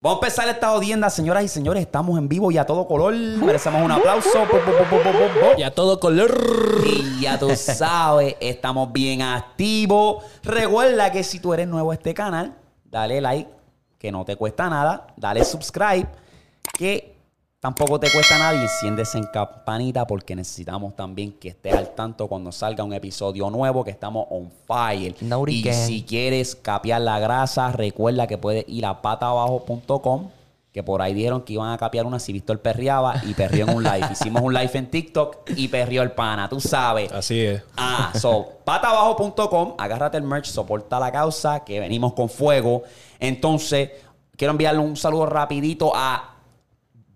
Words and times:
Vamos 0.00 0.22
a 0.22 0.26
empezar 0.26 0.48
esta 0.48 0.72
odienda, 0.74 1.10
señoras 1.10 1.42
y 1.42 1.48
señores. 1.48 1.82
Estamos 1.82 2.16
en 2.18 2.28
vivo 2.28 2.52
y 2.52 2.56
a 2.56 2.64
todo 2.64 2.86
color. 2.86 3.12
Merecemos 3.14 3.82
un 3.82 3.90
aplauso. 3.90 4.46
Y 5.56 5.62
a 5.64 5.74
todo 5.74 5.98
color. 5.98 6.84
Y 6.86 7.22
ya 7.22 7.36
tú 7.36 7.50
sabes, 7.56 8.36
estamos 8.38 8.92
bien 8.92 9.22
activos. 9.22 10.22
Recuerda 10.44 11.10
que 11.10 11.24
si 11.24 11.40
tú 11.40 11.52
eres 11.52 11.66
nuevo 11.66 11.90
a 11.90 11.94
este 11.94 12.14
canal, 12.14 12.54
dale 12.84 13.20
like, 13.20 13.50
que 13.98 14.12
no 14.12 14.24
te 14.24 14.36
cuesta 14.36 14.70
nada. 14.70 15.08
Dale 15.16 15.44
subscribe, 15.44 16.06
que 16.74 17.17
tampoco 17.60 17.98
te 17.98 18.10
cuesta 18.10 18.38
nada. 18.38 18.54
Y 18.54 18.62
enciendes 18.62 19.14
en 19.14 19.24
campanita 19.24 20.06
porque 20.06 20.34
necesitamos 20.36 20.94
también 20.94 21.32
que 21.32 21.48
estés 21.48 21.74
al 21.74 21.94
tanto 21.94 22.28
cuando 22.28 22.52
salga 22.52 22.84
un 22.84 22.92
episodio 22.92 23.50
nuevo, 23.50 23.84
que 23.84 23.90
estamos 23.90 24.26
on 24.30 24.50
fire. 24.66 25.14
Y 25.48 25.72
si 25.72 26.02
quieres 26.02 26.56
capear 26.56 27.00
la 27.00 27.18
grasa, 27.18 27.72
recuerda 27.72 28.26
que 28.26 28.38
puedes 28.38 28.64
ir 28.68 28.86
a 28.86 29.00
pataabajo.com. 29.02 30.30
Que 30.72 30.82
por 30.82 31.00
ahí 31.00 31.14
dieron 31.14 31.42
que 31.42 31.54
iban 31.54 31.72
a 31.72 31.78
capear 31.78 32.04
una 32.04 32.20
si 32.20 32.32
Víctor 32.32 32.60
perreaba 32.60 33.14
y 33.26 33.32
perrió 33.32 33.66
en 33.66 33.74
un 33.74 33.82
live. 33.82 34.06
Hicimos 34.12 34.42
un 34.42 34.52
live 34.52 34.70
en 34.74 34.90
TikTok 34.90 35.50
y 35.56 35.66
perrió 35.66 36.02
el 36.02 36.12
pana, 36.12 36.48
tú 36.48 36.60
sabes. 36.60 37.10
Así 37.10 37.40
es. 37.40 37.62
Ah, 37.76 38.12
so, 38.14 38.46
patabajo.com, 38.64 39.74
agárrate 39.78 40.18
el 40.18 40.24
merch, 40.24 40.44
soporta 40.44 41.00
la 41.00 41.10
causa, 41.10 41.64
que 41.64 41.80
venimos 41.80 42.12
con 42.12 42.28
fuego. 42.28 42.82
Entonces, 43.18 43.90
quiero 44.36 44.52
enviarle 44.52 44.80
un 44.80 44.94
saludo 44.94 45.24
rapidito 45.26 45.90
a 45.96 46.37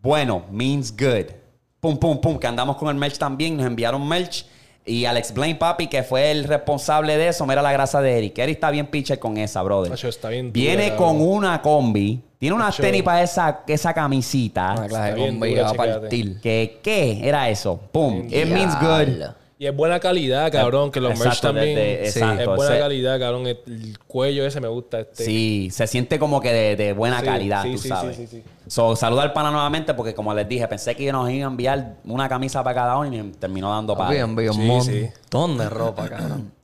Bueno, 0.03 0.45
means 0.51 0.91
good. 0.91 1.33
Pum, 1.79 1.97
pum, 1.97 2.21
pum, 2.21 2.39
que 2.39 2.47
andamos 2.47 2.77
con 2.77 2.89
el 2.89 2.97
merch 2.97 3.19
también, 3.19 3.57
nos 3.57 3.67
enviaron 3.67 4.07
merch. 4.07 4.45
Y 4.85 5.05
Alex 5.05 5.33
Blaine, 5.33 5.57
papi, 5.57 5.87
que 5.87 6.03
fue 6.03 6.33
el 6.33 6.43
responsable 6.43 7.17
de 7.17 7.29
eso, 7.29 7.47
mira 7.47 7.63
la 7.63 7.73
grasa 7.73 8.01
de 8.01 8.19
Eric. 8.19 8.39
Eric 8.39 8.57
está 8.57 8.71
bien 8.73 8.89
pitcher 8.89 9.21
con 9.21 9.37
esa, 9.37 9.63
brother. 9.63 9.93
Está 9.93 10.29
bien 10.29 10.53
dura, 10.53 10.53
Viene 10.53 10.97
con 10.97 11.21
una 11.21 11.63
combi, 11.63 12.21
tiene 12.39 12.57
unas 12.57 12.77
tenis 12.77 13.05
para 13.05 13.23
esa, 13.23 13.63
esa 13.69 13.95
camisita. 13.95 14.75
Una 14.77 14.89
clase 14.89 15.13
de 15.15 15.27
combi 15.29 15.51
dura, 15.51 15.69
a 15.69 15.71
chécate. 15.71 16.01
partir. 16.01 16.41
¿Qué, 16.41 16.81
¿Qué 16.83 17.21
era 17.23 17.49
eso? 17.49 17.81
Pum, 17.93 18.27
it 18.29 18.47
means 18.47 18.75
good. 18.81 19.25
Y 19.63 19.67
es 19.69 19.77
buena 19.77 20.01
calidad, 20.01 20.51
cabrón, 20.51 20.91
que 20.91 20.99
los 21.01 21.11
merch 21.11 21.23
Exacto, 21.27 21.47
también. 21.55 21.77
de- 21.77 21.97
de- 21.99 22.11
Sí. 22.11 22.19
exacto, 22.19 22.41
es 22.41 22.47
buena 22.57 22.73
ese- 22.73 22.81
calidad, 22.83 23.21
cabrón. 23.21 23.47
El, 23.47 23.59
el 23.67 23.99
cuello 24.09 24.45
ese 24.45 24.61
me 24.61 24.67
gusta. 24.67 24.99
Este. 24.99 25.25
Sí, 25.25 25.69
se 25.71 25.87
siente 25.87 26.19
como 26.19 26.41
que 26.41 26.53
de, 26.53 26.75
de 26.75 26.93
buena 26.93 27.21
Sí, 27.21 27.27
calidad, 27.27 27.63
sí, 27.63 27.73
tú 27.75 27.79
sí, 27.79 27.89
sabes. 27.89 28.17
sí, 28.17 28.27
sí, 28.27 28.39
sí. 28.39 28.45
So, 28.67 28.97
saluda 28.97 29.23
al 29.23 29.33
pana 29.33 29.53
nuevamente 29.53 29.95
porque 29.95 30.15
como 30.15 30.35
les 30.35 30.49
dije, 30.49 30.67
pensé 30.67 30.97
que 30.97 31.13
nos 31.13 31.31
iban 31.31 31.43
a 31.45 31.47
enviar 31.53 31.95
una 32.07 32.29
camisa 32.29 32.65
para 32.65 32.75
cada 32.75 32.99
uno 32.99 33.15
y 33.15 33.23
me 33.23 33.33
terminó 33.35 33.71
dando 33.71 33.95
para. 33.97 34.09
Papi, 34.09 34.19
envió 34.21 34.51
un 34.53 34.83
Sí, 34.83 34.91
sí. 34.93 35.01
montón 35.31 35.57
de 35.59 35.69
ropa, 35.69 36.09
cabrón. 36.09 36.51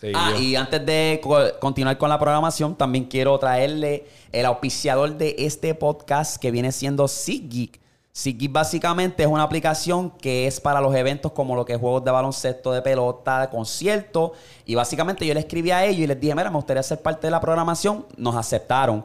Sí, 0.00 0.10
Ah, 0.16 0.30
yo- 0.34 0.40
y 0.40 0.56
antes 0.56 0.84
de 0.86 1.20
co- 1.22 1.58
continuar 1.60 1.96
con 1.98 2.08
la 2.08 2.18
programación, 2.18 2.74
también 2.76 3.04
quiero 3.04 3.38
traerle 3.38 4.06
el 4.32 4.46
auspiciador 4.46 5.16
de 5.18 5.36
este 5.38 5.74
podcast 5.74 6.40
que 6.40 6.50
viene 6.50 6.72
siendo 6.72 7.06
SeatGeek. 7.06 7.78
SeatGeek 8.12 8.52
básicamente 8.52 9.22
es 9.22 9.28
una 9.28 9.42
aplicación 9.42 10.10
que 10.10 10.46
es 10.46 10.60
para 10.60 10.82
los 10.82 10.94
eventos 10.94 11.32
como 11.32 11.56
lo 11.56 11.64
que 11.64 11.72
es 11.72 11.80
juegos 11.80 12.04
de 12.04 12.10
baloncesto, 12.10 12.70
de 12.72 12.82
pelota, 12.82 13.48
conciertos. 13.50 14.32
Y 14.66 14.74
básicamente 14.74 15.26
yo 15.26 15.32
le 15.32 15.40
escribí 15.40 15.70
a 15.70 15.84
ellos 15.84 16.00
y 16.00 16.06
les 16.06 16.20
dije, 16.20 16.34
mira, 16.34 16.50
me 16.50 16.56
gustaría 16.56 16.82
ser 16.82 17.00
parte 17.00 17.26
de 17.26 17.30
la 17.30 17.40
programación. 17.40 18.04
Nos 18.18 18.36
aceptaron. 18.36 19.04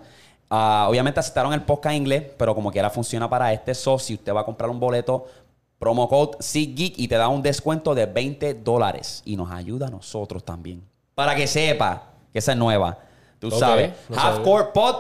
Ah, 0.50 0.88
obviamente 0.90 1.22
aceptaron 1.22 1.54
el 1.54 1.64
podcast 1.64 1.94
en 1.94 2.02
inglés, 2.02 2.24
pero 2.38 2.54
como 2.54 2.70
quiera 2.70 2.90
funciona 2.90 3.30
para 3.30 3.54
este. 3.54 3.74
So, 3.74 3.98
si 3.98 4.16
usted 4.16 4.34
va 4.34 4.42
a 4.42 4.46
comprar 4.46 4.70
un 4.70 4.80
boleto, 4.80 5.26
promo 5.80 6.10
code 6.10 6.38
SeatGeek 6.42 7.00
y 7.00 7.08
te 7.08 7.16
da 7.16 7.30
un 7.30 7.42
descuento 7.42 7.96
de 7.96 8.08
20 8.08 8.56
dólares. 8.56 9.22
Y 9.24 9.38
nos 9.38 9.50
ayuda 9.52 9.88
a 9.88 9.90
nosotros 9.90 10.44
también. 10.44 10.84
Para 11.16 11.34
que 11.34 11.48
sepa 11.48 12.04
que 12.34 12.40
esa 12.40 12.52
es 12.52 12.58
nueva. 12.58 12.98
Tú 13.40 13.52
sabes. 13.52 13.94
no 14.10 14.20
Half. 14.20 14.40
Court 14.40 14.74
Pod, 14.74 14.96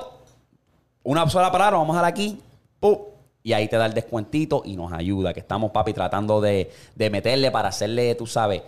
una 1.03 1.30
sola 1.30 1.52
palabra, 1.52 1.78
vamos 1.78 1.95
a 1.97 2.02
dar 2.02 2.09
aquí. 2.09 2.41
¡pum! 2.80 3.17
Y 3.48 3.53
ahí 3.53 3.70
te 3.70 3.78
da 3.78 3.86
el 3.86 3.94
descuentito 3.94 4.62
y 4.66 4.76
nos 4.76 4.92
ayuda. 4.92 5.34
Que 5.34 5.40
estamos, 5.40 5.72
papi, 5.72 5.94
tratando 5.94 6.42
de, 6.42 6.70
de 6.95 7.09
meterle 7.09 7.50
para 7.50 7.70
hacerle, 7.70 8.14
tú 8.16 8.28
sabes, 8.28 8.62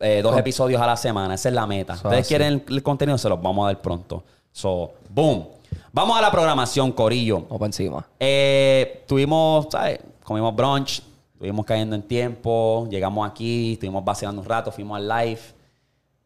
eh, 0.00 0.22
dos 0.24 0.36
episodios 0.36 0.82
a 0.82 0.88
la 0.88 0.96
semana. 0.96 1.34
Esa 1.34 1.50
es 1.50 1.54
la 1.54 1.68
meta. 1.68 1.92
Eso 1.94 2.08
Ustedes 2.08 2.22
así. 2.22 2.28
quieren 2.30 2.64
el, 2.66 2.74
el 2.74 2.82
contenido, 2.82 3.16
se 3.16 3.28
los 3.28 3.40
vamos 3.40 3.62
a 3.62 3.66
dar 3.68 3.80
pronto. 3.80 4.24
So, 4.50 4.94
boom. 5.08 5.46
Vamos 5.92 6.18
a 6.18 6.20
la 6.20 6.32
programación, 6.32 6.90
Corillo. 6.90 7.42
Vamos 7.42 7.58
para 7.60 7.66
encima. 7.66 8.04
Eh, 8.18 9.04
tuvimos, 9.06 9.68
¿sabes? 9.70 10.00
Comimos 10.24 10.52
brunch, 10.56 11.00
estuvimos 11.34 11.64
cayendo 11.64 11.94
en 11.94 12.02
tiempo, 12.02 12.88
llegamos 12.90 13.30
aquí, 13.30 13.74
estuvimos 13.74 14.04
vacilando 14.04 14.42
un 14.42 14.48
rato, 14.48 14.72
fuimos 14.72 14.96
al 14.96 15.06
live. 15.06 15.40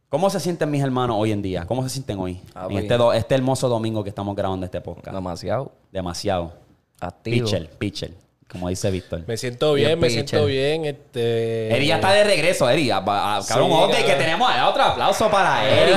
¿Cómo 0.08 0.30
se 0.30 0.40
sienten 0.40 0.70
mis 0.70 0.82
hermanos 0.82 1.18
hoy 1.20 1.32
en 1.32 1.42
día? 1.42 1.66
¿Cómo 1.66 1.82
se 1.82 1.90
sienten 1.90 2.18
hoy? 2.18 2.40
Ah, 2.54 2.62
en 2.62 2.68
bien. 2.68 2.90
este, 2.90 3.18
este 3.18 3.34
hermoso 3.34 3.68
domingo 3.68 4.02
que 4.02 4.08
estamos 4.08 4.34
grabando 4.34 4.64
este 4.64 4.80
podcast. 4.80 5.14
Demasiado 5.14 5.72
Demasiado. 5.92 6.67
Activo. 7.00 7.44
Pitcher, 7.46 7.68
pitcher, 7.78 8.10
como 8.50 8.68
dice 8.68 8.90
Víctor. 8.90 9.22
Me 9.26 9.36
siento 9.36 9.74
bien, 9.74 9.88
Bien 9.88 9.98
me 10.00 10.06
pitcher. 10.08 10.28
siento 10.28 10.46
bien. 10.46 10.84
Este... 10.84 11.74
Eri 11.74 11.86
ya 11.86 11.96
está 11.96 12.12
de 12.12 12.24
regreso, 12.24 12.68
Eri. 12.68 12.90
Ah, 12.90 13.02
ah, 13.06 13.40
Cabrón, 13.46 13.90
Sí, 13.94 14.02
que 14.04 14.14
tenemos 14.14 14.50
otro 14.66 14.82
aplauso 14.82 15.30
para 15.30 15.68
Eri. 15.68 15.92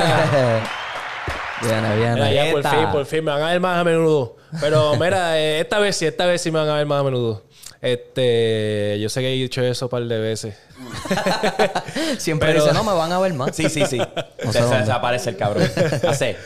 viene, 1.62 1.96
viene. 1.96 2.14
Mira, 2.14 2.32
ya 2.32 2.50
por 2.52 2.62
fin, 2.68 2.88
por 2.92 3.06
fin 3.06 3.24
me 3.24 3.30
van 3.32 3.42
a 3.42 3.50
ver 3.50 3.60
más 3.60 3.80
a 3.80 3.84
menudo. 3.84 4.36
Pero 4.60 4.96
mira, 4.96 5.38
eh, 5.40 5.60
esta 5.60 5.78
vez 5.78 5.96
sí, 5.96 6.06
esta 6.06 6.26
vez 6.26 6.40
sí 6.42 6.50
me 6.50 6.58
van 6.58 6.68
a 6.68 6.74
ver 6.76 6.86
más 6.86 7.00
a 7.00 7.04
menudo. 7.04 7.42
Este, 7.80 8.96
yo 9.00 9.08
sé 9.08 9.20
que 9.22 9.28
he 9.28 9.32
dicho 9.34 9.60
eso 9.60 9.86
un 9.86 9.90
par 9.90 10.04
de 10.04 10.18
veces. 10.18 10.54
Siempre 12.18 12.52
Pero- 12.52 12.62
dice, 12.64 12.74
no, 12.74 12.84
me 12.84 12.92
van 12.92 13.10
a 13.12 13.18
ver 13.18 13.32
más. 13.34 13.56
Sí, 13.56 13.68
sí, 13.68 13.84
sí. 13.86 13.98
sé 13.98 14.04
se, 14.46 14.52
se 14.52 14.60
dónde. 14.60 14.78
desaparece 14.78 15.30
el 15.30 15.36
cabrón. 15.36 15.68
Hace. 16.08 16.36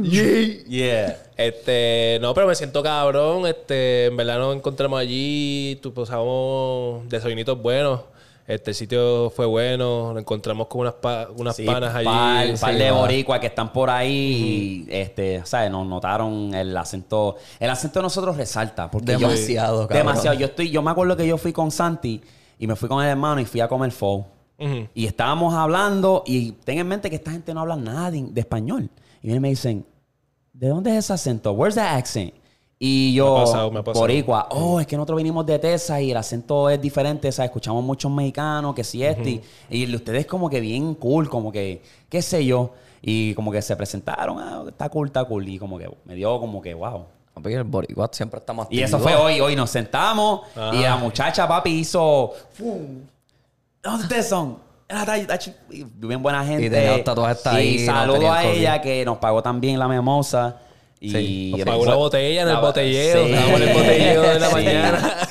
Yeah. 0.00 1.16
Este, 1.36 2.18
no, 2.20 2.34
pero 2.34 2.46
me 2.46 2.54
siento 2.54 2.82
cabrón. 2.82 3.46
Este, 3.46 4.06
en 4.06 4.16
verdad 4.16 4.38
nos 4.38 4.56
encontramos 4.56 4.98
allí, 4.98 5.78
tu- 5.82 5.92
pasamos 5.92 7.08
desayunitos 7.08 7.60
buenos. 7.60 8.00
Este 8.46 8.72
el 8.72 8.74
sitio 8.74 9.30
fue 9.30 9.46
bueno, 9.46 10.12
nos 10.12 10.20
encontramos 10.20 10.66
con 10.66 10.80
unas, 10.82 10.94
pa- 10.94 11.28
unas 11.36 11.54
Sí, 11.54 11.64
panas 11.64 11.94
allí. 11.94 12.06
Par, 12.06 12.46
Sí, 12.56 12.60
par 12.60 12.74
de 12.76 12.90
boricuas 12.90 13.38
que 13.40 13.46
están 13.46 13.72
por 13.72 13.88
ahí 13.88 14.84
y, 14.88 14.92
este, 14.92 15.42
¿sabes? 15.46 15.70
Nos 15.70 15.86
notaron 15.86 16.52
el 16.52 16.76
acento. 16.76 17.36
El 17.60 17.70
acento 17.70 18.00
de 18.00 18.02
nosotros 18.02 18.36
resalta. 18.36 18.90
Porque 18.90 19.12
yo- 19.12 19.18
Demasiado, 19.20 19.86
cabrón. 19.86 20.06
Demasiado. 20.06 20.38
Yo 20.38 20.46
estoy, 20.46 20.70
yo 20.70 20.82
me 20.82 20.90
acuerdo 20.90 21.16
que 21.16 21.26
yo 21.26 21.38
fui 21.38 21.52
con 21.52 21.70
Santi 21.70 22.20
y 22.58 22.66
me 22.66 22.74
fui 22.74 22.88
con 22.88 23.02
el 23.02 23.10
hermano 23.10 23.40
y 23.40 23.44
fui 23.44 23.60
a 23.60 23.68
comer. 23.68 23.92
Ujú. 23.92 24.88
Y 24.92 25.06
estábamos 25.06 25.54
hablando 25.54 26.24
y 26.26 26.52
ten 26.52 26.78
en 26.78 26.88
mente 26.88 27.10
que 27.10 27.16
esta 27.16 27.30
gente 27.30 27.54
no 27.54 27.60
habla 27.60 27.76
nada 27.76 28.10
de, 28.10 28.22
de 28.22 28.40
español. 28.40 28.90
Y 29.22 29.26
vienen 29.28 29.38
y 29.38 29.40
me 29.40 29.48
dicen, 29.50 29.86
¿de 30.52 30.68
dónde 30.68 30.90
es 30.90 31.04
ese 31.04 31.12
acento? 31.12 31.52
Where's 31.52 31.76
that 31.76 31.96
accent? 31.96 32.34
Y 32.78 33.14
yo, 33.14 33.34
Me 33.36 33.40
ha 33.40 33.44
pasado, 33.44 33.70
me 33.70 33.78
ha 33.78 33.84
pasado. 33.84 34.02
boricua, 34.02 34.48
oh, 34.50 34.80
es 34.80 34.88
que 34.88 34.96
nosotros 34.96 35.18
vinimos 35.18 35.46
de 35.46 35.56
Texas 35.60 36.00
y 36.00 36.10
el 36.10 36.16
acento 36.16 36.68
es 36.68 36.80
diferente, 36.80 37.30
¿sabes? 37.30 37.50
Escuchamos 37.50 37.84
muchos 37.84 38.10
mexicanos, 38.10 38.74
que 38.74 38.82
si 38.82 39.04
este. 39.04 39.40
Y, 39.70 39.84
y 39.84 39.94
ustedes 39.94 40.26
como 40.26 40.50
que 40.50 40.58
bien 40.58 40.96
cool, 40.96 41.30
como 41.30 41.52
que, 41.52 41.80
qué 42.08 42.20
sé 42.20 42.44
yo. 42.44 42.72
Y 43.00 43.34
como 43.34 43.52
que 43.52 43.62
se 43.62 43.76
presentaron, 43.76 44.38
ah, 44.40 44.64
está 44.66 44.88
cool, 44.88 45.06
está 45.08 45.24
cool. 45.24 45.48
Y 45.48 45.58
como 45.60 45.78
que 45.78 45.88
me 46.04 46.16
dio 46.16 46.40
como 46.40 46.60
que, 46.60 46.74
wow. 46.74 47.04
Papi, 47.34 47.52
el 47.52 47.64
boricua 47.64 48.10
siempre 48.12 48.40
está 48.40 48.52
más 48.52 48.66
Y 48.68 48.82
eso 48.82 48.98
fue 48.98 49.14
hoy, 49.14 49.40
hoy 49.40 49.56
nos 49.56 49.70
sentamos 49.70 50.42
Ajá. 50.54 50.74
y 50.74 50.82
la 50.82 50.96
muchacha, 50.96 51.46
papi, 51.46 51.70
hizo. 51.70 52.32
¡fum! 52.52 53.00
¿Dónde 53.80 54.02
ustedes 54.02 54.28
son? 54.28 54.58
Ah, 54.94 55.06
Bien 55.96 56.22
buena 56.22 56.44
gente. 56.44 56.66
Y 56.66 56.70
tenía 56.70 57.02
ahí, 57.46 57.78
saludo 57.86 58.30
a 58.30 58.44
ella 58.44 58.80
que 58.82 59.04
nos 59.04 59.18
pagó 59.18 59.42
también 59.42 59.78
la 59.78 59.88
memosa. 59.88 60.58
Y 61.00 61.10
Sí, 61.10 61.52
Nos 61.56 61.64
pagó 61.66 61.82
una 61.82 61.94
botella 61.96 62.42
en 62.42 62.48
el 62.48 62.54
La- 62.54 62.60
botelleo. 62.60 63.26
Sí. 63.26 63.32
En 63.32 63.62
el 63.62 63.72
botelleo 63.72 64.22
de 64.22 64.38
la 64.40 64.46
Sí. 64.48 64.54
mañana. 64.54 65.16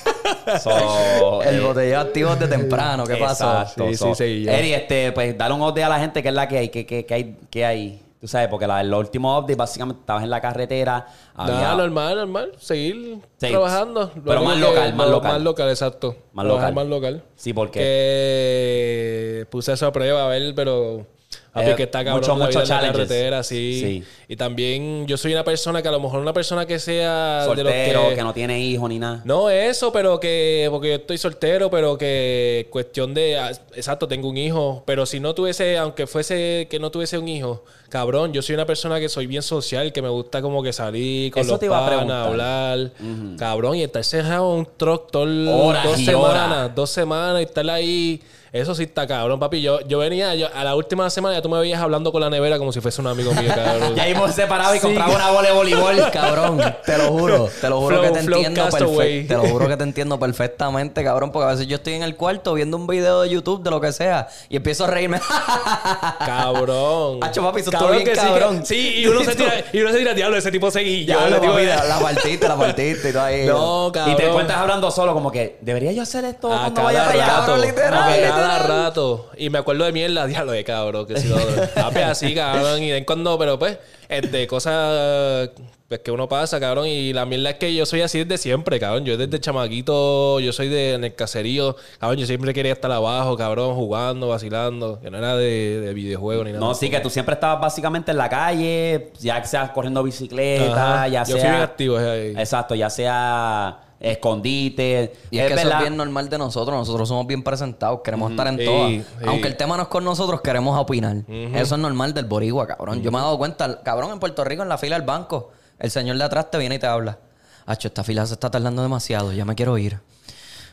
So, 0.61 1.41
El 1.43 1.57
eh, 1.57 1.59
botellero 1.61 1.99
activo 2.01 2.35
de 2.35 2.47
temprano. 2.47 3.05
¿Qué 3.05 3.15
pasó? 3.15 3.45
Exacto. 3.61 3.87
Sí, 3.89 3.95
So, 3.95 4.15
sí, 4.15 4.43
sí. 4.43 4.49
Eri, 4.49 4.73
este, 4.73 5.11
pues 5.13 5.37
dale 5.37 5.53
un 5.53 5.61
update 5.61 5.83
a 5.83 5.89
la 5.89 5.99
gente 5.99 6.21
que 6.21 6.29
es 6.29 6.33
la 6.35 6.47
que 6.47 6.57
hay, 6.57 6.69
que, 6.69 6.85
que, 6.85 7.05
que 7.05 7.13
hay, 7.13 7.35
que 7.49 7.65
hay. 7.65 8.01
Tú 8.21 8.27
sabes, 8.27 8.49
porque 8.49 8.67
la, 8.67 8.79
el 8.81 8.93
último 8.93 9.35
update 9.35 9.55
básicamente 9.55 10.01
estabas 10.01 10.21
en 10.23 10.29
la 10.29 10.39
carretera. 10.39 11.07
Nada, 11.35 11.71
había- 11.71 11.75
normal, 11.83 12.15
normal. 12.17 12.51
Seguir 12.59 13.17
Sí. 13.37 13.47
trabajando. 13.49 14.11
Lo 14.15 14.23
Pero 14.23 14.43
más 14.43 14.57
local, 14.59 14.93
más 14.93 15.07
lo- 15.07 15.13
local. 15.13 15.31
Más 15.33 15.41
local, 15.41 15.69
exacto. 15.69 16.15
Más 16.33 16.45
local. 16.45 16.73
Más 16.75 16.85
local. 16.85 17.23
Sí, 17.35 17.51
porque 17.51 17.79
Que 17.79 19.45
puse 19.49 19.73
eso 19.73 19.87
a 19.87 19.91
prueba 19.91 20.23
a 20.25 20.27
ver, 20.27 20.53
pero... 20.53 21.07
Papi, 21.53 21.69
Eh, 21.71 21.75
que 21.75 21.83
está 21.83 22.03
cabrón 22.05 22.21
mucho- 22.21 22.37
la 22.37 22.45
mucho 22.45 22.61
vida 22.61 22.79
en 22.79 22.85
la 22.87 22.91
carretera, 22.93 23.43
sí. 23.43 23.81
Sí. 23.83 24.03
Y 24.29 24.35
también 24.37 25.05
yo 25.05 25.17
soy 25.17 25.33
una 25.33 25.43
persona 25.43 25.81
que 25.81 25.89
a 25.89 25.91
lo 25.91 25.99
mejor 25.99 26.21
una 26.21 26.31
persona 26.31 26.65
que 26.65 26.79
sea 26.79 27.41
de 27.41 27.47
los 27.47 27.73
soltero, 27.73 28.09
que... 28.09 28.15
que... 28.15 28.23
no 28.23 28.33
tiene 28.33 28.61
hijos 28.61 28.87
ni 28.89 28.99
nada. 28.99 29.21
No 29.25 29.49
eso, 29.49 29.91
pero 29.91 30.17
que... 30.19 30.67
Porque 30.71 30.87
yo 30.89 30.95
estoy 30.95 31.17
soltero, 31.17 31.69
pero 31.69 31.97
que 31.97 32.67
cuestión 32.69 33.13
de... 33.13 33.37
ah, 33.37 33.51
Exacto, 33.75 34.07
tengo 34.07 34.29
un 34.29 34.37
hijo. 34.37 34.83
Pero 34.85 35.05
si 35.05 35.19
no 35.19 35.35
tuviese... 35.35 35.77
Aunque 35.77 36.07
fuese 36.07 36.67
que 36.69 36.79
no 36.79 36.89
tuviese 36.89 37.17
un 37.17 37.27
hijo... 37.27 37.65
Cabrón, 37.89 38.31
yo 38.31 38.41
soy 38.41 38.55
una 38.55 38.65
persona 38.65 39.01
que 39.01 39.09
soy 39.09 39.27
bien 39.27 39.41
social. 39.41 39.91
Que 39.91 40.01
me 40.01 40.07
gusta 40.07 40.41
como 40.41 40.63
que 40.63 40.71
salir 40.71 41.29
con 41.33 41.41
Eso 41.41 41.51
los 41.51 41.59
te 41.59 41.65
iba 41.65 41.77
a 41.77 42.23
hablar. 42.25 42.91
Cabrón, 43.37 43.75
y 43.75 43.83
estar 43.83 44.01
cerrado 44.05 44.53
en 44.53 44.59
un 44.59 44.67
truck 44.77 45.11
todo 45.11 45.25
Horas 45.67 45.83
dos 45.83 45.97
semanas. 45.99 46.51
horas. 46.51 46.75
Dos 46.75 46.89
semanas 46.89 47.41
y 47.41 47.43
estar 47.43 47.69
ahí 47.69 48.21
Eso 48.53 48.75
sí 48.75 48.83
está 48.83 49.07
cabrón, 49.07 49.39
papi. 49.39 49.61
Yo, 49.61 49.79
yo 49.87 49.99
venía, 49.99 50.35
yo- 50.35 50.49
a 50.53 50.65
la 50.65 50.75
última 50.75 51.09
semana 51.09 51.35
ya 51.37 51.41
tú 51.41 51.47
me 51.47 51.57
veías 51.57 51.81
hablando 51.81 52.11
con 52.11 52.19
la 52.19 52.29
nevera 52.29 52.57
como 52.57 52.73
si 52.73 52.81
fuese 52.81 52.99
un 52.99 53.07
amigo 53.07 53.33
mío, 53.33 53.49
cabrón. 53.55 53.95
Ya 53.95 54.05
hemos 54.07 54.33
separado 54.35 54.75
y 54.75 54.79
Sí. 54.79 54.85
compraba 54.87 55.13
una 55.15 55.31
bola 55.31 55.47
de 55.47 55.53
voleibol. 55.55 55.95
Cabrón, 56.11 56.61
te 56.85 56.97
lo 56.97 57.05
juro, 57.11 57.49
te 57.61 57.69
lo 57.69 57.79
juro 57.79 57.95
Flow- 57.97 58.01
que 58.07 58.11
te 58.11 58.19
entiendo 58.19 58.63
perfectamente. 58.69 59.27
Te 59.29 59.35
lo 59.35 59.43
juro 59.47 59.67
que 59.69 59.77
te 59.77 59.83
entiendo 59.83 60.19
perfectamente, 60.19 61.03
cabrón, 61.03 61.31
porque 61.31 61.45
a 61.47 61.51
veces 61.51 61.67
yo 61.67 61.77
estoy 61.77 61.93
en 61.93 62.03
el 62.03 62.17
cuarto 62.17 62.53
viendo 62.53 62.75
un 62.75 62.87
video 62.87 63.21
de 63.21 63.29
YouTube 63.29 63.63
de 63.63 63.69
lo 63.71 63.79
que 63.79 63.93
sea 63.93 64.27
y 64.49 64.57
empiezo 64.57 64.83
a 64.83 64.87
reírme. 64.87 65.21
Cabrón. 66.19 67.19
Hacho, 67.23 67.41
papi, 67.43 67.61
eso 67.61 67.71
Cabrón 67.71 67.91
bien 67.91 68.03
que 68.05 68.15
sí, 68.15 68.21
cabrón. 68.21 68.59
que- 68.59 68.65
Sí, 68.65 68.93
y 68.97 69.07
uno 69.07 69.23
se 69.23 69.35
tira, 69.35 69.53
y 69.71 69.79
uno 69.79 69.91
se 69.91 69.97
tira, 69.99 70.13
diablo, 70.13 70.37
ese 70.37 70.51
tipo 70.51 70.69
seguí. 70.71 71.05
ya, 71.05 71.15
Yo, 71.23 71.29
la, 71.29 71.39
tipo, 71.39 71.53
papi, 71.53 71.65
la 71.65 71.99
partiste, 72.01 72.47
la 72.47 72.55
partiste 72.57 73.09
y 73.09 73.13
todo 73.13 73.23
ahí. 73.23 73.45
No, 73.45 73.91
cabrón. 73.93 74.13
Y 74.13 74.17
te 74.17 74.27
encuentras 74.27 74.57
hablando 74.59 74.91
solo, 74.91 75.13
como 75.13 75.31
que, 75.31 75.57
¿debería 75.61 75.91
yo 75.93 76.01
hacer 76.03 76.25
esto 76.25 76.51
A 76.51 76.59
cuando 76.61 76.83
vaya 76.83 77.09
allá? 77.09 77.25
rato. 77.27 77.39
cabrón, 77.45 77.61
literal, 77.61 78.03
a 78.03 78.40
cada 78.41 78.59
rato. 78.59 79.29
Y 79.37 79.49
me 79.49 79.57
acuerdo 79.59 79.85
de 79.85 79.91
mierda, 79.91 80.25
diablo 80.27 80.51
de 80.51 80.63
cabrón, 80.63 81.05
que 81.05 81.17
si 81.17 81.27
lo. 81.27 81.37
Papi, 81.75 81.99
así, 81.99 82.35
cabrón. 82.35 82.81
Y 82.83 82.89
de 82.89 83.05
cuando, 83.05 83.37
pero 83.37 83.57
pues, 83.57 83.77
es 84.09 84.31
de 84.31 84.47
cosas 84.47 85.49
pues, 85.87 86.01
que 86.01 86.11
uno 86.11 86.29
pasa, 86.29 86.59
cabrón. 86.59 86.87
Y 86.87 87.13
la 87.13 87.25
mierda 87.25 87.51
es 87.51 87.55
que 87.57 87.73
yo 87.73 87.85
soy 87.85 88.01
así 88.01 88.23
desde 88.23 88.37
siempre, 88.37 88.79
cabrón. 88.79 89.05
Yo 89.05 89.17
desde 89.17 89.39
chamaquito, 89.39 90.39
yo 90.39 90.53
soy 90.53 90.69
de 90.69 90.93
en 90.93 91.03
el 91.03 91.15
caserío, 91.15 91.75
cabrón. 91.99 92.19
Yo 92.19 92.25
siempre 92.25 92.53
quería 92.53 92.73
estar 92.73 92.91
abajo, 92.91 93.35
cabrón, 93.37 93.75
jugando, 93.75 94.27
vacilando. 94.29 94.99
Que 95.01 95.11
no 95.11 95.17
era 95.17 95.35
de, 95.35 95.81
de 95.81 95.93
videojuego 95.93 96.43
ni 96.43 96.51
nada. 96.51 96.65
No, 96.65 96.73
sí, 96.73 96.89
que 96.89 96.99
tú 96.99 97.09
siempre 97.09 97.33
estabas 97.33 97.61
básicamente 97.61 98.11
en 98.11 98.17
la 98.17 98.29
calle, 98.29 99.11
ya 99.19 99.43
sea 99.43 99.73
corriendo 99.73 100.01
bicicleta, 100.03 100.95
Ajá. 100.95 101.07
ya 101.07 101.23
Yo 101.23 101.35
sea... 101.35 101.41
fui 101.41 101.49
bien 101.49 101.61
activo 101.61 101.97
ahí. 101.97 102.33
Exacto, 102.37 102.75
ya 102.75 102.89
sea 102.89 103.90
escondite. 104.01 105.13
Y 105.29 105.39
es, 105.39 105.47
que 105.47 105.53
eso 105.53 105.69
es 105.69 105.79
bien 105.79 105.95
normal 105.97 106.29
de 106.29 106.37
nosotros. 106.37 106.75
Nosotros 106.77 107.07
somos 107.07 107.27
bien 107.27 107.43
presentados. 107.43 108.01
Queremos 108.03 108.31
estar 108.31 108.47
en 108.47 108.57
Sí, 108.57 108.65
todas. 108.65 108.89
sí. 108.91 109.03
Aunque 109.27 109.47
el 109.47 109.57
tema 109.57 109.77
no 109.77 109.83
es 109.83 109.89
con 109.89 110.03
nosotros, 110.03 110.41
queremos 110.41 110.79
opinar. 110.79 111.17
Eso 111.27 111.75
es 111.75 111.81
normal 111.81 112.13
del 112.13 112.25
boricua, 112.25 112.67
cabrón. 112.67 113.01
Yo 113.01 113.11
me 113.11 113.17
he 113.19 113.21
dado 113.21 113.37
cuenta, 113.37 113.81
cabrón, 113.83 114.11
en 114.11 114.19
Puerto 114.19 114.43
Rico, 114.43 114.63
en 114.63 114.69
la 114.69 114.77
fila 114.77 114.97
del 114.97 115.05
banco, 115.05 115.51
el 115.79 115.91
señor 115.91 116.17
de 116.17 116.23
atrás 116.23 116.49
te 116.51 116.57
viene 116.57 116.75
y 116.75 116.79
te 116.79 116.87
habla. 116.87 117.17
Hacho, 117.65 117.87
esta 117.87 118.03
fila 118.03 118.25
se 118.25 118.33
está 118.33 118.49
tardando 118.49 118.81
demasiado. 118.81 119.31
Ya 119.33 119.45
me 119.45 119.55
quiero 119.55 119.77
ir. 119.77 119.99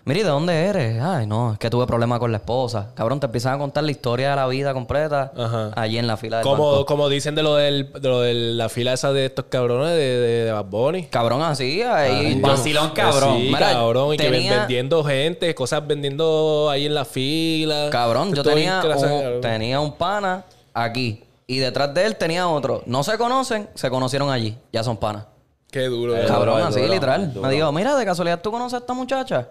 Mire, 0.05 0.23
¿de 0.25 0.29
dónde 0.31 0.55
eres? 0.67 1.03
Ay, 1.03 1.27
no, 1.27 1.53
es 1.53 1.59
que 1.59 1.69
tuve 1.69 1.87
problemas 1.87 2.19
con 2.19 2.33
la 2.33 2.39
esposa. 2.39 2.93
Cabrón, 2.95 3.21
te 3.21 3.27
empiezan 3.27 3.55
a 3.55 3.59
contar 3.59 3.85
la 3.85 3.91
historia 3.91 4.31
de 4.31 4.37
la 4.37 4.47
vida 4.47 4.73
completa 4.73 5.33
Ajá. 5.37 5.71
allí 5.77 5.99
en 5.99 6.07
la 6.07 6.17
fila 6.17 6.39
del 6.39 6.45
Como, 6.45 6.71
banco. 6.71 6.87
como 6.87 7.09
dicen 7.11 7.35
de 7.35 7.43
lo, 7.43 7.57
del, 7.57 7.93
de 7.93 8.09
lo 8.09 8.21
de 8.23 8.33
la 8.35 8.69
fila 8.71 8.95
esa 8.95 9.13
de 9.13 9.27
estos 9.27 9.47
cabrones 9.51 9.91
de, 9.91 9.97
de, 9.97 10.45
de 10.47 10.53
Bad 10.53 10.65
Bunny. 10.65 11.05
Cabrón, 11.07 11.43
así, 11.43 11.83
ahí. 11.83 12.41
Yo- 12.41 12.47
vacilón, 12.49 12.91
cabrón. 12.91 13.37
Sí, 13.37 13.43
Mira, 13.49 13.73
cabrón. 13.73 14.15
Y 14.15 14.17
que 14.17 14.31
vendiendo 14.31 15.05
gente, 15.05 15.55
cosas 15.55 15.87
vendiendo 15.87 16.69
ahí 16.71 16.87
en 16.87 16.95
la 16.95 17.05
fila. 17.05 17.89
Cabrón, 17.91 18.35
yo 18.35 18.43
tenía 18.43 18.81
un, 18.83 19.41
tenía 19.43 19.81
un 19.81 19.93
pana 19.93 20.45
aquí. 20.73 21.23
Y 21.47 21.59
detrás 21.59 21.93
de 21.93 22.07
él 22.07 22.17
tenía 22.17 22.49
otro. 22.49 22.83
No 22.87 23.03
se 23.05 23.17
conocen, 23.19 23.69
se 23.75 23.91
conocieron 23.91 24.31
allí. 24.31 24.57
Ya 24.73 24.83
son 24.83 24.97
panas. 24.97 25.25
Qué 25.71 25.85
duro. 25.87 26.15
Cabrón. 26.27 26.63
Así 26.63 26.81
duro, 26.81 26.93
literal. 26.95 27.33
duro. 27.35 27.47
Me 27.47 27.55
dijo, 27.55 27.71
mira, 27.73 27.95
de 27.95 28.05
casualidad 28.07 28.41
tú 28.41 28.51
conoces 28.51 28.75
a 28.75 28.79
esta 28.79 28.95
muchacha. 28.95 29.49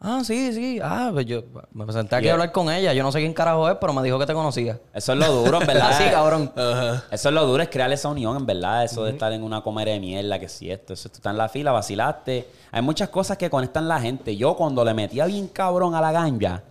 Ah, 0.00 0.22
sí, 0.22 0.52
sí. 0.52 0.78
Ah, 0.80 1.10
pues 1.12 1.26
yo 1.26 1.42
me 1.72 1.92
senté 1.92 2.14
aquí 2.14 2.24
Yeah. 2.26 2.32
a 2.32 2.34
hablar 2.34 2.52
con 2.52 2.70
ella. 2.70 2.92
Yo 2.92 3.02
no 3.02 3.10
sé 3.10 3.18
quién 3.18 3.34
carajo 3.34 3.68
es, 3.68 3.76
pero 3.80 3.92
me 3.92 4.00
dijo 4.04 4.16
que 4.16 4.26
te 4.26 4.32
conocía. 4.32 4.78
Eso 4.94 5.12
es 5.12 5.18
lo 5.18 5.26
duro, 5.32 5.60
en 5.60 5.66
verdad. 5.66 5.88
Así, 5.90 6.04
cabrón. 6.08 6.52
Eso 7.10 7.28
es 7.28 7.34
lo 7.34 7.44
duro, 7.46 7.62
es 7.64 7.68
crear 7.68 7.90
esa 7.90 8.08
unión, 8.08 8.36
en 8.36 8.46
verdad. 8.46 8.84
Eso 8.84 9.02
de 9.04 9.10
estar 9.10 9.32
en 9.32 9.42
una 9.42 9.60
comer 9.60 9.88
de 9.88 9.98
mierda, 9.98 10.38
que 10.38 10.48
si 10.48 10.70
esto, 10.70 10.92
eso, 10.92 11.08
tú 11.08 11.16
estás 11.16 11.32
en 11.32 11.38
la 11.38 11.48
fila, 11.48 11.72
vacilaste. 11.72 12.48
Hay 12.70 12.82
muchas 12.82 13.08
cosas 13.08 13.36
que 13.36 13.50
conectan 13.50 13.88
la 13.88 14.00
gente. 14.00 14.36
Yo, 14.36 14.54
cuando 14.54 14.84
le 14.84 14.94
metía 14.94 15.26
bien 15.26 15.48
cabrón 15.48 15.96
a 15.96 16.00
la 16.00 16.12
ganja, 16.12 16.62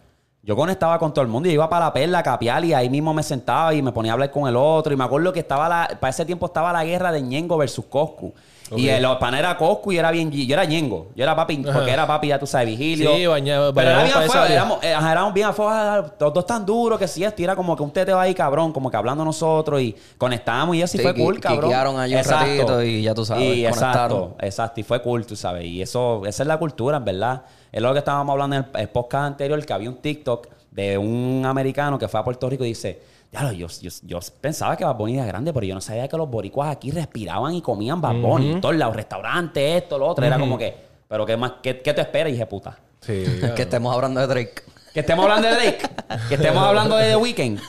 yo 0.47 0.55
conectaba 0.55 0.97
con 0.97 1.13
todo 1.13 1.21
el 1.23 1.27
mundo. 1.27 1.47
Yo 1.49 1.53
iba 1.53 1.69
para 1.69 1.85
la 1.87 1.93
perla 1.93 2.19
a 2.19 2.23
capear 2.23 2.63
y 2.63 2.73
ahí 2.73 2.89
mismo 2.89 3.13
me 3.13 3.21
sentaba 3.21 3.73
y 3.73 3.81
me 3.81 3.91
ponía 3.91 4.13
a 4.13 4.13
hablar 4.13 4.31
con 4.31 4.47
el 4.47 4.55
otro. 4.55 4.93
Y 4.93 4.95
me 4.95 5.03
acuerdo 5.03 5.33
que 5.33 5.41
estaba 5.41 5.67
la, 5.67 5.97
para 5.99 6.09
ese 6.09 6.25
tiempo 6.25 6.45
estaba 6.45 6.71
la 6.71 6.85
guerra 6.85 7.11
de 7.11 7.21
Ñengo 7.21 7.57
versus 7.57 7.83
Coscu. 7.85 8.33
Y 8.75 8.89
el 8.89 9.05
pana 9.17 9.39
era 9.39 9.57
Coscu 9.57 9.91
y 9.93 9.97
era 9.97 10.09
bien. 10.11 10.29
Yo 10.31 10.53
era 10.53 10.63
Ñengo. 10.65 11.07
Yo 11.15 11.23
era 11.23 11.35
papi, 11.35 11.57
porque 11.57 11.91
era 11.91 12.05
papi, 12.07 12.27
ya 12.29 12.39
tú 12.39 12.45
sabes, 12.47 12.67
vigilio. 12.67 13.13
Sí, 13.15 13.25
baña- 13.25 13.71
Pero 13.73 13.89
era 13.89 14.03
bien 14.03 14.17
afuera, 14.17 14.47
éramos, 14.53 14.83
eh, 14.83 14.89
éramos 14.91 15.33
bien 15.33 15.47
afuera, 15.47 16.13
los 16.19 16.33
dos 16.33 16.45
tan 16.45 16.65
duros 16.65 16.97
que 16.99 17.07
si 17.07 17.23
esto, 17.23 17.41
y 17.41 17.45
era 17.45 17.55
como 17.55 17.75
que 17.77 17.83
un 17.83 17.91
teteo 17.91 18.19
ahí, 18.19 18.33
cabrón, 18.33 18.73
como 18.73 18.89
que 18.91 18.97
hablando 18.97 19.23
nosotros 19.23 19.81
y 19.81 19.95
conectábamos 20.17 20.75
y 20.75 20.81
eso 20.81 20.97
y 20.97 20.99
Sí, 20.99 21.03
fue 21.03 21.13
cool, 21.15 21.39
cabrón. 21.39 21.71
un 21.73 22.23
ratito 22.57 22.83
y 22.83 23.03
ya 23.03 23.13
tú 23.13 23.23
sabes, 23.25 23.43
Y 23.43 23.63
conectaron. 23.63 24.17
exacto, 24.17 24.35
exacto, 24.41 24.79
y 24.81 24.83
fue 24.83 25.01
cool, 25.01 25.25
tú 25.25 25.35
sabes. 25.37 25.63
Y 25.65 25.81
eso, 25.81 26.23
esa 26.25 26.43
es 26.43 26.47
la 26.47 26.57
cultura, 26.57 26.97
en 26.97 27.05
verdad. 27.05 27.43
Es 27.71 27.81
lo 27.81 27.93
que 27.93 27.99
estábamos 27.99 28.33
hablando 28.33 28.55
en 28.55 28.65
el, 28.73 28.81
el 28.81 28.89
podcast 28.89 29.25
anterior, 29.25 29.65
que 29.65 29.73
había 29.73 29.89
un 29.89 29.97
TikTok 29.97 30.47
de 30.71 30.97
un 30.97 31.43
americano 31.45 31.97
que 31.97 32.07
fue 32.07 32.19
a 32.19 32.23
Puerto 32.23 32.49
Rico 32.49 32.63
y 32.63 32.69
dice, 32.69 33.01
ya 33.31 33.51
yo, 33.51 33.67
yo, 33.81 33.89
yo 34.03 34.19
pensaba 34.39 34.77
que 34.77 34.85
Bad 34.85 34.95
Bunny 34.95 35.15
era 35.15 35.25
grande, 35.25 35.51
pero 35.51 35.65
yo 35.65 35.75
no 35.75 35.81
sabía 35.81 36.07
que 36.07 36.15
los 36.17 36.29
boricuas 36.29 36.69
aquí 36.69 36.91
respiraban 36.91 37.53
y 37.53 37.61
comían 37.61 37.99
Bad 37.99 38.15
Bunny. 38.15 38.51
En 38.53 38.61
todos 38.61 38.75
lados, 38.75 38.95
restaurantes, 38.95 39.83
esto, 39.83 39.97
lo 39.97 40.07
otro. 40.07 40.25
Era 40.25 40.39
como 40.39 40.57
que, 40.57 40.75
pero 41.07 41.25
¿qué 41.25 41.35
más? 41.35 41.53
¿Qué, 41.61 41.81
qué 41.81 41.93
te 41.93 42.01
espera? 42.01 42.29
Y 42.29 42.33
dije, 42.33 42.45
puta. 42.45 42.77
Sí, 43.01 43.23
que 43.55 43.63
estemos 43.63 43.93
hablando 43.93 44.21
de 44.21 44.27
Drake. 44.27 44.63
Que 44.93 45.01
estemos 45.01 45.25
hablando 45.25 45.47
de 45.47 45.55
Drake. 45.55 45.89
que 46.29 46.35
estemos 46.35 46.63
hablando 46.67 46.95
de 46.95 47.09
The 47.09 47.15
Weeknd. 47.15 47.59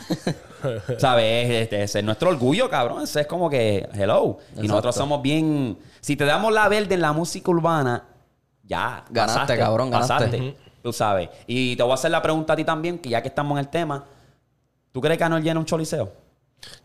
¿Sabes? 0.98 1.50
Este, 1.50 1.82
ese 1.82 1.98
es 2.00 2.04
nuestro 2.04 2.30
orgullo, 2.30 2.68
cabrón. 2.68 3.02
Ese 3.02 3.22
es 3.22 3.26
como 3.26 3.48
que, 3.48 3.88
hello. 3.94 4.38
Y 4.60 4.68
nosotros 4.68 4.94
somos 4.94 5.22
bien. 5.22 5.78
Si 6.00 6.16
te 6.16 6.24
damos 6.24 6.52
la 6.52 6.68
verde 6.68 6.94
en 6.94 7.00
la 7.00 7.12
música 7.12 7.50
urbana, 7.50 8.04
ya. 8.68 9.04
Ganaste, 9.10 9.56
cabrón, 9.56 9.90
ganaste. 9.90 10.14
pasaste, 10.14 10.56
Tú 10.82 10.92
sabes. 10.92 11.28
Y 11.46 11.74
te 11.76 11.82
voy 11.82 11.92
a 11.92 11.94
hacer 11.94 12.10
la 12.10 12.22
pregunta 12.22 12.52
a 12.52 12.56
ti 12.56 12.64
también, 12.64 12.98
que 12.98 13.08
ya 13.08 13.20
que 13.22 13.28
estamos 13.28 13.58
en 13.58 13.64
el 13.64 13.68
tema, 13.68 14.04
¿tú 14.92 15.00
crees 15.00 15.18
que 15.18 15.24
Anuel 15.24 15.42
llena 15.42 15.58
un 15.58 15.66
choliseo? 15.66 16.12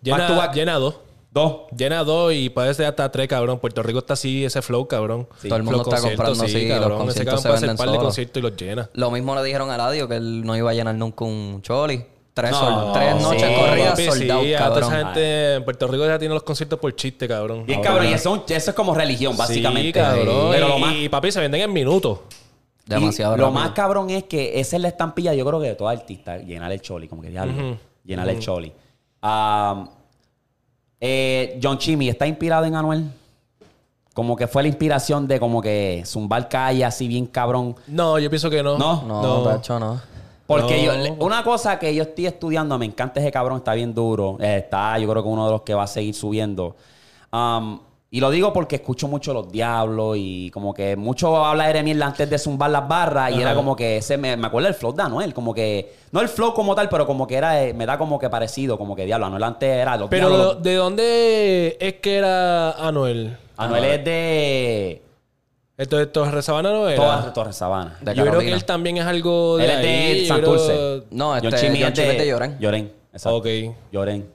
Llena, 0.01 0.29
back. 0.31 0.53
llena 0.53 0.75
dos. 0.75 0.95
Dos. 1.31 1.63
Llena 1.75 2.03
dos 2.03 2.31
y 2.33 2.49
puede 2.49 2.73
ser 2.75 2.85
hasta 2.85 3.11
tres, 3.11 3.27
cabrón. 3.27 3.59
Puerto 3.59 3.81
Rico 3.81 3.99
está 3.99 4.13
así, 4.13 4.45
ese 4.45 4.61
flow, 4.61 4.87
cabrón. 4.87 5.27
Todo 5.41 5.55
el 5.55 5.63
mundo 5.63 5.83
Flow 5.83 5.95
está 5.95 6.07
comprando, 6.07 6.47
sí, 6.47 6.67
los 6.67 6.79
cabrón. 6.79 7.09
Ese 7.09 7.25
conciertos 7.25 7.25
cabrón 7.25 7.37
se 7.41 7.47
puede 7.47 7.55
hacer 7.55 7.69
venden 7.69 7.77
par 7.77 7.91
de 7.91 7.97
conciertos 7.97 8.39
y 8.39 8.41
los 8.41 8.55
llena. 8.55 8.89
Lo 8.93 9.11
mismo 9.11 9.35
le 9.35 9.43
dijeron 9.43 9.71
a 9.71 9.75
Eladio 9.75 10.07
que 10.07 10.15
él 10.17 10.43
no 10.45 10.55
iba 10.55 10.69
a 10.69 10.73
llenar 10.73 10.95
nunca 10.95 11.25
un 11.25 11.61
choli. 11.63 12.05
Tres, 12.33 12.49
No, 12.51 12.57
sol- 12.59 12.91
tres 12.93 13.15
sí, 13.17 13.23
noches 13.23 13.59
corridas 13.59 13.89
Papi, 13.91 14.05
soldados, 14.05 14.43
sí, 14.43 14.49
toda 14.51 14.59
cabrón. 14.59 14.83
esa 14.83 14.97
gente 15.05 15.53
en 15.55 15.63
Puerto 15.63 15.87
Rico 15.87 16.05
ya 16.07 16.17
tiene 16.17 16.33
los 16.33 16.43
conciertos 16.43 16.79
por 16.79 16.95
chiste, 16.95 17.27
cabrón. 17.27 17.63
Bien, 17.65 17.79
cabrón. 17.81 18.07
Y 18.09 18.13
eso, 18.13 18.43
eso 18.47 18.71
es 18.71 18.75
como 18.75 18.95
religión, 18.95 19.37
básicamente. 19.37 19.87
Sí, 19.87 19.93
cabrón. 19.93 20.47
Pero 20.51 20.67
lo 20.69 20.77
y, 20.77 20.81
más, 20.81 20.95
y, 20.95 21.09
papi, 21.09 21.31
se 21.31 21.39
venden 21.39 21.61
en 21.61 21.71
minutos. 21.71 22.19
Demasiado 22.85 23.35
Y 23.35 23.39
Lo 23.39 23.51
más 23.51 23.69
cabrón 23.71 24.09
es 24.09 24.23
que 24.23 24.59
esa 24.59 24.75
es 24.77 24.81
la 24.81 24.87
estampilla, 24.89 25.33
yo 25.35 25.45
creo 25.45 25.61
que 25.61 25.67
de 25.67 25.75
todo 25.75 25.87
artista, 25.89 26.37
llenar 26.39 26.71
el 26.71 26.81
choli, 26.81 27.07
como 27.07 27.21
que 27.21 27.29
diablo, 27.29 27.77
llenar 28.03 28.27
el 28.27 28.39
choli. 28.39 28.73
Eh, 30.99 31.59
John 31.61 31.77
Chimmy 31.77 32.09
está 32.09 32.25
inspirado 32.25 32.65
en 32.65 32.75
Anuel. 32.75 33.05
Como 34.13 34.35
que 34.35 34.47
fue 34.47 34.61
la 34.61 34.67
inspiración 34.69 35.27
de 35.27 35.39
como 35.39 35.61
que 35.61 36.03
zumbar 36.05 36.47
calle 36.47 36.85
así 36.85 37.07
bien 37.07 37.25
cabrón. 37.25 37.75
No, 37.87 38.19
yo 38.19 38.29
pienso 38.29 38.49
que 38.49 38.61
no. 38.61 38.77
No. 38.77 39.03
No, 39.03 39.43
de 39.49 39.57
hecho 39.57 39.79
no. 39.79 39.99
Porque 40.61 40.85
No. 40.85 41.05
yo, 41.05 41.13
una 41.25 41.43
cosa 41.43 41.77
que 41.79 41.93
yo 41.93 42.03
estoy 42.03 42.27
estudiando, 42.27 42.77
me 42.77 42.85
encanta 42.85 43.19
ese 43.19 43.31
cabrón, 43.31 43.57
está 43.57 43.73
bien 43.73 43.93
duro. 43.93 44.37
Eh, 44.39 44.57
está, 44.57 44.97
yo 44.99 45.09
creo 45.09 45.23
que 45.23 45.29
uno 45.29 45.45
de 45.45 45.51
los 45.51 45.61
que 45.61 45.73
va 45.73 45.83
a 45.83 45.87
seguir 45.87 46.13
subiendo. 46.13 46.75
Um, 47.31 47.79
y 48.11 48.19
lo 48.19 48.29
digo 48.29 48.53
porque 48.53 48.75
escucho 48.75 49.07
mucho 49.07 49.33
los 49.33 49.51
diablos 49.51 50.17
y 50.19 50.51
como 50.51 50.71
que 50.71 50.95
mucho 50.95 51.35
habla 51.43 51.73
de 51.73 51.81
mierda 51.81 52.05
antes 52.05 52.29
de 52.29 52.37
zumbar 52.37 52.69
las 52.69 52.87
barras 52.87 53.31
y 53.31 53.33
Ajá. 53.33 53.41
era 53.41 53.55
como 53.55 53.75
que 53.75 53.97
ese 53.97 54.17
me, 54.19 54.37
me 54.37 54.45
acuerdo 54.45 54.67
del 54.67 54.75
flow 54.75 54.93
de 54.93 55.01
Anuel, 55.01 55.33
como 55.33 55.51
que 55.51 55.95
no 56.11 56.21
el 56.21 56.29
flow 56.29 56.53
como 56.53 56.75
tal, 56.75 56.89
pero 56.89 57.07
como 57.07 57.25
que 57.25 57.33
era 57.37 57.63
eh, 57.63 57.73
me 57.73 57.87
da 57.87 57.97
como 57.97 58.19
que 58.19 58.29
parecido, 58.29 58.77
como 58.77 58.95
que 58.95 59.05
diablo, 59.05 59.25
Anuel 59.25 59.41
antes 59.43 59.67
era 59.67 59.97
los 59.97 60.09
Pero 60.09 60.29
diablos. 60.29 60.61
¿de 60.61 60.75
dónde 60.75 61.77
es 61.79 61.93
que 61.95 62.17
era 62.17 62.73
Anuel? 62.73 63.35
Anuel 63.57 63.83
es 63.85 64.05
de 64.05 65.01
Entonces, 65.77 66.11
Torres 66.11 66.45
Sabana 66.45 66.71
no 66.71 66.87
era. 66.87 66.95
todas 67.01 67.33
Torres 67.33 67.55
Sabana. 67.55 67.97
De 68.01 68.13
yo 68.13 68.25
creo 68.25 68.39
que 68.39 68.51
él 68.51 68.63
también 68.65 68.97
es 68.97 69.05
algo 69.05 69.57
de 69.57 69.65
Él 69.65 69.71
es 69.71 69.77
de 70.21 70.27
Santurce. 70.27 70.65
creo- 70.67 71.03
No, 71.11 71.35
este, 71.35 71.49
John 71.49 71.59
Chimmy 71.59 71.81
John 71.81 71.91
es 71.91 71.95
de, 72.17 72.27
Lloren. 72.27 72.57
Lloren, 72.59 72.91
exacto. 73.11 73.37
Ok. 73.37 73.47
Lloren. 73.91 74.29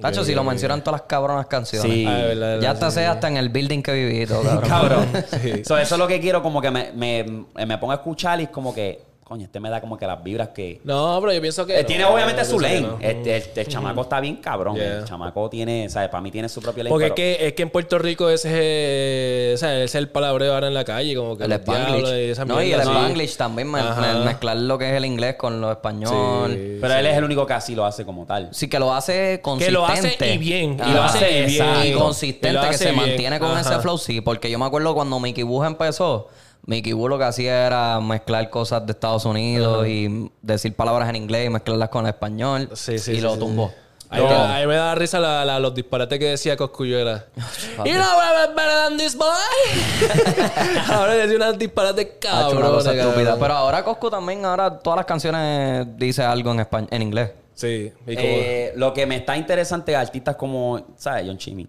Tacho, 0.00 0.24
si 0.24 0.34
lo 0.34 0.42
mencionan 0.42 0.82
todas 0.82 1.00
las 1.00 1.06
cabronas 1.08 1.46
canciones. 1.46 1.90
Sí. 1.90 2.04
Ah, 2.08 2.20
es 2.22 2.26
verdad, 2.38 2.60
Ya 2.60 2.70
hasta 2.72 2.90
sí, 2.90 2.98
sí. 3.00 3.04
hasta 3.04 3.28
en 3.28 3.36
el 3.36 3.48
building 3.50 3.82
que 3.82 3.92
viví 3.92 4.22
y 4.22 4.26
todo, 4.26 4.42
cabrón. 4.42 4.68
Cabrón. 4.68 5.06
Sí. 5.42 5.64
So, 5.64 5.78
eso 5.78 5.94
es 5.94 5.98
lo 5.98 6.08
que 6.08 6.20
quiero, 6.20 6.42
como 6.42 6.60
que 6.60 6.70
me, 6.70 6.90
me, 6.92 7.24
me 7.66 7.78
pongo 7.78 7.92
a 7.92 7.96
escuchar 7.96 8.40
y 8.40 8.44
es 8.44 8.48
como 8.50 8.74
que, 8.74 9.00
coño, 9.32 9.44
este 9.46 9.60
me 9.60 9.70
da 9.70 9.80
como 9.80 9.96
que 9.96 10.06
las 10.06 10.22
vibras 10.22 10.48
que. 10.50 10.80
No, 10.84 11.16
pero 11.20 11.32
yo 11.32 11.40
pienso 11.40 11.64
que. 11.64 11.78
Eh, 11.78 11.82
no, 11.82 11.86
tiene 11.86 12.04
obviamente 12.04 12.44
su 12.44 12.60
lane. 12.60 12.80
no. 12.82 12.98
Este, 13.00 13.60
el 13.62 13.66
chamaco 13.66 14.02
está 14.02 14.20
bien 14.20 14.36
cabrón. 14.36 14.76
Yeah. 14.76 14.98
El 14.98 15.04
chamaco 15.06 15.48
tiene, 15.48 15.88
¿sabes? 15.88 16.10
Para 16.10 16.20
mí 16.20 16.30
tiene 16.30 16.50
su 16.50 16.60
propio 16.60 16.84
lane. 16.84 16.90
Porque 16.90 17.06
es 17.06 17.12
que, 17.12 17.46
es 17.46 17.52
que 17.54 17.62
en 17.62 17.70
Puerto 17.70 17.98
Rico 17.98 18.28
ese 18.28 18.48
es, 18.50 18.54
eh, 18.54 19.52
o 19.54 19.56
sea, 19.56 19.74
ese 19.76 19.84
es 19.84 19.94
el 19.94 20.10
palabreo 20.10 20.52
ahora 20.52 20.66
en 20.68 20.74
la 20.74 20.84
calle, 20.84 21.14
como 21.16 21.36
que 21.38 21.44
El 21.44 21.52
Spanglish. 21.52 22.02
No, 22.46 22.62
y 22.62 22.72
el 22.72 22.82
sí. 22.82 22.88
Spanglish 22.88 23.36
también, 23.38 23.70
me- 23.70 23.80
Ajá. 23.80 24.00
me- 24.18 24.24
mezclar 24.26 24.56
lo 24.58 24.76
que 24.76 24.90
es 24.90 24.96
el 24.96 25.06
inglés 25.06 25.36
con 25.36 25.60
lo 25.62 25.72
español. 25.72 26.50
Sí, 26.52 26.58
Sí. 26.62 26.78
Pero 26.80 26.94
él 26.94 27.06
es 27.06 27.16
el 27.16 27.24
único 27.24 27.46
que 27.46 27.54
así 27.54 27.74
lo 27.74 27.86
hace 27.86 28.04
como 28.04 28.26
tal. 28.26 28.50
que 28.70 28.78
lo 28.78 28.92
hace 28.92 29.40
consistente. 29.42 29.66
Que 29.66 29.70
lo 29.72 29.86
hace 29.86 30.34
y 30.34 30.38
bien. 30.38 30.76
Y 30.86 30.92
lo 30.92 31.02
hace 31.02 31.38
y 31.40 31.46
bien. 31.46 31.66
Y 31.84 31.92
consistente, 31.92 32.68
que 32.68 32.76
se 32.76 32.84
bien. 32.92 32.96
mantiene 32.96 33.38
con 33.38 33.50
Ajá. 33.52 33.60
ese 33.60 33.80
flow, 33.80 33.96
sí. 33.96 34.20
Porque 34.20 34.50
yo 34.50 34.58
me 34.58 34.66
acuerdo 34.66 34.94
cuando 34.94 35.18
Mickey 35.20 35.42
Buja 35.44 35.66
empezó, 35.68 36.28
Mickey 36.64 36.92
Boo 36.92 37.08
lo 37.08 37.18
que 37.18 37.24
hacía 37.24 37.66
era 37.66 38.00
mezclar 38.00 38.48
cosas 38.50 38.86
de 38.86 38.92
Estados 38.92 39.24
Unidos 39.24 39.86
y 39.88 40.30
decir 40.42 40.74
palabras 40.74 41.08
en 41.08 41.16
inglés 41.16 41.46
y 41.46 41.50
mezclarlas 41.50 41.88
con 41.88 42.06
español. 42.06 42.68
Sí, 42.74 42.98
sí, 42.98 43.12
y 43.12 43.14
sí, 43.16 43.20
lo 43.20 43.34
sí, 43.34 43.38
tumbó. 43.40 43.72
A 44.10 44.58
mí, 44.60 44.66
me, 44.66 44.74
da 44.74 44.94
risa 44.94 45.18
la- 45.18 45.42
la- 45.42 45.58
los 45.58 45.74
disparates 45.74 46.18
que 46.18 46.26
decía 46.26 46.54
Coscuyuela. 46.54 47.24
You 47.84 47.94
know 47.94 48.16
what 48.16 48.54
better 48.54 48.88
than 48.88 48.98
this 48.98 49.16
boy? 49.16 49.26
ahora 50.90 51.14
decía 51.14 51.36
unas 51.36 51.58
disparates 51.58 52.06
estúpida. 52.20 53.36
Pero 53.40 53.54
ahora 53.54 53.82
Coscu 53.82 54.10
también, 54.10 54.44
ahora 54.44 54.78
todas 54.78 54.98
las 54.98 55.06
canciones 55.06 55.86
dice 55.96 56.22
algo 56.22 56.52
en 56.52 56.60
español, 56.60 56.88
en 56.92 57.02
inglés. 57.02 57.30
Sí, 57.54 57.92
y 58.06 58.14
como- 58.14 58.26
Eh, 58.28 58.72
lo 58.76 58.92
que 58.92 59.06
me 59.06 59.16
está 59.16 59.36
interesante 59.36 59.96
artistas 59.96 60.36
como, 60.36 60.84
¿sabes? 60.96 61.24
John 61.26 61.38
Chimmy. 61.38 61.66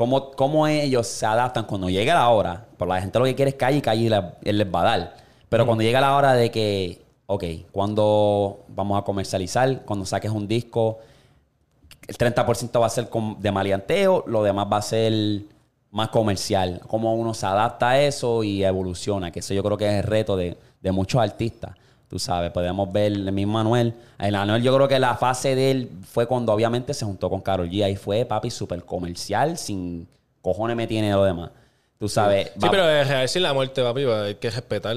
Cómo, 0.00 0.30
cómo 0.30 0.66
ellos 0.66 1.06
se 1.06 1.26
adaptan 1.26 1.66
cuando 1.66 1.90
llega 1.90 2.14
la 2.14 2.26
hora. 2.30 2.64
Pero 2.78 2.88
la 2.90 3.02
gente 3.02 3.18
lo 3.18 3.26
que 3.26 3.34
quiere 3.34 3.50
es 3.50 3.54
calle 3.56 3.76
y 3.76 3.82
calle 3.82 4.08
la- 4.08 4.38
él 4.42 4.56
les 4.56 4.66
va 4.66 4.80
a 4.80 4.84
dar. 4.84 5.14
Pero 5.50 5.66
cuando 5.66 5.82
llega 5.82 6.00
la 6.00 6.16
hora 6.16 6.32
de 6.32 6.50
que, 6.50 7.02
ok, 7.26 7.44
cuando 7.70 8.60
vamos 8.68 8.98
a 8.98 9.02
comercializar, 9.04 9.82
cuando 9.84 10.06
saques 10.06 10.30
un 10.30 10.48
disco, 10.48 11.00
el 12.08 12.16
30% 12.16 12.80
va 12.80 12.86
a 12.86 12.88
ser 12.88 13.10
de 13.10 13.52
maleanteo, 13.52 14.24
lo 14.26 14.42
demás 14.42 14.68
va 14.72 14.78
a 14.78 14.82
ser 14.82 15.42
más 15.90 16.08
comercial. 16.08 16.80
Cómo 16.86 17.12
uno 17.14 17.34
se 17.34 17.44
adapta 17.44 17.90
a 17.90 18.00
eso 18.00 18.42
y 18.42 18.64
evoluciona, 18.64 19.30
que 19.30 19.40
eso 19.40 19.52
yo 19.52 19.62
creo 19.62 19.76
que 19.76 19.86
es 19.86 19.94
el 19.96 20.04
reto 20.04 20.34
de, 20.34 20.56
de 20.80 20.92
muchos 20.92 21.20
artistas. 21.20 21.72
Tú 22.10 22.18
sabes, 22.18 22.50
podemos 22.50 22.92
ver 22.92 23.12
el 23.12 23.30
mismo 23.30 23.52
Manuel. 23.52 23.94
El 24.18 24.32
Manuel 24.32 24.60
yo 24.64 24.74
creo 24.74 24.88
que 24.88 24.98
la 24.98 25.14
fase 25.14 25.54
de 25.54 25.70
él 25.70 25.90
fue 26.12 26.26
cuando 26.26 26.52
obviamente 26.52 26.92
se 26.92 27.04
juntó 27.04 27.30
con 27.30 27.40
Karol 27.40 27.70
G. 27.70 27.84
Ahí 27.84 27.94
fue, 27.94 28.24
papi, 28.24 28.50
súper 28.50 28.84
comercial, 28.84 29.56
sin 29.56 30.08
cojones 30.42 30.76
me 30.76 30.88
tiene 30.88 31.12
lo 31.12 31.22
demás. 31.22 31.50
Tú 32.00 32.08
sabes. 32.08 32.50
Sí, 32.54 32.58
va- 32.64 32.70
pero 32.72 32.90
es 32.90 33.06
real 33.06 33.28
sin 33.28 33.42
la 33.44 33.52
muerte, 33.54 33.80
papi, 33.82 34.02
hay 34.06 34.34
que 34.34 34.50
respetar. 34.50 34.96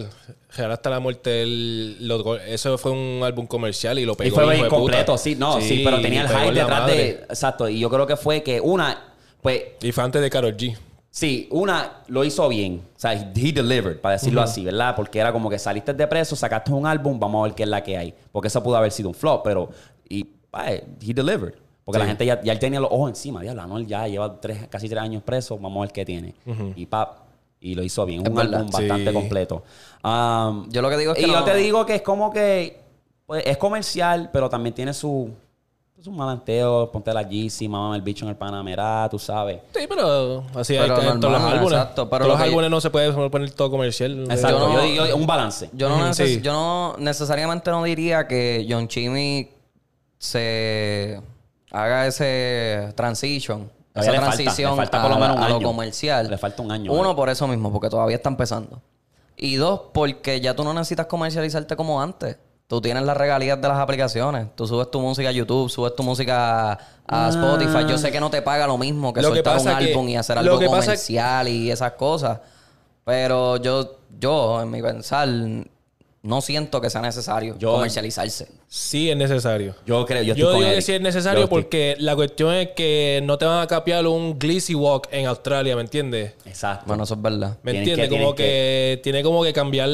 Real 0.58 0.72
hasta 0.72 0.90
la 0.90 1.00
muerte, 1.00 1.44
el- 1.44 2.12
eso 2.48 2.78
fue 2.80 2.92
un 2.92 3.22
álbum 3.24 3.46
comercial 3.46 4.00
y 4.00 4.06
lo 4.06 4.16
pegó. 4.16 4.30
Y 4.30 4.32
fue 4.32 4.56
bien 4.56 4.68
completo, 4.68 5.16
sí, 5.18 5.36
no, 5.36 5.62
sí, 5.62 5.82
pero 5.86 6.02
tenía 6.02 6.22
el 6.24 6.28
hype 6.30 6.52
detrás 6.54 6.88
de. 6.88 7.10
Exacto, 7.30 7.70
y 7.70 7.78
yo 7.78 7.92
creo 7.92 8.08
que 8.08 8.16
fue 8.18 8.42
que 8.42 8.60
una, 8.60 8.98
pues 9.42 9.62
Y 9.84 9.92
fue 9.92 10.04
antes 10.04 10.20
de 10.20 10.30
Karol 10.32 10.58
G. 10.58 10.76
Sí, 11.16 11.48
una 11.52 12.02
lo 12.08 12.24
hizo 12.24 12.50
bien. 12.50 12.82
O 12.96 13.00
sea, 13.00 13.14
he 13.14 13.52
delivered, 13.52 14.02
para 14.02 14.14
decirlo 14.14 14.42
así, 14.42 14.66
¿verdad? 14.66 14.96
Porque 14.96 15.20
era 15.20 15.32
como 15.32 15.48
que 15.48 15.60
saliste 15.60 15.94
de 15.94 16.08
preso, 16.08 16.36
sacaste 16.36 16.72
un 16.74 16.88
álbum, 16.88 17.20
vamos 17.20 17.42
a 17.42 17.44
ver 17.44 17.54
qué 17.56 17.62
es 17.64 17.70
la 17.70 17.84
que 17.84 17.96
hay. 17.96 18.16
Porque 18.32 18.48
eso 18.48 18.64
pudo 18.64 18.78
haber 18.78 18.92
sido 18.92 19.10
un 19.10 19.16
flop, 19.16 19.44
pero. 19.44 19.70
Y, 20.10 20.26
ay, 20.52 20.82
he 21.02 21.14
delivered. 21.14 21.54
Porque 21.86 22.00
la 22.00 22.08
gente 22.08 22.26
ya, 22.26 22.42
ya 22.42 22.52
él 22.52 22.58
tenía 22.58 22.80
los 22.80 22.90
ojos 22.92 23.10
encima. 23.12 23.42
Diablo, 23.42 23.62
Anuel 23.62 23.86
ya 23.86 24.08
lleva 24.08 24.42
tres, 24.42 24.68
casi 24.70 24.90
tres 24.90 25.02
años 25.04 25.22
preso, 25.22 25.56
vamos 25.60 25.78
a 25.78 25.82
ver 25.82 25.92
qué 25.92 26.04
tiene. 26.04 26.34
Y 26.76 26.88
pap, 26.88 27.20
y 27.60 27.76
lo 27.76 27.84
hizo 27.84 28.08
bien. 28.08 28.24
Es 28.24 28.30
un 28.30 28.36
verdad. 28.36 28.56
álbum 28.62 28.72
bastante 28.72 29.10
Sí. 29.12 29.14
completo. 29.14 29.64
Um, 30.04 30.68
Yo 30.72 30.82
lo 30.82 30.90
que 30.90 30.98
digo 30.98 31.12
es 31.12 31.20
que 31.20 31.28
y 31.28 31.32
yo 31.32 31.44
te 31.44 31.56
digo 31.58 31.86
que 31.86 31.94
es 31.96 32.02
como 32.02 32.32
que 32.32 32.82
pues, 33.28 33.44
es 33.46 33.58
comercial, 33.58 34.32
pero 34.34 34.50
también 34.50 34.74
tiene 34.74 34.94
su, 34.96 35.30
su 36.04 36.12
malanteo. 36.12 36.92
Ponte 36.92 37.14
la 37.14 37.22
Yeezy, 37.24 37.68
mamá 37.70 37.96
el 37.96 38.02
bicho 38.02 38.26
en 38.26 38.30
el 38.30 38.36
Panamera, 38.36 39.08
tú 39.10 39.18
sabes. 39.18 39.60
Sí, 39.74 39.86
pero 39.88 40.44
así 40.56 40.74
Pero 40.78 40.96
hay 40.96 41.02
que 41.02 41.08
en 41.08 41.20
todos 41.22 41.34
los 41.34 41.42
álbumes. 41.42 41.72
exacto, 41.74 42.10
pero 42.10 42.26
todos 42.26 42.38
lo 42.40 42.40
los 42.40 42.48
álbumes 42.50 42.70
no 42.72 42.82
se 42.82 42.90
puede 42.90 43.30
poner 43.30 43.52
todo 43.52 43.72
comercial. 43.72 44.26
Exacto, 44.30 44.60
Yo 44.74 44.78
no- 44.82 45.08
yo 45.08 45.16
un 45.16 45.26
balance. 45.26 45.70
Yo 45.74 45.88
no, 45.88 45.98
neces- 46.00 46.26
sí. 46.36 46.42
yo 46.42 46.52
no 46.52 46.96
necesariamente 47.00 47.72
no 47.72 47.84
diría 47.84 48.28
que 48.28 48.66
John 48.70 48.88
Chimmy 48.90 49.50
se 50.18 51.22
haga 51.72 52.08
ese 52.08 52.92
transition, 52.96 53.70
esa 53.94 54.12
le 54.12 54.18
falta, 54.20 54.36
transición 54.36 54.72
le 54.72 54.78
falta 54.78 55.00
a, 55.00 55.02
por 55.04 55.12
lo 55.12 55.18
menos 55.20 55.38
un 55.38 55.44
a 55.44 55.50
lo 55.50 55.62
comercial. 55.62 56.30
Le 56.30 56.38
falta 56.38 56.62
un 56.62 56.72
año, 56.72 56.92
Uno, 56.92 57.02
¿vale? 57.04 57.16
por 57.16 57.30
eso 57.30 57.48
mismo, 57.48 57.72
porque 57.72 57.90
todavía 57.90 58.18
está 58.18 58.30
empezando. 58.30 58.82
Y 59.38 59.56
dos, 59.56 59.82
porque 59.94 60.42
ya 60.42 60.54
tú 60.56 60.64
no 60.64 60.74
necesitas 60.74 61.06
comercializarte 61.08 61.76
como 61.76 62.02
antes. 62.02 62.38
Tú 62.74 62.82
tienes 62.82 63.04
las 63.04 63.16
regalías 63.16 63.62
de 63.62 63.68
las 63.68 63.78
aplicaciones. 63.78 64.48
Tú 64.56 64.66
subes 64.66 64.90
tu 64.90 65.00
música 65.00 65.30
a 65.30 65.32
YouTube, 65.32 65.70
subes 65.70 65.96
tu 65.96 66.02
música 66.02 66.72
a, 66.72 66.80
a 67.06 67.30
Spotify. 67.30 67.86
Yo 67.88 68.00
sé 68.00 68.12
que 68.12 68.20
no 68.20 68.32
te 68.32 68.42
paga 68.42 68.66
lo 68.66 68.80
mismo 68.80 69.14
que 69.14 69.22
Lo 69.22 69.30
que 69.30 69.44
soltar 69.44 69.60
un 69.60 69.68
álbum 69.68 70.10
y 70.10 70.18
hacer 70.18 70.40
algo 70.40 70.60
comercial 70.60 71.48
y 71.48 71.70
esas 71.70 71.92
cosas. 71.92 72.40
Pero 73.06 73.58
yo, 73.58 73.98
yo, 74.20 74.60
en 74.60 74.72
mi 74.72 74.82
pensar, 74.82 75.30
no 76.24 76.42
siento 76.42 76.82
que 76.82 76.90
sea 76.90 77.02
necesario 77.02 77.56
Yo- 77.60 77.74
comercializarse. 77.74 78.48
Sí 78.76 79.08
es 79.12 79.16
necesario. 79.16 79.76
Yo 79.86 80.04
creo, 80.04 80.24
yo, 80.24 80.34
Yo, 80.34 80.46
estoy 80.48 80.52
con 80.54 80.60
digo 80.64 80.76
que 80.76 80.82
sí 80.82 80.94
es 80.94 80.98
Yo 81.00 81.04
necesario 81.04 81.44
estoy- 81.44 81.62
porque 81.62 81.96
la 82.00 82.16
cuestión 82.16 82.56
es 82.56 82.70
que 82.70 83.22
no 83.24 83.38
te 83.38 83.46
van 83.46 83.62
a 83.62 83.68
capiar 83.68 84.08
un 84.08 84.40
Glizzy 84.40 84.74
Walk 84.74 85.10
en 85.12 85.28
Australia, 85.28 85.76
¿me 85.76 85.84
entiendes? 85.84 86.34
Exacto. 86.44 86.86
Bueno, 86.88 87.04
eso 87.04 87.14
es 87.14 87.22
verdad. 87.22 87.56
¿Me 87.62 87.78
entiendes? 87.78 88.10
como 88.10 88.34
que, 88.34 89.00
tiene 89.04 89.22
como 89.22 89.44
que 89.44 89.54
cambiar 89.54 89.90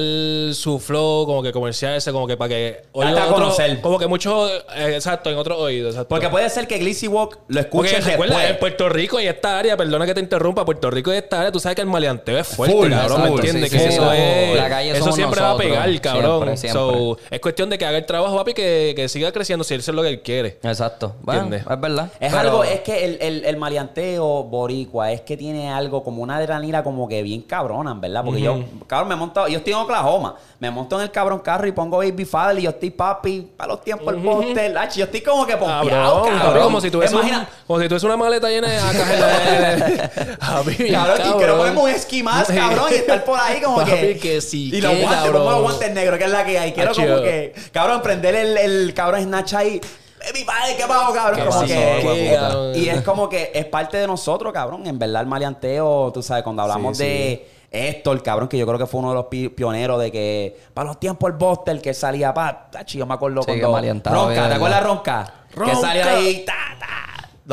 su 0.53 0.79
flow, 0.79 1.25
como 1.25 1.43
que 1.43 1.51
comerciarse, 1.51 2.13
como 2.13 2.25
que 2.25 2.37
para 2.37 2.47
que 2.47 2.81
Date 2.95 3.19
a 3.19 3.23
otro- 3.25 3.33
conocer. 3.33 3.81
como 3.81 3.99
que 3.99 4.07
mucho, 4.07 4.47
eh, 4.49 4.93
exacto, 4.95 5.29
en 5.29 5.37
otros 5.37 5.59
oídos, 5.59 5.89
exacto. 5.95 6.07
Porque 6.07 6.29
puede 6.29 6.49
ser 6.49 6.65
que 6.65 6.77
Glizzy 6.77 7.09
Walk 7.09 7.37
lo 7.49 7.61
Porque 7.69 7.89
escuche 7.89 8.11
recuerda, 8.11 8.35
después. 8.35 8.51
en 8.53 8.59
Puerto 8.59 8.87
Rico 8.87 9.19
y 9.19 9.27
esta 9.27 9.59
área, 9.59 9.75
perdona 9.75 10.05
que 10.05 10.13
te 10.13 10.21
interrumpa, 10.21 10.63
Puerto 10.63 10.89
Rico 10.89 11.13
y 11.13 11.17
esta 11.17 11.39
área, 11.41 11.51
tú 11.51 11.59
sabes 11.59 11.75
que 11.75 11.81
el 11.81 11.87
maleanteo 11.89 12.37
es 12.39 12.47
fuerte, 12.47 12.77
Full, 12.77 12.89
cabrón, 12.91 13.23
¿me 13.23 13.27
entiendes? 13.31 13.69
sí, 13.71 13.77
que 13.77 13.83
sí, 13.83 13.89
eso 13.95 14.13
es... 14.13 14.55
La 14.55 14.69
calle 14.69 14.91
eso 14.91 15.11
siempre 15.11 15.41
nosotros. 15.41 15.43
va 15.45 15.51
a 15.51 15.57
pegar, 15.57 16.01
cabrón. 16.01 16.57
Siempre, 16.57 16.57
siempre. 16.57 16.81
So, 16.81 17.17
es 17.29 17.39
cuestión 17.41 17.69
de 17.69 17.77
que 17.77 17.85
haga 17.85 17.97
el 17.97 18.05
trabajo, 18.05 18.37
papi, 18.37 18.53
que, 18.53 18.68
que 18.95 19.07
siga 19.09 19.31
creciendo 19.31 19.63
si 19.63 19.73
eso 19.75 19.91
es 19.91 19.95
lo 19.95 20.01
que 20.01 20.09
él 20.09 20.21
quiere. 20.21 20.59
Exacto. 20.63 21.15
Bueno, 21.21 21.43
¿Entiendes? 21.43 21.71
es 21.71 21.81
verdad. 21.81 22.11
Es 22.19 22.29
Pero- 22.33 22.39
algo, 22.39 22.63
es 22.63 22.81
que 22.81 23.05
el, 23.05 23.17
el, 23.21 23.45
el 23.45 23.57
maleanteo 23.57 24.43
boricua 24.43 25.11
es 25.11 25.21
que 25.21 25.37
tiene 25.37 25.69
algo 25.71 26.03
como 26.03 26.21
una 26.23 26.37
adrenalina 26.37 26.83
como 26.83 27.07
que 27.07 27.21
bien 27.23 27.41
cabrona, 27.43 27.93
¿verdad? 27.93 28.23
Porque 28.23 28.41
yo, 28.41 28.63
cabrón, 28.87 29.09
me 29.09 29.15
monto, 29.15 29.47
yo 29.47 29.57
estoy 29.59 29.73
en 29.73 29.79
Oklahoma, 29.79 30.35
me 30.59 30.69
monto 30.71 30.95
en 30.97 31.03
el 31.03 31.11
cabrón 31.11 31.39
carro 31.39 31.67
y 31.67 31.71
pongo 31.71 31.97
Baby 31.97 32.25
Father 32.25 32.59
y 32.59 32.63
yo 32.63 32.69
estoy 32.71 32.89
papi 32.89 33.49
para 33.55 33.69
los 33.73 33.81
tiempos 33.81 34.13
el 34.13 34.21
póster, 34.21 34.77
ach, 34.77 34.95
yo 34.95 35.05
estoy 35.05 35.21
como 35.21 35.45
que 35.45 35.55
pompeado, 35.57 36.23
Cabrón, 36.23 36.39
papi, 36.39 36.59
como 36.59 36.81
si 36.81 36.91
tuviese 36.91 37.15
un, 37.15 37.21
Imagina- 37.21 37.49
como 37.67 37.79
si 37.79 37.87
tuviese 37.87 38.05
una 38.05 38.17
maleta 38.17 38.49
llena 38.49 38.67
de 38.69 38.77
cajas. 38.77 40.09
Cabrón, 40.39 41.19
y 41.29 41.31
quiero 41.37 41.57
ponerme 41.57 41.81
un 41.81 41.89
esquí 41.89 42.23
más, 42.23 42.47
cabrón, 42.47 42.87
y 42.91 42.95
estar 42.95 43.23
por 43.23 43.39
ahí 43.39 43.61
como 43.61 43.77
Papi, 43.77 43.91
que... 43.91 44.17
que 44.19 44.41
sí, 44.41 44.69
Y 44.73 44.81
los 44.81 44.91
que, 44.93 45.01
guantes, 45.01 45.23
cabrón. 45.23 45.41
pongo 45.43 45.51
los 45.51 45.61
guantes 45.61 45.93
negros, 45.93 46.17
que 46.19 46.25
es 46.25 46.31
la 46.31 46.45
que 46.45 46.59
hay. 46.59 46.71
Quiero 46.73 46.93
como 46.93 47.21
que, 47.21 47.53
cabrón, 47.71 48.01
prender 48.01 48.35
el, 48.35 48.57
el 48.65 48.93
cabrón 48.93 49.23
Snatch 49.23 49.53
ahí. 49.53 49.75
"Eh, 50.21 50.31
Mi 50.33 50.43
padre, 50.43 50.75
¿qué 50.77 50.83
pasó, 50.87 51.13
cabrón? 51.13 51.35
¿Qué 51.39 51.45
Como 51.45 51.61
pasó, 51.61 51.65
que- 51.67 52.71
y 52.75 52.89
es 52.89 53.01
como 53.03 53.29
que 53.29 53.51
es 53.53 53.65
parte 53.65 53.97
de 53.97 54.07
nosotros, 54.07 54.51
cabrón. 54.53 54.85
En 54.87 54.99
verdad, 54.99 55.21
el 55.21 55.27
maleanteo, 55.27 56.11
tú 56.13 56.21
sabes, 56.21 56.43
cuando 56.43 56.61
hablamos 56.63 56.97
Sí, 56.97 57.03
de 57.03 57.49
esto, 57.71 58.11
el 58.11 58.21
cabrón, 58.23 58.47
que 58.49 58.57
yo 58.57 58.65
creo 58.65 58.77
que 58.79 58.85
fue 58.87 58.99
uno 58.99 59.09
de 59.09 59.15
los 59.15 59.25
pi- 59.25 59.49
pioneros 59.49 59.99
de 60.01 60.11
que 60.11 60.59
para 60.73 60.87
los 60.87 60.99
tiempos 60.99 61.29
el 61.29 61.35
Buster 61.37 61.79
que 61.81 61.93
salía, 61.93 62.33
pa, 62.33 62.67
tachi, 62.71 62.97
yo 62.97 63.05
me 63.05 63.13
acuerdo 63.13 63.43
Sí, 63.43 63.51
que 63.53 63.61
cuando 63.61 63.93
Ronca, 64.11 64.49
¿te 64.49 64.55
acuerdas 64.55 64.83
Ronca? 64.83 65.33
Que 65.49 65.55
Ronca. 65.55 65.75
salía 65.75 66.11
ahí, 66.11 66.43
ta, 66.45 66.53
ta, 66.79 66.87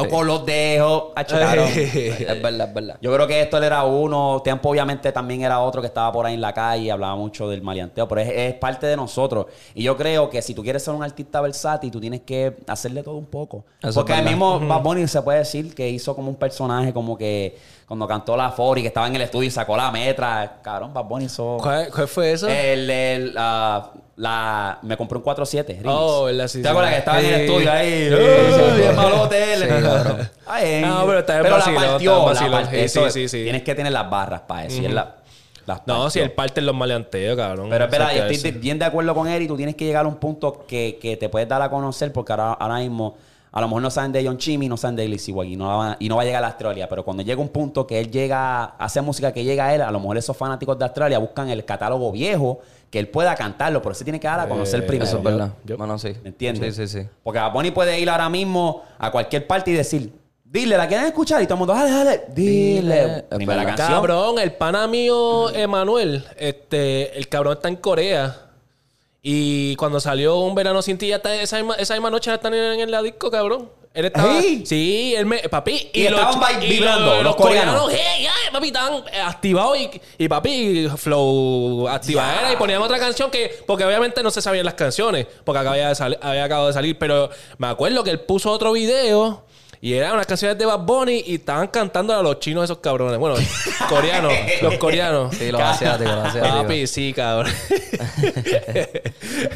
lo- 0.04 0.10
con 0.10 0.26
los 0.26 0.44
cabrón. 1.46 1.68
Es 1.74 2.42
verdad, 2.42 2.68
es 2.68 2.74
verdad. 2.74 2.98
Yo 3.00 3.12
creo 3.14 3.26
que 3.26 3.40
esto 3.40 3.62
era 3.62 3.84
uno, 3.84 4.40
Tiempo 4.42 4.68
obviamente 4.70 5.10
también 5.12 5.42
era 5.42 5.60
otro 5.60 5.80
que 5.80 5.86
estaba 5.88 6.12
por 6.12 6.26
ahí 6.26 6.34
en 6.34 6.40
la 6.40 6.52
calle, 6.52 6.90
hablaba 6.90 7.16
mucho 7.16 7.48
del 7.48 7.62
maleanteo, 7.62 8.06
pero 8.06 8.20
es, 8.20 8.28
es 8.28 8.54
parte 8.54 8.86
de 8.86 8.96
nosotros. 8.96 9.46
Y 9.74 9.82
yo 9.82 9.96
creo 9.96 10.28
que 10.30 10.42
si 10.42 10.54
tú 10.54 10.62
quieres 10.62 10.82
ser 10.82 10.94
un 10.94 11.02
artista 11.02 11.40
versátil, 11.40 11.90
tú 11.90 12.00
tienes 12.00 12.20
que 12.22 12.56
hacerle 12.66 13.02
todo 13.02 13.16
un 13.16 13.26
poco. 13.26 13.64
Eso 13.82 14.00
Porque 14.00 14.14
el 14.18 14.24
mismo 14.24 14.60
Bad 14.60 14.82
Bunny 14.82 15.06
se 15.08 15.22
puede 15.22 15.38
decir 15.38 15.74
que 15.74 15.88
hizo 15.88 16.14
como 16.14 16.28
un 16.28 16.36
personaje 16.36 16.92
como 16.92 17.16
que 17.16 17.56
cuando 17.86 18.06
cantó 18.08 18.36
la 18.36 18.50
Fori, 18.50 18.82
que 18.82 18.88
estaba 18.88 19.06
en 19.06 19.14
el 19.16 19.22
estudio 19.22 19.46
y 19.48 19.50
sacó 19.50 19.76
la 19.76 19.90
metra. 19.92 20.58
Cabrón, 20.62 20.92
Bad 20.92 21.04
Bunny 21.04 21.26
hizo... 21.26 21.56
¿Cuál, 21.60 21.88
cuál 21.94 22.08
fue 22.08 22.32
eso? 22.32 22.48
El, 22.48 22.90
el, 22.90 23.34
ah, 23.38 23.90
la, 24.16 24.78
me 24.82 24.96
compré 24.96 25.18
un 25.18 25.24
4-7. 25.24 25.66
remix. 25.68 25.84
Oh, 25.86 26.24
¿verdad? 26.24 26.48
Sí, 26.48 26.62
¿Te 26.62 26.68
acuerdas 26.68 26.92
que 26.92 26.98
estaba 26.98 27.20
en 27.20 27.26
el 27.26 27.40
estudio 27.42 27.72
ahí? 27.72 28.08
Sí, 28.08 28.14
¡Uy, 28.14 28.20
sí, 28.54 28.70
sí. 28.74 28.80
bien 28.80 28.96
malote 28.96 29.54
él! 29.54 29.60
No, 30.82 31.06
pero 31.06 31.18
está 31.20 31.36
en 31.36 31.42
pero 31.42 31.54
vacilón, 31.56 31.82
la 31.82 31.88
partió, 31.90 32.32
la 32.32 32.50
partió. 32.50 32.78
Sí, 32.78 32.84
Eso, 32.84 33.10
sí, 33.10 33.28
sí. 33.28 33.42
Tienes 33.44 33.62
que 33.62 33.74
tener 33.74 33.92
las 33.92 34.10
barras 34.10 34.40
para 34.42 34.64
eso. 34.66 34.82
y 34.82 34.86
él 34.86 34.94
la- 34.94 35.16
las 35.66 35.84
No, 35.86 36.08
si 36.10 36.20
el 36.20 36.30
parte 36.32 36.60
en 36.60 36.66
los 36.66 36.74
maleanteos, 36.76 37.36
cabrón. 37.36 37.68
Pero 37.70 37.84
espera, 37.86 38.12
yo 38.14 38.24
estoy 38.24 38.50
eso. 38.50 38.60
bien 38.60 38.78
de 38.78 38.84
acuerdo 38.84 39.14
con 39.14 39.26
él 39.28 39.42
y 39.42 39.48
tú 39.48 39.56
tienes 39.56 39.74
que 39.74 39.84
llegar 39.84 40.04
a 40.04 40.08
un 40.08 40.16
punto 40.16 40.64
que, 40.66 40.98
que 41.00 41.16
te 41.16 41.28
puedes 41.28 41.48
dar 41.48 41.60
a 41.60 41.68
conocer 41.70 42.12
porque 42.12 42.32
ahora, 42.32 42.52
ahora 42.52 42.76
mismo 42.78 43.16
a 43.56 43.60
lo 43.62 43.68
mejor 43.68 43.80
no 43.82 43.90
saben 43.90 44.12
de 44.12 44.22
John 44.24 44.36
Chimmy, 44.36 44.68
no 44.68 44.76
saben 44.76 44.96
de 44.96 45.08
Lizzy 45.08 45.32
y 45.32 45.56
no, 45.56 45.78
van 45.78 45.92
a- 45.92 45.96
y 45.98 46.08
no 46.10 46.16
va 46.16 46.22
a 46.22 46.24
llegar 46.26 46.44
a 46.44 46.48
Australia. 46.48 46.88
Pero 46.90 47.04
cuando 47.04 47.22
llega 47.22 47.40
un 47.40 47.48
punto 47.48 47.86
que 47.86 47.98
él 47.98 48.10
llega 48.10 48.64
a 48.64 48.64
hacer 48.78 49.02
música 49.02 49.32
que 49.32 49.44
llega 49.44 49.64
a 49.66 49.74
él, 49.74 49.80
a 49.80 49.90
lo 49.90 49.98
mejor 49.98 50.18
esos 50.18 50.36
fanáticos 50.36 50.78
de 50.78 50.84
Australia 50.84 51.18
buscan 51.18 51.48
el 51.48 51.64
catálogo 51.64 52.12
viejo 52.12 52.58
que 52.90 52.98
él 52.98 53.08
pueda 53.08 53.34
cantarlo, 53.34 53.80
pero 53.80 53.94
se 53.94 54.04
tiene 54.04 54.20
que 54.20 54.26
dar 54.28 54.40
a 54.40 54.48
conocer 54.48 54.80
Eh, 54.80 54.86
primero. 54.86 55.06
Eso 55.08 55.16
es 55.18 55.22
verdad. 55.24 55.50
yo- 55.64 55.76
Bueno, 55.78 55.98
sí. 55.98 56.12
¿Me 56.22 56.28
entiendes? 56.28 56.76
Sí, 56.76 56.86
sí, 56.86 57.00
sí. 57.02 57.08
Porque 57.22 57.40
Bunny 57.52 57.70
puede 57.70 57.98
ir 57.98 58.10
ahora 58.10 58.28
mismo 58.28 58.82
a 58.98 59.10
cualquier 59.10 59.46
parte 59.46 59.70
y 59.70 59.74
decir, 59.74 60.12
dile, 60.44 60.76
¿la 60.76 60.86
quieren 60.86 61.06
escuchar? 61.06 61.42
Y 61.42 61.46
todo 61.46 61.54
el 61.54 61.58
mundo, 61.60 61.72
dale, 61.74 61.90
dale, 61.90 62.24
dile. 62.34 63.24
Primera 63.30 63.64
canción. 63.64 63.88
Cabrón, 63.88 64.38
el 64.38 64.52
pana 64.52 64.86
mío, 64.86 65.48
Emanuel, 65.54 66.24
este, 66.36 67.16
el 67.18 67.26
cabrón 67.28 67.54
está 67.54 67.68
en 67.68 67.76
Corea. 67.76 68.42
Y 69.28 69.74
cuando 69.74 69.98
salió 69.98 70.36
Un 70.38 70.54
Verano 70.54 70.80
Sin 70.82 70.98
Ti, 70.98 71.08
ya 71.08 71.16
está, 71.16 71.34
esa, 71.34 71.56
misma, 71.56 71.74
esa 71.74 71.94
misma 71.94 72.10
noche 72.10 72.30
ya 72.30 72.36
están 72.36 72.54
en, 72.54 72.78
en 72.78 72.90
la 72.92 73.02
disco, 73.02 73.28
cabrón. 73.28 73.68
Él 73.92 74.04
estaba. 74.04 74.40
¿Sí? 74.40 74.62
Sí, 74.64 75.14
él 75.16 75.26
me. 75.26 75.38
Papi. 75.48 75.90
Y 75.92 76.06
estaban 76.06 76.60
vi- 76.60 76.66
vibrando, 76.68 77.22
los 77.24 77.34
coreanos. 77.34 77.90
hey, 77.90 78.28
ay, 78.28 78.52
papi, 78.52 78.66
estaban 78.68 79.02
eh, 79.12 79.20
activados 79.20 79.78
y, 79.78 79.90
y 80.18 80.28
papi, 80.28 80.86
flow 80.96 81.88
activadera. 81.88 82.52
Y 82.52 82.56
ponían 82.56 82.82
otra 82.82 83.00
canción 83.00 83.28
que. 83.30 83.64
Porque 83.66 83.84
obviamente 83.84 84.22
no 84.22 84.30
se 84.30 84.40
sabían 84.40 84.64
las 84.64 84.74
canciones. 84.74 85.26
Porque 85.42 85.58
acababa 85.58 85.76
de 85.94 86.18
había 86.22 86.44
acabado 86.44 86.68
de 86.68 86.74
salir. 86.74 86.96
Pero 86.96 87.28
me 87.58 87.66
acuerdo 87.66 88.04
que 88.04 88.10
él 88.10 88.20
puso 88.20 88.52
otro 88.52 88.70
video. 88.72 89.45
Y 89.86 89.94
eran 89.94 90.14
unas 90.14 90.26
canciones 90.26 90.58
de 90.58 90.66
Bad 90.66 90.80
Bunny 90.80 91.22
y 91.28 91.36
estaban 91.36 91.68
cantando 91.68 92.12
a 92.12 92.20
los 92.20 92.40
chinos 92.40 92.64
esos 92.64 92.78
cabrones. 92.78 93.18
Bueno, 93.20 93.36
coreanos, 93.88 94.32
los 94.60 94.74
coreanos. 94.78 95.32
Sí, 95.36 95.52
los 95.52 95.60
asiáticos, 95.60 96.12
los 96.12 96.24
asiáticos. 96.24 96.62
Papi, 96.62 96.86
sí, 96.88 97.12
cabrón. 97.12 97.52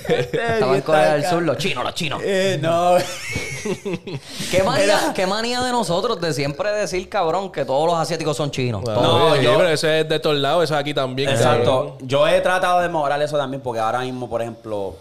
Estaban 0.08 0.76
en 0.76 0.82
Corea 0.82 1.14
del 1.14 1.24
Sur, 1.26 1.42
los 1.42 1.58
chinos, 1.58 1.82
los 1.82 1.94
chinos. 1.94 2.20
Eh, 2.24 2.60
no. 2.62 2.94
¿Qué 4.52 4.62
manía, 4.62 5.12
qué 5.16 5.26
manía 5.26 5.62
de 5.62 5.72
nosotros 5.72 6.20
de 6.20 6.32
siempre 6.32 6.70
decir, 6.70 7.08
cabrón, 7.08 7.50
que 7.50 7.64
todos 7.64 7.88
los 7.90 7.98
asiáticos 7.98 8.36
son 8.36 8.52
chinos? 8.52 8.84
No, 8.84 9.34
yo- 9.34 9.56
pero 9.56 9.68
eso 9.68 9.88
es 9.88 10.08
de 10.08 10.20
todos 10.20 10.36
lados, 10.36 10.62
eso 10.62 10.74
es 10.74 10.80
aquí 10.80 10.94
también. 10.94 11.28
cabrón. 11.28 11.48
Exacto. 11.58 11.98
Yo 12.02 12.28
he 12.28 12.40
tratado 12.40 12.78
de 12.82 12.88
mejorar 12.88 13.20
eso 13.20 13.36
también 13.36 13.60
porque 13.60 13.80
ahora 13.80 13.98
mismo, 14.02 14.30
por 14.30 14.42
ejemplo, 14.42 14.94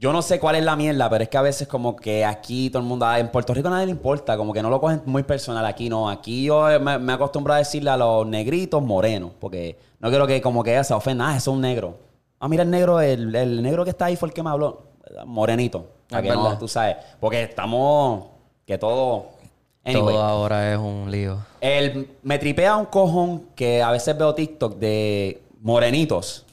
yo 0.00 0.12
no 0.12 0.22
sé 0.22 0.38
cuál 0.38 0.54
es 0.54 0.64
la 0.64 0.76
mierda, 0.76 1.10
pero 1.10 1.24
es 1.24 1.28
que 1.28 1.36
a 1.36 1.42
veces 1.42 1.66
como 1.66 1.96
que 1.96 2.24
aquí 2.24 2.70
todo 2.70 2.80
el 2.80 2.88
mundo, 2.88 3.04
ah, 3.04 3.18
en 3.18 3.28
Puerto 3.30 3.52
Rico 3.52 3.68
nadie 3.68 3.86
le 3.86 3.92
importa, 3.92 4.36
como 4.36 4.52
que 4.52 4.62
no 4.62 4.70
lo 4.70 4.80
cogen 4.80 5.02
muy 5.06 5.24
personal. 5.24 5.66
Aquí 5.66 5.88
no, 5.88 6.08
aquí 6.08 6.44
yo 6.44 6.70
eh, 6.70 6.78
me, 6.78 6.98
me 6.98 7.12
acostumbro 7.12 7.52
a 7.52 7.58
decirle 7.58 7.90
a 7.90 7.96
los 7.96 8.24
negritos 8.24 8.80
morenos, 8.80 9.32
porque 9.40 9.76
no 9.98 10.08
quiero 10.08 10.26
que 10.26 10.40
como 10.40 10.62
que 10.62 10.82
se 10.84 10.94
ofenda, 10.94 11.28
ah, 11.28 11.36
eso 11.36 11.50
es 11.50 11.56
un 11.56 11.60
negro. 11.62 11.96
Ah, 12.38 12.48
mira 12.48 12.62
el 12.62 12.70
negro, 12.70 13.00
el, 13.00 13.34
el 13.34 13.60
negro 13.60 13.82
que 13.82 13.90
está 13.90 14.04
ahí 14.04 14.14
fue 14.14 14.28
el 14.28 14.34
que 14.34 14.42
me 14.42 14.50
habló, 14.50 14.84
morenito. 15.26 15.86
Para 16.08 16.22
Es 16.22 16.30
que 16.30 16.36
no, 16.36 16.58
tú 16.58 16.68
sabes, 16.68 16.96
porque 17.18 17.42
estamos, 17.42 18.26
que 18.64 18.78
todo... 18.78 19.36
Anyway. 19.84 20.14
Todo 20.14 20.22
ahora 20.22 20.72
es 20.72 20.78
un 20.78 21.10
lío. 21.10 21.38
El, 21.60 22.10
me 22.22 22.38
tripea 22.38 22.76
un 22.76 22.86
cojón 22.86 23.46
que 23.54 23.82
a 23.82 23.90
veces 23.90 24.16
veo 24.18 24.34
TikTok 24.34 24.76
de 24.76 25.42
morenitos, 25.60 26.44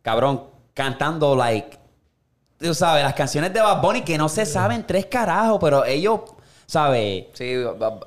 cabrón, 0.00 0.44
cantando 0.74 1.34
like, 1.34 1.76
tú 2.64 2.74
sabes, 2.74 3.02
las 3.04 3.14
canciones 3.14 3.52
de 3.52 3.60
Bad 3.60 3.80
Bunny 3.80 4.02
que 4.02 4.16
no 4.18 4.28
se 4.28 4.44
saben 4.46 4.84
tres 4.86 5.06
carajos, 5.06 5.58
pero 5.60 5.84
ellos, 5.84 6.20
¿sabes? 6.66 7.26
Sí, 7.34 7.54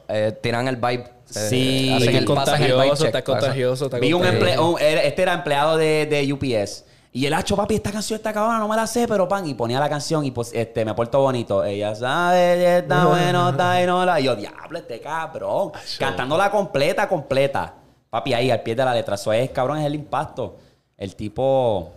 eh, 0.07 0.37
tiran 0.41 0.67
el 0.67 0.75
vibe. 0.77 1.03
eh, 1.03 1.13
Sí. 1.29 1.97
que 2.07 2.17
el, 2.19 2.23
es 2.23 2.29
pasan 2.29 2.55
el 2.61 2.67
vibe 2.71 2.75
contagioso, 2.77 3.03
check, 3.03 3.15
está 3.15 3.19
pasa. 3.23 3.39
contagioso, 3.39 3.85
está 3.85 3.99
Vi 3.99 4.13
un 4.13 4.21
contagioso. 4.21 4.47
empleo, 4.51 4.69
un- 4.71 4.79
este 4.81 5.21
era 5.21 5.33
empleado 5.33 5.75
de, 5.77 6.05
de 6.05 6.31
UPS. 6.33 6.85
Y 7.13 7.25
el 7.25 7.33
hacho, 7.33 7.55
papi, 7.55 7.75
esta 7.75 7.91
canción 7.91 8.17
está 8.17 8.31
cabrona, 8.31 8.59
no 8.59 8.67
me 8.67 8.75
la 8.75 8.85
sé, 8.85 9.07
pero 9.07 9.27
pan. 9.27 9.45
Y 9.47 9.53
ponía 9.55 9.79
la 9.79 9.89
canción 9.89 10.23
y 10.23 10.29
pues, 10.31 10.51
este, 10.53 10.85
me 10.85 10.93
porto 10.93 11.19
bonito. 11.19 11.63
Ella 11.63 11.95
sabe, 11.95 12.77
está 12.79 13.05
bueno, 13.05 13.49
está 13.49 13.81
y 13.81 13.85
no 13.87 14.05
la. 14.05 14.19
Y 14.19 14.25
yo, 14.25 14.35
diablo, 14.35 14.77
este 14.77 14.99
cabrón. 15.01 15.71
Cantándola 15.97 16.51
completa, 16.51 17.09
completa. 17.09 17.73
Papi, 18.09 18.33
ahí, 18.33 18.51
al 18.51 18.61
pie 18.61 18.75
de 18.75 18.85
la 18.85 18.93
letra. 18.93 19.15
Eso 19.15 19.33
es, 19.33 19.49
cabrón, 19.49 19.79
es 19.79 19.85
el 19.85 19.95
impacto. 19.95 20.57
El 20.95 21.15
tipo. 21.15 21.91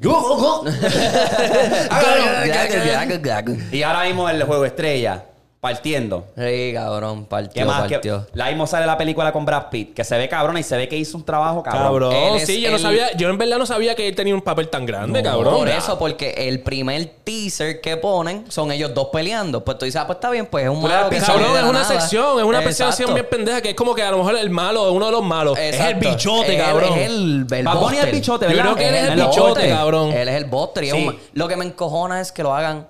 y 3.72 3.82
ahora 3.82 4.04
mismo 4.04 4.28
el 4.28 4.44
juego 4.44 4.64
estrella, 4.64 5.24
partiendo. 5.64 6.26
Sí, 6.36 6.72
cabrón, 6.74 7.22
¿Qué 7.24 7.28
partió, 7.30 7.66
más? 7.66 7.88
¿Qué- 7.88 7.94
partió. 7.94 8.26
La 8.34 8.48
mismo 8.48 8.66
sale 8.66 8.84
la 8.84 8.98
película 8.98 9.32
con 9.32 9.46
Brad 9.46 9.70
Pitt, 9.70 9.94
que 9.94 10.04
se 10.04 10.18
ve 10.18 10.28
cabrona 10.28 10.60
y 10.60 10.62
se 10.62 10.76
ve 10.76 10.88
que 10.88 10.96
hizo 10.98 11.16
un 11.16 11.24
trabajo 11.24 11.62
cabrón. 11.62 12.10
Cabrón, 12.12 12.40
sí, 12.40 12.60
yo 12.60 12.70
no 12.70 12.78
sabía, 12.78 13.16
yo 13.16 13.30
en 13.30 13.38
verdad 13.38 13.56
no 13.56 13.64
sabía 13.64 13.94
que 13.94 14.06
él 14.06 14.14
tenía 14.14 14.34
un 14.34 14.42
papel 14.42 14.68
tan 14.68 14.84
grande, 14.84 15.22
cabrón. 15.22 15.54
Por 15.54 15.68
eso, 15.70 15.98
porque 15.98 16.34
el 16.48 16.60
primer 16.60 17.06
teaser 17.24 17.80
que 17.80 17.96
ponen 17.96 18.44
son 18.50 18.70
ellos 18.72 18.92
dos 18.92 19.08
peleando. 19.10 19.64
Pues 19.64 19.78
tú 19.78 19.86
dices, 19.86 19.98
ah, 20.02 20.06
pues 20.06 20.18
está 20.18 20.28
bien, 20.30 20.44
pues 20.44 20.64
es 20.64 20.70
un 20.70 20.82
malo 20.82 21.08
que 21.08 21.18
Cabrón, 21.18 21.56
es 21.56 21.62
una 21.62 21.72
nada. 21.72 21.84
sección, 21.84 22.38
es 22.38 22.44
una 22.44 22.58
Exacto. 22.62 22.92
sección 22.92 23.14
bien 23.14 23.26
pendeja 23.30 23.62
que 23.62 23.70
es 23.70 23.74
como 23.74 23.94
que 23.94 24.02
a 24.02 24.10
lo 24.10 24.18
mejor 24.18 24.36
el 24.36 24.50
malo, 24.50 24.92
uno 24.92 25.06
de 25.06 25.12
los 25.12 25.22
malos, 25.24 25.58
es 25.58 25.74
el 25.80 25.80
Exacto. 25.80 26.08
bichote, 26.10 26.54
Él 26.56 26.60
cabrón. 26.62 26.92
Es 26.98 27.06
el, 27.06 27.46
el 27.50 28.12
bichote, 28.12 28.44
Yo 28.44 28.48
¿verdad? 28.50 28.62
creo 28.64 28.76
que 28.76 28.88
él 28.90 28.94
es 28.96 29.02
el 29.04 29.18
el 29.18 29.26
bichote, 29.26 29.48
bote. 29.48 29.68
cabrón. 29.70 30.12
Él 30.12 30.28
es 30.28 30.34
el 30.34 30.44
Buster. 30.44 30.84
y 30.84 30.88
es 30.88 30.94
Sí. 30.94 31.06
un- 31.08 31.18
lo 31.32 31.48
que 31.48 31.56
me 31.56 31.64
encojona 31.64 32.20
es 32.20 32.32
que 32.32 32.42
lo 32.42 32.54
hagan 32.54 32.86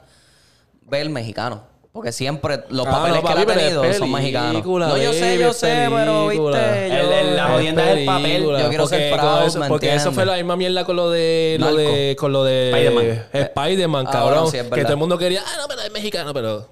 ver 0.82 1.08
mexicano. 1.08 1.72
Porque 1.94 2.10
siempre 2.10 2.64
los 2.70 2.84
Ah, 2.88 2.90
papeles 2.90 3.22
no, 3.22 3.28
que 3.28 3.32
él 3.32 3.38
ha 3.38 3.46
tenido 3.54 3.94
son 3.94 4.10
mexicanos. 4.10 4.50
película, 4.50 4.88
No, 4.88 4.96
yo 4.96 5.12
sé, 5.12 5.38
yo 5.38 5.52
sé, 5.52 5.86
pero 5.88 6.26
viste. 6.26 6.86
El- 6.86 6.92
yo- 6.92 7.12
el- 7.12 7.36
la 7.36 7.46
jodienda 7.46 7.90
es 7.92 7.98
el 7.98 8.04
papel. 8.04 8.42
Yo 8.42 8.68
quiero 8.68 8.86
ser 8.88 9.10
Porque 9.10 9.22
proud, 9.22 9.38
con 9.38 9.46
eso- 9.46 9.58
¿me 9.60 9.68
Porque 9.68 9.94
eso 9.94 10.10
fue 10.12 10.26
la 10.26 10.34
misma 10.34 10.56
mierda 10.56 10.84
con 10.84 10.96
lo 10.96 11.08
de... 11.10 11.56
Lo 11.60 11.72
de 11.76 12.16
con 12.18 12.32
lo 12.32 12.42
de... 12.42 12.70
Spider-Man. 12.72 13.26
Spider-Man, 13.32 14.06
Ah, 14.08 14.10
cabrón. 14.10 14.50
sí, 14.50 14.58
que 14.74 14.82
todo 14.82 14.92
el 14.92 14.98
mundo 14.98 15.16
quería... 15.16 15.42
Ah, 15.46 15.52
no, 15.60 15.68
pero 15.68 15.82
es 15.82 15.92
mexicano, 15.92 16.34
pero... 16.34 16.68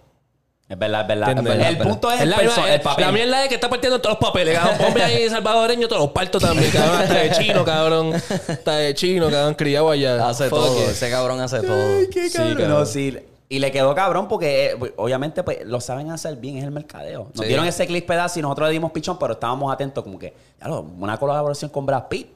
Es 0.69 0.77
verdad, 0.79 1.03
es 1.03 1.07
verdad. 1.09 1.31
El 1.31 1.39
Es 1.39 1.45
verdad, 1.45 1.83
punto 1.85 2.09
es, 2.11 2.17
Es 2.17 2.23
el, 2.23 2.31
la, 2.31 2.37
perso- 2.39 2.57
misma- 2.63 2.75
el 2.75 2.81
papel. 2.81 3.05
la 3.05 3.13
mierda 3.13 3.43
es 3.45 3.49
que 3.49 3.55
está 3.55 3.69
partiendo 3.71 4.01
todos 4.01 4.17
los 4.21 4.29
papeles, 4.29 4.59
cabrón. 4.59 4.79
Ponme 4.79 5.03
ahí 5.05 5.29
salvadoreño, 5.31 5.87
todos 5.87 6.03
los 6.03 6.11
partos 6.11 6.43
también, 6.43 6.69
cabrón. 6.73 7.01
Hasta 7.03 7.15
de 7.15 7.31
chino, 7.31 7.65
cabrón. 7.65 8.13
Hasta 8.49 8.77
de 8.77 8.95
chino, 8.95 9.31
cabrón, 9.31 9.55
criado 9.55 9.89
allá. 9.91 10.29
Hace 10.29 10.49
Fuck 10.49 10.59
todo. 10.59 10.83
it. 10.83 10.89
Ese 10.89 11.11
cabrón 11.11 11.41
hace 11.41 11.61
todo. 11.61 12.01
Qué 12.13 12.29
Sí, 12.29 12.37
cabrón. 12.37 12.57
cabrón. 12.57 12.79
No, 12.81 12.87
sí. 12.87 13.17
Y 13.53 13.59
le 13.59 13.71
quedó 13.71 13.95
cabrón 13.95 14.29
porque 14.29 14.71
eh, 14.71 14.77
pues, 14.79 14.93
obviamente 14.97 15.43
pues, 15.43 15.59
lo 15.67 15.79
saben 15.79 16.11
hacer 16.11 16.37
bien, 16.37 16.57
es 16.57 16.65
el 16.65 16.71
mercadeo. 16.71 17.29
Nos 17.35 17.43
Sí. 17.43 17.49
dieron 17.49 17.67
ese 17.67 17.87
clip 17.87 18.07
pedazo 18.07 18.38
y 18.38 18.43
nosotros 18.43 18.69
le 18.69 18.73
dimos 18.73 18.93
pichón, 18.93 19.19
pero 19.19 19.35
estábamos 19.35 19.71
atentos 19.71 20.03
como 20.03 20.19
que, 20.19 20.33
ya 20.59 20.69
lo, 20.69 20.81
una 20.81 21.19
colaboración 21.19 21.71
con 21.71 21.85
Brad 21.85 22.05
Pitt. 22.09 22.29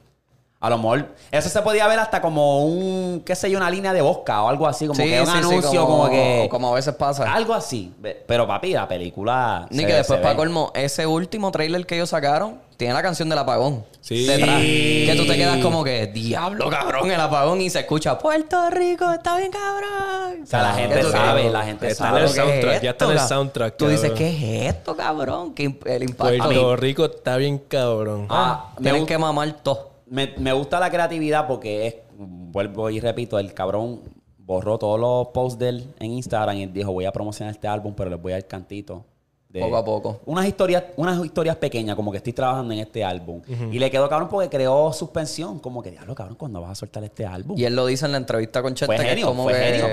A 0.59 0.71
lo 0.71 0.77
mejor, 0.77 1.09
eso 1.31 1.49
se 1.49 1.61
podía 1.61 1.85
ver 1.87 1.99
hasta 1.99 2.19
como 2.19 2.65
un, 2.65 3.21
qué 3.23 3.35
sé 3.35 3.51
yo, 3.51 3.59
una 3.59 3.69
línea 3.69 3.93
de 3.93 4.01
Bosca 4.01 4.41
o 4.41 4.49
algo 4.49 4.67
así, 4.67 4.87
como 4.87 4.99
Sí, 4.99 5.07
que 5.07 5.19
un 5.21 5.27
sí, 5.27 5.31
sí, 5.33 5.37
anuncio, 5.37 5.85
como, 5.85 6.09
que... 6.09 6.47
Como 6.49 6.69
a 6.71 6.73
veces 6.73 6.95
pasa. 6.95 7.31
Algo 7.31 7.53
así. 7.53 7.93
Pero 8.25 8.47
papi, 8.47 8.73
la 8.73 8.87
película... 8.87 9.67
Ni 9.69 9.77
se 9.81 9.85
que 9.85 9.91
ve- 9.91 9.97
después, 9.99 10.19
para 10.19 10.35
colmo, 10.35 10.71
ese 10.73 11.05
último 11.05 11.51
trailer 11.51 11.85
que 11.85 11.93
ellos 11.95 12.09
sacaron 12.09 12.59
tiene 12.75 12.95
la 12.95 13.03
canción 13.03 13.29
del 13.29 13.37
apagón. 13.37 13.85
Sí. 14.01 14.25
Detrás. 14.25 14.59
Que 14.61 15.13
tú 15.15 15.27
te 15.27 15.35
quedas 15.35 15.57
como 15.63 15.83
que, 15.83 16.07
diablo, 16.07 16.69
cabrón, 16.71 17.11
el 17.11 17.21
apagón. 17.21 17.61
Y 17.61 17.69
se 17.69 17.81
escucha, 17.81 18.17
Puerto 18.17 18.69
Rico, 18.71 19.11
está 19.11 19.37
bien, 19.37 19.51
cabrón. 19.51 20.41
O 20.43 20.45
sea, 20.47 20.63
la 20.63 20.73
gente 20.73 20.95
Que 20.95 21.03
sabe, 21.03 21.49
la 21.51 21.63
gente 21.65 21.87
Está 21.89 22.05
sabe. 22.05 22.19
en 22.21 22.25
el 22.25 22.33
¿Qué 22.33 22.39
es 22.39 22.45
soundtrack, 22.47 22.81
ya 22.81 22.89
está 22.91 23.05
en 23.05 23.11
el 23.11 23.19
soundtrack, 23.19 23.77
Tú 23.77 23.87
dices. 23.89 24.11
¿qué 24.13 24.29
es 24.29 24.75
esto, 24.75 24.95
cabrón? 24.95 25.53
Que 25.53 25.65
el 25.85 26.03
impacto. 26.03 26.35
Puerto 26.43 26.75
Rico 26.77 27.05
está 27.05 27.37
bien 27.37 27.59
cabrón. 27.59 28.25
Ah, 28.31 28.71
Tienen 28.81 29.01
gusta- 29.01 29.13
que 29.13 29.17
mamar 29.19 29.51
todo. 29.61 29.96
Me, 30.09 30.33
me 30.37 30.53
gusta 30.53 30.79
la 30.79 30.89
creatividad 30.89 31.47
porque 31.47 31.87
es, 31.87 31.95
vuelvo 32.17 32.89
y 32.89 32.99
repito, 32.99 33.37
el 33.39 33.53
cabrón 33.53 34.01
borró 34.37 34.77
todos 34.77 34.99
los 34.99 35.27
posts 35.29 35.59
de 35.59 35.69
él 35.69 35.93
en 35.99 36.11
Instagram 36.13 36.55
y 36.57 36.63
él 36.63 36.73
dijo, 36.73 36.91
voy 36.93 37.05
a 37.05 37.11
promocionar 37.11 37.53
este 37.53 37.67
álbum, 37.67 37.93
pero 37.95 38.09
les 38.09 38.21
voy 38.21 38.31
a 38.31 38.35
dar 38.35 38.47
cantito. 38.47 39.03
de- 39.49 39.59
Poco 39.61 39.77
a 39.77 39.83
poco. 39.83 40.21
Unas 40.25 40.45
historias, 40.45 40.83
unas 40.95 41.23
historias 41.25 41.55
pequeñas, 41.57 41.95
como 41.95 42.11
que 42.11 42.17
estoy 42.17 42.31
trabajando 42.33 42.73
en 42.73 42.79
este 42.79 43.03
álbum. 43.03 43.41
Y 43.71 43.79
le 43.79 43.89
quedó 43.91 44.07
cabrón 44.09 44.29
porque 44.29 44.49
creó 44.49 44.93
suspensión, 44.93 45.59
como 45.59 45.81
que, 45.83 45.91
diablo, 45.91 46.15
cabrón, 46.15 46.35
¿cuándo 46.37 46.61
vas 46.61 46.71
a 46.71 46.75
soltar 46.75 47.03
este 47.03 47.25
álbum? 47.25 47.57
Y 47.57 47.65
él 47.65 47.75
lo 47.75 47.85
dice 47.85 48.05
en 48.05 48.11
la 48.13 48.17
entrevista 48.19 48.61
con 48.61 48.73
Chente, 48.75 48.95
Fue 48.95 49.03
que 49.03 49.09
genio, 49.09 49.25
es 49.25 49.29
como 49.29 49.43
fue 49.43 49.53
que 49.53 49.59
genio. 49.59 49.87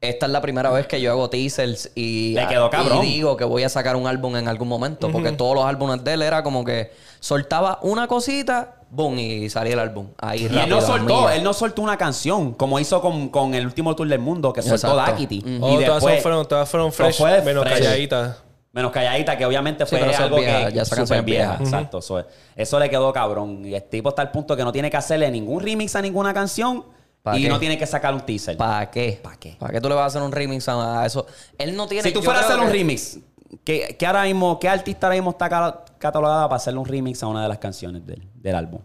esta 0.00 0.26
es 0.26 0.32
la 0.32 0.40
primera 0.40 0.70
vez 0.70 0.86
que 0.86 1.00
yo 1.00 1.10
hago 1.10 1.28
teasers 1.30 1.90
y, 1.94 2.34
Le 2.34 2.46
quedó 2.48 2.68
cabrón. 2.70 3.04
y 3.04 3.12
digo 3.14 3.36
que 3.36 3.44
voy 3.44 3.62
a 3.62 3.68
sacar 3.68 3.96
un 3.96 4.06
álbum 4.06 4.36
en 4.36 4.48
algún 4.48 4.68
momento. 4.68 5.10
Porque 5.10 5.32
todos 5.32 5.54
los 5.54 5.64
álbumes 5.64 6.02
de 6.04 6.12
él 6.14 6.22
era 6.22 6.42
como 6.42 6.64
que 6.64 6.90
soltaba 7.20 7.78
una 7.82 8.06
cosita, 8.08 8.74
boom, 8.90 9.18
y 9.18 9.48
salía 9.50 9.74
el 9.74 9.78
álbum. 9.80 10.08
Ahí 10.18 10.42
Y 10.42 10.58
él 10.58 10.68
no 10.68 10.80
soltó, 10.80 11.22
mía. 11.22 11.36
él 11.36 11.42
no 11.44 11.52
soltó 11.52 11.82
una 11.82 11.96
canción, 11.96 12.52
como 12.54 12.78
hizo 12.80 13.00
con, 13.00 13.28
con 13.28 13.54
el 13.54 13.66
último 13.66 13.94
tour 13.96 14.08
del 14.08 14.18
mundo, 14.20 14.52
que 14.52 14.62
soltó. 14.62 14.94
Daquiti. 14.96 15.40
Mm. 15.44 15.62
Oh, 15.62 15.68
Y 15.80 15.84
todas, 15.84 15.94
después, 16.02 16.14
son 16.14 16.22
fueron, 16.22 16.48
todas 16.48 16.68
fueron 16.68 16.92
fresh, 16.92 17.16
fue 17.18 17.42
menos 17.42 17.64
fresh. 17.64 17.78
calladitas. 17.78 18.36
Menos 18.70 18.92
calladita, 18.92 19.36
que 19.36 19.46
obviamente 19.46 19.84
Sí, 19.86 19.96
fue 19.96 19.98
pero 20.06 20.16
algo 20.24 20.36
vieja, 20.36 20.68
que 20.68 20.74
ya 20.74 20.84
súper 20.84 21.22
vieja. 21.22 21.56
vieja. 21.56 21.64
Exacto. 21.64 21.98
Eso, 21.98 22.24
eso 22.54 22.78
le 22.78 22.90
quedó 22.90 23.12
cabrón. 23.12 23.64
Y 23.64 23.74
el 23.74 23.82
tipo 23.82 24.10
está 24.10 24.22
al 24.22 24.30
punto 24.30 24.54
que 24.56 24.62
no 24.62 24.70
tiene 24.72 24.90
que 24.90 24.96
hacerle 24.96 25.30
ningún 25.30 25.60
remix 25.62 25.96
a 25.96 26.02
ninguna 26.02 26.32
canción 26.34 26.84
¿Pa 27.22 27.36
y 27.36 27.42
qué? 27.42 27.48
no 27.48 27.58
tiene 27.58 27.78
que 27.78 27.86
sacar 27.86 28.12
un 28.14 28.20
teaser. 28.20 28.56
¿Para 28.58 28.88
qué? 28.90 29.18
¿Pa 29.22 29.36
qué? 29.36 29.56
¿Para 29.58 29.72
qué 29.72 29.80
tú 29.80 29.88
le 29.88 29.94
vas 29.94 30.04
a 30.04 30.06
hacer 30.06 30.22
un 30.22 30.30
remix 30.30 30.68
a 30.68 31.04
eso? 31.04 31.26
Él 31.56 31.74
no 31.74 31.88
tiene... 31.88 32.02
si 32.04 32.12
tú 32.12 32.22
fueras 32.22 32.42
a 32.44 32.46
hacer 32.46 32.60
un 32.60 32.66
que- 32.66 32.72
remix, 32.74 33.18
¿qué, 33.64 33.96
qué 33.98 34.06
ahora 34.06 34.24
mismo, 34.24 34.58
qué 34.58 34.68
artista 34.68 35.06
ahora 35.06 35.16
mismo 35.16 35.30
está 35.30 35.48
ca- 35.48 35.84
catalogada 35.98 36.48
para 36.48 36.56
hacerle 36.56 36.80
un 36.80 36.86
remix 36.86 37.22
a 37.22 37.26
una 37.26 37.42
de 37.42 37.48
las 37.48 37.58
canciones 37.58 38.06
del, 38.06 38.22
del 38.34 38.54
álbum? 38.54 38.80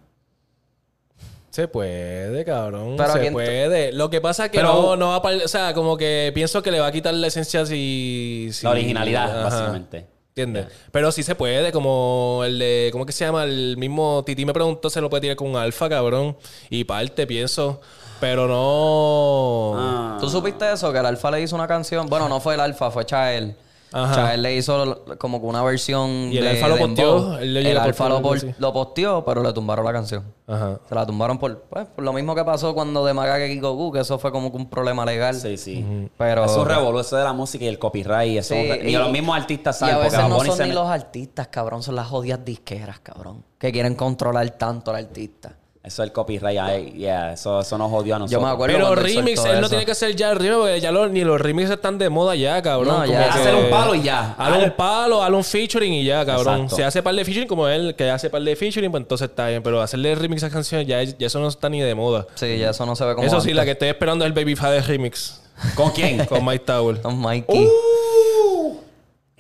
Se 1.50 1.68
puede, 1.68 2.44
cabrón. 2.46 2.96
Pero 2.98 3.14
se 3.14 3.20
¿quién- 3.20 3.34
puede. 3.34 3.92
Lo 3.92 4.10
que 4.10 4.20
pasa 4.22 4.46
es 4.46 4.52
que 4.52 4.58
Pero- 4.58 4.74
no, 4.74 4.96
no 4.96 5.08
va 5.10 5.18
a... 5.18 5.36
O 5.46 5.48
sea, 5.48 5.74
como 5.76 5.98
que 5.98 6.32
pienso 6.34 6.64
que 6.64 6.72
le 6.72 6.80
va 6.80 6.88
a 6.88 6.92
quitar 6.92 7.14
la 7.14 7.28
esencia 7.28 7.64
si... 7.66 8.50
si- 8.52 8.64
La 8.66 8.72
originalidad, 8.72 9.30
Ajá. 9.30 9.44
básicamente. 9.44 10.08
¿Entiendes? 10.30 10.66
Pero 10.92 11.12
sí 11.12 11.22
se 11.22 11.36
puede, 11.36 11.72
como 11.72 12.42
el 12.44 12.58
de... 12.58 12.90
¿Cómo 12.92 13.06
que 13.06 13.12
se 13.12 13.24
llama? 13.24 13.44
El 13.44 13.78
mismo 13.78 14.24
Titi 14.26 14.46
me 14.46 14.54
preguntó, 14.54 14.90
se 14.90 15.00
lo 15.00 15.08
puede 15.12 15.22
tirar 15.22 15.36
con 15.36 15.48
un 15.50 15.56
alfa, 15.58 15.88
cabrón. 15.88 16.36
Y 16.72 16.86
parte, 16.86 17.28
pienso. 17.28 17.82
Pero 18.20 18.48
no... 18.48 19.74
Ah. 19.78 20.18
¿Tú 20.20 20.28
supiste 20.32 20.72
eso? 20.74 20.92
Que 20.92 20.98
el 20.98 21.06
Alfa 21.06 21.30
le 21.30 21.42
hizo 21.42 21.56
una 21.56 21.68
canción. 21.68 22.08
Bueno, 22.08 22.28
no 22.30 22.40
fue 22.40 22.56
el 22.56 22.62
Alfa, 22.62 22.90
fue 22.90 23.06
Chael. 23.06 23.56
Ajá. 23.94 24.12
O 24.12 24.16
sea, 24.16 24.34
él 24.34 24.42
le 24.42 24.56
hizo 24.56 25.06
como 25.18 25.40
que 25.40 25.46
una 25.48 25.64
versión. 25.64 26.10
Y 26.32 26.38
el 26.38 26.44
de 26.44 26.50
Alfa 26.52 26.68
lo 26.68 26.78
posteó, 26.78 27.38
él 27.38 27.54
le 27.54 27.60
El 27.62 27.66
llega 27.68 27.82
a 27.82 27.86
Alfa 27.86 28.10
lo, 28.10 28.16
postear 28.16 28.18
algo 28.18 28.30
por- 28.30 28.38
así. 28.38 28.56
lo 28.60 28.74
posteó, 28.74 29.26
pero 29.26 29.44
le 29.44 29.54
tumbaron 29.54 29.86
la 29.86 29.94
canción. 29.94 30.24
Ajá. 30.48 30.80
Se 30.90 30.96
la 30.96 31.06
tumbaron 31.06 31.38
por, 31.38 31.62
pues, 31.62 31.86
por 31.88 32.04
lo 32.04 32.12
mismo 32.12 32.36
que 32.36 32.44
pasó 32.44 32.74
cuando 32.74 33.06
de 33.06 33.14
y 33.54 33.60
Goku, 33.60 33.92
que 33.94 34.00
eso 34.00 34.20
fue 34.20 34.32
como 34.32 34.52
que 34.52 34.58
un 34.58 34.70
problema 34.70 35.06
legal. 35.06 35.36
Sí, 35.36 35.58
sí. 35.58 36.10
Pero. 36.18 36.46
Es 36.46 36.52
un 36.58 36.66
revolú 36.68 37.00
eso 37.00 37.16
de 37.16 37.24
la 37.24 37.34
música 37.34 37.64
y 37.64 37.68
el 37.68 37.80
copyright. 37.80 38.32
y 38.34 38.38
Eso, 38.40 38.54
Sí, 38.56 38.70
ni 38.84 38.92
y- 38.92 38.96
los 38.96 39.12
mismos 39.12 39.38
artistas 39.38 39.78
Y 39.78 39.80
saben. 39.80 39.96
a 39.96 39.98
porque 40.00 40.10
veces 40.18 40.30
no 40.30 40.36
son 40.44 40.60
ni 40.64 40.68
me- 40.70 40.74
los 40.74 40.88
artistas, 40.90 41.48
cabrón, 41.48 41.84
son 41.84 41.96
las 41.96 42.08
jodidas 42.08 42.44
disqueras, 42.44 43.00
cabrón. 43.00 43.44
Que 43.58 43.72
quieren 43.72 43.96
controlar 43.96 44.50
tanto 44.52 44.92
al 44.92 44.98
artista. 45.06 45.56
Eso 45.84 46.02
es 46.02 46.08
el 46.08 46.14
copyright. 46.14 46.58
ay, 46.60 46.94
yeah, 46.94 47.34
eso, 47.34 47.60
eso 47.60 47.78
nos 47.78 47.92
jodió 47.92 48.16
a 48.16 48.20
nosotros. 48.20 48.42
Yo 48.42 48.48
me 48.48 48.54
acuerdo 48.54 48.74
Pero 48.78 48.88
cuando 48.88 49.02
él 49.06 49.16
remix, 49.16 49.36
soltó 49.38 49.52
él 49.54 49.60
no 49.60 49.66
eso. 49.66 49.70
tiene 49.72 49.86
que 49.86 49.92
hacer 49.92 50.16
ya 50.16 50.32
el 50.32 50.38
remix, 50.38 50.56
porque 50.56 50.80
ya 50.80 50.92
lo- 50.94 51.10
ni 51.10 51.26
los 51.26 51.42
remixes 51.42 51.72
están 51.76 51.98
de 51.98 52.10
moda 52.10 52.36
ya, 52.36 52.62
cabrón. 52.62 52.88
No, 52.88 53.02
Como 53.02 53.12
ya. 53.12 53.24
que- 53.26 53.40
Hacer 53.40 53.56
un 53.56 53.70
palo 53.70 53.94
y 53.94 54.02
ya. 54.02 54.34
Hazle 54.38 54.64
un 54.64 54.72
palo, 54.72 55.22
hazle 55.22 55.36
un 55.36 55.44
featuring 55.44 55.92
y 55.94 56.06
ya, 56.06 56.26
cabrón. 56.26 56.54
Exacto. 56.62 56.76
Si 56.78 56.82
hace 56.84 57.04
par 57.04 57.14
de 57.14 57.26
featuring 57.26 57.50
como 57.50 57.68
él, 57.68 57.96
que 57.98 58.10
hace 58.10 58.30
par 58.30 58.42
de 58.42 58.56
featuring, 58.56 58.92
pues 58.92 59.02
entonces 59.02 59.30
está 59.30 59.50
bien. 59.50 59.62
Pero 59.62 59.82
hacerle 59.82 60.16
remix 60.16 60.42
a 60.46 60.50
canciones, 60.50 60.88
ya, 60.88 61.04
ya 61.04 61.28
eso 61.28 61.40
no 61.42 61.50
está 61.50 61.68
ni 61.68 61.82
de 61.82 61.94
moda. 61.96 62.28
Sí, 62.36 62.58
ya 62.60 62.70
eso 62.70 62.86
no 62.86 62.96
se 62.96 63.04
ve 63.04 63.16
como 63.16 63.28
Eso 63.28 63.42
sí, 63.42 63.50
antes. 63.50 63.56
la 63.58 63.66
que 63.66 63.72
estoy 63.72 63.90
esperando 63.90 64.24
es 64.24 64.30
el 64.30 64.34
Baby 64.34 64.56
Fade 64.56 64.82
remix. 64.84 65.42
¿Con 65.76 65.92
quién? 65.92 66.26
con 66.26 66.46
Mike 66.46 66.64
Tower. 66.66 67.02
Don 67.02 67.20
Mikey. 67.20 67.70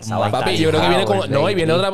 Esa 0.06 0.32
Papi, 0.32 0.58
yo 0.58 0.70
creo 0.70 0.82
que 0.82 0.88
viene 0.90 1.06
con... 1.06 1.32
No, 1.32 1.50
y 1.50 1.56
viene 1.56 1.74
otra... 1.74 1.92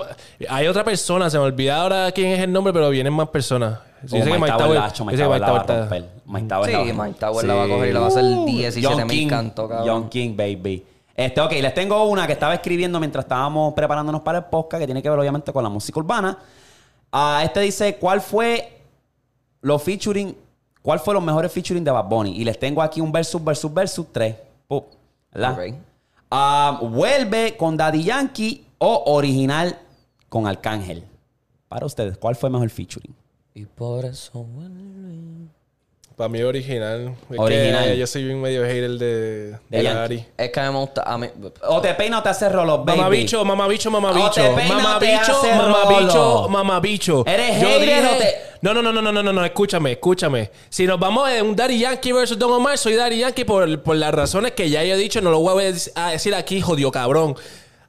Hay 0.49 0.67
otra 0.67 0.83
persona, 0.83 1.29
se 1.29 1.37
me 1.37 1.43
olvida 1.45 1.81
ahora 1.81 2.11
quién 2.11 2.31
es 2.31 2.39
el 2.39 2.51
nombre, 2.51 2.73
pero 2.73 2.89
vienen 2.89 3.13
más 3.13 3.29
personas. 3.29 3.79
Sí, 4.05 4.07
Oh, 4.11 4.15
dice 4.15 4.31
que 4.31 4.39
Mike 4.39 4.57
Tower 4.57 4.75
la 4.75 4.79
va 4.81 4.87
a 4.87 4.93
Tower 4.93 5.61
está- 5.61 5.79
romper. 5.81 6.05
Mike 6.25 6.47
Tower 6.47 6.69
Sí, 6.71 6.93
Mike 6.93 7.19
Tower 7.19 7.45
la 7.45 7.53
va 7.53 7.63
a 7.63 7.67
coger 7.67 7.89
y 7.89 7.93
la 7.93 7.99
va 7.99 8.05
a 8.05 8.09
hacer 8.09 8.23
17 8.45 8.87
John 8.87 9.07
mil 9.07 9.17
King, 9.19 9.27
cantos, 9.27 9.69
cabrón. 9.69 9.87
John 9.87 10.09
King, 10.09 10.35
baby. 10.37 10.85
Este, 11.15 11.41
ok, 11.41 11.51
les 11.51 11.73
tengo 11.73 12.05
una 12.05 12.25
que 12.25 12.31
estaba 12.33 12.53
escribiendo 12.53 12.97
mientras 12.99 13.25
estábamos 13.25 13.73
preparándonos 13.73 14.21
para 14.21 14.37
el 14.37 14.45
podcast, 14.45 14.79
que 14.79 14.85
tiene 14.85 15.01
que 15.03 15.09
ver 15.09 15.19
obviamente 15.19 15.51
con 15.51 15.63
la 15.63 15.69
música 15.69 15.99
urbana. 15.99 16.37
Ah, 17.11 17.41
este 17.43 17.59
dice, 17.59 17.97
¿cuál 17.97 18.21
fue 18.21 18.77
los 19.61 19.83
featuring, 19.83 20.33
cuál 20.81 20.99
fue 21.01 21.13
los 21.13 21.21
mejores 21.23 21.51
featuring 21.51 21.83
de 21.83 21.91
Bad 21.91 22.05
Bunny? 22.05 22.37
Y 22.37 22.45
les 22.45 22.57
tengo 22.57 22.81
aquí 22.81 23.01
un 23.01 23.11
versus, 23.11 23.43
versus, 23.43 23.73
versus, 23.73 24.05
tres. 24.13 24.35
Pup, 24.67 24.85
¿verdad? 25.33 25.53
Ok. 25.59 25.75
Ah, 26.31 26.79
vuelve 26.81 27.57
con 27.57 27.75
Daddy 27.75 28.03
Yankee 28.03 28.65
o 28.77 29.03
original 29.07 29.79
con 30.29 30.45
Arcángel. 30.45 31.03
Para 31.67 31.85
ustedes, 31.85 32.17
¿cuál 32.17 32.35
fue 32.35 32.49
mejor 32.49 32.69
featuring? 32.69 33.15
Y 33.53 33.65
por 33.65 34.05
eso 34.05 34.43
vuelve. 34.43 35.49
Para 36.19 36.27
mí 36.27 36.41
original. 36.43 37.15
Es 37.31 37.39
Original. 37.39 37.85
Que 37.85 37.97
yo 37.97 38.05
soy 38.05 38.29
un 38.29 38.41
medio 38.41 38.65
hater 38.65 38.89
de, 38.91 39.55
de, 39.69 39.83
Dari. 39.83 40.25
Es 40.37 40.49
que 40.51 40.59
me 40.59 40.67
gusta. 40.71 41.01
A 41.03 41.17
mí, 41.17 41.27
O 41.61 41.79
te 41.79 41.93
peina 41.93 42.19
o 42.19 42.21
te 42.21 42.27
hace 42.27 42.49
rolos, 42.49 42.83
baby. 42.83 42.97
Mamabicho, 42.97 43.45
mamabicho, 43.45 43.89
mamabicho. 43.89 44.25
O 44.27 44.29
te 44.31 44.49
peina, 44.49 44.75
Mamabicho, 44.75 45.39
te 45.39 45.47
hace 45.49 45.55
mamabicho, 45.55 46.49
mamabicho. 46.49 47.23
¿Eres 47.25 47.61
Yo 47.61 47.69
hater 47.69 47.81
dije- 48.03 48.05
o 48.13 48.17
te- 48.17 48.35
No, 48.61 48.73
no, 48.73 48.81
no, 48.81 48.91
no, 48.91 49.01
no, 49.01 49.13
no, 49.13 49.23
no, 49.23 49.31
no, 49.31 49.45
escúchame, 49.45 49.93
escúchame. 49.93 50.51
Si 50.67 50.85
nos 50.85 50.99
vamos 50.99 51.29
en 51.29 51.45
un 51.45 51.55
Daddy 51.55 51.79
Yankee 51.79 52.11
versus 52.11 52.37
Don 52.37 52.51
Omar, 52.51 52.77
soy 52.77 52.95
Daddy 52.95 53.19
Yankee 53.19 53.45
por, 53.45 53.81
por 53.81 53.95
las 53.95 54.13
razones 54.13 54.51
que 54.51 54.69
ya 54.69 54.83
yo 54.83 54.95
he 54.95 54.97
dicho, 54.97 55.21
no 55.21 55.31
lo 55.31 55.39
voy 55.39 55.73
a 55.95 56.07
decir 56.11 56.35
aquí, 56.35 56.59
jodido 56.59 56.91
cabrón. 56.91 57.33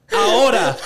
Ahora. 0.09 0.77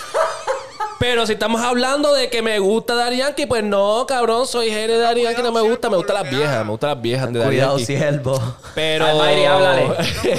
Pero 1.00 1.28
si 1.28 1.34
estamos 1.34 1.62
hablando 1.62 2.14
de 2.14 2.30
que 2.30 2.42
me 2.42 2.58
gusta 2.60 2.96
Daddy 2.96 3.18
Yankee, 3.18 3.46
pues 3.46 3.64
no, 3.64 4.06
cabrón, 4.08 4.48
soy 4.48 4.70
hater 4.70 4.92
de 4.92 5.00
Daddy 5.00 5.24
Yankee, 5.24 5.42
no 5.42 5.52
me 5.52 5.62
gusta, 5.62 5.90
me 5.90 5.98
gustan 5.98 6.16
las 6.16 6.30
viejas, 6.30 6.66
me 6.66 6.72
gustan 6.72 6.90
las 6.92 7.02
viejas 7.02 7.34
de 7.34 7.40
Daddy 7.40 7.50
cuidado, 7.50 7.78
Yankee. 7.78 7.86
siervo. 7.86 8.58
Pero. 8.74 9.06
Ay, 9.06 9.18
Mayri, 9.18 9.46
háblale. 9.46 9.94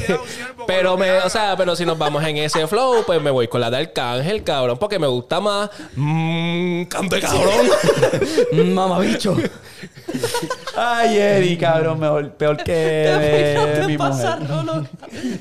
pero 0.66 0.97
me, 0.97 1.19
o 1.19 1.29
sea, 1.29 1.57
pero 1.57 1.77
si 1.77 1.85
nos 1.85 1.99
vamos 1.99 2.25
en 2.25 2.38
ese 2.38 2.66
flow, 2.66 3.05
pues 3.05 3.21
me 3.21 3.31
voy 3.31 3.49
con 3.49 3.61
la 3.61 3.71
de 3.71 3.77
Arcángel, 3.79 4.42
cabrón, 4.45 4.79
porque 4.79 4.99
me 4.99 5.07
gusta 5.07 5.40
más. 5.40 5.71
Mmm, 5.95 6.85
cante 6.85 7.21
cabrón. 7.21 7.66
Mamá 8.75 8.99
bicho. 9.01 9.37
Ay, 10.77 11.19
Eddie, 11.19 11.59
cabrón, 11.59 12.01
mejor, 12.01 12.33
peor 12.33 12.57
que 12.62 13.85
mi 13.87 13.99
mujer. 13.99 14.38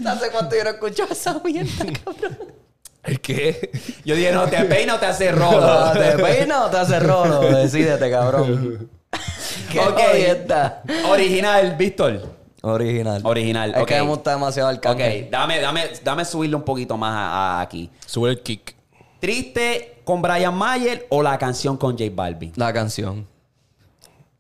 ¿Hace 0.06 0.32
cuánto 0.32 0.56
yo 0.56 0.64
no 0.64 0.70
escucho 0.72 1.08
esa 1.10 1.40
mierda, 1.44 1.86
cabrón? 2.04 2.65
¿El 3.06 3.20
qué? 3.22 3.72
Yo 4.04 4.16
dije, 4.16 4.32
no, 4.32 4.48
te 4.48 4.64
peina 4.66 4.96
o 4.96 5.00
te 5.00 5.06
hace 5.06 5.32
No, 5.32 5.52
rolo. 5.52 5.92
¿Te 5.94 6.18
peina 6.24 6.66
o 6.66 6.70
te 6.70 6.78
hace 6.78 7.00
rolo? 7.00 7.42
Decídete, 7.42 8.10
cabrón. 8.10 8.90
¿Qué 9.72 9.80
Ok. 9.80 10.00
jodienda? 10.00 10.84
Original, 11.10 11.76
Víctor. 11.78 12.22
Original. 12.62 13.22
Original, 13.24 13.72
Es 13.76 13.82
ok. 13.82 13.88
que 13.88 13.96
me 13.96 14.02
gusta 14.02 14.32
demasiado 14.32 14.70
el 14.72 14.78
Ok, 14.78 14.82
cante. 14.84 15.28
dame, 15.32 15.60
dame, 15.60 15.84
dame 16.04 16.26
subirle 16.26 16.56
un 16.56 16.64
poquito 16.64 16.98
más 16.98 17.14
a- 17.14 17.60
a 17.60 17.62
aquí. 17.62 17.92
Sube 18.06 18.32
el 18.32 18.42
kick. 18.42 18.76
¿Triste 19.20 20.02
con 20.04 20.22
Brian 20.22 20.56
Mayer 20.56 21.06
o 21.10 21.22
la 21.22 21.38
canción 21.38 21.78
con 21.78 21.92
J 21.98 22.06
Balvin? 22.14 22.54
La 22.56 22.74
canción. 22.74 23.28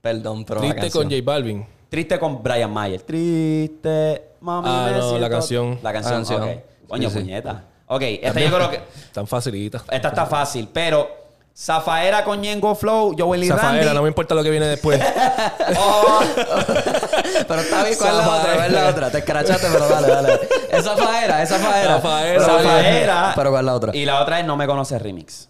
Perdón, 0.01 0.43
pero 0.45 0.59
la 0.61 0.67
Triste 0.67 0.81
canción. 0.81 1.03
con 1.03 1.11
J 1.11 1.23
Balvin. 1.23 1.65
Triste 1.89 2.19
con 2.19 2.43
Brian 2.43 2.71
Mayer. 2.73 3.01
Triste, 3.01 4.23
mami. 4.41 4.67
Ah, 4.69 4.85
me 4.87 4.91
no, 4.91 4.97
la 4.97 5.09
siento- 5.09 5.29
canción. 5.29 5.79
La 5.83 5.93
canción, 5.93 6.13
La 6.13 6.17
canción. 6.17 6.43
ok. 6.43 6.59
Coño, 6.89 7.09
Sí, 7.09 7.15
sí. 7.15 7.21
puñeta. 7.21 7.63
Ok, 7.87 8.01
esta 8.01 8.39
yo 8.39 8.55
creo 8.55 8.69
que... 8.71 8.81
Tan 9.13 9.27
facilita. 9.27 9.83
Esta 9.91 10.07
está 10.09 10.25
fácil, 10.25 10.67
pero... 10.71 11.23
Zafaera 11.57 12.25
con 12.25 12.41
Ñengo 12.41 12.75
Flow, 12.75 13.15
Joel 13.17 13.45
y 13.45 13.47
Zafaera, 13.47 13.77
Randy. 13.85 13.95
no 13.95 14.01
me 14.01 14.09
importa 14.09 14.35
lo 14.35 14.43
que 14.43 14.49
viene 14.49 14.65
después. 14.67 14.99
Oh, 15.79 16.19
Pero 17.47 17.61
está 17.61 17.83
bien, 17.83 17.97
¿cuál 17.97 18.09
es 18.11 18.17
la 18.17 18.29
otra? 18.29 18.53
¿Cuál 18.55 18.65
es 18.65 18.71
la 18.73 18.87
otra? 18.89 19.09
Te 19.11 19.17
escrachaste, 19.19 19.67
pero 19.71 19.87
dale, 19.87 20.07
dale. 20.07 20.39
Esa 20.69 20.95
faera, 20.97 21.41
esa 21.41 21.57
faera. 21.57 21.95
Zafaera. 21.95 22.39
Pero- 22.45 22.45
Zafaera. 22.57 23.31
Pero 23.35 23.49
¿cuál 23.51 23.61
es 23.61 23.65
la 23.65 23.73
otra? 23.73 23.95
Y 23.95 24.05
la 24.05 24.21
otra 24.21 24.39
es 24.41 24.45
No 24.45 24.57
Me 24.57 24.67
Conoce 24.67 24.99
Remix. 24.99 25.49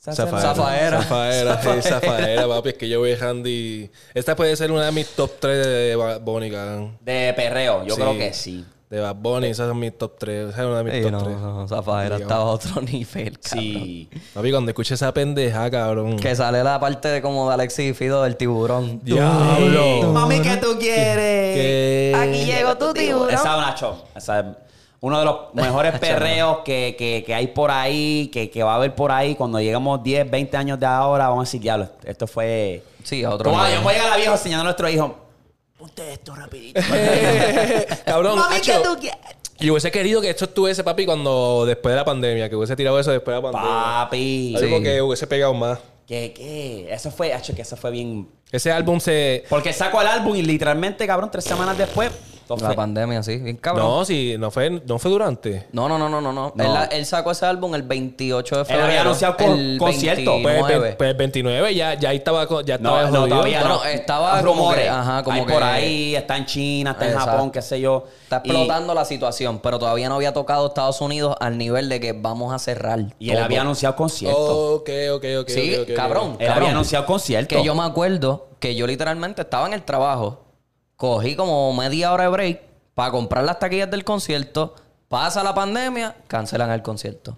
Zafaera. 0.00 0.40
Zafaera. 0.54 1.02
Zafaera, 1.02 1.62
sí, 1.62 1.88
Zafaera, 1.88 2.48
papi. 2.48 2.68
Es 2.70 2.74
que 2.74 2.88
yo 2.88 2.98
voy 2.98 3.14
Randy. 3.14 3.90
Esta 4.14 4.34
puede 4.34 4.56
ser 4.56 4.72
una 4.72 4.86
de 4.86 4.92
mis 4.92 5.08
top 5.10 5.30
3 5.38 5.66
de 5.66 6.50
cabrón. 6.50 6.98
De 7.00 7.32
perreo, 7.36 7.84
yo 7.86 7.94
Sí. 7.94 8.00
creo 8.00 8.18
que 8.18 8.32
sí. 8.32 8.66
De 8.92 9.00
Bad 9.00 9.14
Bunny, 9.16 9.46
esas 9.46 9.68
son 9.68 9.78
mis 9.78 9.96
top 9.96 10.18
3. 10.18 10.50
Esa 10.50 10.60
es 10.60 10.66
una 10.66 10.82
de 10.82 10.84
mis 10.84 10.92
Sí, 10.92 11.00
top 11.00 11.12
no, 11.12 11.22
3. 11.22 11.36
no, 11.38 11.64
esa 11.64 11.82
faera 11.82 12.16
estaba 12.18 12.42
a 12.42 12.44
otro 12.44 12.82
nivel, 12.82 13.38
cabrón. 13.40 13.62
Sí. 13.64 14.10
Papi, 14.34 14.50
cuando 14.50 14.70
escuché 14.70 14.92
esa 14.92 15.14
pendeja, 15.14 15.70
cabrón. 15.70 16.18
Que 16.18 16.36
sale 16.36 16.62
la 16.62 16.78
parte 16.78 17.08
de 17.08 17.22
como 17.22 17.48
de 17.48 17.54
Alexis 17.54 17.92
y 17.92 17.94
Fido 17.94 18.22
del 18.22 18.36
tiburón. 18.36 19.00
Diablo. 19.02 20.12
Mami, 20.12 20.42
¿qué 20.42 20.58
tú 20.58 20.76
quieres? 20.78 21.56
¿Qué? 21.56 22.14
Aquí 22.14 22.44
llegó 22.44 22.76
tu 22.76 22.92
tiburón. 22.92 23.30
Esa 23.30 23.52
es 23.52 23.58
una 23.58 23.74
show. 23.74 23.94
Esa 24.14 24.40
es 24.40 24.46
uno 25.00 25.18
de 25.20 25.24
los 25.24 25.36
mejores 25.54 25.98
perreos 25.98 26.58
que, 26.62 26.94
que, 26.98 27.24
que 27.26 27.34
hay 27.34 27.46
por 27.46 27.70
ahí, 27.70 28.28
que, 28.30 28.50
que 28.50 28.62
va 28.62 28.74
a 28.74 28.76
haber 28.76 28.94
por 28.94 29.10
ahí. 29.10 29.36
Cuando 29.36 29.58
lleguemos 29.58 30.02
10, 30.02 30.30
20 30.30 30.54
años 30.58 30.78
de 30.78 30.84
ahora, 30.84 31.28
vamos 31.28 31.44
a 31.44 31.46
decir, 31.48 31.62
diablo, 31.62 31.88
esto 32.04 32.26
fue... 32.26 32.82
Sí, 33.04 33.24
a 33.24 33.30
otro 33.30 33.50
Como, 33.50 33.66
yo 33.68 33.80
voy 33.80 33.92
a 33.92 33.96
llegar 33.96 34.08
a 34.08 34.10
la 34.10 34.16
vieja 34.18 34.32
enseñando 34.32 34.60
a 34.60 34.64
nuestro 34.64 34.86
hijo. 34.90 35.16
Ponte 35.82 36.12
esto 36.12 36.32
rapidito. 36.36 36.80
cabrón, 38.04 38.38
Mami, 38.38 38.60
¿qué 38.60 38.74
tú 38.84 38.96
quieres? 39.00 39.18
Y 39.58 39.68
hubiese 39.68 39.90
querido 39.90 40.20
que 40.20 40.30
esto 40.30 40.44
estuviese, 40.44 40.84
papi, 40.84 41.04
cuando 41.06 41.64
después 41.66 41.92
de 41.92 41.96
la 41.96 42.04
pandemia. 42.04 42.48
Que 42.48 42.54
hubiese 42.54 42.76
tirado 42.76 43.00
eso 43.00 43.10
después 43.10 43.34
de 43.36 43.42
la 43.42 43.50
pandemia. 43.50 43.78
Papi. 44.04 44.54
Algo 44.58 44.76
Sí. 44.76 44.82
que 44.84 45.02
hubiese 45.02 45.26
pegado 45.26 45.54
más. 45.54 45.80
¿Qué, 46.06 46.32
qué? 46.36 46.86
Eso 46.88 47.10
fue, 47.10 47.34
hacho, 47.34 47.52
que 47.52 47.62
eso 47.62 47.76
fue 47.76 47.90
bien... 47.90 48.28
Ese 48.52 48.70
álbum 48.70 49.00
se... 49.00 49.42
Porque 49.48 49.72
sacó 49.72 50.00
el 50.02 50.06
álbum 50.06 50.36
y 50.36 50.42
literalmente, 50.42 51.04
cabrón, 51.04 51.32
tres 51.32 51.42
semanas 51.42 51.76
después... 51.76 52.12
La 52.60 52.74
pandemia, 52.74 53.22
sí. 53.22 53.36
Bien 53.38 53.56
cabrón. 53.56 53.86
No, 53.86 54.04
sí, 54.04 54.36
no 54.38 54.50
fue, 54.50 54.70
no 54.70 54.98
fue 54.98 55.10
durante. 55.10 55.66
No, 55.72 55.88
no, 55.88 55.98
no, 55.98 56.08
no, 56.08 56.20
no. 56.20 56.32
no. 56.32 56.52
Él, 56.56 56.88
él 56.92 57.06
sacó 57.06 57.30
ese 57.30 57.46
álbum 57.46 57.74
el 57.74 57.82
28 57.82 58.54
de 58.56 58.60
Él 58.60 58.66
febrero. 58.66 58.86
había 58.86 59.00
anunciado 59.02 59.36
con- 59.36 59.58
el 59.58 59.78
concierto. 59.78 60.32
Pues, 60.42 60.54
29. 60.54 60.80
pues, 60.80 60.96
pues 60.96 61.10
el 61.10 61.16
29 61.16 61.74
ya, 61.74 61.94
ya 61.94 62.08
ahí 62.10 62.16
estaba, 62.18 62.46
ya 62.64 62.74
estaba 62.76 63.02
No, 63.04 63.10
no, 63.10 63.28
todavía 63.28 63.60
no. 63.62 63.78
Bueno, 63.78 63.84
estaba 63.84 64.42
como 64.42 64.72
que- 64.72 64.88
ajá, 64.88 65.22
como 65.22 65.40
Hay 65.40 65.46
que- 65.46 65.52
por 65.52 65.62
ahí, 65.62 66.14
está 66.14 66.36
en 66.36 66.46
China, 66.46 66.90
está 66.92 67.04
en 67.06 67.10
Exacto. 67.12 67.30
Japón, 67.32 67.50
qué 67.50 67.62
sé 67.62 67.80
yo. 67.80 68.04
Está 68.24 68.42
Y- 68.44 68.50
explotando 68.50 68.94
la 68.94 69.04
situación, 69.04 69.60
pero 69.60 69.78
todavía 69.78 70.08
no 70.08 70.16
había 70.16 70.32
tocado 70.32 70.66
Estados 70.68 71.00
Unidos 71.00 71.36
al 71.40 71.58
nivel 71.58 71.88
de 71.88 72.00
que 72.00 72.12
vamos 72.12 72.52
a 72.52 72.58
cerrar. 72.58 73.00
Y, 73.18 73.30
él 73.30 73.36
todo. 73.36 73.44
había 73.44 73.60
anunciado 73.62 73.96
concierto. 73.96 74.74
Ok, 74.76 74.90
ok, 75.14 75.24
ok. 75.40 75.48
Sí, 75.48 75.76
cabrón. 75.96 76.36
él 76.38 76.46
cabrón. 76.46 76.56
había 76.56 76.70
anunciado 76.70 77.06
concierto. 77.06 77.56
Que 77.56 77.64
yo 77.64 77.74
me 77.74 77.82
acuerdo 77.84 78.48
que 78.58 78.74
yo 78.74 78.86
literalmente 78.86 79.42
estaba 79.42 79.66
en 79.66 79.72
el 79.72 79.82
trabajo, 79.82 80.41
cogí 81.02 81.34
como 81.34 81.72
media 81.72 82.12
hora 82.12 82.22
de 82.22 82.28
break 82.30 82.60
para 82.94 83.10
comprar 83.10 83.42
las 83.42 83.58
taquillas 83.58 83.90
del 83.90 84.04
concierto, 84.04 84.76
pasa 85.08 85.42
la 85.42 85.52
pandemia, 85.52 86.14
cancelan 86.28 86.70
el 86.70 86.80
concierto. 86.80 87.36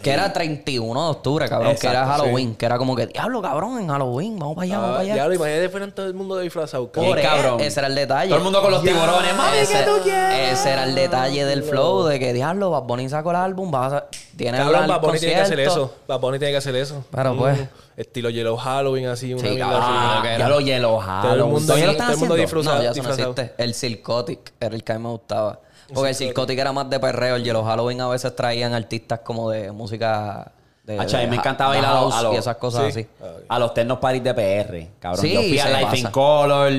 Que 0.00 0.12
era 0.12 0.32
31 0.32 1.02
de 1.04 1.10
octubre, 1.10 1.48
cabrón, 1.48 1.74
que 1.80 1.88
era 1.88 2.06
Halloween, 2.06 2.54
que 2.54 2.64
era 2.66 2.78
como 2.78 2.94
que, 2.94 3.08
diablo, 3.08 3.42
cabrón, 3.42 3.80
en 3.80 3.88
Halloween, 3.88 4.38
vamos 4.38 4.54
para 4.54 4.64
allá, 4.64 4.76
vamos 4.78 4.90
Ah, 4.90 4.92
para 4.98 5.02
allá. 5.02 5.16
ya 5.16 5.26
lo 5.26 5.34
imagínate, 5.34 5.68
fueran 5.70 5.90
todo 5.92 6.06
el 6.06 6.14
mundo 6.14 6.38
disfrazado, 6.38 6.88
cabrón. 6.92 7.60
Ese 7.60 7.80
era 7.80 7.88
el 7.88 7.96
detalle. 7.96 8.28
Todo 8.28 8.38
el 8.38 8.44
mundo 8.44 8.62
con 8.62 8.70
los 8.70 8.82
tiburones. 8.84 9.34
Mami, 9.36 9.56
ese, 9.58 9.72
¿qué 9.78 9.82
tú 9.82 10.02
quieres? 10.04 10.52
ese 10.60 10.70
era 10.70 10.84
el 10.84 10.94
detalle 10.94 11.44
del 11.46 11.64
flow, 11.64 12.04
de 12.04 12.20
que, 12.20 12.32
diablo, 12.32 12.70
Bad 12.70 12.82
Bunny 12.84 13.08
sacó 13.08 13.30
el 13.30 13.36
álbum, 13.38 13.72
vas 13.72 13.92
a... 13.92 14.06
Tiene 14.36 14.58
Cabrón, 14.58 14.82
el 14.84 14.88
Bad 14.88 15.00
Bunny 15.00 15.18
tiene 15.18 15.34
que 15.34 15.40
hacer 15.40 15.58
eso. 15.58 15.94
Bad 16.06 16.20
Bunny 16.20 16.38
tiene 16.38 16.52
que 16.52 16.58
hacer 16.58 16.76
eso. 16.76 17.04
Pero, 17.10 17.36
pues. 17.36 17.58
Estilo 17.96 18.28
Yellow 18.30 18.56
Halloween, 18.56 19.06
así. 19.06 19.32
Una 19.32 19.42
Sí, 19.42 19.54
mierda 19.54 19.70
cabrón. 19.72 19.82
así. 19.82 20.28
Ah, 20.28 20.36
que 20.36 20.44
lo 20.48 20.60
hielo 20.60 20.88
Todo 21.22 21.34
el 21.34 21.44
mundo- 21.44 21.60
¿Todavía 21.60 21.86
lo 21.86 21.90
sí, 21.92 21.96
están 21.96 22.06
todo 22.06 22.12
el 22.12 22.18
mundo 22.18 22.62
No, 22.62 22.82
ya 22.82 23.02
no 23.02 23.08
existe. 23.10 23.54
El 23.58 23.74
Silcotic 23.74 24.52
era 24.60 24.74
el 24.74 24.84
que 24.84 24.92
a 24.92 24.98
mí 24.98 25.02
me 25.04 25.10
gustaba. 25.10 25.60
Porque 25.94 26.10
el 26.10 26.14
Circotic 26.16 26.58
era 26.58 26.72
más 26.72 26.90
de 26.90 26.98
perreo. 27.00 27.36
El 27.36 27.44
Yellow 27.44 27.64
Halloween 27.64 28.00
a 28.00 28.08
veces 28.08 28.34
traían 28.36 28.74
artistas 28.74 29.20
como 29.20 29.50
de 29.50 29.70
música... 29.72 30.52
De, 30.84 30.98
a 31.00 31.02
mí 31.04 31.10
de 31.10 31.26
me 31.26 31.36
encantaba 31.36 31.76
ir 31.76 31.84
a 31.84 31.90
los- 31.94 32.00
house 32.12 32.14
a 32.14 32.22
los- 32.22 32.34
y 32.34 32.36
esas 32.36 32.56
cosas 32.56 32.92
Sí. 32.94 33.00
así. 33.00 33.08
A 33.48 33.58
los 33.58 33.72
Techno 33.74 33.98
Parties 33.98 34.22
de 34.24 34.34
PR, 34.34 34.88
cabrón. 35.00 35.20
Sí, 35.22 35.32
yo 35.32 35.40
fui 35.40 35.58
a 35.58 35.80
Life 35.80 35.98
in 35.98 36.06
Color. 36.10 36.72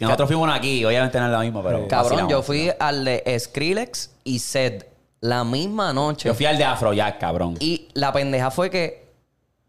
Nosotros 0.00 0.28
fuimos 0.28 0.48
aquí, 0.54 0.84
obviamente 0.84 1.18
no 1.18 1.26
es 1.26 1.32
lo 1.32 1.40
mismo, 1.40 1.62
pero. 1.62 1.88
Cabrón, 1.88 2.28
yo 2.28 2.42
fui 2.42 2.70
al 2.78 3.04
de 3.04 3.36
Skrillex 3.40 4.10
y 4.22 4.38
Zed 4.38 4.84
la 5.20 5.42
misma 5.42 5.92
noche. 5.92 6.28
Yo 6.28 6.34
fui 6.34 6.46
al 6.46 6.56
de 6.56 6.64
Afrojack, 6.64 7.18
cabrón. 7.18 7.56
Y 7.58 7.88
la 7.94 8.12
pendeja 8.12 8.52
fue 8.52 8.70
que 8.70 9.07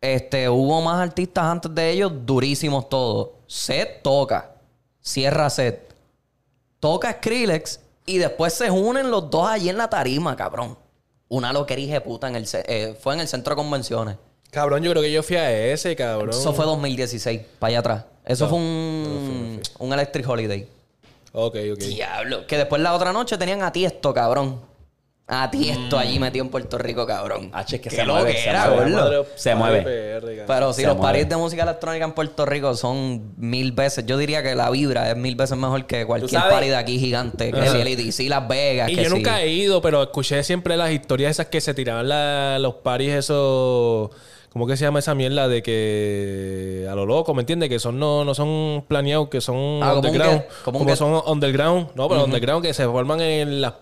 este, 0.01 0.49
hubo 0.49 0.81
más 0.81 1.01
artistas 1.01 1.43
antes 1.43 1.73
de 1.73 1.91
ellos, 1.91 2.11
durísimos 2.25 2.89
todos. 2.89 3.29
Set 3.47 4.01
toca, 4.01 4.51
cierra 5.01 5.49
set, 5.49 5.93
toca 6.79 7.13
Skrillex 7.13 7.79
y 8.05 8.17
después 8.17 8.53
se 8.53 8.71
unen 8.71 9.11
los 9.11 9.29
dos 9.29 9.47
allí 9.47 9.69
en 9.69 9.77
la 9.77 9.89
tarima, 9.89 10.35
cabrón. 10.35 10.77
Una 11.27 11.53
loquería 11.53 11.93
de 11.93 12.01
puta 12.01 12.27
en 12.27 12.35
el 12.35 12.47
eh, 12.53 12.97
fue 12.99 13.13
en 13.13 13.19
el 13.19 13.27
centro 13.27 13.55
de 13.55 13.61
convenciones. 13.61 14.15
Cabrón, 14.51 14.81
yo 14.81 14.89
creo 14.91 15.03
que 15.03 15.11
yo 15.11 15.21
fui 15.21 15.35
a 15.35 15.51
ese, 15.51 15.95
cabrón. 15.95 16.31
Eso 16.31 16.53
fue 16.53 16.65
2016, 16.65 17.41
para 17.59 17.69
allá 17.69 17.79
atrás. 17.79 18.05
Eso 18.25 18.47
fue 18.47 18.57
un, 18.57 19.61
un 19.77 19.93
Electric 19.93 20.27
Holiday. 20.27 20.67
Ok, 21.33 21.55
ok. 21.73 21.79
Diablo. 21.79 22.47
Que 22.47 22.57
después 22.57 22.81
la 22.81 22.93
otra 22.93 23.13
noche 23.13 23.37
tenían 23.37 23.61
a 23.61 23.71
Tiesto, 23.71 24.13
cabrón. 24.13 24.59
A 25.31 25.51
Tiesto 25.51 25.97
allí 25.99 26.17
metido 26.17 26.43
en 26.43 26.49
Puerto 26.49 26.77
Rico, 26.79 27.05
cabrón. 27.05 27.51
Hacho, 27.53 27.75
es 27.75 27.81
que 27.83 27.91
se 27.91 28.03
mueve, 28.03 28.33
se 28.35 28.51
mueve. 28.51 29.25
Se 29.35 29.53
mueve. 29.55 30.43
Pero 30.47 30.73
sí, 30.73 30.81
Se 30.81 30.87
los 30.87 30.97
paris 30.97 31.29
de 31.29 31.37
música 31.37 31.61
electrónica 31.63 32.03
en 32.05 32.13
Puerto 32.13 32.47
Rico 32.47 32.73
son 32.75 33.33
mil 33.37 33.71
veces. 33.71 34.05
Yo 34.07 34.17
diría 34.17 34.41
que 34.41 34.55
la 34.55 34.71
vibra 34.71 35.11
es 35.11 35.15
mil 35.15 35.35
veces 35.35 35.55
mejor 35.55 35.85
que 35.85 36.05
cualquier 36.05 36.41
party 36.41 36.69
de 36.69 36.75
aquí 36.75 36.97
gigante. 36.97 37.51
Que 37.51 37.67
si 37.69 37.77
el 37.77 37.87
EDC 37.87 38.27
Las 38.27 38.47
Vegas. 38.47 38.89
Y 38.89 38.95
que 38.95 39.03
yo 39.03 39.09
si- 39.11 39.15
nunca 39.17 39.41
he 39.41 39.49
ido, 39.49 39.81
pero 39.83 40.01
escuché 40.01 40.43
siempre 40.43 40.75
las 40.77 40.89
historias 40.91 41.29
esas 41.31 41.45
que 41.45 41.61
se 41.61 41.75
tiraban 41.75 42.09
la- 42.09 42.57
los 42.59 42.75
paris 42.75 43.11
esos... 43.13 44.09
¿Cómo 44.51 44.65
que 44.65 44.75
se 44.77 44.83
llama 44.85 44.97
esa 44.97 45.13
mierda 45.13 45.47
de 45.47 45.61
que 45.61 46.87
a 46.89 46.95
lo 46.95 47.05
loco, 47.05 47.35
¿me 47.35 47.41
entiendes? 47.43 47.69
Que 47.69 47.77
son 47.77 47.99
no, 47.99 48.25
no 48.25 48.33
son 48.33 48.83
planeados, 48.87 49.29
que 49.29 49.41
son 49.41 49.79
Ah, 49.83 49.89
como 49.93 49.99
un 49.99 50.05
underground. 50.07 50.41
que- 50.41 50.47
como 50.47 50.63
como 50.63 50.79
un 50.79 50.87
que- 50.87 50.95
son 50.95 51.21
underground. 51.27 51.87
No, 51.93 52.07
pero 52.09 52.23
underground 52.25 52.65
que 52.65 52.73
se 52.73 52.85
forman 52.85 53.21
en 53.21 53.61
las 53.61 53.73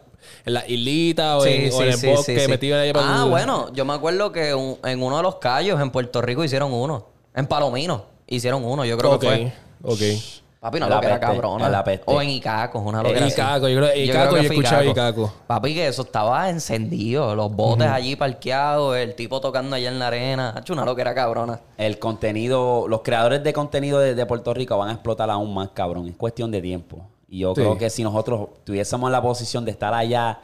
en 0.47 0.53
las 0.53 0.67
islitas 0.69 1.41
o, 1.41 1.45
en, 1.45 1.71
o 1.73 1.81
en 1.83 1.89
el 1.89 1.97
bosque 2.15 2.47
metido 2.47 2.79
ahí 2.79 2.91
para 2.93 3.21
Ah, 3.21 3.25
bueno. 3.25 3.71
Yo 3.73 3.85
me 3.85 3.93
acuerdo 3.93 4.31
que 4.31 4.53
un- 4.55 4.77
en 4.83 5.03
uno 5.03 5.17
de 5.17 5.23
los 5.23 5.35
callos 5.35 5.79
en 5.81 5.91
Puerto 5.91 6.21
Rico 6.21 6.43
hicieron 6.43 6.73
uno. 6.73 7.05
En 7.35 7.45
Palomino 7.47 8.05
hicieron 8.25 8.63
uno. 8.65 8.83
Yo 8.85 8.97
creo 8.97 9.11
Ok, 9.13 9.21
que 9.21 9.27
fue. 9.27 9.53
ok. 9.83 10.21
Papi, 10.59 10.77
una 10.77 10.89
La 10.89 10.99
peste, 10.99 11.19
cabrona. 11.19 11.69
la 11.69 11.83
peste. 11.83 12.03
O 12.07 12.19
en 12.19 12.29
Icacos, 12.31 12.81
una 12.83 13.03
loquera. 13.03 13.27
Icaco, 13.27 13.67
yo 13.69 13.77
creo- 13.77 13.95
Icaco, 13.95 14.35
que 14.35 14.41
yo 14.41 14.43
he 14.43 14.47
fue 14.47 14.55
escuchado 14.55 14.83
Icaco. 14.85 15.33
Papi, 15.45 15.75
que 15.75 15.87
eso 15.87 16.01
estaba 16.01 16.49
encendido. 16.49 17.35
Los 17.35 17.51
botes 17.51 17.87
allí 17.87 18.15
parqueados, 18.15 18.97
el 18.97 19.13
tipo 19.15 19.39
tocando 19.39 19.75
allá 19.75 19.89
en 19.89 19.99
la 19.99 20.07
arena. 20.07 20.53
Ha 20.55 20.59
hecho 20.61 20.73
una 20.73 20.83
loquera 20.83 21.13
cabrona. 21.13 21.59
El 21.77 21.99
contenido, 21.99 22.87
los 22.87 23.01
creadores 23.01 23.43
de 23.43 23.53
contenido 23.53 23.99
de, 23.99 24.15
de 24.15 24.25
Puerto 24.25 24.51
Rico 24.53 24.77
van 24.77 24.89
a 24.89 24.93
explotar 24.93 25.29
aún 25.29 25.53
más, 25.53 25.69
cabrón. 25.75 26.07
Es 26.07 26.15
cuestión 26.15 26.49
de 26.49 26.59
tiempo. 26.61 27.05
Y 27.27 27.39
yo 27.39 27.49
Sí. 27.53 27.61
creo 27.61 27.77
que 27.77 27.89
si 27.89 28.03
nosotros 28.03 28.49
tuviésemos 28.63 29.11
la 29.11 29.21
posición 29.21 29.65
de 29.65 29.71
estar 29.71 29.93
allá. 29.93 30.39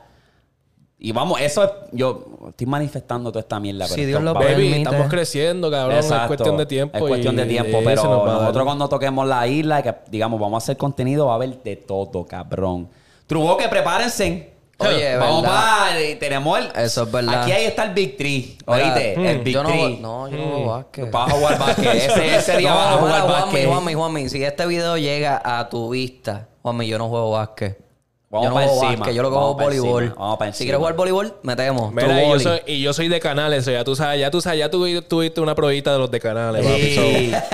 Y 0.99 1.11
vamos, 1.11 1.41
eso 1.41 1.63
es. 1.63 1.69
Yo 1.91 2.25
estoy 2.49 2.65
manifestando 2.67 3.29
toda 3.31 3.41
esta 3.41 3.59
mierda. 3.59 3.87
Si 3.87 3.95
pero 3.95 4.07
Dios 4.07 4.19
esto 4.19 4.33
lo 4.33 4.33
Baby, 4.33 4.45
permite. 4.47 4.77
estamos 4.83 5.07
creciendo, 5.09 5.69
cabrón. 5.71 5.97
Es 5.97 6.11
cuestión 6.27 6.57
de 6.57 6.65
tiempo. 6.65 6.97
Es 6.97 7.03
cuestión 7.03 7.33
y- 7.33 7.37
de 7.37 7.45
tiempo, 7.45 7.81
y 7.81 7.85
pero 7.85 8.03
nos 8.03 8.25
nosotros 8.41 8.63
cuando 8.65 8.87
toquemos 8.89 9.27
la 9.27 9.45
isla, 9.47 9.81
que 9.83 9.93
digamos, 10.09 10.39
vamos 10.39 10.55
a 10.55 10.63
hacer 10.63 10.77
contenido, 10.77 11.25
va 11.25 11.33
a 11.33 11.35
haber 11.35 11.61
de 11.61 11.75
todo, 11.75 12.25
cabrón. 12.25 12.87
Truboque, 13.27 13.67
prepárense. 13.67 14.52
Oye, 14.87 15.15
vamos 15.17 15.43
para. 15.45 15.95
Tenemos 16.19 16.59
el. 16.59 16.71
Eso 16.75 17.03
es 17.03 17.11
verdad. 17.11 17.41
Aquí 17.43 17.51
ahí 17.51 17.65
está 17.65 17.83
el 17.83 17.93
Big 17.93 18.17
Oíste, 18.65 19.15
mm, 19.17 19.25
el 19.25 19.39
Big 19.39 19.53
yo 19.53 19.63
no, 19.63 19.69
Tree. 19.69 19.97
no, 20.01 20.27
yo 20.29 20.37
no 20.37 20.43
juego 20.51 20.65
básquet. 20.71 21.11
Vas 21.11 21.31
a 21.31 21.35
jugar 21.35 21.59
básquet. 21.67 21.93
Ese, 21.95 22.35
ese 22.35 22.57
día 22.57 22.69
No, 22.69 22.75
vas 22.75 22.87
a 22.87 22.97
jugar 22.97 23.27
básquet. 23.27 23.65
Juanmi, 23.65 23.65
Juanmi, 23.65 23.93
Juanmi, 23.93 24.29
si 24.29 24.43
este 24.43 24.65
video 24.65 24.97
llega 24.97 25.41
a 25.43 25.69
tu 25.69 25.89
vista, 25.89 26.47
Juanmi, 26.61 26.87
yo 26.87 26.97
no 26.97 27.09
juego 27.09 27.31
básquet. 27.31 27.79
Vamos 28.29 28.45
yo 28.45 28.49
no 28.49 28.55
juego 28.55 28.73
encima. 28.73 28.99
básquet, 28.99 29.15
yo 29.15 29.21
lo 29.21 29.29
que 29.29 29.35
Vamos 29.35 29.53
juego 29.53 29.63
voleibol. 29.69 30.15
Vamos 30.17 30.57
Si 30.57 30.63
quieres 30.63 30.79
jugar 30.79 30.95
voleibol, 30.95 31.35
metemos. 31.43 31.93
Mira, 31.93 32.23
y 32.23 32.29
yo, 32.31 32.39
soy, 32.39 32.61
y 32.65 32.81
yo 32.81 32.91
soy 32.91 33.07
de 33.07 33.19
canales, 33.19 33.67
o 33.67 33.71
ya 33.71 33.83
tú 33.83 33.95
sabes, 33.95 34.19
ya 34.19 34.31
tú 34.31 34.41
sabes, 34.41 34.57
ya 34.59 34.71
tú 34.71 34.83
tuviste 35.03 35.39
una 35.39 35.53
probita 35.53 35.93
de 35.93 35.99
los 35.99 36.09
de 36.09 36.19
canales, 36.19 36.65
papi. 36.65 36.95
So, 36.95 37.01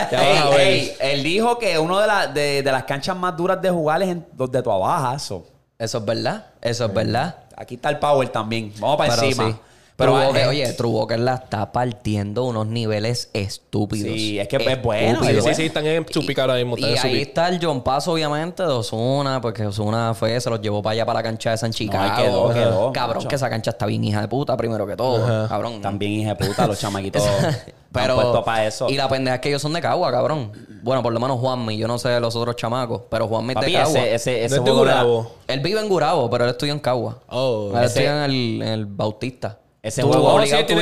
ya 0.09 0.21
vas 0.21 0.45
a 0.45 0.49
ey, 0.51 0.57
ver. 0.57 0.67
ey, 0.67 0.91
él 1.01 1.23
dijo 1.23 1.59
que 1.59 1.77
uno 1.77 1.99
de, 1.99 2.07
la- 2.07 2.27
de, 2.27 2.63
de 2.63 2.71
las 2.71 2.85
canchas 2.85 3.17
más 3.17 3.35
duras 3.35 3.61
de 3.61 3.69
jugar 3.69 4.01
es 4.03 4.07
en 4.07 4.25
donde 4.31 4.63
tú 4.63 4.71
abajas. 4.71 5.21
Eso. 5.25 5.45
Eso 5.79 5.99
es 5.99 6.05
verdad, 6.05 6.45
eso 6.61 6.85
es 6.85 6.93
verdad. 6.93 7.37
Aquí 7.55 7.75
está 7.75 7.89
el 7.89 7.99
power 7.99 8.27
también. 8.29 8.73
Vamos 8.79 8.97
para 8.97 9.15
Pero 9.15 9.27
encima. 9.27 9.47
sí. 9.47 9.55
Pero 9.99 10.13
True 10.13 10.23
eh, 10.23 10.27
Walker, 10.27 10.47
oye, 10.47 10.73
True 10.73 10.91
Walker 10.91 11.19
la 11.19 11.35
está 11.35 11.73
partiendo 11.73 12.45
unos 12.45 12.65
niveles 12.67 13.29
estúpidos. 13.33 14.13
Sí, 14.13 14.39
es 14.39 14.47
que 14.47 14.55
es 14.55 14.81
bueno, 14.81 15.21
Sí, 15.21 15.31
es 15.31 15.43
sí, 15.43 15.55
sí, 15.55 15.65
están 15.65 15.85
en 15.85 16.05
su 16.09 16.25
pica 16.25 16.43
ahora 16.43 16.55
mismo. 16.55 16.77
Y 16.77 16.85
ahí 16.85 17.21
está 17.21 17.49
el 17.49 17.59
John 17.61 17.83
Pass, 17.83 18.07
obviamente, 18.07 18.63
de 18.63 18.69
Osuna, 18.69 19.41
porque 19.41 19.65
Osuna 19.65 20.13
fue, 20.13 20.39
se 20.39 20.49
los 20.49 20.61
llevó 20.61 20.81
para 20.81 20.93
allá, 20.93 21.05
para 21.05 21.19
la 21.19 21.23
cancha 21.23 21.51
de 21.51 21.57
San 21.57 21.73
Chicago. 21.73 22.13
ahí 22.15 22.23
quedó, 22.23 22.53
quedó, 22.53 22.93
Cabrón, 22.93 23.27
que 23.27 23.35
esa 23.35 23.49
cancha 23.49 23.71
está 23.71 23.85
bien 23.85 24.01
hija 24.05 24.21
de 24.21 24.29
puta, 24.29 24.55
primero 24.55 24.87
que 24.87 24.95
todo. 24.95 25.47
Cabrón. 25.49 25.81
También, 25.81 26.13
hija 26.13 26.33
de 26.33 26.45
puta, 26.47 26.65
los 26.65 26.79
chamaquitos. 26.79 27.21
Pero. 27.91 28.13
han 28.13 28.21
puesto 28.21 28.43
para 28.45 28.67
eso. 28.67 28.89
Y 28.89 28.95
la 28.95 29.09
pendeja 29.09 29.35
es 29.35 29.41
que 29.41 29.49
ellos 29.49 29.61
son 29.61 29.73
de 29.73 29.81
Cagua, 29.81 30.11
cabrón. 30.11 30.51
Bueno, 30.83 31.01
por 31.01 31.11
lo 31.11 31.19
menos 31.19 31.39
Juanmi. 31.39 31.75
Yo 31.75 31.87
no 31.87 31.97
sé 31.97 32.09
de 32.09 32.19
los 32.19 32.35
otros 32.35 32.55
chamacos, 32.55 33.01
pero 33.09 33.27
Juanmi 33.27 33.53
es 33.53 33.65
de 33.65 33.73
Cagua. 33.73 33.99
ese, 33.99 34.13
ese, 34.15 34.45
ese 34.45 34.55
No 34.57 34.61
es 34.61 34.65
de 34.65 34.71
Gurabo. 34.71 35.31
Él 35.47 35.59
vive 35.59 35.79
en 35.79 35.89
Gurabo, 35.89 36.29
pero 36.29 36.43
él 36.45 36.51
estudia 36.51 36.71
en 36.73 36.79
Cagua. 36.79 37.17
Oh. 37.27 37.71
él 37.73 37.77
Ese- 37.79 37.85
estudia 37.85 38.25
en 38.25 38.31
el, 38.31 38.61
en 38.61 38.67
el 38.67 38.85
Bautista. 38.85 39.57
Ese 39.81 40.01
Tú 40.01 40.07
juego- 40.09 40.29
sí, 40.31 40.35
obligado 40.37 40.59
él 40.61 40.65
tiene, 40.67 40.81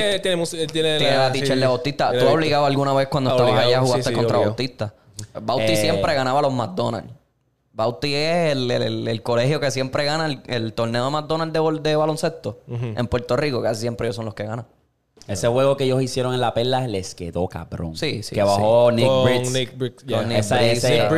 la 1.18 1.28
sí. 1.28 1.40
teacher 1.40 1.60
de 1.60 1.68
Bautista. 1.68 2.10
Tiene 2.12 2.26
¿Tú 2.26 2.32
obligado 2.32 2.66
alguna 2.66 2.94
vez 2.94 3.08
cuando 3.08 3.30
estabas 3.30 3.52
Obligado, 3.52 3.68
allá 3.70 3.80
sí, 3.80 3.86
jugaste 3.86 4.10
sí, 4.10 4.16
contra 4.16 4.38
obligado. 4.38 4.52
Bautista? 4.52 4.94
Bauti 5.42 5.64
Eh, 5.72 5.76
siempre 5.78 6.14
ganaba 6.16 6.42
los 6.42 6.54
McDonald's. 6.54 7.14
Bauti 7.74 8.14
es 8.16 8.52
el, 8.54 8.72
el- 8.72 8.82
el- 8.82 9.08
el 9.08 9.22
colegio 9.22 9.60
que 9.60 9.70
siempre 9.70 10.04
gana 10.04 10.26
el, 10.26 10.42
el 10.48 10.74
torneo 10.74 11.06
de 11.06 11.12
McDonald's 11.12 11.84
de 11.84 11.96
baloncesto 11.96 12.60
en 12.68 13.08
Puerto 13.08 13.36
Rico. 13.38 13.62
Casi 13.62 13.82
siempre 13.82 14.08
ellos 14.08 14.16
son 14.16 14.26
los 14.26 14.34
que 14.34 14.44
ganan. 14.46 14.66
Ese 15.28 15.48
juego 15.48 15.76
que 15.76 15.84
ellos 15.84 16.02
hicieron 16.02 16.34
en 16.34 16.40
la 16.42 16.54
perla 16.54 16.88
les 16.88 17.14
quedó 17.14 17.48
cabrón. 17.48 17.98
Sí, 17.98 18.24
sí, 18.24 18.34
Que 18.36 18.44
bajó 18.44 18.92
Nick 18.92 19.06
Con. 19.08 19.54
Nick 19.54 19.78
Briggs. 19.78 20.04
Con 20.04 20.10
ya. 20.10 20.24
Nick 20.24 20.38
Esa- 20.40 20.62
ese- 20.64 20.90
Nick. 21.10 21.12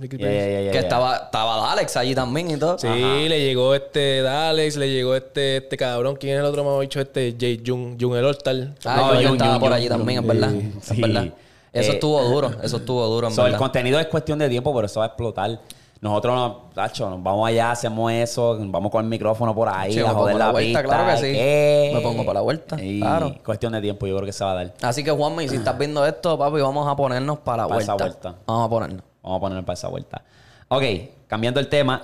Nick 0.00 0.18
Yeah, 0.18 0.30
yeah, 0.30 0.46
yeah, 0.46 0.58
Que 0.66 0.70
yeah. 0.72 0.80
estaba, 0.80 1.16
estaba 1.16 1.72
Alex 1.72 1.96
allí 1.96 2.14
también 2.14 2.50
y 2.50 2.56
todo. 2.56 2.78
Sí, 2.78 2.88
le 2.88 3.40
llegó 3.40 3.74
este 3.74 4.20
Dalex, 4.22 4.76
le 4.76 4.90
llegó 4.90 5.14
este, 5.14 5.58
este 5.58 5.76
cabrón. 5.76 6.16
¿Quién 6.16 6.34
es 6.34 6.40
el 6.40 6.44
otro 6.46 6.62
más 6.64 6.78
bicho? 6.80 7.00
Este 7.00 7.34
Jay 7.38 7.62
Jung, 7.64 7.96
Jung 8.00 8.14
el 8.16 8.24
Hortal. 8.24 8.74
Ah, 8.84 9.12
No, 9.14 9.32
estaba 9.32 9.58
por 9.58 9.72
allí 9.72 9.88
también, 9.88 10.20
es 10.20 10.26
verdad. 10.26 10.50
Sí. 10.82 10.92
Es 10.94 11.00
verdad. 11.00 11.24
Eso 11.72 11.90
Eh, 11.90 11.94
estuvo 11.94 12.22
duro, 12.22 12.52
eso 12.62 12.76
estuvo 12.76 13.04
duro, 13.08 13.26
en 13.28 13.34
So, 13.34 13.46
el 13.46 13.56
contenido 13.56 13.98
es 13.98 14.06
cuestión 14.06 14.38
de 14.38 14.48
tiempo, 14.48 14.72
pero 14.72 14.86
eso 14.86 15.00
va 15.00 15.06
a 15.06 15.08
explotar. 15.08 15.58
Nosotros, 16.04 16.34
no, 16.36 16.56
tacho, 16.74 17.08
nos 17.08 17.22
vamos 17.22 17.48
allá, 17.48 17.70
hacemos 17.70 18.12
eso, 18.12 18.58
vamos 18.60 18.90
con 18.92 19.02
el 19.04 19.10
micrófono 19.10 19.54
por 19.54 19.70
ahí, 19.70 19.94
Sí, 19.94 20.00
a 20.00 20.10
joder 20.10 20.36
la 20.36 20.46
la 20.46 20.52
vuelta, 20.52 20.80
pista. 20.80 20.94
claro 20.94 21.10
que 21.12 21.16
sí. 21.26 21.32
¿qué? 21.32 21.90
Me 21.94 22.00
pongo 22.02 22.26
para 22.26 22.34
la 22.34 22.40
vuelta, 22.42 22.76
Y 22.82 23.00
claro. 23.00 23.34
cuestión 23.42 23.72
de 23.72 23.80
tiempo, 23.80 24.06
yo 24.06 24.14
creo 24.16 24.26
que 24.26 24.32
se 24.34 24.44
va 24.44 24.50
a 24.52 24.54
dar. 24.54 24.74
Así 24.82 25.02
que, 25.02 25.10
Juanmi, 25.10 25.48
si 25.48 25.56
estás 25.56 25.78
viendo 25.78 26.04
esto, 26.04 26.36
papi, 26.38 26.60
vamos 26.60 26.86
a 26.86 26.94
ponernos 26.94 27.38
para 27.38 27.62
la 27.62 27.68
Para 27.68 27.74
vuelta. 27.76 27.94
esa 27.94 28.04
vuelta. 28.04 28.34
Vamos 28.46 28.66
a 28.66 28.68
ponernos. 28.68 29.02
Vamos 29.22 29.36
a 29.38 29.40
ponerlo 29.40 29.64
para 29.64 29.74
esa 29.74 29.88
vuelta. 29.88 30.22
Ok, 30.68 30.82
cambiando 31.26 31.58
el 31.58 31.68
tema. 31.68 32.02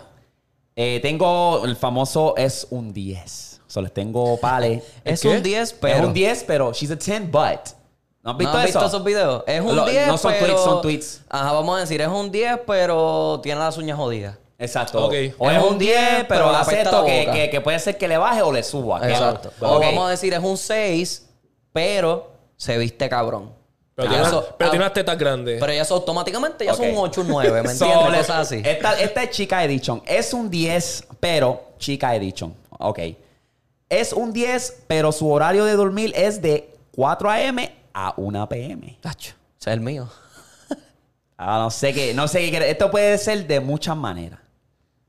eh, 0.76 0.98
tengo 1.02 1.62
el 1.66 1.76
famoso 1.76 2.34
es 2.38 2.66
un 2.70 2.94
10. 2.94 3.60
Solo 3.66 3.84
les 3.84 3.92
tengo 3.92 4.38
pales. 4.40 4.82
Es 5.04 5.20
qué? 5.20 5.28
un 5.28 5.42
10, 5.42 5.74
pero... 5.74 5.94
Es 5.98 6.04
un 6.06 6.12
10, 6.14 6.44
pero 6.46 6.72
she's 6.72 6.90
a 6.90 6.96
10, 6.96 7.30
but. 7.30 7.74
¿No 8.22 8.30
has 8.32 8.34
¿No 8.34 8.38
visto 8.38 8.56
has 8.58 8.64
eso? 8.68 8.78
visto 8.80 8.86
esos 8.86 9.04
videos? 9.04 9.44
Es 9.46 9.60
un 9.60 9.76
Lo- 9.76 9.84
10, 9.86 10.06
no 10.08 10.18
son 10.18 10.32
pero... 10.32 10.46
tweets, 10.46 10.62
son 10.64 10.82
tweets. 10.82 11.20
Ajá, 11.30 11.52
vamos 11.52 11.76
a 11.76 11.80
decir, 11.80 12.00
es 12.02 12.08
un 12.08 12.30
10, 12.30 12.60
pero 12.66 13.40
tiene 13.42 13.60
las 13.60 13.78
uñas 13.78 13.96
jodidas. 13.96 14.36
Exacto. 14.58 15.06
Ok. 15.06 15.14
O 15.38 15.50
es 15.50 15.62
un 15.62 15.78
10, 15.78 15.98
pero 15.98 16.26
pero 16.28 16.50
hace 16.50 16.82
esto 16.82 17.00
la 17.00 17.06
que, 17.06 17.30
que, 17.32 17.50
que 17.50 17.60
puede 17.62 17.78
ser 17.78 17.96
que 17.96 18.06
le 18.08 18.18
baje 18.18 18.42
o 18.42 18.52
le 18.52 18.62
suba. 18.62 19.00
Exacto. 19.08 19.50
O 19.60 19.80
vamos 19.80 20.06
a 20.06 20.10
decir, 20.10 20.34
es 20.34 20.40
un 20.42 20.58
6, 20.58 21.28
pero 21.72 22.30
se 22.56 22.76
viste 22.76 23.08
cabrón. 23.08 23.52
Pero, 23.94 24.08
Ah, 24.08 24.12
tiene, 24.12 24.28
eso- 24.28 24.38
una- 24.40 24.56
pero 24.58 24.68
ah, 24.68 24.70
tiene 24.70 24.84
unas 24.84 24.92
tetas 24.94 25.18
grandes. 25.18 25.58
Pero 25.60 25.72
ya 25.72 25.82
eso 25.82 25.94
automáticamente 25.94 26.64
ya 26.66 26.72
Ok. 26.72 26.76
son 26.78 26.90
un 26.90 26.96
8, 26.98 27.20
un 27.22 27.28
9, 27.28 27.62
¿me 27.62 27.74
So, 27.74 27.84
entiendes? 27.90 28.20
Cosas 28.26 28.36
así. 28.46 28.62
Esta, 28.64 29.00
esta 29.00 29.22
es 29.22 29.30
chica 29.30 29.64
edition. 29.64 30.02
Es 30.06 30.34
un 30.34 30.50
10, 30.50 31.06
pero 31.20 31.62
chica 31.78 32.14
edition. 32.14 32.54
Ok. 32.78 32.98
Es 33.88 34.12
un 34.12 34.30
10, 34.32 34.82
pero 34.86 35.10
su 35.10 35.30
horario 35.30 35.64
de 35.64 35.72
dormir 35.74 36.12
es 36.14 36.40
de 36.42 36.70
4 36.94 37.30
a.m. 37.30 37.74
a 37.94 38.14
1 38.16 38.48
p.m. 38.48 38.98
Tacho, 39.00 39.34
ese 39.58 39.70
es 39.70 39.74
el 39.74 39.80
mío. 39.80 40.08
Ah, 41.42 41.58
no 41.58 41.70
sé 41.70 41.94
qué, 41.94 42.12
no 42.12 42.28
sé 42.28 42.50
qué. 42.50 42.70
Esto 42.70 42.90
puede 42.90 43.16
ser 43.16 43.46
de 43.46 43.60
muchas 43.60 43.96
maneras. 43.96 44.40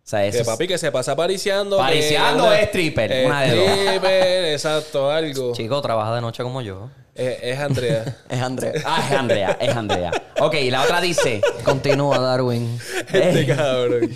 sea, 0.01 0.25
eso 0.25 0.37
Que 0.37 0.41
es- 0.43 0.47
papi 0.47 0.65
que 0.65 0.77
se 0.77 0.89
pasa 0.89 1.13
pariciando. 1.13 1.75
Pariciando 1.77 2.45
o 2.45 2.51
es 2.53 2.63
stripper, 2.67 3.25
una 3.25 3.41
de 3.41 3.55
dos. 3.57 3.69
Stripper, 3.69 4.45
exacto, 4.53 5.11
algo. 5.11 5.51
Chico, 5.53 5.81
trabaja 5.81 6.15
de 6.15 6.21
noche 6.21 6.41
como 6.41 6.61
yo. 6.61 6.89
Es, 7.13 7.37
es 7.43 7.59
Andrea. 7.59 8.15
Es 8.29 8.41
Andrés. 8.41 8.81
Ah, 8.85 9.05
es 9.11 9.17
Andrea, 9.17 9.57
es 9.59 9.75
Andrea. 9.75 10.11
Ok, 10.39 10.55
la 10.69 10.83
otra 10.83 11.01
dice... 11.01 11.41
Continúa, 11.65 12.17
Darwin. 12.19 12.79
este 13.11 13.45
cabrón. 13.47 14.09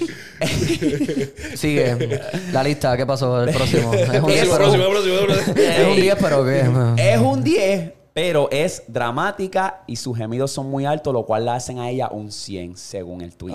Sigue. 1.55 2.21
La 2.53 2.63
lista, 2.63 2.95
¿qué 2.95 3.05
pasó? 3.05 3.43
El 3.43 3.53
próximo. 3.53 3.93
Es 3.93 4.07
un 4.21 4.27
10, 4.27 4.43
Eso. 4.43 4.51
pero... 4.57 4.57
Próximo, 4.71 4.89
próximo, 4.89 5.17
próximo. 5.25 5.55
Es 5.57 5.85
un 5.87 5.95
10, 5.97 6.15
pero 6.21 6.45
¿qué? 6.45 7.11
Es 7.13 7.17
un 7.19 7.43
10, 7.43 7.91
pero 8.15 8.47
es 8.49 8.83
dramática 8.87 9.83
y 9.87 9.97
sus 9.97 10.17
gemidos 10.17 10.49
son 10.49 10.67
muy 10.71 10.85
altos, 10.85 11.13
lo 11.13 11.25
cual 11.25 11.43
la 11.43 11.55
hacen 11.55 11.79
a 11.79 11.89
ella 11.89 12.07
un 12.09 12.31
100, 12.31 12.77
según 12.77 13.19
el 13.19 13.35
tweet. 13.35 13.53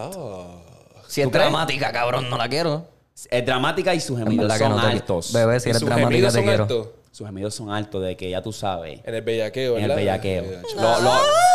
Si 1.08 1.22
es 1.22 1.32
dramática, 1.32 1.90
cabrón, 1.90 2.28
no 2.28 2.36
la 2.36 2.46
quiero. 2.46 2.86
Es 3.30 3.46
dramática 3.46 3.94
y 3.94 4.00
sus 4.00 4.18
gemidos 4.18 4.52
son 4.58 4.72
no 4.72 4.80
te 4.82 4.86
altos. 4.86 5.32
Bebé, 5.32 5.58
si 5.60 5.68
¿Y 5.68 5.70
eres 5.70 5.80
sus 5.80 5.88
dramática, 5.88 6.10
gemidos 6.10 6.32
te 6.34 6.38
son 6.40 6.46
quiero. 6.46 6.62
altos? 6.64 6.88
Sus 7.10 7.26
gemidos 7.26 7.54
son 7.54 7.70
altos 7.70 8.02
de 8.02 8.18
que 8.18 8.28
ya 8.28 8.42
tú 8.42 8.52
sabes. 8.52 9.00
En 9.02 9.14
el 9.14 9.22
bellaqueo, 9.22 9.78
En 9.78 9.84
el 9.84 9.96
bellaqueo. 9.96 10.44
Lo, 10.76 11.00
lo, 11.00 11.12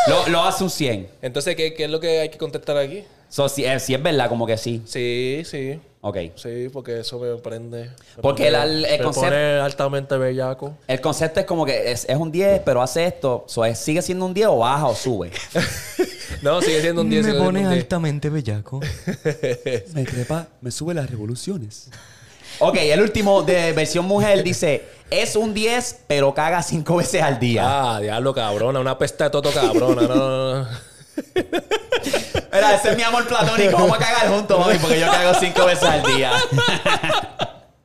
lo, 0.08 0.28
lo 0.28 0.42
hace 0.42 0.64
un 0.64 0.70
100. 0.70 1.08
Entonces, 1.22 1.54
¿qué, 1.54 1.74
¿qué 1.74 1.84
es 1.84 1.90
lo 1.90 2.00
que 2.00 2.18
hay 2.18 2.28
que 2.28 2.38
contestar 2.38 2.76
aquí? 2.76 3.04
So, 3.28 3.48
si, 3.48 3.64
eh, 3.64 3.78
si 3.78 3.94
es 3.94 4.02
verdad, 4.02 4.28
como 4.28 4.48
que 4.48 4.56
sí. 4.56 4.82
Sí, 4.84 5.42
sí. 5.44 5.78
Ok. 6.08 6.16
Sí, 6.36 6.68
porque 6.72 7.00
eso 7.00 7.18
me 7.18 7.34
prende. 7.38 7.90
Me 8.16 8.22
Porque 8.22 8.44
pone- 8.44 8.62
el- 8.62 8.84
el 8.84 8.98
me 9.00 9.04
concepto- 9.04 9.20
pone 9.28 9.58
altamente 9.58 10.16
bellaco. 10.16 10.76
El 10.86 11.00
concepto 11.00 11.40
es 11.40 11.46
como 11.46 11.66
que 11.66 11.90
es, 11.90 12.04
es 12.08 12.16
un 12.16 12.30
10, 12.30 12.60
pero 12.64 12.80
hace 12.80 13.06
esto. 13.06 13.44
So, 13.48 13.64
es- 13.64 13.78
¿Sigue 13.78 14.00
siendo 14.02 14.24
un 14.24 14.32
10 14.32 14.46
o 14.46 14.58
baja 14.58 14.86
o 14.86 14.94
sube? 14.94 15.32
No, 16.42 16.60
sigue 16.60 16.80
siendo 16.82 17.00
un 17.02 17.08
10. 17.10 17.24
sigue 17.24 17.32
siendo 17.34 17.48
un 17.48 17.56
10. 17.56 17.66
altamente 17.68 18.28
bellaco. 18.30 18.80
me 19.94 20.04
trepa, 20.04 20.46
me 20.60 20.70
sube 20.70 20.92
las 20.94 21.10
revoluciones. 21.10 21.88
Ok, 22.58 22.76
el 22.76 23.00
último 23.00 23.42
de 23.42 23.72
versión 23.72 24.04
mujer 24.04 24.42
dice: 24.42 24.84
Es 25.10 25.34
un 25.34 25.54
10, 25.54 26.00
pero 26.06 26.32
caga 26.34 26.62
5 26.62 26.96
veces 26.96 27.22
al 27.22 27.38
día. 27.40 27.62
Ah, 27.96 28.00
diablo, 28.00 28.32
cabrona. 28.34 28.78
Una 28.80 28.96
pesta 28.98 29.24
de 29.24 29.30
toto 29.30 29.50
cabrona. 29.50 30.02
No, 30.02 30.14
no, 30.16 30.62
no. 30.62 30.68
Mira, 32.52 32.74
ese 32.74 32.90
es 32.90 32.96
mi 32.96 33.02
amor 33.02 33.26
platónico. 33.26 33.72
Vamos 33.72 33.96
a 33.96 33.98
cagar 33.98 34.28
juntos, 34.28 34.58
mami, 34.58 34.78
porque 34.78 35.00
yo 35.00 35.06
cago 35.06 35.34
5 35.38 35.66
veces 35.66 35.84
al 35.88 36.02
día. 36.02 36.32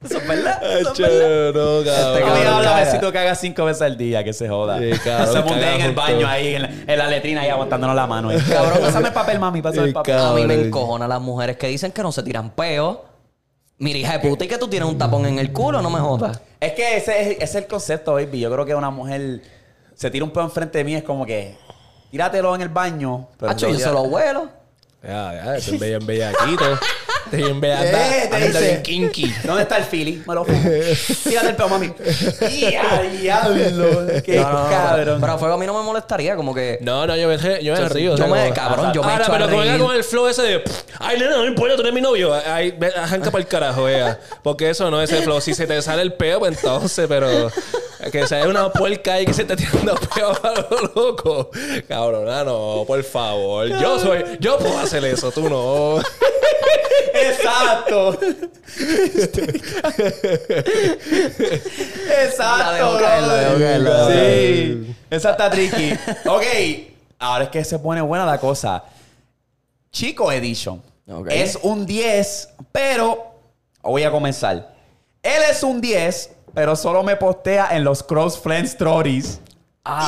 Eso 0.04 0.18
es 0.18 0.28
verdad. 0.28 0.64
Eso 0.80 0.92
es 0.92 0.98
verdad. 1.00 1.54
no, 1.54 1.80
Este 1.80 2.22
cabrón 2.22 2.48
háblame 2.48 2.82
caga. 2.82 2.92
si 2.92 3.00
tú 3.00 3.12
cagas 3.14 3.40
5 3.40 3.66
veces 3.66 3.82
al 3.84 3.98
día, 3.98 4.24
que 4.24 4.34
se 4.34 4.48
joda. 4.50 4.80
Sí, 4.80 4.90
cabrón, 5.04 5.30
Hacemos 5.30 5.52
un 5.52 5.58
día 5.60 5.72
en 5.76 5.78
caga 5.78 5.86
el 5.90 5.96
baño 5.96 6.28
ahí, 6.28 6.56
en 6.56 6.62
la, 6.64 6.70
en 6.88 6.98
la 6.98 7.08
letrina, 7.08 7.42
ahí 7.42 7.50
aguantándonos 7.50 7.96
la 7.96 8.08
mano. 8.08 8.30
ahí. 8.30 8.40
Cabrón, 8.50 8.80
pásame 8.82 9.08
el 9.10 9.14
papel, 9.14 9.40
mami, 9.40 9.62
pásame 9.62 9.88
el 9.88 9.94
papel. 9.94 10.18
A 10.18 10.34
mí 10.34 10.46
me 10.46 10.56
encojona 10.56 11.08
las 11.08 11.22
mujeres 11.22 11.58
que 11.58 11.68
dicen 11.68 11.92
que 11.92 12.02
no 12.02 12.12
se 12.12 12.24
tiran 12.24 12.50
peo. 12.52 13.06
Mira, 13.78 13.98
hija 14.00 14.14
de 14.18 14.20
puta, 14.28 14.46
y 14.46 14.48
que 14.48 14.58
tú 14.58 14.68
tienes 14.68 14.88
un 14.88 14.98
tapón 14.98 15.26
en 15.26 15.40
el 15.40 15.52
culo, 15.52 15.82
no 15.82 15.90
me 15.90 16.00
jodas. 16.00 16.40
Es 16.60 16.74
que 16.74 16.98
ese 16.98 17.20
es, 17.22 17.28
ese 17.38 17.44
es 17.44 17.56
el 17.56 17.68
concepto, 17.68 18.14
baby. 18.14 18.40
Yo 18.40 18.52
creo 18.52 18.66
que 18.66 18.76
una 18.76 18.92
mujer 18.92 19.42
se 19.96 20.10
tira 20.12 20.24
un 20.24 20.32
pedo 20.32 20.44
enfrente 20.44 20.78
de 20.80 20.84
mí, 20.84 20.96
es 20.96 21.04
como 21.04 21.26
que 21.26 21.58
tíratelo 22.12 22.54
en 22.56 22.62
el 22.62 22.70
baño. 22.70 23.28
Pero 23.40 23.52
Hacho, 23.52 23.70
yo 23.70 23.80
se 23.80 23.92
lo 23.92 24.04
vuelo. 24.04 24.50
Ya, 25.04 25.34
ya, 25.34 25.58
estoy 25.58 25.80
bien 25.80 26.06
bellaquito. 26.06 26.78
Estoy 27.26 27.42
bien 27.44 27.60
bellaquito. 27.60 27.98
Eh, 27.98 28.28
te 28.30 28.36
Anda 28.36 28.48
dice. 28.60 28.68
bien 28.68 28.82
kinky. 28.84 29.34
¿Dónde 29.46 29.64
está 29.64 29.78
el 29.78 29.86
Philly? 29.86 30.22
Me 30.28 30.36
lo 30.36 30.46
fumo. 30.46 30.62
Tírate 31.24 31.48
el 31.50 31.56
pedo, 31.56 31.70
mami. 31.70 31.92
¡Ya, 32.72 33.02
diablo! 33.02 34.08
¡Qué 34.24 34.36
No, 34.36 34.44
no, 34.52 34.64
no, 34.66 34.70
cabrón! 34.70 35.22
Pero 35.22 35.34
a 35.34 35.38
fuego 35.40 35.56
a 35.56 35.58
mí 35.58 35.66
no 35.66 35.74
me 35.76 35.84
molestaría, 35.84 36.36
como 36.36 36.54
que. 36.54 36.78
No, 36.82 37.08
no, 37.08 37.16
yo 37.16 37.28
me, 37.30 37.38
yo 37.38 37.74
me 37.74 37.80
Yo- 37.80 37.90
río. 37.90 38.16
yo 38.16 38.28
me- 38.28 38.54
cabrón, 38.54 38.94
yo 38.94 39.02
me 39.02 39.12
Ahora, 39.12 39.26
pero 39.32 39.46
como 39.46 39.58
venga 39.58 39.80
con 39.80 39.96
el 39.96 40.04
flow 40.04 40.28
ese 40.28 40.44
de... 40.44 40.60
"Pff, 40.60 40.84
Ay, 41.00 41.18
nena, 41.18 41.32
no 41.38 41.42
me 41.44 41.48
importa, 41.48 41.76
tú 41.76 41.82
eres 41.82 41.94
mi 41.94 42.02
novio. 42.02 42.32
Ay, 42.34 42.78
arranca 42.96 43.32
para 43.32 43.42
el 43.42 43.48
carajo, 43.48 43.84
vea. 43.86 44.20
Porque 44.44 44.70
eso 44.70 44.92
no 44.92 45.02
es 45.02 45.12
el 45.12 45.24
flow. 45.24 45.42
Si 45.42 45.56
se 45.56 45.66
te 45.66 45.82
sale 45.82 46.04
el 46.04 46.14
peo, 46.14 46.38
pues 46.40 46.56
entonces, 46.58 47.08
pero... 47.10 47.50
Que 48.10 48.26
sea 48.26 48.48
una 48.48 48.72
puerca 48.72 49.14
ahí 49.14 49.26
que 49.26 49.34
se 49.34 49.44
está 49.44 49.56
tirando 49.56 49.96
peo 50.16 50.32
a 50.32 50.54
lo 50.54 50.92
loco. 50.96 51.52
Cabrona, 51.88 52.44
no, 52.44 52.84
por 52.88 53.04
favor. 53.04 53.68
Yo 53.68 54.00
soy... 54.00 54.24
Yo 54.40 54.58
puedo 54.58 54.80
hacer 54.80 55.06
eso, 55.06 55.32
tú 55.32 55.50
no. 55.50 56.00
¡Exacto! 57.14 58.18
¡Exacto! 62.24 62.58
La 62.58 62.74
dejo 62.74 63.00
caer, 63.00 63.82
la 63.82 64.08
Sí. 64.08 64.96
Esa 65.10 65.32
está 65.32 65.50
tricky. 65.50 65.94
Ok. 66.26 66.44
Ahora 67.20 67.44
es 67.46 67.50
que 67.50 67.64
se 67.64 67.78
pone 67.78 68.02
buena 68.02 68.26
la 68.26 68.40
cosa. 68.40 68.84
Chico 69.92 70.32
Edition. 70.32 70.82
Ok. 71.08 71.28
Es 71.30 71.60
un 71.62 71.86
10, 71.86 72.50
pero... 72.72 73.28
Voy 73.84 74.04
a 74.04 74.12
comenzar. 74.12 74.74
Él 75.22 75.42
es 75.50 75.64
un 75.64 75.82
10, 75.82 76.32
pero 76.54 76.76
solo 76.76 77.04
me 77.04 77.16
postea 77.16 77.70
en 77.76 77.84
los 77.84 78.04
Cross 78.04 78.40
Friends 78.40 78.72
Stories. 78.72 79.42
¡Ah, 79.84 80.08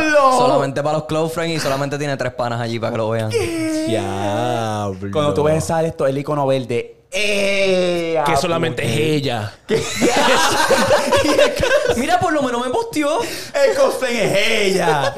¡Diablo! 0.00 0.32
Solamente 0.36 0.82
para 0.82 0.98
los 0.98 1.06
close 1.06 1.32
friends 1.32 1.56
y 1.56 1.60
solamente 1.60 1.96
tiene 1.96 2.16
tres 2.16 2.32
panas 2.32 2.60
allí 2.60 2.78
para 2.80 2.92
que 2.92 2.98
lo 2.98 3.10
vean. 3.10 3.30
Diablo. 3.30 5.10
Cuando 5.12 5.32
tú 5.32 5.44
ves 5.44 5.62
esa, 5.62 5.82
esto, 5.84 6.06
el 6.06 6.18
icono 6.18 6.44
verde. 6.46 7.05
¡Eh! 7.18 8.20
Que 8.26 8.36
solamente 8.36 8.84
es 8.84 8.98
ella. 8.98 9.52
Mira, 11.96 12.20
por 12.20 12.32
lo 12.32 12.42
menos 12.42 12.64
me 12.64 12.70
posteó. 12.72 13.20
El 13.22 13.74
cosplay 13.76 14.16
es 14.18 14.38
ella. 14.50 15.14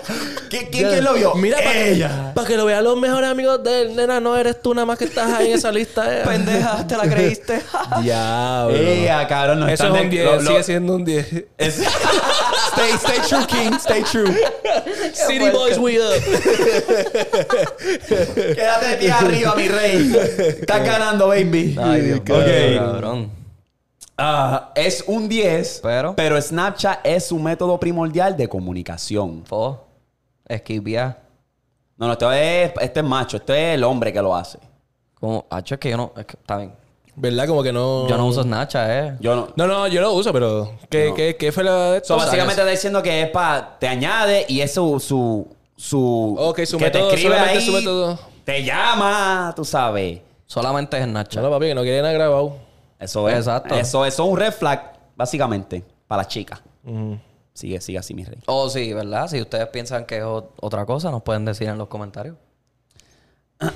¿Qui- 0.48 0.68
¿Quién, 0.70 0.88
quién 0.88 1.04
lo 1.04 1.12
vio? 1.14 1.34
Mira, 1.34 1.58
para 1.58 1.76
ella. 1.76 2.32
que, 2.46 2.56
lo 2.56 2.64
vean 2.64 2.84
los 2.84 2.96
mejores 2.96 3.28
amigos 3.28 3.62
de 3.64 3.82
él, 3.82 3.96
nena, 3.96 4.20
no 4.20 4.36
eres 4.36 4.62
tú 4.62 4.72
nada 4.74 4.86
más 4.86 4.96
que 4.98 5.04
estás 5.06 5.30
ahí 5.32 5.50
en 5.50 5.58
esa 5.58 5.72
lista. 5.72 6.20
eh. 6.20 6.22
Pendeja, 6.24 6.86
¿te 6.86 6.96
la 6.96 7.02
creíste? 7.08 7.60
Diablo. 8.02 8.76
Ella, 8.76 9.26
cabrón. 9.26 9.60
nos 9.60 9.70
Eso 9.70 9.84
es 9.86 9.90
un 9.90 9.96
de- 9.98 10.08
10, 10.08 10.24
lo- 10.24 10.40
lo- 10.40 10.50
sigue 10.50 10.62
siendo 10.62 10.94
un 10.94 11.04
10. 11.04 11.26
es- 11.58 11.78
stay, 11.78 12.90
stay 12.94 13.18
true, 13.28 13.46
King. 13.46 13.72
Stay 13.78 14.02
true. 14.04 14.32
City 15.12 15.50
Boys, 15.50 15.78
we 15.78 15.98
up. 15.98 16.14
Quédate 18.54 18.86
de 18.88 18.96
pie 18.96 19.10
arriba, 19.12 19.54
mi 19.56 19.68
rey. 19.68 20.12
Estás 20.60 20.84
ganando, 20.84 21.28
baby. 21.28 21.76
Ay, 21.90 22.00
Dios 22.02 22.20
mío, 22.24 22.36
Ok. 22.36 22.76
cabrón. 22.92 23.30
Ah, 24.16 24.72
es 24.74 25.04
un 25.06 25.28
10, 25.28 25.80
Pero- 25.82 26.14
pero 26.16 26.40
Snapchat 26.40 27.00
es 27.06 27.28
su 27.28 27.38
método 27.38 27.78
primordial 27.78 28.36
de 28.36 28.48
comunicación. 28.48 29.44
Fo. 29.46 29.84
Esquiviar. 30.48 31.20
No, 31.96 32.06
no, 32.06 32.12
esto 32.12 32.32
es, 32.32 32.72
este 32.80 33.00
es 33.00 33.06
macho. 33.06 33.36
Esto 33.36 33.54
es 33.54 33.74
el 33.74 33.84
hombre 33.84 34.12
que 34.12 34.20
lo 34.22 34.34
hace. 34.34 34.58
Como, 35.20 35.46
hacho, 35.50 35.74
es 35.74 35.80
que 35.80 35.90
yo 35.90 35.96
no. 35.96 36.12
Es 36.16 36.26
que, 36.26 36.32
está 36.36 36.56
bien. 36.58 36.72
¿Verdad? 37.14 37.46
Como 37.48 37.62
que 37.62 37.72
no. 37.72 38.08
Yo 38.08 38.16
no 38.16 38.26
uso 38.26 38.42
Snapchat, 38.42 38.88
eh. 38.90 39.16
Yo 39.20 39.34
no. 39.36 39.48
No, 39.56 39.66
no, 39.66 39.86
yo 39.88 40.00
lo 40.00 40.12
uso, 40.12 40.32
pero. 40.32 40.72
¿Qué, 40.88 41.08
No. 41.10 41.14
qué, 41.14 41.36
qué 41.36 41.52
fue 41.52 41.62
la 41.64 41.92
de 41.92 41.98
So, 41.98 42.14
esto? 42.14 42.16
básicamente 42.16 42.60
está 42.60 42.70
diciendo 42.70 43.02
que 43.02 43.22
es 43.22 43.30
para... 43.30 43.78
Te 43.78 43.88
añade 43.88 44.46
y 44.48 44.60
es 44.60 44.72
su... 44.74 44.98
su, 45.00 45.46
su 45.76 46.36
Ok, 46.38 46.60
su 46.64 46.78
que 46.78 46.84
método, 46.84 47.08
te 47.08 47.14
escribe 47.16 47.36
ahí, 47.38 47.60
su 47.60 47.72
método. 47.72 48.18
Te 48.44 48.62
llama, 48.64 49.52
tú 49.56 49.64
sabes. 49.64 50.20
Solamente 50.48 50.98
es 50.98 51.04
Snapchat. 51.04 51.42
No, 51.42 51.50
papi, 51.50 51.66
que 51.66 51.74
no 51.74 51.82
quiere 51.82 52.00
nada 52.00 52.14
grabado. 52.14 52.56
Eso 52.98 53.28
es. 53.28 53.36
Exacto. 53.36 53.74
Eso, 53.74 54.06
eso 54.06 54.24
es 54.24 54.30
un 54.30 54.38
red 54.38 54.50
flag, 54.50 54.94
básicamente, 55.14 55.84
para 56.06 56.22
las 56.22 56.28
chicas. 56.28 56.60
Sigue, 57.52 57.80
sigue 57.82 57.98
así, 57.98 58.14
mi 58.14 58.24
rey. 58.24 58.38
Oh, 58.46 58.70
sí, 58.70 58.94
¿verdad? 58.94 59.28
Si 59.28 59.38
ustedes 59.42 59.66
piensan 59.68 60.06
que 60.06 60.16
es 60.16 60.24
otra 60.24 60.86
cosa, 60.86 61.10
nos 61.10 61.22
pueden 61.22 61.44
decir 61.44 61.68
en 61.68 61.76
los 61.76 61.88
comentarios. 61.88 62.36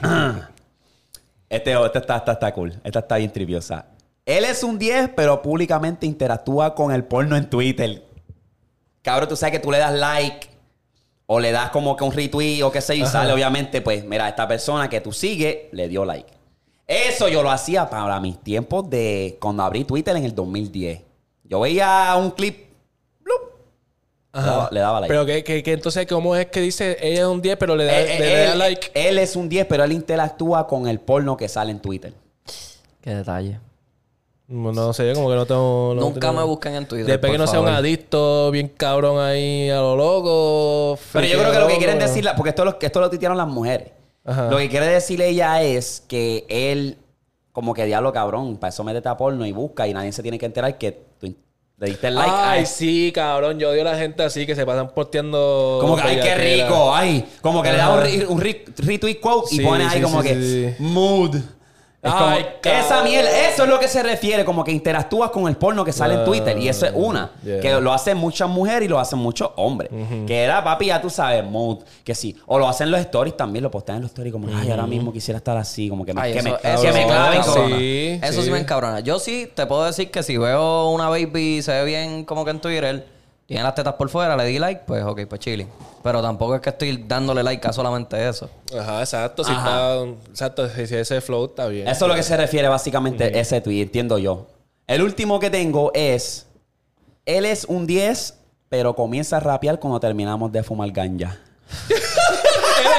Este, 1.51 1.73
esta 1.73 1.99
está, 1.99 2.17
esta 2.17 2.33
está 2.33 2.55
cool. 2.55 2.81
Esta 2.83 3.01
está 3.01 3.17
bien 3.17 3.31
triviosa. 3.31 3.85
Él 4.25 4.47
es 4.47 4.65
un 4.65 4.79
10, 4.79 5.11
pero 5.15 5.43
públicamente 5.43 6.07
interactúa 6.07 6.75
con 6.75 6.93
el 6.93 7.05
porno 7.05 7.37
en 7.37 7.51
Twitter. 7.51 8.03
Cabrón, 9.03 9.29
tú 9.29 9.37
sabes 9.37 9.53
que 9.53 9.59
tú 9.59 9.71
le 9.71 9.77
das 9.77 9.93
like 9.93 10.49
o 11.27 11.39
le 11.39 11.53
das 11.53 11.69
como 11.69 11.95
que 11.95 12.05
un 12.05 12.13
retweet 12.13 12.63
o 12.63 12.73
qué 12.73 12.81
sé 12.81 12.97
yo, 12.97 13.05
y 13.05 13.07
sale 13.07 13.35
obviamente, 13.35 13.83
pues, 13.83 14.03
mira, 14.03 14.31
esta 14.31 14.49
persona 14.49 14.89
que 14.89 15.03
tú 15.03 15.13
sigues 15.13 15.65
le 15.73 15.89
dio 15.89 16.07
like. 16.07 16.33
Eso 16.93 17.29
yo 17.29 17.43
lo 17.43 17.51
hacía 17.51 17.89
para 17.89 18.21
mis 18.21 18.39
tiempos 18.39 18.89
de 18.91 19.39
cuando 19.41 19.63
abrí 19.63 19.85
Twitter 19.85 20.15
en 20.17 20.25
el 20.25 20.35
2010. 20.35 21.01
Yo 21.45 21.61
veía 21.61 22.15
un 22.19 22.31
clip, 22.33 22.67
¡blup! 23.21 23.41
Le 24.35 24.41
daba- 24.43 24.69
le 24.71 24.81
daba 24.81 25.01
like. 25.01 25.13
Pero 25.13 25.27
que, 25.27 25.45
que, 25.45 25.63
que 25.63 25.73
entonces, 25.73 26.07
¿cómo 26.07 26.37
es 26.37 26.47
que 26.47 26.61
dice 26.61 26.97
ella 27.01 27.21
es 27.23 27.27
un 27.27 27.41
10, 27.43 27.57
pero 27.57 27.77
le 27.77 27.85
da, 27.85 28.01
Eh, 28.01 28.17
eh, 28.17 28.19
le 28.21 28.37
da 28.37 28.53
él, 28.53 28.59
like? 28.59 28.91
él 28.95 29.19
es 29.19 29.37
un 29.37 29.49
10, 29.49 29.67
pero 29.67 29.85
él 29.85 29.93
interactúa 29.93 30.67
con 30.67 30.87
el 30.89 30.99
porno 31.01 31.37
que 31.37 31.49
sale 31.49 31.71
en 31.71 31.81
Twitter. 31.81 32.13
Qué 33.01 33.15
detalle. 33.15 33.59
No, 34.49 34.71
no 34.71 34.93
sé, 34.93 35.09
yo 35.09 35.15
como 35.15 35.31
que 35.31 35.37
no 35.37 35.47
tengo. 35.47 35.93
no 35.95 36.01
Nunca 36.03 36.21
tengo- 36.21 36.35
me 36.35 36.43
busquen 36.45 36.75
en 36.75 36.87
Twitter. 36.87 37.07
Después 37.07 37.33
que 37.33 37.39
no 37.39 37.47
sea 37.47 37.61
un 37.61 37.69
adicto 37.69 38.51
bien 38.51 38.69
cabrón 38.69 39.19
ahí 39.19 39.71
a 39.71 39.77
lo 39.77 39.97
loco. 39.97 40.99
Pero 41.13 41.27
yo 41.27 41.39
creo 41.39 41.53
que 41.53 41.59
lo 41.59 41.69
que 41.69 41.79
quieren 41.79 41.99
decir, 41.99 42.29
porque 42.37 42.51
esto 42.51 42.65
lo, 42.65 42.77
esto 42.79 43.01
lo 43.01 43.09
tuitearon 43.09 43.39
las 43.39 43.49
mujeres. 43.49 43.89
Ajá. 44.25 44.49
Lo 44.51 44.59
que 44.59 44.69
quiere 44.69 44.87
decir 44.87 45.21
ella 45.21 45.63
es 45.63 46.05
que 46.07 46.47
él, 46.49 46.99
como 47.53 47.75
que 47.75 47.85
diablo 47.85 48.13
cabrón, 48.13 48.57
para 48.57 48.71
eso 48.71 48.85
métete 48.85 49.09
a 49.09 49.17
porno 49.17 49.45
y 49.47 49.53
busca 49.53 49.87
y 49.89 49.95
nadie 49.95 50.13
se 50.13 50.23
tiene 50.23 50.39
que 50.39 50.47
enterar 50.47 50.79
que 50.79 50.93
tú 51.19 51.35
le 51.79 51.87
diste 51.89 52.09
el 52.09 52.15
like. 52.15 52.33
Ay, 52.33 52.67
sí, 52.67 53.11
cabrón. 53.13 53.59
Yo 53.59 53.71
odio 53.71 53.83
a 53.83 53.93
la 53.93 53.99
gente 53.99 54.23
así 54.23 54.47
que 54.47 54.55
se 54.55 54.65
pasan 54.65 54.91
posteando. 54.95 55.79
Como 55.81 55.97
que, 55.97 56.03
ay, 56.03 56.21
qué 56.21 56.35
rico, 56.37 56.95
ay. 56.95 57.25
Como 57.41 57.63
que 57.63 57.73
le 57.73 57.79
da 57.79 57.93
un, 58.29 58.41
retweet 58.41 59.21
quote 59.21 59.55
y 59.55 59.59
Sí, 59.59 59.65
pone 59.65 59.85
ahí 59.85 59.99
sí, 59.99 60.03
como 60.03 60.23
sí, 60.23 60.29
que 60.29 60.77
mood. 60.79 61.37
Es 62.03 62.11
como- 62.13 62.27
Ay, 62.27 62.45
esa 62.65 63.05
mierda, 63.05 63.31
eso 63.49 63.63
es 63.63 63.69
lo 63.69 63.79
que 63.79 63.87
se 63.87 64.03
refiere, 64.03 64.45
como 64.45 64.65
que 64.65 64.73
interactúas 64.73 65.31
con 65.31 65.47
el 65.47 65.57
porno 65.57 65.85
que 65.85 65.93
sale 65.93 66.15
en 66.15 66.21
Ah, 66.21 66.25
Twitter. 66.25 66.59
Y 66.59 66.69
eso 66.69 66.85
es 66.87 66.93
una. 66.97 67.31
yeah. 67.45 67.61
Que 67.61 67.81
lo 67.81 67.93
hacen 67.93 68.17
muchas 68.17 68.49
mujeres 68.49 68.87
y 68.87 68.89
lo 68.89 68.99
hacen 68.99 69.21
muchos 69.21 69.51
hombres. 69.55 69.89
Que 70.27 70.43
era, 70.43 70.65
papi, 70.65 70.87
ya 70.87 71.01
tú 71.01 71.09
sabes, 71.11 71.45
mood. 71.45 71.79
Que 72.03 72.17
sí. 72.17 72.37
O 72.47 72.59
lo 72.59 72.67
hacen 72.69 72.91
los 72.91 72.99
stories 72.99 73.37
también, 73.37 73.63
lo 73.63 73.71
postean 73.71 73.97
en 73.99 74.03
los 74.03 74.11
stories 74.11 74.33
como, 74.33 74.49
ay, 74.53 74.69
ahora 74.73 74.87
mismo 74.89 75.13
quisiera 75.13 75.39
estar 75.39 75.57
así, 75.57 75.89
como 75.89 76.05
que 76.05 76.13
me, 76.13 76.21
Ay, 76.23 76.33
que 76.33 76.41
eso, 76.41 76.49
me, 76.49 76.55
eso 76.73 76.83
que 76.83 76.93
sí 76.93 76.99
me 76.99 77.07
claven 77.07 77.41
Eso 77.41 77.67
sí. 78.41 78.43
sí. 78.43 78.51
me 78.51 78.59
encabrona. 78.59 78.99
Yo 78.99 79.21
sí 79.21 79.49
te 79.55 79.65
puedo 79.67 79.85
decir 79.85 80.11
que 80.11 80.25
si 80.25 80.37
veo 80.37 80.89
una 80.91 81.09
baby 81.09 81.59
y 81.59 81.63
se 81.63 81.71
ve 81.71 81.85
bien 81.85 82.25
como 82.25 82.45
que 82.45 82.51
en 82.51 82.61
Twitter, 82.61 83.07
tiene 83.53 83.65
las 83.65 83.75
tetas 83.75 83.95
por 83.95 84.09
fuera, 84.09 84.37
le 84.37 84.45
di 84.47 84.59
like, 84.59 84.83
pues 84.87 85.05
ok, 85.05 85.27
pues 85.29 85.41
chilling. 85.41 85.69
Pero 86.03 86.23
tampoco 86.23 86.55
es 86.55 86.61
que 86.63 86.71
estoy 86.71 87.05
dándole 87.07 87.43
like 87.43 87.67
a 87.69 87.73
solamente 87.73 88.29
eso. 88.29 88.49
Ajá, 88.79 89.01
exacto. 89.01 89.45
Si 89.45 89.53
Ajá. 89.53 90.03
está, 90.03 90.05
exacto, 90.31 90.69
si 90.69 90.87
si 90.87 90.97
ese 90.97 91.21
flow 91.21 91.45
está 91.45 91.67
bien. 91.69 91.87
Eso 91.87 92.07
es 92.07 92.09
lo 92.09 92.15
que 92.15 92.23
se 92.23 92.37
refiere 92.37 92.69
básicamente 92.69 93.39
ese 93.39 93.61
tweet, 93.61 93.83
entiendo 93.83 94.19
yo. 94.19 94.47
El 94.87 95.03
último 95.03 95.39
que 95.39 95.51
tengo 95.51 95.91
es, 95.95 96.47
él 97.27 97.45
es 97.45 97.65
un 97.67 97.87
10, 97.87 98.39
pero 98.69 98.95
comienza 98.97 99.37
a 99.37 99.41
rapear 99.41 99.79
cuando 99.79 100.01
terminamos 100.01 100.51
de 100.51 100.63
fumar 100.63 100.91
ganja. 100.91 101.39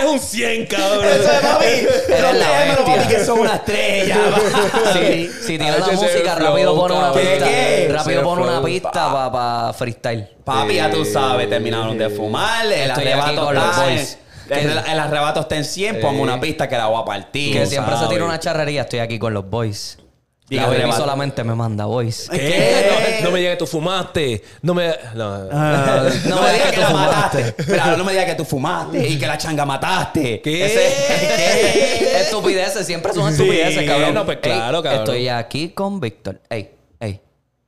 Es 0.04 0.10
un 0.10 0.20
100, 0.20 0.66
cabrón. 0.66 1.06
Eso 1.06 1.32
es, 1.32 1.40
papi. 1.40 1.66
Eres 1.66 2.10
la 2.10 2.30
Protégemelo, 2.30 2.86
papi, 2.86 3.08
que 3.08 3.26
son 3.26 3.40
una 3.40 3.56
estrella. 3.56 4.18
Si, 4.94 5.28
si 5.28 5.58
tiene 5.58 5.80
la 5.80 5.88
música, 5.88 6.36
rápido 6.36 6.76
pone 6.76 6.96
una 6.96 7.14
pista. 7.14 7.48
Rápido 7.90 8.24
pone 8.24 8.42
una 8.44 8.62
pista 8.64 9.32
para 9.32 9.74
freestyle. 9.74 10.30
Papi, 10.44 10.76
ya 10.76 10.92
tú 10.92 11.06
sabes, 11.06 11.50
terminaron 11.50 11.98
de 11.98 12.10
fumar, 12.10 12.66
el 12.66 12.92
arrebato 12.92 13.52
el, 14.50 14.70
el 14.70 15.00
arrebato 15.00 15.40
está 15.40 15.56
en 15.56 15.64
100, 15.64 16.02
ponme 16.02 16.20
una 16.20 16.40
pista 16.40 16.68
que 16.68 16.78
la 16.78 16.88
voy 16.88 17.02
a 17.02 17.06
partir. 17.06 17.54
Que 17.54 17.66
siempre 17.66 17.96
se 17.98 18.08
tira 18.08 18.26
una 18.26 18.40
charrería. 18.40 18.82
Estoy 18.82 19.00
aquí 19.00 19.18
con 19.18 19.34
los 19.34 19.50
boys. 19.50 19.98
Y 20.54 20.58
La 20.58 20.66
arrebato. 20.66 20.98
solamente 20.98 21.44
me 21.44 21.56
manda 21.56 21.86
boys. 21.86 22.28
¿Qué? 22.30 22.38
¿Qué? 22.38 23.20
No, 23.22 23.26
no 23.26 23.32
me 23.32 23.40
digas 23.40 23.54
que 23.54 23.58
tú 23.60 23.66
fumaste. 23.68 24.44
No 24.62 24.74
me. 24.74 24.88
No. 25.16 25.50
Ah, 25.52 26.04
no, 26.26 26.36
No 26.36 26.42
me 26.44 26.54
digas 26.54 26.68
que 26.70 26.76
que 26.76 26.82
la 26.82 26.88
tú 26.90 26.94
mataste. 26.94 27.54
Pero 27.66 27.98
no 27.98 28.04
me 28.04 28.12
digas 28.12 28.26
que 28.28 28.36
tú 28.36 28.46
fumaste 28.46 29.08
y 29.08 29.18
que 29.18 29.26
la 29.26 29.38
changa 29.38 29.66
mataste. 29.66 30.42
¿Qué? 30.42 30.66
Ese- 30.66 32.22
Estupideces, 32.22 32.86
siempre 32.86 33.14
son 33.14 33.34
Sí, 33.34 33.42
estupideces, 33.42 33.84
cabrón. 33.90 34.14
no, 34.14 34.26
pues 34.26 34.38
claro, 34.38 34.78
Ey, 34.78 34.84
cabrón. 34.84 35.02
Estoy 35.02 35.28
aquí 35.30 35.70
con 35.70 36.00
Víctor. 36.00 36.40
Ey. 36.50 36.70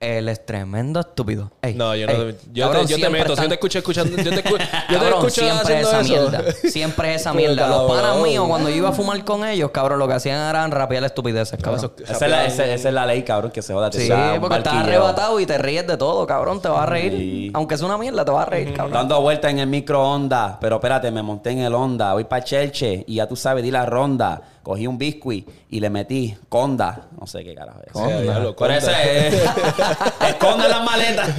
Él 0.05 0.29
es 0.29 0.45
tremendo 0.45 0.99
estúpido. 0.99 1.51
Ey, 1.61 1.73
No, 1.73 1.95
yo 1.95 2.05
no. 2.07 2.13
ey. 2.13 2.37
Yo, 2.53 2.65
Cabrón, 2.67 2.85
te, 2.87 2.93
yo 2.93 3.05
te 3.05 3.09
meto. 3.11 3.25
Si 3.27 3.31
están- 3.33 3.45
yo 3.45 3.49
te 3.49 3.55
escucho 3.55 3.77
escuchando. 3.79 4.17
Yo 4.21 4.29
te, 4.29 4.43
escu- 4.43 4.67
yo 4.89 4.99
te 4.99 5.09
escucho 5.09 5.29
siempre 5.29 5.61
haciendo 5.79 5.89
esa 5.89 5.99
eso. 6.01 6.09
mierda. 6.29 6.51
Siempre 6.69 7.15
esa 7.15 7.33
mierda. 7.33 7.67
Los 7.67 7.91
panas 7.91 8.17
míos, 8.21 8.45
cuando 8.47 8.69
yo 8.69 8.75
iba 8.75 8.89
a 8.89 8.93
fumar 8.93 9.23
con 9.25 9.45
ellos, 9.45 9.71
cabrón, 9.71 9.99
lo 9.99 10.07
que 10.07 10.13
hacían 10.13 10.37
era 10.49 10.67
rapear 10.67 11.03
estupideces, 11.03 11.59
cabrón. 11.61 11.79
Eso- 11.85 11.93
Esa 12.13 12.25
es, 12.25 12.31
la, 12.31 12.45
esa- 12.45 12.65
esa 12.65 12.87
es 12.89 12.93
la 12.93 13.05
ley, 13.05 13.23
cabrón, 13.23 13.51
que 13.51 13.61
se 13.61 13.73
joda. 13.73 13.91
Sí, 13.91 14.09
porque 14.39 14.57
estás 14.57 14.73
arrebatado 14.75 15.39
y 15.39 15.45
te 15.45 15.57
ríes 15.57 15.87
de 15.87 15.97
todo, 15.97 16.25
cabrón. 16.27 16.61
Te 16.61 16.67
vas 16.69 16.81
a 16.81 16.85
reír. 16.85 17.11
Sí. 17.13 17.51
Aunque 17.53 17.75
es 17.75 17.81
una 17.81 17.97
mierda, 17.97 18.23
te 18.23 18.31
vas 18.31 18.45
a 18.47 18.49
reír, 18.49 18.73
cabrón. 18.73 18.93
Dando 18.93 19.21
vueltas 19.21 19.51
en 19.51 19.59
el 19.59 19.67
microondas. 19.67 20.57
Pero 20.61 20.75
espérate, 20.75 21.09
me 21.11 21.21
monté 21.21 21.51
en 21.51 21.59
el 21.59 21.73
Honda. 21.73 22.13
Voy 22.13 22.25
para 22.25 22.43
Chelche 22.43 23.03
y 23.07 23.15
ya 23.15 23.27
tú 23.27 23.35
sabes, 23.35 23.63
di 23.63 23.71
la 23.71 23.85
ronda. 23.85 24.41
Cogí 24.65 24.87
un 24.87 24.97
biscuit 24.97 25.47
y 25.69 25.79
le 25.79 25.91
metí 25.91 26.35
conda. 26.49 27.07
No 27.19 27.27
sé 27.27 27.43
qué 27.43 27.53
carajo 27.53 27.81
es. 27.85 27.93
Sí, 27.93 28.23
diablo, 28.23 28.55
Por 28.55 28.71
eso 28.71 28.87
conda. 28.87 29.03
es. 29.03 29.33
Esconde 30.29 30.67
las 30.67 30.83
maletas. 30.83 31.29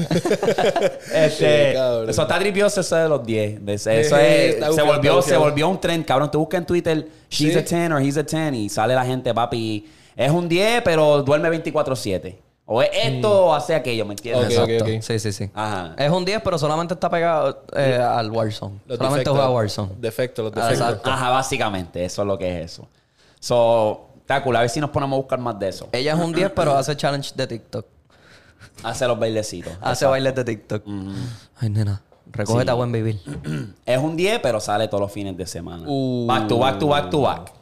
este, 1.12 1.72
Sí, 1.72 1.78
eso 2.08 2.22
está 2.22 2.38
tripioso, 2.38 2.80
eso 2.82 2.94
de 2.94 3.08
los 3.08 3.26
10. 3.26 3.64
De 3.66 3.74
ese- 3.74 4.00
Eso 4.00 4.14
Sí, 4.16 4.22
es, 4.24 4.74
se, 4.76 4.82
volvió, 4.82 5.20
se 5.22 5.36
volvió 5.36 5.68
un 5.68 5.80
trend, 5.80 6.04
cabrón. 6.06 6.30
Tú 6.30 6.38
buscas 6.38 6.60
en 6.60 6.66
Twitter, 6.66 7.08
she's 7.28 7.52
Sí. 7.52 7.58
a 7.58 7.62
10 7.62 7.90
or 7.90 8.00
he's 8.00 8.16
a 8.16 8.22
10 8.22 8.54
y 8.54 8.68
sale 8.68 8.94
la 8.94 9.04
gente, 9.04 9.34
papi. 9.34 9.88
Es 10.14 10.30
un 10.30 10.48
10, 10.48 10.82
pero 10.82 11.24
duerme 11.24 11.50
24-7. 11.50 12.36
O 12.68 12.80
es 12.80 12.90
esto 12.94 13.46
o 13.46 13.54
hace 13.54 13.74
aquello, 13.74 14.04
¿me 14.06 14.14
entiendes? 14.14 14.56
Mm. 14.56 14.62
Ok, 14.62 14.68
Exacto. 14.70 14.92
ok. 14.96 15.02
Sí, 15.02 15.18
sí, 15.18 15.32
sí. 15.32 15.50
Ajá. 15.52 15.94
Es 15.98 16.10
un 16.10 16.24
10, 16.24 16.42
pero 16.44 16.58
solamente 16.58 16.94
está 16.94 17.10
pegado 17.10 17.64
eh, 17.76 17.96
al 18.00 18.30
Warzone. 18.30 18.80
Los 18.86 18.98
solamente 18.98 19.18
defectos. 19.20 19.34
juega 19.34 19.50
Warzone. 19.50 19.92
Defectos, 19.98 20.44
los 20.44 20.54
defectos. 20.54 21.00
Ajá, 21.12 21.30
básicamente, 21.30 22.04
eso 22.04 22.22
es 22.22 22.28
lo 22.28 22.38
que 22.38 22.60
es 22.62 22.72
eso. 22.72 22.88
So, 23.46 24.08
está 24.18 24.42
cool. 24.42 24.56
A 24.56 24.60
ver 24.62 24.70
si 24.70 24.80
nos 24.80 24.90
ponemos 24.90 25.16
a 25.16 25.20
buscar 25.20 25.38
más 25.38 25.56
de 25.56 25.68
eso. 25.68 25.88
Ella 25.92 26.14
es 26.14 26.18
un 26.18 26.32
10, 26.32 26.50
pero 26.50 26.76
hace 26.76 26.96
challenge 26.96 27.30
de 27.36 27.46
TikTok. 27.46 27.86
Hace 28.82 29.06
los 29.06 29.16
bailecitos. 29.16 29.72
Hace 29.80 30.04
bailes 30.04 30.34
de 30.34 30.44
TikTok. 30.44 30.82
Ay, 31.60 31.70
nena. 31.70 32.02
Recógete 32.32 32.64
Sí. 32.64 32.70
a 32.70 32.74
buen 32.74 32.90
vivir. 32.90 33.20
Es 33.86 33.98
un 33.98 34.16
10, 34.16 34.40
pero 34.40 34.58
sale 34.58 34.88
todos 34.88 35.00
los 35.00 35.12
fines 35.12 35.36
de 35.36 35.46
semana. 35.46 35.84
Uh. 35.86 36.26
Back 36.26 36.48
to 36.48 36.58
back 36.58 36.78
to 36.80 36.88
back 36.88 37.08
to 37.10 37.20
back. 37.20 37.52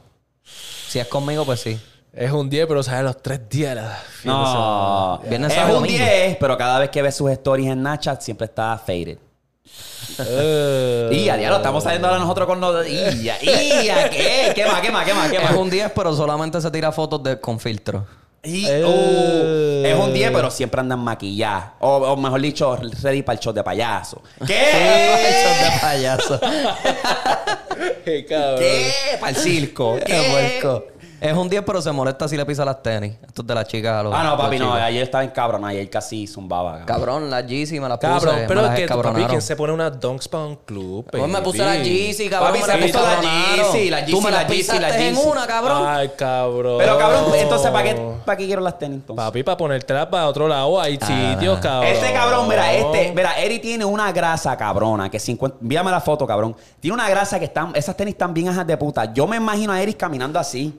Si 0.89 0.99
es 0.99 1.07
conmigo, 1.07 1.45
pues 1.45 1.61
sí. 1.61 1.78
Es 2.14 2.32
un 2.32 2.49
10, 2.49 2.66
pero 2.66 2.82
sale 2.82 3.03
los 3.03 3.20
3 3.20 3.47
días. 3.51 3.76
No. 4.24 5.20
Viernes, 5.28 5.51
es 5.51 5.55
sábado, 5.59 5.78
un 5.78 5.82
domingo. 5.85 6.03
10, 6.03 6.37
pero 6.41 6.57
cada 6.57 6.78
vez 6.78 6.89
que 6.89 7.03
ves 7.03 7.14
sus 7.14 7.30
stories 7.30 7.68
en 7.68 7.80
Snapchat 7.80 8.22
siempre 8.22 8.47
está 8.47 8.78
faded. 8.78 9.18
Eh. 10.18 11.09
Y 11.12 11.29
a 11.29 11.37
diablo, 11.37 11.57
estamos 11.57 11.83
saliendo 11.83 12.09
ahora 12.09 12.20
nosotros 12.20 12.47
con 12.47 12.61
los. 12.61 12.87
¡Y 12.87 13.22
ya! 13.22 13.37
¡Y 13.43 13.85
ya! 13.87 14.09
¿Qué? 14.11 14.53
¿Qué 14.55 14.66
más? 14.66 14.81
¿Qué 14.81 14.91
más? 14.93 15.05
¿Qué 15.05 15.14
más? 15.14 15.31
¿Qué 15.31 15.39
más? 15.41 15.51
Es 15.51 15.57
un 15.57 15.70
10, 15.70 15.93
pero 15.95 16.14
solamente 16.14 16.61
se 16.61 16.70
tira 16.70 16.93
fotos 16.93 17.22
de, 17.22 17.41
con 17.41 17.59
filtro. 17.59 18.07
Y- 18.43 18.66
Eh. 18.68 18.85
uh, 18.85 19.87
es 19.87 19.99
un 19.99 20.12
10, 20.12 20.31
pero 20.31 20.51
siempre 20.51 20.81
andan 20.81 21.01
maquilladas. 21.01 21.64
O, 21.81 21.97
o 21.97 22.16
mejor 22.16 22.41
dicho, 22.43 22.77
ready 23.03 23.22
para 23.22 23.39
el 23.39 23.41
show 23.43 23.53
de 23.55 23.64
payaso. 23.64 24.22
¿Qué? 24.47 24.55
de 24.55 25.81
payaso. 25.81 26.39
Qué 28.05 28.27
cabrón. 28.27 28.59
¿Qué? 28.59 28.93
Para 29.18 29.31
el 29.31 29.37
circo. 29.37 29.97
Qué. 30.05 30.61
Es 31.25 31.35
un 31.35 31.49
10, 31.49 31.62
pero 31.64 31.81
se 31.81 31.91
molesta 31.91 32.29
si 32.29 32.37
le 32.37 32.45
pisa 32.45 32.66
las 32.66 32.83
tenis. 32.83 33.14
Esto 33.27 33.41
es 33.41 33.49
de 33.49 33.55
las 33.55 33.66
chicas 33.66 33.95
a 33.95 34.03
los. 34.03 34.12
Ah, 34.14 34.22
no, 34.25 34.37
papi, 34.37 34.59
no. 34.59 34.75
Ayer 34.75 35.05
estaba 35.05 35.25
en 35.25 35.31
cabrón. 35.31 35.64
Ayer 35.64 35.89
casi 35.89 36.27
zumbaba. 36.27 36.85
cabrón. 36.85 36.87
Cabrón, 36.87 37.31
las 37.31 37.47
Yeezy 37.47 37.81
me 37.81 37.89
las 37.89 37.97
puse. 37.97 38.12
Cabrón, 38.12 38.37
me 38.41 38.47
pero 38.47 38.61
las 38.61 38.79
que 38.79 38.87
papi. 38.87 39.25
¿quién 39.25 39.41
se 39.41 39.57
pone 39.57 39.72
una 39.72 39.89
Dunks 39.89 40.29
para 40.29 40.45
un 40.45 40.57
club? 40.57 41.07
Pues 41.11 41.27
me 41.27 41.41
puse 41.41 41.64
las 41.64 41.83
Yeezy, 41.83 42.29
cabrón. 42.29 42.61
Papi, 42.61 42.70
me 42.70 42.89
se 42.89 42.93
puso 42.93 43.07
las. 43.07 43.22
Yeezy, 43.22 43.91
las 43.91 44.07
Yeezy, 44.07 44.22
me 44.22 44.31
las 44.31 44.43
las 44.43 44.51
Yeezy, 44.51 44.79
las 44.79 44.95
en 44.97 45.14
Yeezy. 45.14 45.29
una, 45.29 45.47
cabrón. 45.47 45.83
Ay, 45.87 46.11
cabrón. 46.14 46.77
Pero 46.79 46.99
cabrón, 46.99 47.25
entonces, 47.35 47.70
¿para 47.70 47.85
qué, 47.85 48.01
¿para 48.27 48.37
qué 48.37 48.45
quiero 48.45 48.61
las 48.61 48.79
tenis 48.79 48.97
entonces? 48.97 49.25
Papi, 49.25 49.43
para 49.43 49.57
ponértelas 49.57 50.07
para 50.09 50.29
otro 50.29 50.47
lado. 50.47 50.79
Hay 50.79 50.99
sitios, 51.01 51.59
cabrón. 51.61 51.91
Este 51.91 52.12
cabrón, 52.12 52.49
mira, 52.49 52.70
este, 52.70 53.12
mira, 53.16 53.33
Eri 53.39 53.61
tiene 53.61 53.87
una 53.87 54.12
grasa 54.12 54.55
cabrona 54.59 55.11
que 55.11 55.18
50, 55.18 55.57
envíame 55.62 55.91
la 55.91 56.03
foto, 56.03 56.27
cabrón. 56.27 56.55
Tiene 56.81 56.95
una 56.95 57.09
grasa 57.09 57.39
que 57.39 57.47
están, 57.47 57.72
esas 57.75 57.97
tenis 57.97 58.12
están 58.12 58.35
bien 58.35 58.49
ajas 58.49 58.66
de 58.66 58.77
puta. 58.77 59.11
Yo 59.11 59.27
me 59.27 59.39
imagino 59.39 59.72
a 59.72 59.81
Eri 59.81 59.95
caminando 59.95 60.39
así. 60.39 60.79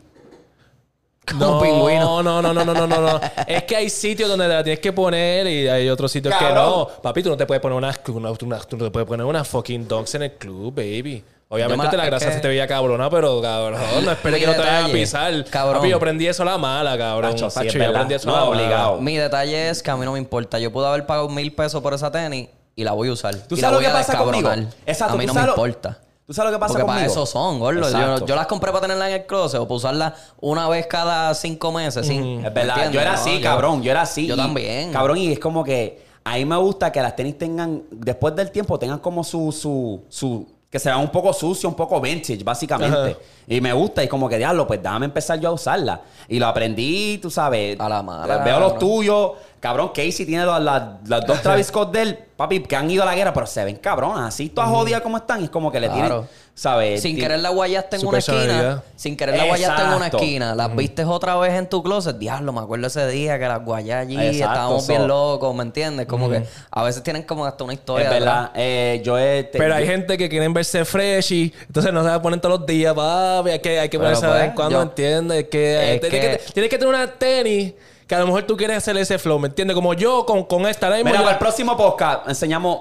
Como 1.31 1.45
no, 1.45 1.61
pingüino. 1.61 2.21
No, 2.23 2.41
no, 2.41 2.53
no, 2.53 2.63
no, 2.65 2.73
no, 2.73 2.87
no, 2.87 3.01
no. 3.01 3.21
es 3.47 3.63
que 3.63 3.75
hay 3.75 3.89
sitios 3.89 4.29
donde 4.29 4.47
la 4.47 4.63
tienes 4.63 4.79
que 4.79 4.93
poner 4.93 5.47
y 5.47 5.67
hay 5.67 5.89
otros 5.89 6.11
sitios 6.11 6.33
que 6.35 6.49
no. 6.53 6.87
Papi, 7.01 7.23
tú 7.23 7.29
no 7.29 7.37
te 7.37 7.45
puedes 7.45 7.61
poner 7.61 7.77
una, 7.77 7.93
una- 8.07 8.31
una- 8.31 8.59
tú 8.59 8.77
no 8.77 8.85
te 8.85 8.91
puedes 8.91 9.07
poner 9.07 9.25
una 9.25 9.43
fucking 9.43 9.87
dogs 9.87 10.15
en 10.15 10.23
el 10.23 10.31
club, 10.33 10.73
baby. 10.75 11.23
Obviamente 11.47 11.85
me 11.91 11.97
la- 11.97 12.03
la 12.03 12.05
grasa 12.09 12.25
que- 12.27 12.33
se 12.33 12.39
te 12.39 12.47
veía 12.47 12.67
cabrona, 12.67 13.07
pero 13.09 13.39
cabrón, 13.41 13.79
no 14.03 14.11
esperes 14.11 14.39
que 14.39 14.47
no 14.47 14.53
te 14.53 14.59
vayas 14.59 14.89
a 14.89 14.91
pisar. 14.91 15.45
cabrón. 15.45 15.77
Papi, 15.77 15.89
yo 15.89 15.97
aprendí 15.97 16.27
eso 16.27 16.41
a 16.41 16.45
la 16.45 16.57
mala, 16.57 16.97
cabrón. 16.97 17.31
Pacho, 17.33 17.49
Pacho, 17.49 17.67
es 17.67 17.73
yo 17.73 17.79
verdad. 17.79 17.95
aprendí 17.95 18.13
eso 18.15 18.29
a 18.29 18.31
No, 18.31 18.37
la 18.37 18.49
mala. 18.49 18.61
obligado. 18.63 19.01
Mi 19.01 19.15
detalle 19.17 19.69
es 19.69 19.83
que 19.83 19.91
a 19.91 19.95
mí 19.95 20.05
no 20.05 20.13
me 20.13 20.19
importa. 20.19 20.57
Yo 20.59 20.71
pude 20.71 20.87
haber 20.87 21.05
pagado 21.05 21.29
mil 21.29 21.53
pesos 21.53 21.81
por 21.83 21.93
esa 21.93 22.11
tenis 22.11 22.49
y 22.75 22.83
la 22.83 22.93
voy 22.93 23.09
a 23.09 23.11
usar. 23.13 23.35
¿Tú 23.35 23.55
Y 23.55 23.61
la 23.61 23.69
sabes 23.69 23.73
lo 23.73 23.77
voy 23.77 23.85
que 23.85 23.91
a 23.91 23.93
pasa 23.93 24.17
conmigo? 24.17 24.49
Exacto, 24.87 25.13
A 25.13 25.17
mí 25.17 25.25
¿tú 25.27 25.33
no 25.33 25.39
me 25.39 25.45
lo- 25.45 25.53
importa. 25.53 25.99
¿Tú 26.25 26.33
sabes 26.33 26.51
lo 26.51 26.57
que 26.57 26.59
pasa 26.59 26.73
Porque 26.73 26.85
conmigo? 26.87 26.99
para 27.01 27.11
eso 27.11 27.25
son, 27.25 27.59
gordo. 27.59 28.25
Yo, 28.25 28.35
las 28.35 28.47
compré 28.47 28.71
para 28.71 28.81
tenerlas 28.81 29.09
en 29.09 29.13
el 29.15 29.25
closet 29.27 29.59
o 29.59 29.65
para 29.67 29.75
usarlas 29.75 30.13
una 30.41 30.67
vez 30.67 30.87
cada 30.87 31.33
cinco 31.35 31.71
meses. 31.71 32.07
¿sí? 32.07 32.17
Es 32.17 32.19
¿Me 32.23 32.49
verdad, 32.49 32.63
entiendes? 32.69 32.93
yo 32.93 33.01
era 33.01 33.13
así, 33.13 33.41
cabrón, 33.41 33.83
yo 33.83 33.91
era 33.91 34.01
así. 34.01 34.25
Yo 34.25 34.33
Y- 34.33 34.37
también. 34.37 34.91
Cabrón, 34.91 35.17
y 35.17 35.31
es 35.31 35.39
como 35.39 35.63
que 35.63 36.03
a 36.23 36.35
mí 36.35 36.45
me 36.45 36.57
gusta 36.57 36.91
que 36.91 36.99
las 37.01 37.15
tenis 37.15 37.37
tengan, 37.37 37.83
después 37.91 38.35
del 38.35 38.49
tiempo, 38.49 38.79
tengan 38.79 38.97
como 38.97 39.23
su, 39.23 39.51
su, 39.51 40.01
su, 40.09 40.47
que 40.67 40.79
se 40.79 40.89
vean 40.89 40.99
un 41.01 41.09
poco 41.11 41.31
sucio, 41.31 41.69
un 41.69 41.75
poco 41.75 42.01
vintage, 42.01 42.43
básicamente. 42.43 42.97
Ajá. 42.97 43.13
Y 43.47 43.61
me 43.61 43.71
gusta, 43.73 44.03
y 44.03 44.07
como 44.07 44.27
que 44.27 44.39
diablo, 44.39 44.65
pues 44.65 44.81
déjame 44.81 45.05
empezar 45.05 45.39
yo 45.39 45.49
a 45.49 45.51
usarla. 45.51 46.01
Y 46.27 46.39
lo 46.39 46.47
aprendí, 46.47 47.19
tú 47.19 47.29
sabes. 47.29 47.79
A 47.79 47.87
la 47.87 48.01
mala, 48.01 48.37
Veo 48.39 48.59
los 48.59 48.79
tuyos. 48.79 49.33
Cabrón, 49.65 49.87
Casey 49.95 50.27
tiene 50.27 50.45
las, 50.45 50.61
las- 50.61 50.83
las 51.07 51.25
dos 51.25 51.41
Travis 51.41 51.65
Scott 51.67 51.91
de 51.91 52.01
él, 52.03 52.19
papi, 52.37 52.59
que 52.61 52.75
han 52.75 52.91
ido 52.91 53.01
a 53.01 53.05
la 53.07 53.15
guerra, 53.15 53.33
pero 53.33 53.47
se 53.47 53.63
ven 53.65 53.77
cabronas. 53.77 54.27
Así 54.27 54.49
todas 54.49 54.69
jodidas 54.69 55.01
como 55.01 55.17
están, 55.17 55.41
y 55.41 55.45
es 55.45 55.49
como 55.49 55.71
que 55.71 55.79
le 55.79 55.87
Claro. 55.87 56.01
tienen, 56.03 56.27
¿sabes? 56.53 57.01
Sin 57.01 57.17
querer 57.17 57.39
la 57.39 57.49
guayaste 57.49 57.95
en 57.95 58.01
Su 58.03 58.09
una 58.09 58.19
esquina. 58.19 58.83
Sin 58.95 59.17
querer 59.17 59.35
la 59.37 59.45
guayaste 59.45 59.81
en 59.81 59.87
una 59.89 60.07
esquina. 60.07 60.53
Las 60.53 60.75
vistes 60.75 61.07
otra 61.07 61.35
vez 61.37 61.53
en 61.53 61.67
tu 61.67 61.81
closet. 61.81 62.15
Diablo, 62.19 62.53
me 62.53 62.59
acuerdo 62.61 62.85
ese 62.85 63.07
día 63.07 63.39
que 63.39 63.47
las 63.47 63.65
guayé 63.65 63.93
allí. 63.95 64.15
Exacto, 64.17 64.45
estábamos 64.53 64.85
so- 64.85 64.91
bien 64.91 65.07
locos, 65.07 65.55
¿me 65.55 65.63
entiendes? 65.63 66.05
Como 66.05 66.29
que 66.29 66.43
a 66.69 66.83
veces 66.83 67.01
tienen 67.01 67.23
como 67.23 67.43
hasta 67.47 67.63
una 67.63 67.73
historia. 67.73 68.05
Es 68.05 68.11
verdad. 68.13 68.51
Eh, 68.53 69.01
yo 69.03 69.17
he... 69.17 69.45
te- 69.45 69.57
Pero 69.57 69.73
hay 69.73 69.85
yo- 69.85 69.91
gente 69.93 70.15
que 70.15 70.29
quieren 70.29 70.53
verse 70.53 70.85
fresh 70.85 71.31
y 71.31 71.53
entonces 71.65 71.91
no 71.91 72.03
se 72.03 72.09
va 72.09 72.15
a 72.15 72.21
poner 72.21 72.39
todos 72.39 72.59
los 72.59 72.67
días, 72.67 72.93
papi. 72.93 73.49
Hay 73.49 73.59
que, 73.59 73.79
hay 73.79 73.89
que 73.89 73.97
ponerse 73.97 74.27
de 74.27 74.31
vez 74.31 74.41
en 74.43 74.47
pues, 74.49 74.55
cuando, 74.55 74.77
yo- 74.77 74.83
¿entiendes? 74.83 75.45
Que, 75.49 75.95
Es 75.95 76.01
tienes 76.01 76.19
que- 76.21 76.37
que... 76.45 76.53
tienes 76.53 76.69
que 76.69 76.77
tener 76.77 76.93
una 76.93 77.07
tenis 77.07 77.73
que 78.07 78.15
a 78.15 78.19
lo 78.19 78.25
mejor 78.27 78.43
tú 78.43 78.55
quieres 78.57 78.77
hacer 78.77 78.95
ese 78.97 79.17
flow, 79.19 79.39
¿me 79.39 79.47
entiendes? 79.47 79.75
Como 79.75 79.93
yo 79.93 80.25
con, 80.25 80.43
con 80.43 80.65
esta. 80.67 80.89
Mismo 80.89 81.05
Mira, 81.05 81.19
para 81.19 81.31
el 81.33 81.37
próximo 81.39 81.75
podcast 81.75 82.27
enseñamos, 82.27 82.79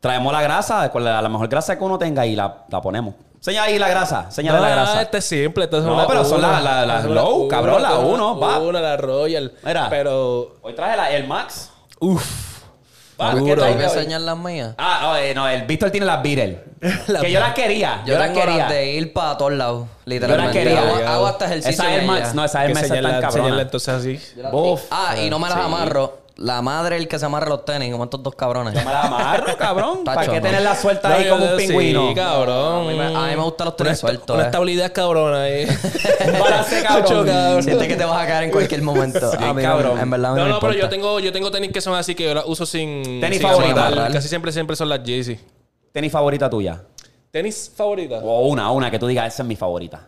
traemos 0.00 0.32
la 0.32 0.42
grasa, 0.42 0.90
la, 0.94 1.22
la 1.22 1.28
mejor 1.28 1.48
grasa 1.48 1.76
que 1.76 1.84
uno 1.84 1.98
tenga 1.98 2.24
y 2.26 2.36
la, 2.36 2.64
la 2.68 2.80
ponemos. 2.80 3.14
Señala 3.40 3.66
ahí 3.66 3.78
la 3.78 3.88
grasa. 3.88 4.30
Señala 4.30 4.58
la 4.60 4.66
Ah, 4.68 4.70
grasa. 4.70 5.02
este 5.02 5.18
es 5.18 5.24
simple. 5.24 5.64
Esta 5.64 5.78
es 5.78 5.84
No, 5.84 5.94
una, 5.94 6.06
pero 6.06 6.24
son 6.24 6.38
una. 6.38 6.60
las- 6.60 7.04
una- 7.04 7.14
low, 7.14 7.46
cabrón, 7.48 7.82
la 7.82 7.98
uno, 7.98 8.38
va. 8.40 8.58
Una, 8.58 8.80
la 8.80 8.96
Royal. 8.96 9.52
Mira. 9.64 9.88
Pero, 9.90 10.56
Hoy 10.62 10.74
traje 10.74 10.96
la, 10.96 11.10
el 11.10 11.26
Max. 11.28 11.70
uff. 12.00 12.55
Va, 13.20 13.30
Duro. 13.32 13.44
¿qué 13.44 13.50
¿Tengo 13.52 13.62
traes 13.62 13.76
que 13.76 13.86
hoy? 13.86 13.96
enseñar 13.98 14.20
las 14.22 14.36
mías? 14.36 14.74
Ah, 14.78 14.98
no, 15.02 15.16
eh, 15.16 15.34
no, 15.34 15.48
el 15.48 15.62
Víctor 15.62 15.90
tiene 15.90 16.06
las 16.06 16.22
Beatles. 16.22 16.58
que 17.22 17.30
yo 17.32 17.40
las 17.40 17.54
quería. 17.54 18.02
Yo, 18.04 18.12
Yo, 18.12 18.18
las 18.18 18.28
tengo 18.28 18.40
quería. 18.42 18.56
las 18.58 18.68
de 18.70 18.86
ir 18.92 19.12
para 19.12 19.38
todos 19.38 19.52
lados, 19.52 19.86
literalmente. 20.04 20.52
quería. 20.64 20.80
Hago, 20.80 20.96
hago 21.08 21.26
hasta 21.26 21.46
ejercicio 21.46 21.70
Esa 21.72 21.94
Air 21.94 22.02
Max, 22.04 22.34
no, 22.34 22.44
esa 22.44 22.66
Que 22.66 22.74
Max 22.74 22.88
cabrona. 23.20 23.62
entonces 23.62 23.88
así. 23.88 24.20
Ah, 24.90 25.16
y 25.18 25.30
no 25.30 25.38
me 25.38 25.48
las 25.48 25.58
Sí. 25.58 25.64
amarro. 25.64 26.25
La 26.36 26.60
madre 26.60 26.98
el 26.98 27.08
que 27.08 27.18
se 27.18 27.24
amarra 27.24 27.48
los 27.48 27.64
tenis, 27.64 27.90
como 27.90 28.04
estos 28.04 28.22
dos 28.22 28.34
cabrones. 28.34 28.74
Yo 28.74 28.80
me 28.84 28.92
las 28.92 29.06
amarro, 29.06 29.56
cabrón. 29.56 30.04
¿Para 30.04 30.20
qué 30.26 30.36
no. 30.36 30.42
tener 30.42 30.60
la 30.60 30.76
suelta 30.76 31.08
No, 31.08 31.14
ahí 31.14 31.28
como 31.30 31.44
un 31.46 31.58
sí, 31.58 31.66
pingüino? 31.68 32.14
cabrón. 32.14 32.86
A 32.86 32.90
mí, 32.90 32.94
me, 32.98 33.04
a 33.06 33.08
mí 33.30 33.36
me 33.36 33.42
gustan 33.42 33.64
los 33.64 33.74
Una, 33.74 33.76
tenis 33.76 33.92
esta- 33.94 34.06
sueltos. 34.06 34.34
una 34.34 34.42
eh. 34.44 34.46
estabilidad 34.46 34.92
cabrona 34.92 35.42
ahí. 35.44 35.64
Un 36.26 36.38
balance, 36.38 36.82
cabrón. 36.82 37.26
Cabrón. 37.26 37.62
Sientes 37.62 37.88
que 37.88 37.96
te 37.96 38.04
vas 38.04 38.22
a 38.22 38.26
caer 38.26 38.44
en 38.44 38.50
cualquier 38.50 38.82
momento. 38.82 39.30
Sí, 39.32 39.38
a 39.40 39.54
mí, 39.54 39.62
cabrón. 39.62 39.98
En 39.98 40.10
verdad, 40.10 40.34
No, 40.36 40.44
me 40.44 40.50
no, 40.50 40.60
pero 40.60 40.74
yo 40.74 40.88
tengo, 40.90 41.20
yo 41.20 41.32
tengo 41.32 41.50
tenis 41.50 41.72
que 41.72 41.80
son 41.80 41.94
así 41.94 42.14
que 42.14 42.24
yo 42.24 42.34
las 42.34 42.44
uso 42.46 42.66
sin. 42.66 43.02
Tenis 43.18 43.38
sin 43.38 43.48
favorita. 43.48 43.86
amarrar. 43.86 44.12
Casi 44.12 44.28
siempre, 44.28 44.52
siempre 44.52 44.76
son 44.76 44.90
las 44.90 45.02
Yeezy. 45.02 45.40
¿Tenis 45.90 46.12
favorita 46.12 46.50
tuya? 46.50 46.82
¿Tenis 47.30 47.72
favorita? 47.74 48.16
O 48.22 48.46
una, 48.48 48.70
una 48.72 48.90
que 48.90 48.98
tú 48.98 49.06
digas, 49.06 49.32
esa 49.32 49.42
es 49.42 49.48
mi 49.48 49.56
favorita. 49.56 50.02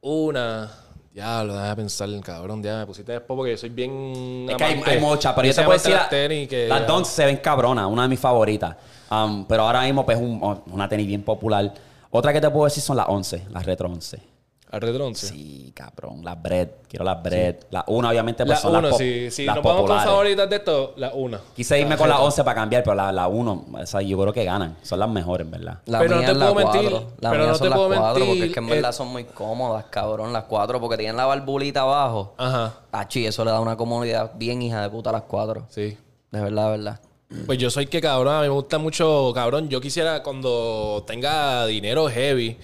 Una. 0.00 0.70
Diablo, 1.16 1.54
déjame 1.54 1.76
pensar, 1.76 2.10
cabrón. 2.22 2.62
Ya 2.62 2.76
me 2.80 2.84
pusiste 2.86 3.10
después 3.12 3.34
porque 3.38 3.52
yo 3.52 3.56
soy 3.56 3.70
bien. 3.70 4.46
Es 4.50 4.54
que 4.56 4.64
hay, 4.64 5.00
muchas, 5.00 5.32
pero 5.32 5.48
yo 5.48 5.54
te 5.54 5.62
puedo 5.62 5.72
decir, 5.72 5.88
de 5.92 5.94
la- 5.96 6.00
las 6.02 6.10
tenis 6.10 6.46
que. 6.46 6.68
las 6.68 6.86
Dunks 6.86 7.08
se 7.08 7.24
ven 7.24 7.38
cabronas, 7.38 7.86
una 7.86 8.02
de 8.02 8.08
mis 8.08 8.20
favoritas. 8.20 8.76
Um, 9.10 9.46
pero 9.46 9.62
ahora 9.62 9.80
mismo, 9.80 10.04
pues, 10.04 10.18
un- 10.18 10.62
una 10.70 10.86
tenis 10.86 11.06
bien 11.06 11.22
popular. 11.22 11.72
Otra 12.10 12.34
que 12.34 12.40
te 12.42 12.50
puedo 12.50 12.66
decir 12.66 12.82
son 12.82 12.98
las 12.98 13.06
11, 13.08 13.46
las 13.50 13.64
Retro 13.64 13.88
11. 13.88 14.20
Al 14.76 14.82
Red 14.82 15.00
11. 15.00 15.26
Sí, 15.28 15.72
cabrón, 15.74 16.22
las 16.22 16.40
Bread. 16.42 16.68
Quiero 16.88 17.04
las 17.04 17.22
Bread. 17.22 17.56
La 17.70 17.82
una, 17.86 18.10
obviamente, 18.10 18.44
pues 18.44 18.58
La 18.58 18.62
son 18.62 18.76
1, 18.76 18.88
las, 18.88 18.98
sí. 18.98 19.30
Si 19.30 19.44
las 19.46 19.56
nos 19.56 19.64
vamos 19.64 19.90
con 19.90 20.00
favoritas 20.00 20.50
de 20.50 20.56
esto, 20.56 20.92
la 20.96 21.12
1. 21.14 21.38
Quise 21.56 21.80
irme 21.80 21.96
con 21.96 22.08
la 22.08 22.20
11 22.20 22.44
para 22.44 22.54
cambiar, 22.54 22.82
pero 22.82 22.94
la, 22.94 23.10
la 23.10 23.26
1, 23.26 23.66
esa 23.80 24.02
yo 24.02 24.18
creo 24.20 24.32
que 24.32 24.44
ganan. 24.44 24.76
Son 24.82 24.98
las 24.98 25.08
mejores, 25.08 25.50
¿verdad? 25.50 25.78
La 25.86 26.00
Pero 26.00 26.10
no 26.10 26.16
mía 26.18 26.26
te 26.26 26.32
es 26.32 26.38
la 26.38 26.52
puedo 26.52 26.66
mentir, 26.66 26.90
4. 26.90 27.12
La 27.20 27.30
pero 27.30 27.42
mía 27.42 27.52
no 27.52 27.58
son 27.58 27.64
te 27.64 27.70
las 27.70 27.78
puedo 27.78 28.00
4 28.00 28.26
porque 28.26 28.44
es 28.44 28.52
que 28.52 28.58
en 28.58 28.66
verdad 28.66 28.90
eh, 28.90 28.92
son 28.92 29.08
muy 29.08 29.24
cómodas, 29.24 29.84
cabrón, 29.88 30.32
las 30.32 30.44
4 30.44 30.80
porque 30.80 30.98
tienen 30.98 31.16
la 31.16 31.24
barbulita 31.24 31.80
abajo. 31.80 32.34
Ajá. 32.36 32.74
Achi, 32.92 33.26
eso 33.26 33.44
le 33.44 33.50
da 33.50 33.60
una 33.60 33.76
comodidad 33.76 34.32
bien 34.34 34.60
hija 34.60 34.82
de 34.82 34.90
puta 34.90 35.08
a 35.10 35.14
las 35.14 35.22
4. 35.22 35.66
Sí. 35.70 35.96
De 36.30 36.40
verdad, 36.40 36.64
de 36.64 36.70
verdad. 36.76 37.00
Pues 37.46 37.58
yo 37.58 37.70
soy 37.70 37.86
que 37.86 38.00
cabrón, 38.00 38.34
a 38.34 38.40
mí 38.40 38.46
me 38.46 38.52
gusta 38.52 38.78
mucho, 38.78 39.32
cabrón. 39.34 39.68
Yo 39.68 39.80
quisiera 39.80 40.22
cuando 40.22 41.02
tenga 41.06 41.66
dinero 41.66 42.08
heavy, 42.08 42.56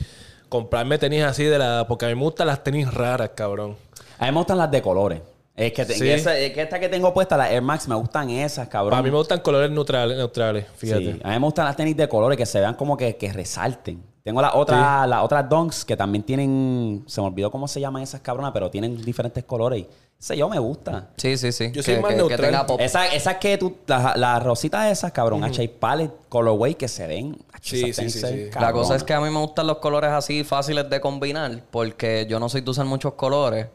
comprarme 0.53 0.99
tenis 0.99 1.23
así 1.25 1.45
de 1.45 1.59
la. 1.59 1.87
Porque 1.89 2.05
a 2.05 2.09
mí 2.09 2.15
me 2.15 2.21
gustan 2.23 2.47
las 2.47 2.63
tenis 2.63 2.93
raras, 2.93 3.31
cabrón. 3.35 3.75
A 4.19 4.27
mí 4.27 4.31
me 4.33 4.37
gustan 4.39 4.59
las 4.59 4.71
de 4.71 4.83
colores. 4.83 5.21
Es 5.57 5.73
que, 5.73 5.85
te- 5.85 5.95
Sí. 5.95 6.09
esa- 6.11 6.37
es 6.37 6.53
que 6.53 6.63
esta 6.63 6.79
que 6.79 6.89
tengo 6.89 7.13
puesta, 7.13 7.37
las 7.37 7.51
Air 7.51 7.63
Max, 7.63 7.89
me 7.89 7.95
gustan 7.95 8.29
esas, 8.31 8.69
cabrón. 8.69 8.99
A 8.99 9.03
mí 9.03 9.11
me 9.11 9.17
gustan 9.17 9.41
colores 9.41 9.71
neutrales, 9.71 10.17
neutrales 10.17 10.67
fíjate. 10.77 11.15
Sí, 11.15 11.21
a 11.23 11.29
mí 11.31 11.35
me 11.35 11.45
gustan 11.45 11.65
las 11.65 11.77
tenis 11.77 11.97
de 11.97 12.09
colores 12.09 12.37
que 12.39 12.47
se 12.47 12.61
vean 12.61 12.75
como 12.75 12.97
que, 12.97 13.17
que 13.17 13.33
resalten. 13.33 14.03
Tengo 14.25 14.41
las 14.41 14.55
otras, 14.55 15.09
las 15.09 15.25
otras 15.25 15.49
donks 15.49 15.85
que 15.85 15.97
también 15.97 16.23
tienen, 16.23 17.03
se 17.07 17.21
me 17.21 17.27
olvidó 17.27 17.51
cómo 17.51 17.67
se 17.67 17.81
llaman 17.81 18.03
esas 18.03 18.21
cabronas, 18.21 18.53
pero 18.53 18.71
tienen 18.71 19.03
diferentes 19.05 19.43
colores. 19.45 19.81
y 19.81 19.89
Ese 20.21 20.37
yo 20.37 20.49
me 20.49 20.61
gusta. 20.61 21.09
Sí, 21.17 21.37
sí, 21.37 21.51
sí. 21.51 21.67
Yo 21.73 21.83
que, 21.83 21.95
soy 21.95 22.01
más 22.01 22.13
que- 22.13 22.17
neutral. 22.19 22.39
que 22.41 22.47
tenga 22.47 22.65
pop. 22.67 22.81
Esas 22.81 23.13
esas 23.15 23.39
que 23.39 23.59
tú, 23.59 23.79
las, 23.87 24.17
las 24.17 24.41
rositas 24.43 24.93
esas, 24.93 25.11
cabrón, 25.11 25.43
H.A. 25.43 25.69
Palette, 25.81 26.13
Colorway, 26.29 26.77
que 26.77 26.87
se 26.87 27.07
ven. 27.09 27.37
Sí, 27.61 27.93
sí, 27.93 28.11
sí. 28.11 28.51
La 28.61 28.73
cosa 28.73 28.95
es 28.95 29.03
que 29.03 29.13
a 29.13 29.21
mí 29.21 29.29
me 29.31 29.39
gustan 29.41 29.67
los 29.67 29.79
colores 29.79 30.11
así 30.11 30.45
fáciles 30.45 30.89
de 30.89 31.01
combinar 31.01 31.61
porque 31.73 32.27
yo 32.29 32.39
no 32.39 32.49
soy 32.49 32.61
de 32.61 32.71
usar 32.71 32.87
muchos 32.87 33.15
colores 33.15 33.67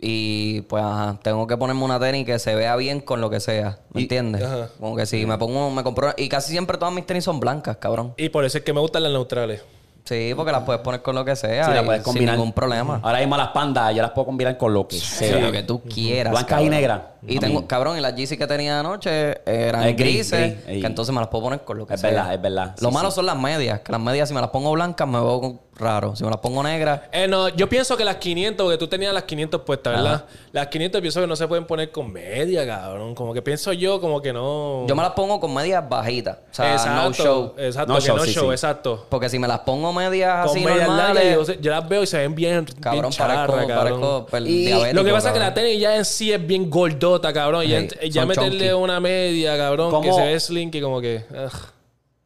y 0.00 0.62
pues 0.62 0.82
ajá, 0.82 1.18
tengo 1.22 1.46
que 1.46 1.56
ponerme 1.56 1.84
una 1.84 2.00
tenis 2.00 2.26
que 2.26 2.38
se 2.40 2.54
vea 2.56 2.74
bien 2.76 3.00
con 3.00 3.20
lo 3.20 3.30
que 3.30 3.38
sea, 3.38 3.78
¿me 3.92 4.00
Y- 4.00 4.04
entiendes? 4.04 4.42
Ajá. 4.42 4.68
Como 4.80 4.96
que 4.96 5.06
si 5.06 5.24
me 5.26 5.38
pongo, 5.38 5.70
me 5.70 5.84
compro 5.84 6.12
y 6.16 6.28
casi 6.28 6.50
siempre 6.50 6.76
todas 6.78 6.92
mis 6.92 7.06
tenis 7.06 7.22
son 7.22 7.38
blancas, 7.38 7.76
cabrón. 7.76 8.14
Y 8.16 8.28
por 8.30 8.44
eso 8.44 8.58
es 8.58 8.64
que 8.64 8.72
me 8.72 8.80
gustan 8.80 9.04
las 9.04 9.12
neutrales. 9.12 9.62
Sí, 10.04 10.32
porque 10.34 10.50
las 10.50 10.62
puedes 10.64 10.82
poner 10.82 11.00
con 11.00 11.14
lo 11.14 11.24
que 11.24 11.36
sea 11.36 11.64
Sí, 11.66 11.70
la 11.72 11.82
y 11.82 11.84
puedes 11.84 12.02
combinar. 12.02 12.34
sin 12.34 12.38
ningún 12.40 12.52
problema. 12.52 12.98
Ahora 13.02 13.20
mismo 13.20 13.36
las 13.36 13.48
pandas, 13.48 13.94
yo 13.94 14.02
las 14.02 14.10
puedo 14.10 14.26
combinar 14.26 14.56
con 14.58 14.74
lo 14.74 14.88
que 14.88 14.96
Sí, 14.96 15.06
sea. 15.26 15.38
lo 15.38 15.52
que 15.52 15.62
tú 15.62 15.80
quieras. 15.82 16.32
Blancas 16.32 16.60
y 16.62 16.68
negras. 16.68 17.00
Y 17.24 17.38
tengo, 17.38 17.68
cabrón, 17.68 17.96
y 17.96 18.00
las 18.00 18.14
GC 18.16 18.36
que 18.36 18.48
tenía 18.48 18.80
anoche 18.80 19.40
eran 19.46 19.84
Es 19.84 19.96
gris, 19.96 20.30
grises, 20.32 20.64
gris, 20.66 20.80
que 20.80 20.86
entonces 20.86 21.14
me 21.14 21.20
las 21.20 21.28
puedo 21.28 21.44
poner 21.44 21.60
con 21.60 21.78
lo 21.78 21.86
que 21.86 21.94
Es 21.94 22.00
sea. 22.00 22.10
verdad, 22.10 22.34
es 22.34 22.42
verdad. 22.42 22.74
Lo 22.80 22.88
Sí, 22.88 22.94
malo 22.94 23.10
sí. 23.12 23.14
son 23.14 23.26
las 23.26 23.36
medias, 23.38 23.78
que 23.80 23.92
las 23.92 24.00
medias 24.00 24.28
si 24.28 24.34
me 24.34 24.40
las 24.40 24.50
pongo 24.50 24.72
blancas 24.72 25.06
me 25.06 25.20
veo 25.20 25.40
con- 25.40 25.60
raro. 25.82 26.16
Si 26.16 26.24
me 26.24 26.30
las 26.30 26.38
pongo 26.38 26.62
negras, 26.62 27.00
Eh, 27.12 27.28
no, 27.28 27.48
yo 27.50 27.68
pienso 27.68 27.96
que 27.96 28.04
las 28.04 28.16
500, 28.16 28.64
porque 28.64 28.78
tú 28.78 28.86
tenías 28.88 29.12
las 29.12 29.24
500 29.24 29.60
puestas, 29.62 29.94
¿verdad? 29.94 30.24
Las 30.52 30.68
500 30.68 31.00
pienso 31.00 31.20
que 31.20 31.26
no 31.26 31.36
se 31.36 31.46
pueden 31.48 31.66
poner 31.66 31.90
con 31.90 32.12
media, 32.12 32.66
cabrón. 32.66 33.14
Como 33.14 33.34
que 33.34 33.42
pienso 33.42 33.72
yo, 33.72 34.00
como 34.00 34.20
que 34.22 34.32
no. 34.32 34.86
yo 34.86 34.94
me 34.96 35.02
las 35.02 35.12
pongo 35.12 35.38
con 35.40 35.52
medias 35.52 35.86
bajitas. 35.88 36.38
O 36.50 36.54
sea, 36.54 36.76
no 37.04 37.12
show. 37.12 37.54
Exacto, 37.58 37.92
No 37.92 37.98
que 37.98 38.06
show, 38.06 38.16
no 38.16 38.24
sí, 38.24 38.32
show, 38.32 38.44
sí. 38.46 38.52
exacto. 38.52 39.06
Porque 39.08 39.28
si 39.28 39.38
me 39.38 39.48
las 39.48 39.60
pongo 39.60 39.92
medias 39.92 40.46
Con 40.46 40.56
así 40.56 40.64
medias 40.64 40.88
largas, 40.88 40.96
normales, 41.14 41.34
yo, 41.34 41.44
sé- 41.44 41.58
yo 41.60 41.70
las 41.70 41.88
veo 41.88 42.02
y 42.02 42.06
se 42.06 42.18
ven 42.18 42.34
bien, 42.34 42.64
cabrón, 42.80 43.10
bien 43.10 43.18
parezco, 43.18 43.52
charras, 43.56 43.66
cabrón. 43.66 43.68
parezco 43.68 44.26
pel- 44.30 44.46
Y 44.48 44.92
Lo 44.92 45.04
que 45.04 45.10
pasa 45.12 45.28
es 45.28 45.32
que 45.34 45.38
la 45.40 45.46
cabrón. 45.46 45.64
tenis 45.64 45.80
ya 45.80 45.96
en 45.96 46.04
sí 46.04 46.32
es 46.32 46.46
bien 46.46 46.70
gordota, 46.70 47.32
cabrón. 47.32 47.64
Y 47.64 47.68
ya, 47.68 47.80
ya 48.08 48.26
meterle 48.26 48.68
chunky. 48.70 48.82
una 48.82 49.00
media, 49.00 49.56
cabrón, 49.56 49.88
que 50.02 50.08
¿Cómo? 50.08 50.18
se 50.18 50.24
ve 50.26 50.38
slinky 50.40 50.80
como 50.80 51.00
que... 51.00 51.24
ugh. 51.30 51.50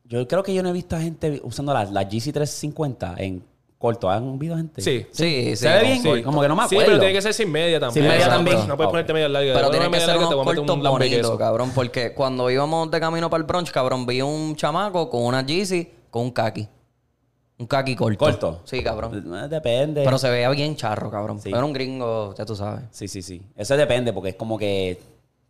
Yo 0.09 0.27
creo 0.29 0.43
que 0.43 0.55
yo 0.55 0.63
no 0.63 0.69
he 0.69 0.73
visto 0.73 0.95
a 0.97 1.01
gente 1.01 1.41
usando 1.43 1.73
las 1.75 1.91
la 1.91 2.09
GC350 2.09 3.15
en 3.19 3.43
corto. 3.79 4.09
¿Han 4.09 4.39
visto 4.39 4.57
gente? 4.57 4.81
Sí. 4.81 5.07
Sí, 5.11 5.45
sí. 5.51 5.57
¿Se 5.57 5.69
ve 5.69 5.81
bien? 5.83 6.03
sí. 6.03 6.23
Como 6.23 6.41
que 6.41 6.49
no 6.49 6.57
me 6.57 6.63
Sí, 6.69 6.77
acuerdo. 6.77 6.87
pero 6.93 6.99
tiene 7.01 7.15
que 7.15 7.23
ser 7.23 7.35
sin 7.35 7.51
media 7.51 7.81
también. 7.81 7.95
Sin 7.95 8.03
media 8.05 8.17
Exacto. 8.27 8.37
también. 8.45 8.69
No 8.69 8.77
puedes 8.77 8.91
ponerte 8.91 9.13
media 9.13 9.29
larga. 9.29 9.55
Pero 9.55 9.71
tiene 9.71 9.91
que 9.91 10.01
ser 10.01 10.17
unos 10.17 10.29
voy 10.35 10.43
a 10.43 10.45
meter 10.45 10.67
cortos 10.67 10.91
bonitos, 10.91 11.39
cabrón. 11.39 11.73
Porque 11.75 12.15
cuando 12.15 12.51
íbamos 12.51 12.91
de 12.91 13.01
camino 13.01 13.29
para 13.31 13.41
el 13.41 13.47
brunch, 13.47 13.71
cabrón, 13.71 14.07
vi 14.07 14.23
un 14.23 14.55
chamaco 14.57 15.11
con 15.11 15.23
una 15.25 15.45
Yeezy 15.45 15.89
con 16.11 16.23
un 16.23 16.31
kaki. 16.31 16.69
Un 17.59 17.67
kaki 17.67 17.97
corto. 17.97 18.19
¿Corto? 18.19 18.61
Sí, 18.65 18.83
cabrón. 18.83 19.35
Eh, 19.35 19.49
Depende. 19.49 20.05
Pero 20.05 20.19
se 20.19 20.29
veía 20.31 20.51
bien 20.51 20.77
charro, 20.77 21.11
cabrón. 21.11 21.41
Sí. 21.41 21.49
Era 21.49 21.65
un 21.65 21.73
gringo, 21.73 22.35
ya 22.37 22.45
tú 22.45 22.55
sabes. 22.55 22.85
Sí, 22.91 23.09
sí, 23.09 23.23
sí. 23.23 23.43
Eso 23.57 23.77
depende 23.77 24.13
porque 24.13 24.31
es 24.31 24.37
como 24.37 24.59
que 24.59 25.01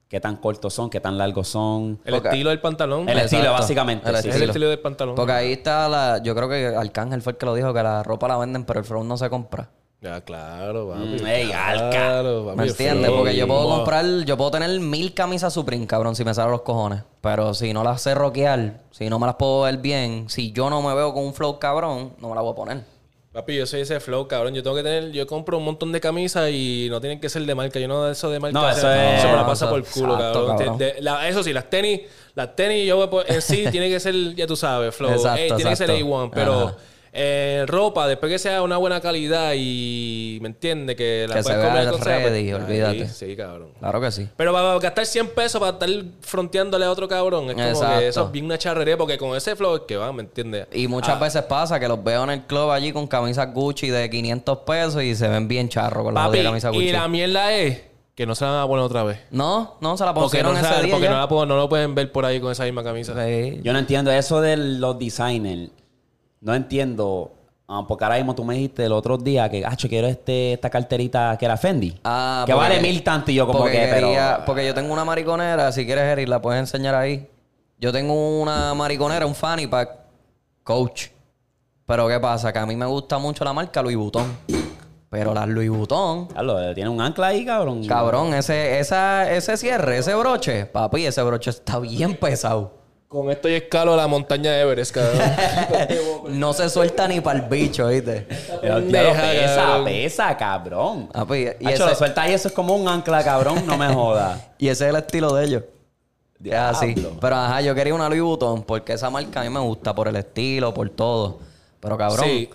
qué 0.09 0.20
tan 0.20 0.36
cortos 0.36 0.72
son, 0.74 0.88
qué 0.90 1.00
tan 1.00 1.18
largos 1.18 1.48
son. 1.48 1.98
El 2.04 2.14
estilo 2.14 2.50
del 2.50 2.61
pantalón. 2.61 3.09
El 3.09 3.18
estilo, 3.18 3.52
básicamente. 3.52 4.09
El 4.09 4.16
sí, 4.18 4.28
es 4.28 4.34
sí. 4.36 4.42
el 4.42 4.48
estilo 4.50 4.68
del 4.68 4.78
pantalón. 4.80 5.14
Porque 5.14 5.32
ahí 5.32 5.52
está 5.52 5.88
la... 5.88 6.18
Yo 6.22 6.34
creo 6.34 6.48
que 6.48 6.66
Arcángel 6.76 7.22
fue 7.22 7.32
el 7.32 7.38
que 7.38 7.46
lo 7.46 7.54
dijo, 7.54 7.72
que 7.74 7.82
la 7.82 8.02
ropa 8.02 8.28
la 8.28 8.36
venden, 8.38 8.64
pero 8.64 8.80
el 8.80 8.84
flow 8.86 9.02
no 9.04 9.16
se 9.16 9.28
compra. 9.30 9.70
Ya, 10.02 10.20
claro, 10.20 10.90
papi. 10.90 11.22
Mm, 11.22 11.26
ey, 11.26 11.52
alca. 11.52 11.90
Claro, 11.90 12.44
papi, 12.46 12.59
¿Me 12.59 12.66
entiendes? 12.68 13.11
Porque 13.11 13.34
yo 13.34 13.46
puedo 13.48 13.62
Wow. 13.62 13.76
comprar... 13.76 14.04
Yo 14.24 14.36
puedo 14.36 14.50
tener 14.52 14.78
mil 14.78 15.14
camisas 15.14 15.52
Supreme, 15.52 15.86
cabrón, 15.86 16.14
si 16.14 16.24
me 16.24 16.34
salen 16.34 16.52
los 16.52 16.62
cojones. 16.62 17.02
Pero 17.20 17.54
si 17.54 17.72
no 17.72 17.82
las 17.82 18.02
sé 18.02 18.14
rockear, 18.14 18.82
si 18.90 19.09
no 19.09 19.18
me 19.18 19.26
las 19.26 19.36
puedo 19.36 19.62
ver 19.62 19.78
bien, 19.78 20.28
si 20.28 20.52
yo 20.52 20.70
no 20.70 20.82
me 20.82 20.94
veo 20.94 21.12
con 21.14 21.24
un 21.24 21.34
flow 21.34 21.59
cabrón, 21.59 22.12
no 22.20 22.28
me 22.28 22.34
la 22.34 22.42
voy 22.42 22.52
a 22.52 22.54
poner. 22.54 22.95
Papi, 23.37 23.55
yo 23.55 23.66
soy 23.66 23.82
ese 23.82 24.01
flow, 24.01 24.26
cabrón. 24.26 24.55
Yo 24.55 24.62
tengo 24.62 24.74
que 24.74 24.82
tener... 24.82 25.12
Yo 25.12 25.26
compro 25.26 25.59
un 25.59 25.64
montón 25.64 25.93
de 25.93 26.01
camisas 26.01 26.49
y 26.51 26.89
no 26.91 27.01
tienen 27.03 27.20
que 27.20 27.28
ser 27.28 27.43
de 27.45 27.55
marca. 27.55 27.78
Yo 27.78 27.87
no 27.87 28.09
eso 28.11 28.30
de 28.30 28.41
marca. 28.41 28.59
No, 28.59 28.66
eso 28.70 28.91
es- 28.91 29.24
me 29.24 29.32
la 29.32 29.45
pasa 29.47 29.66
eso- 29.66 29.70
por 29.70 29.78
el 29.80 29.84
culo, 29.84 30.14
exacto, 30.14 30.39
cabrón. 30.47 30.57
cabrón. 30.59 30.78
De- 30.78 30.93
de- 30.95 31.03
la- 31.03 31.28
eso 31.28 31.43
sí, 31.43 31.53
las 31.53 31.68
tenis... 31.68 32.01
Las 32.34 32.57
tenis 32.57 32.87
yo 32.89 33.11
en 33.28 33.43
sí 33.43 33.66
tiene 33.70 33.91
que 33.91 34.01
ser, 34.01 34.34
ya 34.34 34.47
tú 34.47 34.57
sabes, 34.57 34.95
flow. 34.95 35.11
Exacto, 35.11 35.41
Ey, 35.43 35.49
tiene 35.53 35.70
que 35.70 35.76
ser 35.76 35.91
exacto. 35.91 36.07
A1, 36.07 36.30
pero... 36.34 36.53
Ajá. 36.68 36.76
Eh, 37.16 37.64
ropa, 37.66 38.06
después 38.06 38.30
que 38.30 38.38
sea 38.38 38.62
una 38.62 38.76
buena 38.76 39.00
calidad 39.00 39.52
y... 39.56 40.38
¿Me 40.42 40.48
entiendes? 40.48 40.96
Que 40.96 41.26
la 41.28 41.36
Que 41.36 41.42
puedes 41.42 41.58
se 41.60 41.66
vea 41.66 41.90
pues, 41.90 42.04
ready, 42.04 42.36
ahí, 42.38 42.52
olvídate. 42.52 43.08
Sí, 43.08 43.34
cabrón. 43.36 43.70
Claro 43.78 44.00
que 44.00 44.10
sí. 44.12 44.28
Pero 44.36 44.52
para 44.52 44.78
gastar 44.78 45.06
100 45.06 45.28
pesos 45.30 45.58
para 45.60 45.72
estar 45.72 45.88
fronteándole 46.20 46.84
a 46.84 46.90
otro 46.90 47.08
cabrón, 47.08 47.46
es 47.48 47.54
como 47.54 47.66
Exacto. 47.68 47.98
que 47.98 48.08
eso 48.08 48.24
es 48.26 48.32
bien 48.32 48.44
una 48.44 48.58
charrería, 48.58 48.96
porque 48.96 49.16
con 49.18 49.34
ese 49.36 49.56
flow 49.56 49.76
es 49.76 49.82
que 49.88 49.96
van, 49.96 50.14
¿me 50.14 50.22
entiendes? 50.22 50.66
Y 50.72 50.88
muchas 50.88 51.18
veces 51.18 51.42
pasa 51.42 51.80
que 51.80 51.88
los 51.88 52.02
veo 52.04 52.24
en 52.24 52.30
el 52.30 52.42
club 52.42 52.70
allí 52.70 52.92
con 52.92 53.06
camisas 53.06 53.52
Gucci 53.52 53.88
de 53.88 54.08
500 54.10 54.58
pesos 54.58 55.02
y 55.02 55.14
se 55.14 55.26
ven 55.28 55.48
bien 55.48 55.68
charros 55.68 56.04
con 56.04 56.14
la 56.14 56.30
camisa 56.30 56.68
Gucci. 56.70 56.84
y 56.88 56.92
la 56.92 57.08
mierda 57.08 57.52
es 57.52 57.80
que 58.14 58.24
no 58.26 58.34
se 58.34 58.44
la 58.46 58.52
van 58.52 58.60
a 58.62 58.66
poner 58.66 58.84
otra 58.84 59.02
vez. 59.04 59.18
No, 59.30 59.76
no, 59.82 59.96
se 59.96 60.04
la 60.04 60.14
Porque, 60.14 60.24
pusieron 60.26 60.54
no, 60.54 60.58
ese 60.58 60.68
sabe- 60.68 60.84
día 60.84 60.92
porque 60.94 61.04
ya. 61.04 61.10
no, 61.12 61.18
la 61.18 61.28
puedo- 61.28 61.44
no 61.46 61.56
lo 61.56 61.68
pueden 61.68 61.94
ver 61.94 62.10
por 62.12 62.24
ahí 62.24 62.40
con 62.40 62.50
esa 62.50 62.64
misma 62.64 62.82
camisa. 62.82 63.12
Sí. 63.26 63.60
Yo 63.62 63.74
no 63.74 63.78
entiendo 63.78 64.10
eso 64.10 64.40
de 64.40 64.56
los 64.56 64.98
designers. 64.98 65.70
No 66.47 66.55
entiendo. 66.55 67.32
ah, 67.66 67.84
porque 67.88 68.05
ahora 68.05 68.18
mismo 68.18 68.32
tú 68.36 68.44
me 68.44 68.55
dijiste 68.55 68.84
el 68.84 68.92
otro 68.92 69.18
día 69.18 69.49
que, 69.51 69.64
ah, 69.66 69.74
yo 69.76 69.88
quiero 69.88 70.07
este, 70.07 70.53
esta 70.53 70.70
carterita 70.70 71.36
que 71.36 71.44
era 71.44 71.57
Fendi. 71.57 71.99
Ah, 72.05 72.44
que 72.47 72.53
porque- 72.53 72.68
vale 72.68 72.80
mil 72.80 73.03
tanto 73.03 73.32
y 73.32 73.34
yo 73.34 73.49
como 73.49 73.59
porque 73.59 73.80
que, 73.80 73.88
pero... 73.92 74.09
Porque 74.47 74.64
yo 74.64 74.72
tengo 74.72 74.92
una 74.92 75.05
mariconera, 75.05 75.72
si 75.72 75.84
quieres, 75.84 76.05
Eric, 76.05 76.28
la 76.28 76.40
puedes 76.40 76.61
enseñar 76.61 76.94
ahí. 76.94 77.28
Yo 77.80 77.90
tengo 77.92 78.40
una 78.40 78.72
mariconera, 78.74 79.26
un 79.26 79.34
fanny 79.34 79.66
pack, 79.66 79.90
coach. 80.62 81.07
Pero 81.84 82.07
¿qué 82.07 82.20
pasa? 82.20 82.53
Que 82.53 82.61
a 82.61 82.66
mí 82.66 82.76
me 82.76 82.86
gusta 82.86 83.18
mucho 83.18 83.44
la 83.44 83.53
marca 83.53 83.82
Louis 83.82 83.97
Vuitton. 83.97 84.26
Pero 85.11 85.34
las 85.34 85.49
Louis 85.49 85.68
Vuitton, 85.68 86.26
Carlos, 86.28 86.74
tiene 86.76 86.90
un 86.90 87.01
ancla 87.01 87.26
ahí, 87.28 87.44
cabrón. 87.44 87.84
cabrón, 87.88 88.34
ese, 88.34 88.78
esa, 88.78 89.28
ese 89.32 89.57
cierre, 89.57 89.99
ese 89.99 90.14
broche, 90.14 90.66
papi, 90.66 91.07
ese 91.07 91.22
broche 91.22 91.51
está 91.51 91.80
bien 91.80 92.16
pesado. 92.16 92.86
Con 93.09 93.30
esto 93.30 93.48
yo 93.48 93.57
escalo 93.57 93.94
la 93.96 94.09
montaña 94.09 94.50
de 94.52 94.61
Everest, 94.62 94.92
cabrón. 94.94 95.18
No 96.30 96.52
se 96.52 96.68
suelta 96.68 97.07
ni 97.07 97.20
para 97.20 97.38
el 97.38 97.44
bicho, 97.48 97.86
¿viste? 97.86 98.26
Pero, 98.61 98.82
tío, 98.82 98.90
pesa, 98.90 99.54
cabrón. 99.57 99.84
pesa, 99.84 100.36
cabrón. 100.36 101.09
Ah, 101.14 101.24
pues, 101.24 101.57
y, 101.61 101.66
Hacho, 101.66 101.84
ese, 101.84 101.86
lo 101.90 101.94
suelta 101.94 102.28
y 102.28 102.32
eso 102.32 102.48
es 102.48 102.54
como 102.54 102.74
un 102.74 102.88
ancla, 102.88 103.22
cabrón. 103.22 103.64
No 103.64 103.78
me 103.78 103.86
jodas. 103.92 104.40
y 104.59 104.68
ese 104.68 104.84
es 104.84 104.90
el 104.90 104.96
estilo 104.96 105.32
de 105.34 105.44
ellos. 105.44 105.62
Es 106.44 106.52
así. 106.54 106.94
Pero 107.20 107.36
ajá, 107.36 107.61
yo 107.62 107.74
quería 107.74 107.94
una 107.94 108.09
Louis 108.09 108.20
Vuitton 108.22 108.62
porque 108.64 108.92
esa 108.94 109.09
marca 109.09 109.40
a 109.40 109.44
mí 109.44 109.50
me 109.50 109.61
gusta 109.61 109.94
por 109.94 110.09
el 110.09 110.16
estilo, 110.16 110.74
por 110.74 110.90
todo. 110.90 111.38
Pero 111.80 111.96
cabrón, 111.96 112.26
Sí. 112.26 112.50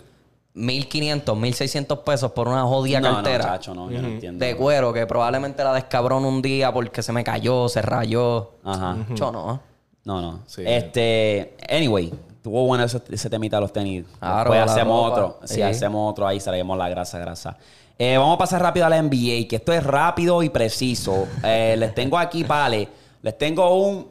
1500, 0.53 1.37
1600 1.37 1.99
pesos 1.99 2.31
por 2.33 2.49
una 2.49 2.63
jodida 2.63 2.99
No, 2.99 3.07
no, 3.07 3.15
cartera 3.15 3.45
chacho, 3.45 3.73
no, 3.73 3.89
yo 3.89 4.01
no 4.01 4.09
entiendo. 4.09 4.45
de 4.45 4.53
cuero 4.57 4.91
que 4.91 5.07
probablemente 5.07 5.63
la 5.63 5.73
descabrón 5.73 6.25
un 6.25 6.41
día 6.41 6.73
porque 6.73 7.01
se 7.01 7.13
me 7.13 7.23
cayó, 7.23 7.69
se 7.69 7.81
rayó. 7.81 8.51
Ajá. 8.65 8.97
Yo 9.15 9.31
no. 9.31 9.61
No, 10.03 10.21
no. 10.21 10.39
Sí. 10.47 10.63
Este, 10.65 11.55
anyway, 11.69 12.11
tuvo 12.41 12.65
bueno 12.65 12.83
ese, 12.83 13.01
ese 13.11 13.29
temita 13.29 13.57
de 13.57 13.61
los 13.61 13.73
tenis. 13.73 14.05
Claro, 14.19 14.51
Después 14.51 14.71
hacemos 14.71 15.09
ropa. 15.09 15.21
otro. 15.25 15.39
Sí, 15.47 15.55
Sí. 15.55 15.61
hacemos 15.61 16.11
otro 16.11 16.27
ahí, 16.27 16.39
salimos 16.39 16.77
la 16.77 16.89
grasa, 16.89 17.19
grasa. 17.19 17.57
Eh, 17.99 18.17
vamos 18.17 18.35
a 18.35 18.37
pasar 18.39 18.61
rápido 18.63 18.85
a 18.87 18.89
la 18.89 18.97
NBA, 18.97 19.47
que 19.47 19.57
esto 19.57 19.71
es 19.73 19.83
rápido 19.83 20.41
y 20.41 20.49
preciso. 20.49 21.27
Eh, 21.43 21.75
les 21.77 21.93
tengo 21.93 22.17
aquí, 22.17 22.43
vale. 22.43 22.87
Les 23.21 23.37
tengo 23.37 23.75
un. 23.75 24.07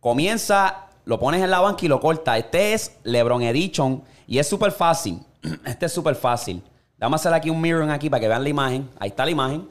Comienza, 0.00 0.86
lo 1.04 1.18
pones 1.20 1.40
en 1.42 1.50
la 1.50 1.60
banca 1.60 1.84
y 1.84 1.88
lo 1.88 2.00
corta. 2.00 2.36
Este 2.36 2.74
es 2.74 2.96
LeBron 3.04 3.42
Edition 3.42 4.02
y 4.26 4.38
es 4.38 4.48
súper 4.48 4.72
fácil. 4.72 5.20
Este 5.64 5.86
es 5.86 5.92
súper 5.92 6.16
fácil. 6.16 6.60
Vamos 6.98 7.20
a 7.20 7.28
hacer 7.28 7.34
aquí 7.34 7.50
un 7.50 7.60
mirroring 7.60 7.90
aquí 7.90 8.10
para 8.10 8.20
que 8.20 8.26
vean 8.28 8.42
la 8.42 8.48
imagen. 8.48 8.88
Ahí 8.98 9.10
está 9.10 9.24
la 9.24 9.30
imagen. 9.30 9.68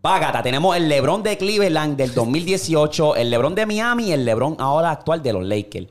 Bágata, 0.00 0.44
tenemos 0.44 0.76
el 0.76 0.88
LeBron 0.88 1.24
de 1.24 1.36
Cleveland 1.36 1.96
del 1.96 2.14
2018, 2.14 3.16
el 3.16 3.30
LeBron 3.30 3.56
de 3.56 3.66
Miami 3.66 4.04
y 4.04 4.12
el 4.12 4.24
LeBron 4.24 4.54
ahora 4.60 4.92
actual 4.92 5.24
de 5.24 5.32
los 5.32 5.44
Lakers. 5.44 5.88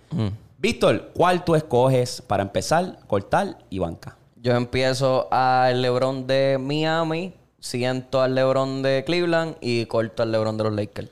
Víctor, 0.58 1.12
¿cuál 1.14 1.44
tú 1.44 1.56
escoges 1.56 2.22
para 2.22 2.44
empezar, 2.44 3.00
cortar 3.06 3.58
y 3.70 3.80
banca? 3.80 4.18
Yo 4.38 4.56
empiezo 4.56 5.28
al 5.30 5.82
LeBron 5.82 6.26
de 6.26 6.58
Miami, 6.58 7.34
siento 7.60 8.22
al 8.22 8.34
LeBron 8.34 8.82
de 8.82 9.04
Cleveland 9.06 9.58
y 9.60 9.86
corto 9.88 10.24
al 10.24 10.32
LeBron 10.32 10.58
de 10.58 10.64
los 10.64 10.74
Lakers. 10.74 11.10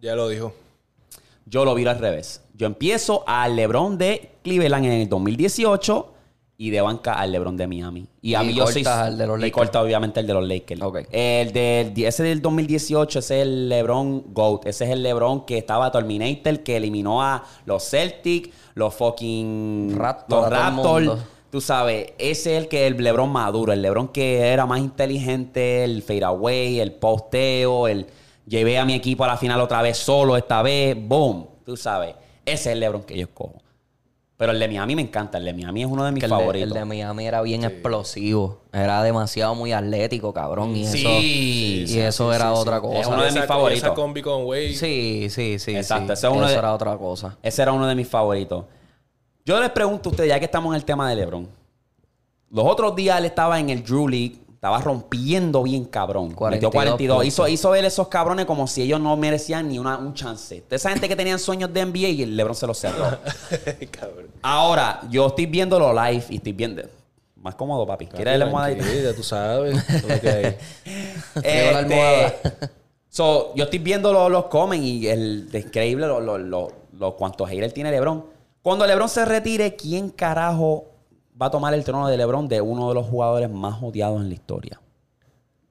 ya 0.00 0.16
lo 0.16 0.28
dijo. 0.28 0.54
Yo 1.44 1.66
lo 1.66 1.74
viro 1.74 1.90
al 1.90 1.98
revés. 1.98 2.40
Yo 2.54 2.66
empiezo 2.66 3.24
al 3.26 3.56
LeBron 3.56 3.98
de 3.98 4.30
Cleveland 4.42 4.86
en 4.86 4.92
el 4.92 5.08
2018 5.08 6.11
y 6.64 6.70
de 6.70 6.80
banca 6.80 7.14
al 7.14 7.32
LeBron 7.32 7.56
de 7.56 7.66
Miami. 7.66 8.06
Y 8.20 8.34
a 8.34 8.44
Y 8.44 8.48
mí 8.48 8.54
yo 8.54 8.68
soy. 8.68 8.84
al 8.86 9.18
de 9.18 9.26
los 9.26 9.36
Y 9.36 9.42
Lakers. 9.42 9.52
corta 9.52 9.82
obviamente 9.82 10.20
el 10.20 10.28
de 10.28 10.34
los 10.34 10.46
Lakers. 10.46 10.80
Ok. 10.80 10.98
El 11.10 11.52
del, 11.52 11.92
ese 12.04 12.22
del 12.22 12.40
2018, 12.40 13.18
ese 13.18 13.36
es 13.38 13.42
el 13.42 13.68
LeBron 13.68 14.32
GOAT. 14.32 14.66
Ese 14.66 14.84
es 14.84 14.90
el 14.90 15.02
LeBron 15.02 15.44
que 15.44 15.58
estaba 15.58 15.90
Terminator, 15.90 16.60
que 16.60 16.76
eliminó 16.76 17.20
a 17.20 17.42
los 17.66 17.82
Celtics, 17.90 18.50
los 18.74 18.94
fucking. 18.94 19.96
Raptors, 19.96 21.04
los. 21.04 21.18
Tú 21.50 21.60
sabes, 21.60 22.12
ese 22.16 22.56
es 22.56 22.62
el 22.62 22.68
que 22.68 22.86
el 22.86 22.96
LeBron 22.96 23.28
maduro, 23.30 23.72
el 23.72 23.82
LeBron 23.82 24.08
que 24.08 24.38
era 24.38 24.64
más 24.64 24.78
inteligente, 24.78 25.82
el 25.84 26.02
fadeaway, 26.02 26.78
el 26.78 26.92
posteo, 26.92 27.88
el 27.88 28.06
llevé 28.46 28.78
a 28.78 28.84
mi 28.84 28.94
equipo 28.94 29.24
a 29.24 29.26
la 29.26 29.36
final 29.36 29.60
otra 29.60 29.82
vez 29.82 29.98
solo, 29.98 30.36
esta 30.36 30.62
vez, 30.62 30.96
boom, 30.96 31.46
tú 31.66 31.76
sabes, 31.76 32.14
ese 32.46 32.54
es 32.54 32.66
el 32.68 32.80
LeBron 32.80 33.02
que 33.02 33.16
yo 33.18 33.22
escojo. 33.24 33.61
Pero 34.42 34.50
el 34.50 34.58
de 34.58 34.66
Miami 34.66 34.96
me 34.96 35.02
encanta, 35.02 35.38
el 35.38 35.44
de 35.44 35.54
Miami 35.54 35.82
es 35.82 35.86
uno 35.88 36.04
de 36.04 36.10
mis 36.10 36.18
Que 36.18 36.26
el, 36.26 36.30
de, 36.32 36.36
favoritos. 36.36 36.66
el 36.68 36.74
de 36.74 36.84
Miami 36.84 37.26
era 37.28 37.42
bien 37.42 37.62
explosivo. 37.62 38.58
Era 38.72 39.00
demasiado 39.04 39.54
muy 39.54 39.70
atlético, 39.72 40.34
cabrón. 40.34 40.74
Y 40.74 40.84
Sí, 40.84 40.98
eso, 40.98 41.08
sí, 41.20 41.80
y 41.84 41.86
sí, 41.86 42.00
eso 42.00 42.32
era 42.32 42.52
otra 42.52 42.78
Es 42.78 42.82
cosa. 42.82 43.08
uno 43.10 43.22
de 43.22 43.28
Esa- 43.28 43.38
mis 43.38 43.46
favoritos. 43.46 43.84
Esa 43.84 43.94
combi 43.94 44.20
con 44.20 44.44
Wade. 44.44 44.74
Sí, 44.74 45.28
sí, 45.30 45.60
sí. 45.60 45.76
Exacto, 45.76 46.08
sí. 46.08 46.12
ese 46.14 46.26
es 46.26 46.32
uno 46.32 46.42
eso 46.42 46.52
de- 46.54 46.58
era 46.58 46.74
otra 46.74 46.96
cosa. 46.98 47.38
Ese 47.40 47.62
era 47.62 47.70
uno 47.70 47.86
de 47.86 47.94
mis 47.94 48.08
favoritos. 48.08 48.64
Yo 49.44 49.60
les 49.60 49.70
pregunto 49.70 50.08
a 50.08 50.10
ustedes, 50.10 50.28
ya 50.30 50.40
que 50.40 50.46
estamos 50.46 50.72
en 50.72 50.76
el 50.76 50.84
tema 50.84 51.08
de 51.08 51.14
LeBron. 51.14 51.48
Los 52.50 52.64
otros 52.66 52.96
días 52.96 53.18
él 53.20 53.26
estaba 53.26 53.60
en 53.60 53.70
el 53.70 53.84
Drew 53.84 54.08
League, 54.08 54.38
estaba 54.62 54.78
rompiendo 54.80 55.64
bien 55.64 55.84
cabrón. 55.86 56.30
42 56.30 56.50
Metió 56.52 56.70
42. 56.70 57.24
Hizo, 57.26 57.36
puntos. 57.42 57.52
hizo 57.52 57.70
ver 57.70 57.84
esos 57.84 58.06
cabrones 58.06 58.46
como 58.46 58.68
si 58.68 58.82
ellos 58.82 59.00
no 59.00 59.16
merecían 59.16 59.68
ni 59.68 59.76
una, 59.76 59.98
un 59.98 60.14
chance. 60.14 60.62
Esa 60.70 60.90
gente 60.90 61.08
que 61.08 61.16
tenían 61.16 61.40
sueños 61.40 61.72
de 61.72 61.84
NBA 61.84 62.08
y 62.10 62.22
el 62.22 62.36
LeBron 62.36 62.54
se 62.54 62.68
los 62.68 62.78
cerró. 62.78 63.18
Ahora, 64.42 65.00
yo 65.10 65.26
estoy 65.26 65.46
viéndolo 65.46 65.92
live 65.92 66.24
y 66.28 66.36
estoy 66.36 66.52
viendo. 66.52 66.80
Más 67.42 67.56
cómodo, 67.56 67.84
papi. 67.84 68.06
¿Quieres 68.06 68.38
la 68.38 68.44
almohadita? 68.44 69.12
Tú 69.16 69.24
sabes. 69.24 69.74
La 71.42 71.78
almohada. 71.80 72.26
Este, 72.28 72.68
so, 73.08 73.52
yo 73.56 73.64
estoy 73.64 73.80
viendo 73.80 74.12
los, 74.12 74.30
los 74.30 74.44
comments 74.44 74.86
y 74.86 75.08
el 75.08 75.48
es 75.52 75.64
increíble 75.64 76.06
lo, 76.06 76.20
lo, 76.20 76.38
lo, 76.38 76.70
lo- 76.92 77.16
cuántos 77.16 77.48
haters 77.50 77.74
tiene 77.74 77.90
LeBron. 77.90 78.26
Cuando 78.62 78.86
LeBron 78.86 79.08
se 79.08 79.24
retire, 79.24 79.74
¿quién 79.74 80.10
carajo 80.10 80.91
va 81.40 81.46
a 81.46 81.50
tomar 81.50 81.74
el 81.74 81.84
trono 81.84 82.08
de 82.08 82.16
LeBron 82.16 82.48
de 82.48 82.60
uno 82.60 82.88
de 82.88 82.94
los 82.94 83.06
jugadores 83.06 83.50
más 83.50 83.82
odiados 83.82 84.20
en 84.20 84.28
la 84.28 84.34
historia? 84.34 84.80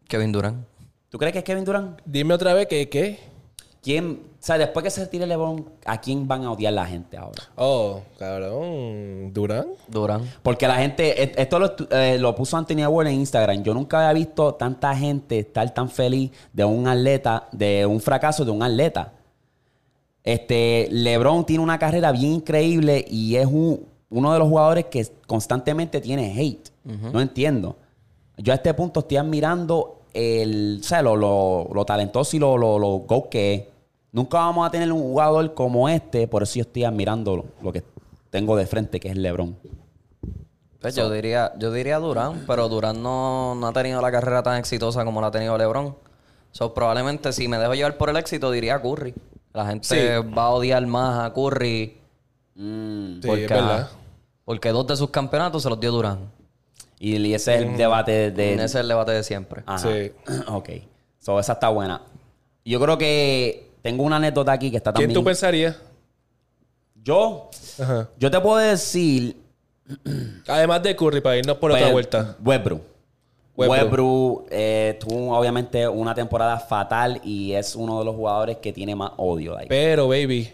Kevin 0.08 0.32
Durant. 0.32 0.66
¿Tú 1.10 1.18
crees 1.18 1.34
que 1.34 1.40
es 1.40 1.46
Kevin 1.46 1.66
Durant? 1.66 2.00
Dime 2.06 2.34
otra 2.34 2.54
vez 2.54 2.68
que 2.68 2.90
qué. 2.90 3.20
¿Quién, 3.84 4.22
o 4.34 4.38
sea, 4.40 4.60
después 4.60 4.84
que 4.84 4.92
se 4.92 5.02
retire 5.02 5.26
LeBron, 5.26 5.66
¿a 5.86 6.00
quién 6.00 6.28
van 6.28 6.44
a 6.44 6.52
odiar 6.52 6.72
la 6.74 6.86
gente 6.86 7.18
ahora? 7.18 7.42
Oh, 7.56 8.02
cabrón. 8.20 9.34
¿Durán? 9.34 9.70
Durant. 9.88 10.24
Porque 10.44 10.68
la 10.68 10.76
gente, 10.76 11.24
et- 11.24 11.40
esto 11.40 11.58
lo, 11.58 11.74
eh, 11.90 12.20
lo 12.20 12.36
puso 12.36 12.58
Anthony 12.58 12.84
Award 12.84 13.08
en 13.08 13.16
Instagram. 13.16 13.64
Yo 13.64 13.74
nunca 13.74 13.98
había 14.08 14.14
visto 14.26 14.54
tanta 14.54 14.96
gente 14.96 15.40
estar 15.40 15.74
tan 15.74 15.90
feliz 15.90 16.30
de 16.54 16.64
un 16.64 16.88
atleta, 16.88 17.48
de 17.52 17.84
un 17.88 18.00
fracaso 18.00 18.46
de 18.46 18.52
un 18.52 18.62
atleta. 18.62 19.14
Este, 20.24 20.88
LeBron 20.92 21.44
tiene 21.46 21.64
una 21.64 21.80
carrera 21.80 22.12
bien 22.12 22.34
increíble 22.34 23.04
y 23.10 23.36
es 23.36 23.48
un- 23.48 23.84
uno 24.12 24.32
de 24.34 24.40
los 24.40 24.48
jugadores 24.48 24.86
que 24.86 25.06
constantemente 25.26 26.00
tiene 26.02 26.34
hate. 26.40 26.70
No 27.12 27.20
entiendo. 27.20 27.78
Yo 28.38 28.54
a 28.54 28.56
este 28.56 28.74
punto 28.74 29.00
estoy 29.02 29.18
admirando 29.18 30.02
el, 30.14 30.80
o 30.82 30.84
sea, 30.84 31.02
lo, 31.02 31.16
lo- 31.16 31.70
lo 31.74 31.86
talentoso 31.86 32.36
y 32.36 32.40
lo, 32.40 32.58
lo, 32.58 32.78
lo 32.80 32.88
go 33.00 33.30
que 33.30 33.54
es. 33.54 33.64
Nunca 34.12 34.38
vamos 34.40 34.68
a 34.68 34.72
tener 34.72 34.92
un 34.92 35.00
jugador 35.02 35.54
como 35.54 35.88
este, 35.88 36.28
por 36.28 36.44
eso 36.44 36.56
yo 36.56 36.62
estoy 36.64 36.84
admirando 36.84 37.38
lo, 37.38 37.46
lo 37.62 37.72
que 37.72 37.84
tengo 38.30 38.56
de 38.58 38.66
frente, 38.68 39.00
que 39.00 39.10
es 39.10 39.16
LeBron. 39.18 39.56
Pues 40.82 40.96
yo 40.96 41.10
diría, 41.12 41.54
yo 41.60 41.72
diría 41.72 42.00
Durant, 42.00 42.46
pero 42.48 42.68
Durant 42.68 43.00
no, 43.00 43.56
no 43.56 43.68
ha 43.68 43.74
tenido 43.74 44.02
la 44.02 44.12
carrera 44.12 44.42
tan 44.44 44.58
exitosa 44.58 45.06
como 45.06 45.22
la 45.22 45.28
ha 45.28 45.32
tenido 45.32 45.58
LeBron. 45.58 45.96
So, 46.52 46.74
probablemente 46.74 47.32
si 47.32 47.48
me 47.48 47.58
dejo 47.58 47.76
llevar 47.76 47.98
por 47.98 48.10
el 48.10 48.18
éxito, 48.18 48.52
diría 48.52 48.82
Curry. 48.82 49.14
La 49.54 49.66
gente 49.68 49.86
Sí. 49.88 50.28
va 50.36 50.46
a 50.46 50.50
odiar 50.50 50.86
más 50.88 51.24
a 51.26 51.34
Curry 51.34 51.98
Mm. 52.54 53.22
Sí, 53.22 53.28
porque, 53.28 53.44
es 53.46 53.50
verdad. 53.50 53.90
Porque 54.52 54.68
dos 54.72 54.86
de 54.86 54.98
sus 54.98 55.10
campeonatos 55.12 55.64
se 55.64 55.70
los 55.70 55.80
dio 55.80 55.94
Durant. 55.94 56.20
Y, 57.00 57.16
y 57.16 57.34
ese 57.34 57.56
es 57.56 57.62
el 57.62 57.78
debate 57.78 58.32
de... 58.32 58.56
Ese 58.56 58.66
es 58.66 58.76
el 58.76 58.90
debate 58.90 59.14
de 59.14 59.24
siempre. 59.24 59.64
Ajá. 59.66 59.78
Sí. 59.78 60.12
Ok. 60.48 60.70
So, 61.20 61.40
esa 61.40 61.54
está 61.54 61.70
buena. 61.70 62.02
Yo 62.66 62.78
creo 62.82 62.98
que 62.98 63.72
tengo 63.82 64.04
una 64.04 64.18
anécdota 64.18 64.52
aquí 64.52 64.70
que 64.70 64.76
está 64.76 64.92
¿Quién 64.92 65.04
también... 65.08 65.22
tú 65.22 65.24
pensarías? 65.24 65.78
Yo... 67.02 67.50
Ajá. 67.82 68.10
Yo 68.18 68.30
te 68.30 68.42
puedo 68.42 68.58
decir... 68.58 69.38
Además 70.50 70.84
de 70.84 70.98
Curry, 70.98 71.22
para 71.22 71.38
irnos 71.38 71.56
por 71.56 71.72
otra 71.72 71.90
vuelta. 71.90 72.36
Westbrook. 72.44 72.82
Westbrook. 73.56 74.48
Eh, 74.52 74.98
tuvo 75.00 75.34
obviamente 75.34 75.88
una 75.88 76.14
temporada 76.14 76.60
fatal 76.60 77.22
y 77.24 77.54
es 77.54 77.74
uno 77.74 78.00
de 78.00 78.04
los 78.04 78.18
jugadores 78.18 78.58
que 78.58 78.74
tiene 78.74 78.98
más 78.98 79.14
odio. 79.16 79.54
like. 79.54 79.70
Pero, 79.70 80.10
baby, 80.10 80.52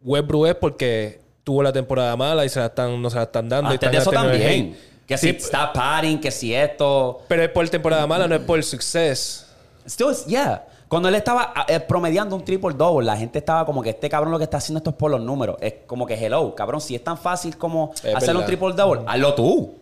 Westbrook 0.00 0.46
es 0.46 0.54
porque 0.54 1.25
tuvo 1.46 1.62
la 1.62 1.72
temporada 1.72 2.16
mala 2.16 2.44
y 2.44 2.48
se 2.48 2.58
la 2.58 2.66
están, 2.66 3.00
no 3.00 3.08
se 3.08 3.14
la 3.14 3.22
están 3.22 3.48
dando. 3.48 3.70
y 3.70 3.74
Antes 3.74 3.88
están 3.88 3.92
de 3.92 3.98
eso 3.98 4.10
el 4.10 4.16
también. 4.16 4.78
Que 5.06 5.16
Sí, 5.16 5.30
si 5.30 5.36
está 5.36 5.72
padding, 5.72 6.20
que 6.20 6.32
si 6.32 6.52
esto... 6.52 7.20
Pero 7.28 7.44
es 7.44 7.50
por 7.50 7.68
temporada 7.68 8.04
mala, 8.04 8.26
no 8.26 8.34
es 8.34 8.40
por 8.40 8.60
success. 8.64 9.46
Still, 9.88 10.08
yeah. 10.26 10.66
Cuando 10.88 11.08
él 11.08 11.14
estaba 11.14 11.54
eh, 11.68 11.78
promediando 11.78 12.34
un 12.34 12.44
triple 12.44 12.74
double, 12.74 13.06
la 13.06 13.16
gente 13.16 13.38
estaba 13.38 13.64
como 13.64 13.80
que 13.80 13.90
este 13.90 14.08
cabrón 14.08 14.32
lo 14.32 14.38
que 14.38 14.44
está 14.44 14.56
haciendo 14.56 14.78
esto 14.78 14.90
es 14.90 14.96
por 14.96 15.08
los 15.08 15.20
números. 15.20 15.56
Es 15.60 15.74
como 15.86 16.04
que 16.04 16.14
hello, 16.14 16.52
cabrón, 16.56 16.80
si 16.80 16.96
es 16.96 17.04
tan 17.04 17.16
fácil 17.16 17.56
como 17.56 17.92
Es 18.02 18.16
hacer 18.16 18.36
un 18.36 18.44
triple 18.44 18.72
double, 18.72 19.02
hazlo 19.06 19.34
tú. 19.36 19.74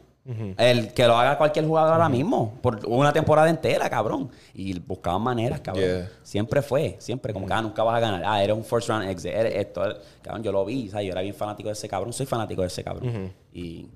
El 0.56 0.94
que 0.94 1.06
lo 1.06 1.16
haga 1.18 1.36
cualquier 1.36 1.66
jugador 1.66 1.92
ahora 1.92 2.08
mismo, 2.08 2.54
por 2.62 2.80
una 2.86 3.12
temporada 3.12 3.50
entera, 3.50 3.90
cabrón. 3.90 4.30
Y 4.54 4.78
buscaban 4.78 5.20
maneras, 5.20 5.60
cabrón. 5.60 5.84
Yeah. 5.84 6.10
Siempre 6.22 6.62
fue, 6.62 6.96
siempre, 6.98 7.34
como 7.34 7.46
que 7.46 7.52
ah, 7.52 7.60
nunca 7.60 7.82
vas 7.82 7.96
a 7.96 8.00
ganar. 8.00 8.22
Ah, 8.24 8.42
eres 8.42 8.56
un 8.56 8.64
first 8.64 8.88
round 8.88 9.06
exit, 9.10 9.32
eres 9.32 9.54
esto. 9.54 9.84
eres- 9.84 9.98
Cabrón, 10.22 10.42
yo 10.42 10.50
lo 10.52 10.64
vi, 10.64 10.88
¿sabes? 10.88 11.04
yo 11.06 11.12
era 11.12 11.20
bien 11.20 11.34
fanático 11.34 11.68
de 11.68 11.74
ese 11.74 11.86
cabrón, 11.88 12.12
soy 12.14 12.24
fanático 12.24 12.62
de 12.62 12.68
ese 12.68 12.82
cabrón. 12.82 13.32
Y 13.52 13.86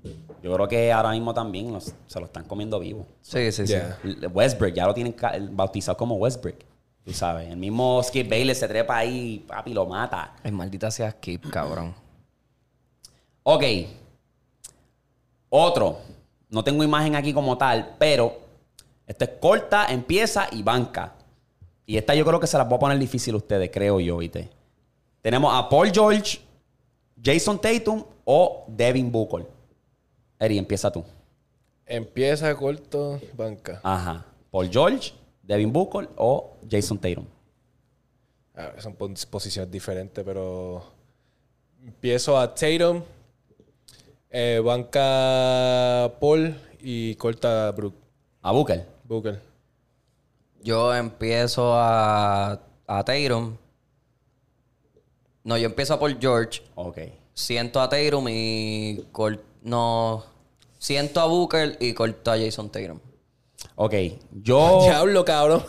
yo 0.43 0.53
creo 0.53 0.67
que 0.67 0.91
ahora 0.93 1.09
mismo 1.11 1.33
también 1.33 1.73
los- 1.73 1.93
se 2.05 2.19
lo 2.19 2.27
están 2.27 2.43
comiendo 2.43 2.79
vivo. 2.79 3.07
Sí, 3.21 3.51
sí, 3.51 3.65
sí. 3.65 3.73
Yeah. 3.73 3.97
Westbrook, 4.31 4.73
ya 4.73 4.85
lo 4.85 4.93
tienen 4.93 5.15
bautizado 5.51 5.97
como 5.97 6.13
Westbrook. 6.17 6.57
Tú 7.03 7.11
sabes, 7.13 7.49
el 7.49 7.57
mismo 7.57 8.03
Skip 8.03 8.29
Bayless 8.29 8.59
se 8.59 8.67
trepa 8.67 8.97
ahí, 8.97 9.43
papi, 9.47 9.73
lo 9.73 9.87
mata. 9.87 10.35
Ay, 10.43 10.51
maldita 10.51 10.91
sea 10.91 11.09
Skip, 11.09 11.49
cabrón. 11.49 11.95
Ok. 13.41 13.63
Otro. 15.49 15.97
No 16.49 16.63
tengo 16.63 16.83
imagen 16.83 17.15
aquí 17.15 17.33
como 17.33 17.57
tal, 17.57 17.95
pero 17.99 18.39
esta 19.05 19.25
es 19.25 19.31
corta, 19.39 19.87
empieza 19.87 20.47
y 20.51 20.63
banca. 20.63 21.15
Y 21.85 21.97
esta 21.97 22.13
yo 22.15 22.25
creo 22.25 22.39
que 22.39 22.47
se 22.47 22.57
las 22.57 22.67
voy 22.67 22.75
a 22.77 22.79
poner 22.79 22.99
difícil 22.99 23.33
a 23.33 23.37
ustedes, 23.37 23.69
creo 23.71 23.99
yo, 23.99 24.17
¿viste? 24.17 24.49
Tenemos 25.21 25.53
a 25.53 25.67
Paul 25.69 25.91
George 25.91 26.39
Jason 27.21 27.59
Tatum 27.59 28.03
o 28.25 28.63
Devin 28.67 29.11
Booker. 29.11 29.45
Eri, 30.39 30.57
empieza 30.57 30.91
tú. 30.91 31.03
Empieza 31.85 32.55
corto, 32.55 33.19
banca. 33.35 33.81
Ajá. 33.83 34.25
Paul 34.51 34.69
George, 34.71 35.13
Devin 35.43 35.73
Booker 35.73 36.09
o 36.15 36.55
Jason 36.69 36.97
Tatum. 36.97 37.25
Son 38.77 38.93
pos- 38.93 39.25
posiciones 39.25 39.71
diferentes, 39.71 40.23
pero 40.23 40.83
empiezo 41.83 42.37
a 42.37 42.53
Tatum, 42.53 43.01
eh, 44.29 44.61
banca 44.63 46.13
Paul 46.19 46.55
y 46.81 47.15
corta 47.15 47.71
Brook. 47.71 47.95
A 48.41 48.51
Booker. 48.51 48.85
Booker. 49.03 49.41
Yo 50.61 50.93
empiezo 50.95 51.73
a, 51.75 52.59
a 52.87 53.03
Tatum. 53.03 53.55
No, 55.43 55.57
yo 55.57 55.65
empiezo 55.67 55.93
a 55.93 55.99
por 55.99 56.19
George. 56.19 56.61
Ok. 56.75 56.99
Siento 57.33 57.81
a 57.81 57.89
Tatum 57.89 58.27
y 58.29 59.05
cor- 59.11 59.43
no. 59.63 60.23
Siento 60.77 61.19
a 61.21 61.25
Booker 61.25 61.77
y 61.79 61.93
corto 61.93 62.31
a 62.31 62.37
Jason 62.37 62.69
Tatum. 62.69 62.99
Ok. 63.75 63.93
Yo. 64.43 64.79
Diablo, 64.83 65.23
cabrón. 65.25 65.63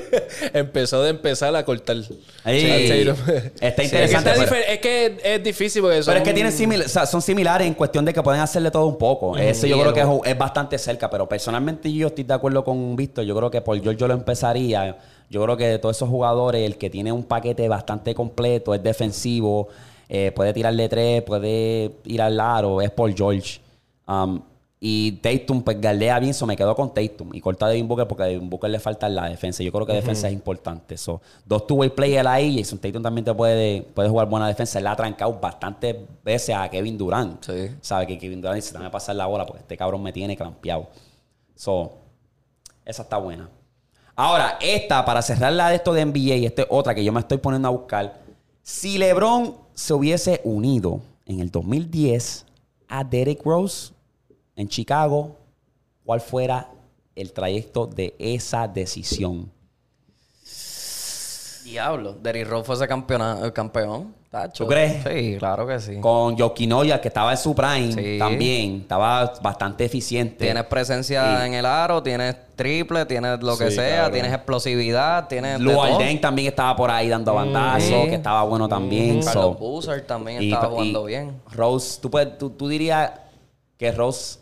Empezó 0.52 1.02
de 1.02 1.10
empezar 1.10 1.54
a 1.54 1.64
cortar. 1.64 1.96
Está 1.96 2.12
Sí, 2.44 2.58
interesante, 3.84 4.30
Es 4.30 4.36
que, 4.38 4.44
pero- 4.46 4.54
es 4.68 4.78
que 4.78 5.18
es 5.22 5.42
difícil 5.42 5.82
porque 5.82 6.02
son... 6.02 6.12
Pero 6.12 6.18
es 6.18 6.28
que 6.28 6.34
tienen 6.34 6.52
simil- 6.52 6.84
o 6.84 6.88
sea, 6.88 7.06
son 7.06 7.20
similares 7.22 7.66
en 7.66 7.74
cuestión 7.74 8.04
de 8.04 8.12
que 8.12 8.22
pueden 8.22 8.40
hacerle 8.40 8.70
todo 8.70 8.86
un 8.86 8.98
poco. 8.98 9.36
Ese 9.36 9.68
yo 9.68 9.80
creo 9.80 9.92
que 9.92 10.00
es, 10.00 10.06
es 10.32 10.38
bastante 10.38 10.78
cerca, 10.78 11.10
pero 11.10 11.28
personalmente 11.28 11.92
yo 11.92 12.08
estoy 12.08 12.24
de 12.24 12.34
acuerdo 12.34 12.64
con 12.64 12.94
Víctor. 12.96 13.24
Yo 13.24 13.34
creo 13.36 13.50
que 13.50 13.60
por 13.60 13.80
George 13.80 13.98
yo 13.98 14.06
lo 14.08 14.14
empezaría. 14.14 14.96
Yo 15.28 15.42
creo 15.42 15.56
que 15.56 15.66
de 15.66 15.78
todos 15.78 15.96
esos 15.96 16.08
jugadores, 16.08 16.64
el 16.64 16.76
que 16.78 16.88
tiene 16.88 17.10
un 17.10 17.24
paquete 17.24 17.68
bastante 17.68 18.14
completo, 18.14 18.74
es 18.74 18.82
defensivo, 18.82 19.68
eh, 20.08 20.30
puede 20.34 20.52
tirarle 20.52 20.88
tres, 20.88 21.22
puede 21.22 21.90
ir 22.04 22.22
al 22.22 22.38
aro, 22.38 22.80
es 22.80 22.90
Paul 22.92 23.12
George. 23.16 23.60
Um, 24.06 24.40
y 24.78 25.12
Tatum, 25.22 25.62
pues 25.62 25.80
galdea 25.80 26.18
bien, 26.18 26.34
so 26.34 26.46
me 26.46 26.54
quedo 26.54 26.74
con 26.74 26.92
Tatum. 26.92 27.34
Y 27.34 27.40
corta 27.40 27.66
a 27.66 27.70
Devin 27.70 27.88
Booker 27.88 28.06
porque 28.06 28.24
a 28.24 28.26
Devin 28.26 28.50
Booker 28.50 28.68
le 28.68 28.78
falta 28.78 29.08
la 29.08 29.28
defensa. 29.28 29.62
Yo 29.62 29.72
creo 29.72 29.86
que 29.86 29.94
defensa 29.94 30.28
es 30.28 30.34
importante. 30.34 30.98
So, 30.98 31.22
dos 31.46 31.66
two-way 31.66 31.90
players 31.90 32.26
ahí. 32.26 32.58
Jason 32.58 32.78
Tatum 32.78 33.02
también 33.02 33.24
te 33.24 33.32
puede, 33.32 33.82
puede 33.82 34.10
jugar 34.10 34.28
buena 34.28 34.46
defensa. 34.46 34.78
Él 34.78 34.86
ha 34.86 34.94
trancado 34.94 35.32
bastantes 35.40 35.96
veces 36.22 36.54
a 36.54 36.68
Kevin 36.68 36.98
Durant. 36.98 37.42
Sí. 37.42 37.70
Sabe 37.80 38.06
que 38.06 38.18
Kevin 38.18 38.42
Durant 38.42 38.56
dice, 38.56 38.74
dame 38.74 38.90
pasar 38.90 39.16
la 39.16 39.26
bola 39.26 39.46
porque 39.46 39.62
este 39.62 39.78
cabrón 39.78 40.02
me 40.02 40.12
tiene 40.12 40.36
clampeado. 40.36 40.88
So, 41.54 41.92
esa 42.84 43.02
está 43.02 43.16
buena. 43.16 43.48
Ahora, 44.14 44.58
esta, 44.60 45.04
para 45.06 45.22
cerrar 45.22 45.54
la 45.54 45.70
de 45.70 45.76
esto 45.76 45.94
de 45.94 46.04
NBA, 46.04 46.36
y 46.36 46.46
esta 46.46 46.62
es 46.62 46.68
otra 46.70 46.94
que 46.94 47.02
yo 47.02 47.12
me 47.12 47.20
estoy 47.20 47.38
poniendo 47.38 47.68
a 47.68 47.70
buscar. 47.70 48.20
Si 48.62 48.98
LeBron 48.98 49.56
se 49.72 49.94
hubiese 49.94 50.42
unido 50.44 51.00
en 51.24 51.40
el 51.40 51.50
2010 51.50 52.44
a 52.88 53.04
Derek 53.04 53.42
Rose 53.42 53.95
en 54.56 54.68
Chicago, 54.68 55.36
¿cuál 56.04 56.20
fuera 56.20 56.68
el 57.14 57.32
trayecto 57.32 57.86
de 57.86 58.14
esa 58.18 58.66
decisión? 58.66 59.50
Diablo. 61.64 62.12
Derrick 62.22 62.46
Rose 62.48 62.64
fue 62.64 62.74
ese 62.76 62.86
campeona- 62.88 63.52
campeón. 63.52 64.14
tacho. 64.30 64.64
¿Tú 64.64 64.70
crees? 64.70 65.02
Sí, 65.04 65.36
claro 65.38 65.66
que 65.66 65.80
sí. 65.80 65.98
Con 66.00 66.36
Jokinoya, 66.36 67.00
que 67.00 67.08
estaba 67.08 67.30
en 67.32 67.38
su 67.38 67.54
prime 67.54 67.92
Sí. 67.92 68.18
también, 68.18 68.80
estaba 68.82 69.32
bastante 69.40 69.84
eficiente. 69.86 70.44
Tienes 70.44 70.64
presencia 70.64 71.40
Sí. 71.40 71.46
en 71.46 71.54
el 71.54 71.64
aro, 71.64 72.02
tienes 72.02 72.36
triple, 72.54 73.06
tienes 73.06 73.40
lo 73.42 73.56
que 73.56 73.70
Sí, 73.70 73.76
sea, 73.76 74.10
tienes 74.10 74.32
explosividad, 74.32 75.26
tienes. 75.28 75.58
de 75.58 75.64
Lou 75.64 75.72
todo. 75.74 75.82
Alden 75.84 76.20
también 76.20 76.48
estaba 76.48 76.76
por 76.76 76.90
ahí 76.90 77.08
dando 77.08 77.32
bandazos, 77.34 77.82
Sí. 77.88 78.08
que 78.10 78.14
estaba 78.16 78.42
bueno 78.44 78.68
también. 78.68 79.22
so- 79.22 79.30
Carlos 79.32 79.58
Boozer 79.58 80.06
también 80.06 80.42
Y- 80.42 80.52
estaba 80.52 80.66
y 80.66 80.70
jugando 80.70 81.04
bien. 81.04 81.40
Rose, 81.52 81.98
tú, 82.00 82.10
puedes- 82.10 82.36
tú, 82.36 82.50
tú 82.50 82.68
dirías 82.68 83.12
que 83.78 83.90
Rose, 83.92 84.38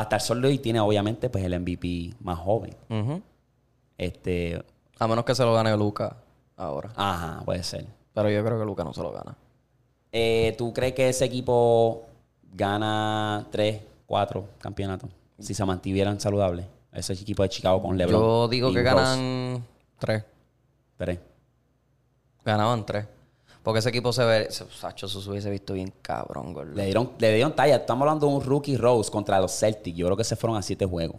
hasta 0.00 0.16
el 0.16 0.22
sol 0.22 0.42
de 0.42 0.48
hoy, 0.48 0.58
tiene 0.58 0.80
obviamente 0.80 1.28
pues 1.30 1.44
el 1.44 1.58
MVP 1.60 2.14
más 2.20 2.38
joven. 2.38 2.74
Este, 3.98 4.62
A 4.98 5.06
menos 5.08 5.24
que 5.24 5.34
se 5.34 5.44
lo 5.44 5.52
gane 5.54 5.76
Luca 5.76 6.16
ahora. 6.56 6.90
ajá, 6.96 7.42
puede 7.44 7.62
ser. 7.62 7.86
Pero 8.12 8.30
yo 8.30 8.44
creo 8.44 8.58
que 8.58 8.64
Luca 8.64 8.84
no 8.84 8.92
se 8.92 9.02
lo 9.02 9.12
gana. 9.12 9.36
Eh, 10.12 10.54
¿Tú 10.58 10.72
crees 10.72 10.94
que 10.94 11.08
ese 11.08 11.24
equipo 11.24 12.02
gana 12.52 13.46
tres, 13.50 13.80
cuatro 14.06 14.48
campeonatos? 14.58 15.10
Si 15.38 15.54
se 15.54 15.64
mantuvieran 15.64 16.18
saludables. 16.20 16.66
Ese 16.92 17.12
equipo 17.12 17.42
de 17.44 17.48
Chicago 17.48 17.80
con 17.80 17.96
LeBron. 17.96 18.20
Yo 18.20 18.48
digo 18.48 18.72
que 18.72 18.82
ganan 18.82 19.64
tres. 19.98 20.24
Tres. 20.96 21.18
Ganaban 22.44 22.84
tres. 22.84 23.06
Porque 23.62 23.80
ese 23.80 23.90
equipo 23.90 24.12
se 24.12 24.24
ve. 24.24 24.50
se- 24.50 24.64
Sacho, 24.70 25.06
eso 25.06 25.20
se 25.20 25.28
hubiese 25.30 25.50
visto 25.50 25.74
bien 25.74 25.92
cabrón, 26.02 26.52
gordo. 26.54 26.72
Le 26.74 26.84
dieron, 26.86 27.12
le 27.18 27.34
dieron 27.34 27.54
talla. 27.54 27.76
Estamos 27.76 28.02
hablando 28.02 28.26
de 28.26 28.32
un 28.34 28.42
rookie 28.42 28.76
Rose 28.76 29.10
contra 29.10 29.38
los 29.40 29.52
Celtics. 29.52 29.96
Yo 29.96 30.06
creo 30.06 30.16
que 30.16 30.24
se 30.24 30.34
fueron 30.36 30.56
a 30.56 30.62
siete 30.62 30.86
juegos. 30.86 31.16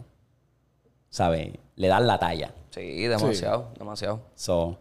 ¿Sabes? 1.08 1.52
Le 1.76 1.88
dan 1.88 2.06
la 2.06 2.18
talla. 2.18 2.52
Sí, 2.70 3.02
demasiado, 3.06 3.68
demasiado. 3.78 4.20
So, 4.34 4.76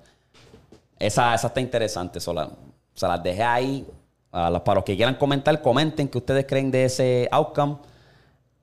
esa, 0.98 1.36
esa 1.36 1.48
está 1.48 1.60
interesante. 1.62 2.20
So, 2.20 2.34
la- 2.34 2.50
se 2.96 3.08
las 3.08 3.22
dejé 3.22 3.44
ahí. 3.44 3.88
A 4.32 4.50
los- 4.50 4.62
para 4.62 4.76
los 4.76 4.86
que 4.86 4.96
quieran 4.96 5.16
comentar, 5.16 5.62
comenten 5.62 6.08
qué 6.08 6.18
ustedes 6.18 6.46
creen 6.48 6.72
de 6.72 6.86
ese 6.86 7.28
outcome 7.32 7.78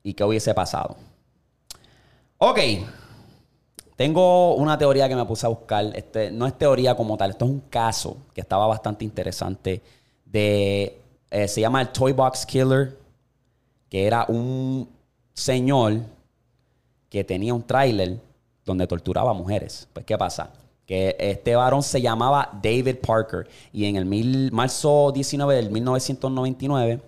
y 0.01 0.13
qué 0.13 0.23
hubiese 0.23 0.53
pasado. 0.55 0.95
Ok. 2.39 2.57
Tengo 3.99 4.55
una 4.55 4.77
teoría 4.77 5.09
que 5.09 5.15
me 5.17 5.25
puse 5.25 5.45
a 5.45 5.49
buscar. 5.49 5.91
Este, 5.93 6.31
no 6.31 6.47
es 6.47 6.57
teoría 6.57 6.95
como 6.95 7.17
tal, 7.17 7.31
esto 7.31 7.43
es 7.43 7.51
un 7.51 7.59
caso 7.69 8.15
que 8.33 8.39
estaba 8.39 8.65
bastante 8.65 9.03
interesante. 9.03 9.81
De, 10.23 11.01
eh, 11.29 11.47
se 11.49 11.59
llama 11.59 11.81
el 11.81 11.89
Toy 11.89 12.13
Box 12.13 12.45
Killer, 12.45 12.97
que 13.89 14.07
era 14.07 14.25
un 14.29 14.87
señor 15.33 15.97
que 17.09 17.25
tenía 17.25 17.53
un 17.53 17.61
tráiler 17.61 18.21
donde 18.63 18.87
torturaba 18.87 19.31
a 19.31 19.33
mujeres. 19.33 19.85
Pues, 19.91 20.05
¿qué 20.05 20.17
pasa? 20.17 20.49
Que 20.85 21.17
este 21.19 21.57
varón 21.57 21.83
se 21.83 21.99
llamaba 21.99 22.51
David 22.63 22.99
Parker 23.05 23.49
y 23.73 23.83
en 23.83 23.97
el 23.97 24.05
mil, 24.05 24.49
marzo 24.53 25.11
19 25.13 25.55
del 25.55 25.71
1999 25.71 27.01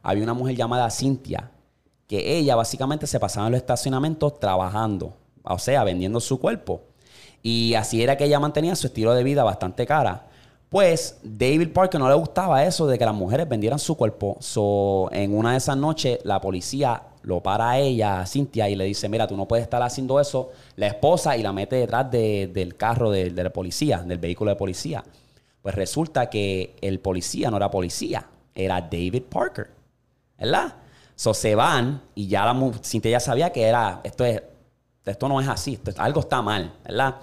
había 0.00 0.22
una 0.22 0.34
mujer 0.34 0.54
llamada 0.54 0.88
Cynthia 0.92 1.50
que 2.06 2.38
ella 2.38 2.54
básicamente 2.54 3.08
se 3.08 3.18
pasaba 3.18 3.46
en 3.46 3.52
los 3.54 3.60
estacionamientos 3.60 4.38
trabajando, 4.38 5.12
o 5.46 5.58
sea, 5.58 5.84
vendiendo 5.84 6.20
su 6.20 6.38
cuerpo. 6.40 6.82
Y 7.42 7.74
así 7.74 8.02
era 8.02 8.16
que 8.16 8.24
ella 8.24 8.40
mantenía 8.40 8.74
su 8.76 8.88
estilo 8.88 9.14
de 9.14 9.22
vida 9.22 9.44
bastante 9.44 9.86
cara. 9.86 10.26
Pues 10.68 11.18
David 11.22 11.72
Parker 11.72 12.00
no 12.00 12.08
le 12.08 12.14
gustaba 12.16 12.64
eso 12.64 12.86
de 12.88 12.98
que 12.98 13.04
las 13.04 13.14
mujeres 13.14 13.48
vendieran 13.48 13.78
su 13.78 13.96
cuerpo. 13.96 14.36
So, 14.40 15.08
en 15.12 15.36
una 15.36 15.52
de 15.52 15.58
esas 15.58 15.76
noches, 15.76 16.18
la 16.24 16.40
policía 16.40 17.02
lo 17.22 17.40
para 17.42 17.70
a 17.70 17.78
ella, 17.78 18.20
a 18.20 18.26
Cynthia, 18.26 18.68
y 18.68 18.74
le 18.74 18.84
dice: 18.84 19.08
Mira, 19.08 19.26
tú 19.28 19.36
no 19.36 19.46
puedes 19.46 19.62
estar 19.62 19.80
haciendo 19.82 20.18
eso. 20.20 20.50
La 20.74 20.88
esposa 20.88 21.36
y 21.36 21.42
la 21.42 21.52
mete 21.52 21.76
detrás 21.76 22.10
de- 22.10 22.50
del 22.52 22.76
carro 22.76 23.10
de, 23.12 23.30
de 23.30 23.44
la 23.44 23.50
policía, 23.50 23.98
del 24.02 24.18
vehículo 24.18 24.50
de 24.50 24.56
policía. 24.56 25.04
Pues 25.62 25.74
resulta 25.76 26.28
que 26.30 26.74
el 26.80 26.98
policía 27.00 27.50
no 27.50 27.56
era 27.58 27.70
policía, 27.70 28.26
era 28.54 28.80
David 28.80 29.22
Parker. 29.30 29.70
¿Verdad? 30.38 30.74
So, 31.14 31.32
se 31.32 31.54
van 31.54 32.02
y 32.14 32.26
ya 32.26 32.44
la 32.44 32.72
Cintia 32.82 33.12
ya 33.12 33.20
sabía 33.20 33.50
que 33.50 33.62
era, 33.62 34.00
esto 34.04 34.24
es, 34.24 34.42
esto 35.12 35.28
no 35.28 35.40
es 35.40 35.48
así, 35.48 35.74
esto 35.74 35.92
algo 36.00 36.20
está 36.20 36.42
mal, 36.42 36.72
¿verdad? 36.84 37.16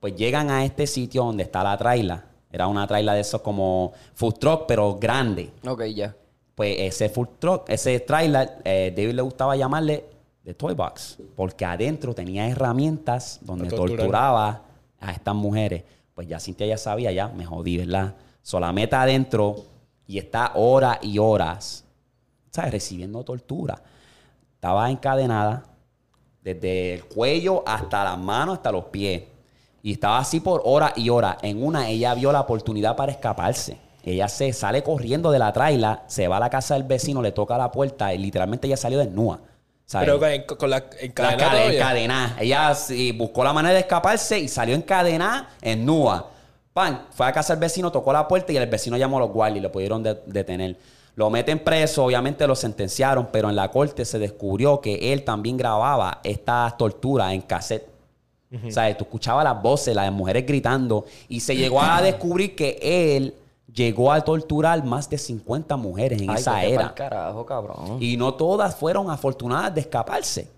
Pues 0.00 0.16
llegan 0.16 0.50
a 0.50 0.64
este 0.64 0.86
sitio 0.86 1.24
donde 1.24 1.44
está 1.44 1.62
la 1.62 1.76
traila. 1.76 2.24
Era 2.50 2.66
una 2.68 2.86
traila 2.86 3.14
de 3.14 3.20
esos 3.20 3.40
como 3.42 3.92
food 4.14 4.34
truck, 4.34 4.64
pero 4.66 4.96
grande. 4.96 5.50
Ok, 5.66 5.84
ya. 5.84 6.14
Pues 6.54 6.76
ese 6.78 7.08
food 7.08 7.28
truck, 7.38 7.68
ese 7.68 8.00
trailer, 8.00 8.58
eh, 8.64 8.92
David 8.96 9.14
le 9.14 9.22
gustaba 9.22 9.56
llamarle 9.56 10.04
The 10.44 10.54
Toy 10.54 10.74
Box, 10.74 11.18
porque 11.34 11.64
adentro 11.64 12.14
tenía 12.14 12.48
herramientas 12.48 13.40
donde 13.42 13.68
torturaba 13.68 14.62
a 15.00 15.12
estas 15.12 15.34
mujeres. 15.34 15.82
Pues 16.14 16.28
ya 16.28 16.40
Cintia 16.40 16.66
ya 16.66 16.78
sabía, 16.78 17.12
ya 17.12 17.28
me 17.28 17.44
jodí, 17.44 17.76
¿verdad? 17.76 18.14
So 18.42 18.58
la 18.58 18.72
meta 18.72 19.02
adentro 19.02 19.56
y 20.06 20.18
está 20.18 20.52
horas 20.54 20.98
y 21.02 21.18
horas, 21.18 21.84
¿sabes? 22.50 22.70
Recibiendo 22.70 23.22
tortura. 23.24 23.82
Estaba 24.54 24.90
encadenada 24.90 25.64
desde 26.54 26.94
el 26.94 27.04
cuello 27.06 27.64
hasta 27.66 28.04
las 28.04 28.16
manos, 28.18 28.58
hasta 28.58 28.70
los 28.70 28.84
pies. 28.84 29.22
Y 29.82 29.92
estaba 29.94 30.18
así 30.18 30.38
por 30.38 30.62
horas 30.64 30.92
y 30.96 31.10
horas. 31.10 31.36
En 31.42 31.62
una, 31.64 31.88
ella 31.88 32.14
vio 32.14 32.30
la 32.30 32.40
oportunidad 32.40 32.94
para 32.94 33.10
escaparse. 33.10 33.78
Ella 34.04 34.28
se 34.28 34.52
sale 34.52 34.84
corriendo 34.84 35.32
de 35.32 35.40
la 35.40 35.52
traila, 35.52 36.04
se 36.06 36.28
va 36.28 36.36
a 36.36 36.40
la 36.40 36.48
casa 36.48 36.74
del 36.74 36.84
vecino, 36.84 37.20
le 37.20 37.32
toca 37.32 37.58
la 37.58 37.72
puerta 37.72 38.14
y 38.14 38.18
literalmente 38.18 38.68
ella 38.68 38.76
salió 38.76 38.98
desnuda. 39.00 39.40
¿sabes? 39.84 40.08
Pero 40.08 40.46
con, 40.46 40.56
con 40.56 40.70
la 40.70 40.78
La 40.78 40.86
encadenada 41.00 41.36
encade- 41.36 41.56
todavía. 41.58 41.78
encadenada. 41.80 42.36
Ella 42.40 42.74
sí, 42.76 43.10
buscó 43.12 43.42
la 43.42 43.52
manera 43.52 43.74
de 43.74 43.80
escaparse 43.80 44.38
y 44.38 44.46
salió 44.46 44.76
encadenada 44.76 45.48
en 45.60 45.84
nua. 45.84 46.30
Pan, 46.72 47.06
fue 47.10 47.26
a 47.26 47.32
casa 47.32 47.54
del 47.54 47.60
vecino, 47.60 47.90
tocó 47.90 48.12
la 48.12 48.28
puerta 48.28 48.52
y 48.52 48.56
el 48.56 48.66
vecino 48.68 48.96
llamó 48.96 49.16
a 49.16 49.20
los 49.20 49.30
guardias 49.30 49.58
y 49.58 49.62
lo 49.62 49.72
pudieron 49.72 50.02
de- 50.04 50.20
detener. 50.26 50.76
Lo 51.16 51.30
meten 51.30 51.58
preso, 51.58 52.04
obviamente 52.04 52.46
lo 52.46 52.54
sentenciaron, 52.54 53.28
pero 53.32 53.48
en 53.50 53.56
la 53.56 53.70
corte 53.70 54.04
se 54.04 54.18
descubrió 54.18 54.80
que 54.80 55.12
él 55.12 55.24
también 55.24 55.56
grababa 55.56 56.20
estas 56.22 56.76
torturas 56.78 57.32
en 57.32 57.40
cassette. 57.40 57.88
O 58.66 58.70
sea, 58.70 58.96
tú 58.96 59.04
escuchabas 59.04 59.42
las 59.44 59.60
voces, 59.60 59.94
las 59.94 60.10
mujeres 60.12 60.46
gritando 60.46 61.04
y 61.28 61.40
se 61.40 61.56
llegó 61.56 61.80
a 61.82 62.00
descubrir 62.02 62.54
que 62.54 62.78
él 62.80 63.34
llegó 63.74 64.12
a 64.12 64.20
torturar 64.20 64.82
más 64.84 65.10
de 65.10 65.18
50 65.18 65.76
mujeres 65.76 66.22
en 66.22 66.30
Ay, 66.30 66.36
esa 66.36 66.62
era. 66.64 66.94
carajo, 66.94 67.44
cabrón. 67.44 67.98
Y 68.00 68.16
no 68.16 68.34
todas 68.34 68.76
fueron 68.76 69.10
afortunadas 69.10 69.74
de 69.74 69.80
escaparse. 69.80 70.48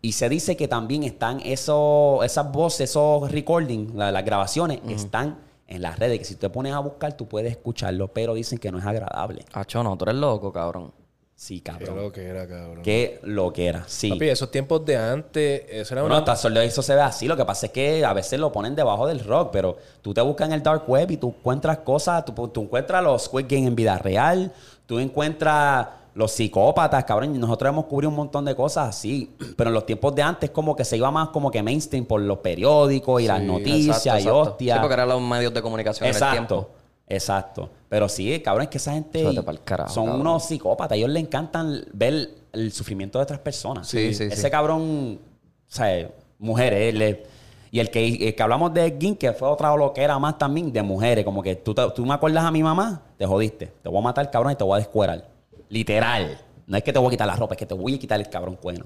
Y 0.00 0.12
se 0.12 0.28
dice 0.28 0.56
que 0.56 0.68
también 0.68 1.02
están 1.02 1.40
esos, 1.40 2.24
esas 2.24 2.50
voces, 2.52 2.90
esos 2.90 3.30
recordings, 3.30 3.94
la- 3.94 4.10
las 4.12 4.24
grabaciones, 4.24 4.80
están 4.88 5.36
en 5.74 5.82
las 5.82 5.98
redes. 5.98 6.18
Que 6.18 6.24
si 6.24 6.34
te 6.36 6.48
pones 6.50 6.72
a 6.72 6.78
buscar, 6.80 7.16
tú 7.16 7.26
puedes 7.26 7.50
escucharlo, 7.50 8.08
pero 8.08 8.34
dicen 8.34 8.58
que 8.58 8.70
no 8.70 8.78
es 8.78 8.84
agradable. 8.86 9.44
Acho, 9.52 9.82
no, 9.82 9.96
tú 9.96 10.04
eres 10.04 10.16
loco, 10.16 10.52
cabrón. 10.52 10.92
Sí, 11.34 11.60
Qué 11.60 11.72
cabrón. 11.72 11.96
lo 11.96 12.12
que 12.12 12.24
era, 12.24 12.46
cabrón. 12.46 12.82
Qué 12.84 13.18
lo 13.24 13.52
que 13.52 13.66
era. 13.66 13.82
Sí. 13.88 14.10
Papi, 14.10 14.28
esos 14.28 14.50
tiempos 14.52 14.84
de 14.84 14.96
antes, 14.96 15.62
eso 15.70 15.94
era 15.94 16.02
Bueno, 16.02 16.14
una... 16.14 16.18
hasta 16.20 16.36
solo 16.36 16.60
eso 16.60 16.82
se 16.82 16.94
ve 16.94 17.00
así. 17.00 17.26
Lo 17.26 17.36
que 17.36 17.44
pasa 17.44 17.66
es 17.66 17.72
que 17.72 18.04
a 18.04 18.12
veces 18.12 18.38
lo 18.38 18.52
ponen 18.52 18.76
debajo 18.76 19.08
del 19.08 19.18
rock, 19.24 19.50
pero 19.52 19.76
tú 20.02 20.14
te 20.14 20.20
buscas 20.20 20.46
en 20.48 20.54
el 20.54 20.62
dark 20.62 20.88
web 20.88 21.10
y 21.10 21.16
tú 21.16 21.34
encuentras 21.36 21.78
cosas, 21.78 22.24
tú, 22.24 22.32
tú 22.48 22.62
encuentras 22.62 23.02
los 23.02 23.24
Squid 23.24 23.46
Game 23.48 23.66
en 23.66 23.74
vida 23.74 23.98
real, 23.98 24.52
tú 24.86 25.00
encuentras 25.00 25.88
los 26.14 26.32
psicópatas, 26.32 27.04
cabrón. 27.04 27.34
y 27.34 27.38
Nosotros 27.38 27.70
hemos 27.70 27.86
cubierto 27.86 28.10
un 28.10 28.16
montón 28.16 28.44
de 28.44 28.54
cosas 28.54 28.88
así, 28.90 29.34
pero 29.56 29.70
en 29.70 29.74
los 29.74 29.86
tiempos 29.86 30.14
de 30.14 30.22
antes 30.22 30.50
como 30.50 30.76
que 30.76 30.84
se 30.84 30.96
iba 30.96 31.10
más 31.10 31.28
como 31.30 31.50
que 31.50 31.62
mainstream 31.62 32.04
por 32.04 32.20
los 32.20 32.38
periódicos 32.38 33.22
y 33.22 33.26
las 33.26 33.40
noticias 33.42 33.96
Exacto, 33.98 34.18
y 34.18 34.22
exacto. 34.22 34.38
hostias. 34.38 34.76
Sí, 34.76 34.80
porque 34.80 34.94
eran 34.94 35.08
los 35.08 35.20
medios 35.22 35.54
de 35.54 35.62
comunicación 35.62 36.08
en 36.08 36.14
el 36.14 36.18
tiempo. 36.20 36.54
Exacto. 36.54 36.70
Exacto. 37.08 37.68
Pero 37.88 38.08
sí, 38.08 38.40
cabrón, 38.40 38.62
es 38.64 38.68
que 38.70 38.78
esa 38.78 38.92
gente 38.92 39.22
carajo, 39.64 39.92
son 39.92 40.04
cabrón. 40.06 40.20
unos 40.22 40.44
psicópatas. 40.46 40.92
A 40.92 40.96
ellos 40.96 41.10
les 41.10 41.22
encantan 41.22 41.84
ver 41.92 42.30
el 42.52 42.72
sufrimiento 42.72 43.18
de 43.18 43.24
otras 43.24 43.40
personas. 43.40 43.86
Sí, 43.86 44.14
sí, 44.14 44.24
Ese 44.24 44.36
sí. 44.42 44.50
cabrón, 44.50 45.18
o 45.20 45.74
sea, 45.74 46.08
mujeres. 46.38 46.94
le- 46.94 47.26
y 47.70 47.80
el 47.80 47.90
que, 47.90 48.06
el 48.28 48.34
que 48.34 48.42
hablamos 48.42 48.72
de 48.74 48.96
Gin, 49.00 49.16
que 49.16 49.32
fue 49.32 49.48
otra 49.48 49.74
loquera 49.76 50.18
más 50.18 50.36
también 50.38 50.72
de 50.72 50.82
mujeres. 50.82 51.24
Como 51.24 51.42
que 51.42 51.56
tú, 51.56 51.74
te- 51.74 51.90
tú 51.90 52.04
me 52.06 52.14
acuerdas 52.14 52.44
a 52.44 52.50
mi 52.50 52.62
mamá, 52.62 53.02
te 53.18 53.26
jodiste. 53.26 53.66
Te 53.82 53.88
voy 53.88 53.98
a 53.98 54.02
matar, 54.02 54.30
cabrón, 54.30 54.52
y 54.52 54.56
te 54.56 54.64
voy 54.64 54.76
a 54.76 54.78
descuerar. 54.78 55.26
Literal. 55.72 56.38
No 56.66 56.76
es 56.76 56.82
que 56.84 56.92
te 56.92 56.98
voy 56.98 57.08
a 57.08 57.10
quitar 57.10 57.26
la 57.26 57.34
ropa, 57.36 57.54
es 57.54 57.58
que 57.58 57.66
te 57.66 57.74
voy 57.74 57.94
a 57.94 57.98
quitar 57.98 58.20
el 58.20 58.28
cabrón 58.28 58.56
cueno. 58.56 58.84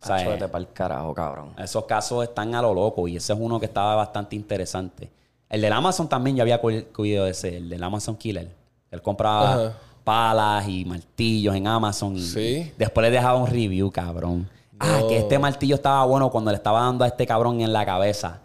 Sea, 0.00 0.16
Acho, 0.16 0.30
vete 0.30 0.48
pa'l 0.48 0.68
carajo, 0.72 1.14
cabrón. 1.14 1.54
esos 1.58 1.84
casos 1.84 2.22
están 2.24 2.54
a 2.54 2.62
lo 2.62 2.74
loco 2.74 3.08
y 3.08 3.16
ese 3.16 3.32
es 3.32 3.38
uno 3.40 3.58
que 3.58 3.66
estaba 3.66 3.94
bastante 3.96 4.36
interesante. 4.36 5.10
El 5.48 5.60
del 5.60 5.72
Amazon 5.72 6.08
también 6.08 6.36
yo 6.36 6.42
había 6.42 6.60
cu- 6.60 6.84
cuidado 6.94 7.24
de 7.26 7.30
ese, 7.32 7.56
el 7.56 7.68
del 7.68 7.82
Amazon 7.82 8.16
Killer. 8.16 8.48
Él 8.90 9.02
compraba 9.02 9.54
Ajá. 9.54 9.72
palas 10.04 10.68
y 10.68 10.84
martillos 10.84 11.54
en 11.54 11.66
Amazon 11.66 12.16
y 12.16 12.20
Sí. 12.22 12.72
después 12.76 13.04
le 13.04 13.10
dejaba 13.10 13.38
un 13.38 13.46
review, 13.46 13.90
cabrón. 13.90 14.48
Ah, 14.80 15.00
que 15.08 15.18
este 15.18 15.38
martillo 15.38 15.74
estaba 15.76 16.04
bueno 16.04 16.30
cuando 16.30 16.50
le 16.50 16.56
estaba 16.56 16.80
dando 16.82 17.04
a 17.04 17.08
este 17.08 17.26
cabrón 17.26 17.60
en 17.60 17.72
la 17.72 17.84
cabeza. 17.84 18.40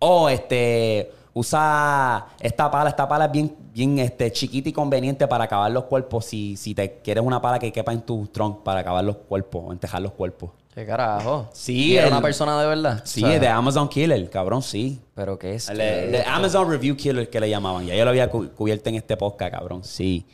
O 0.00 0.28
este 0.28 1.12
usa 1.40 2.26
esta 2.40 2.70
pala, 2.70 2.90
esta 2.90 3.06
pala 3.08 3.26
es 3.26 3.32
bien, 3.32 3.54
bien 3.72 3.98
este, 3.98 4.32
chiquita 4.32 4.68
y 4.68 4.72
conveniente 4.72 5.28
para 5.28 5.44
acabar 5.44 5.70
los 5.70 5.84
cuerpos. 5.84 6.24
Si, 6.24 6.56
si 6.56 6.74
te 6.74 6.98
quieres 7.02 7.22
una 7.24 7.40
pala 7.42 7.58
que 7.58 7.70
quepa 7.72 7.92
en 7.92 8.00
tu 8.02 8.26
tronco 8.28 8.64
para 8.64 8.80
acabar 8.80 9.04
los 9.04 9.16
cuerpos, 9.16 9.64
o 9.66 9.72
entejar 9.72 10.00
los 10.02 10.12
cuerpos. 10.12 10.50
¿Qué 10.74 10.84
carajo? 10.84 11.48
Sí, 11.52 11.92
¿Y 11.92 11.96
era 11.96 12.06
el- 12.08 12.12
una 12.12 12.20
persona 12.22 12.60
de 12.60 12.66
verdad? 12.66 13.02
Sí, 13.04 13.24
O 13.24 13.28
sea, 13.28 13.38
de 13.38 13.48
Amazon 13.48 13.88
Killer, 13.88 14.28
cabrón, 14.28 14.62
sí. 14.62 15.00
Pero 15.14 15.38
qué 15.38 15.54
es. 15.54 15.66
De 15.68 16.22
Amazon 16.26 16.70
Review 16.70 16.96
Killer 16.96 17.28
que 17.30 17.40
le 17.40 17.48
llamaban. 17.48 17.86
Ya 17.86 17.94
yo 17.94 18.04
lo 18.04 18.10
había 18.10 18.28
cu- 18.30 18.48
cubierto 18.50 18.88
en 18.90 18.96
este 18.96 19.16
podcast, 19.16 19.52
cabrón. 19.52 19.84
Sí. 19.84 20.26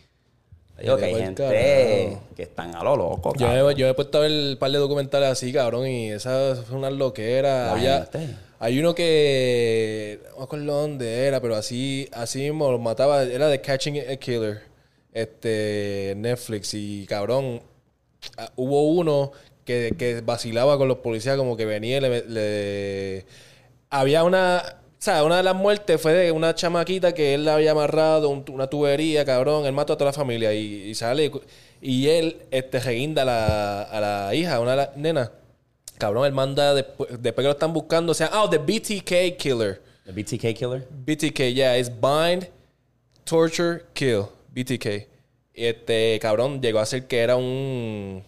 Digo 0.81 0.97
que 0.97 1.05
hay 1.05 1.15
gente 1.15 1.43
carajo. 1.45 2.23
que 2.35 2.43
están 2.43 2.75
a 2.75 2.83
lo 2.83 2.97
loco, 2.97 3.35
Yo 3.37 3.47
cabrón. 3.47 3.67
me, 3.69 3.75
yo 3.77 3.87
he 3.87 3.95
puesto 3.95 4.19
a 4.19 4.23
ver 4.23 4.33
un 4.33 4.57
par 4.59 4.71
de 4.73 4.79
documentales 4.79 5.29
así, 5.31 5.53
cabrón, 5.53 5.87
y 5.87 6.11
esa 6.11 6.57
fue 6.67 6.77
una 6.77 6.91
loquera. 6.91 7.67
La 7.67 7.73
Había, 7.73 7.99
gente. 8.11 8.37
Hay 8.65 8.79
uno 8.79 8.95
que 8.95 10.21
no 10.33 10.39
me 10.39 10.45
acuerdo 10.45 10.81
dónde 10.83 11.27
era, 11.27 11.41
pero 11.41 11.57
así, 11.57 12.09
así 12.13 12.41
mismo 12.43 12.71
lo 12.71 12.79
mataba. 12.79 13.25
Era 13.25 13.49
de 13.49 13.61
Catching 13.61 13.99
a 14.09 14.17
Killer. 14.17 14.63
Este 15.13 16.15
Netflix. 16.17 16.73
Y 16.75 17.07
cabrón, 17.07 17.61
ah, 18.39 18.51
hubo 18.57 18.85
uno 18.93 19.33
que, 19.65 19.95
que 19.99 20.21
vacilaba 20.23 20.79
con 20.79 20.89
los 20.89 20.99
policías, 20.99 21.37
como 21.37 21.57
que 21.57 21.65
venía 21.67 21.99
y 21.99 22.01
le, 22.01 23.27
había 23.91 24.25
una. 24.25 24.63
O 24.99 25.05
sea, 25.05 25.25
una 25.25 25.39
de 25.39 25.43
las 25.43 25.55
muertes 25.57 26.01
fue 26.01 26.13
de 26.13 26.31
una 26.33 26.55
chamaquita 26.55 27.13
que 27.15 27.35
él 27.35 27.45
le 27.45 27.51
había 27.51 27.73
amarrado 27.73 28.29
un- 28.29 28.45
una 28.53 28.69
tubería, 28.69 29.25
cabrón. 29.25 29.67
Él 29.67 29.73
mató 29.73 29.95
a 29.95 29.97
toda 29.99 30.11
la 30.11 30.13
familia 30.15 30.53
y, 30.55 30.61
y 30.91 30.95
sale. 30.95 31.31
Y 31.81 32.09
él 32.09 32.43
este, 32.53 32.79
reguinda 32.81 33.23
a 33.23 33.25
la, 33.25 33.83
a 33.83 34.01
la 34.01 34.35
hija, 34.37 34.61
una 34.61 34.71
de 34.73 34.77
las 34.77 34.97
nenas. 34.97 35.31
Cabrón, 35.99 36.27
él 36.27 36.33
manda 36.33 36.75
después, 36.75 37.11
después 37.21 37.45
que 37.45 37.49
lo 37.49 37.53
están 37.53 37.73
buscando. 37.73 38.13
O 38.13 38.15
sea, 38.15 38.31
ah, 38.33 38.49
the 38.51 38.59
BTK 38.59 39.37
Killer. 39.37 39.81
The 40.05 40.13
BTK 40.13 40.57
Killer. 40.57 40.87
BTK, 40.91 41.55
yeah, 41.55 41.77
es 41.77 41.91
Bind, 41.91 42.49
Torture, 43.25 43.85
Kill. 43.93 44.25
BTK. 44.55 45.09
Este 45.55 46.19
cabrón 46.21 46.61
llegó 46.61 46.79
a 46.79 46.87
ser 46.87 47.07
que 47.07 47.19
era 47.19 47.37
un. 47.37 48.23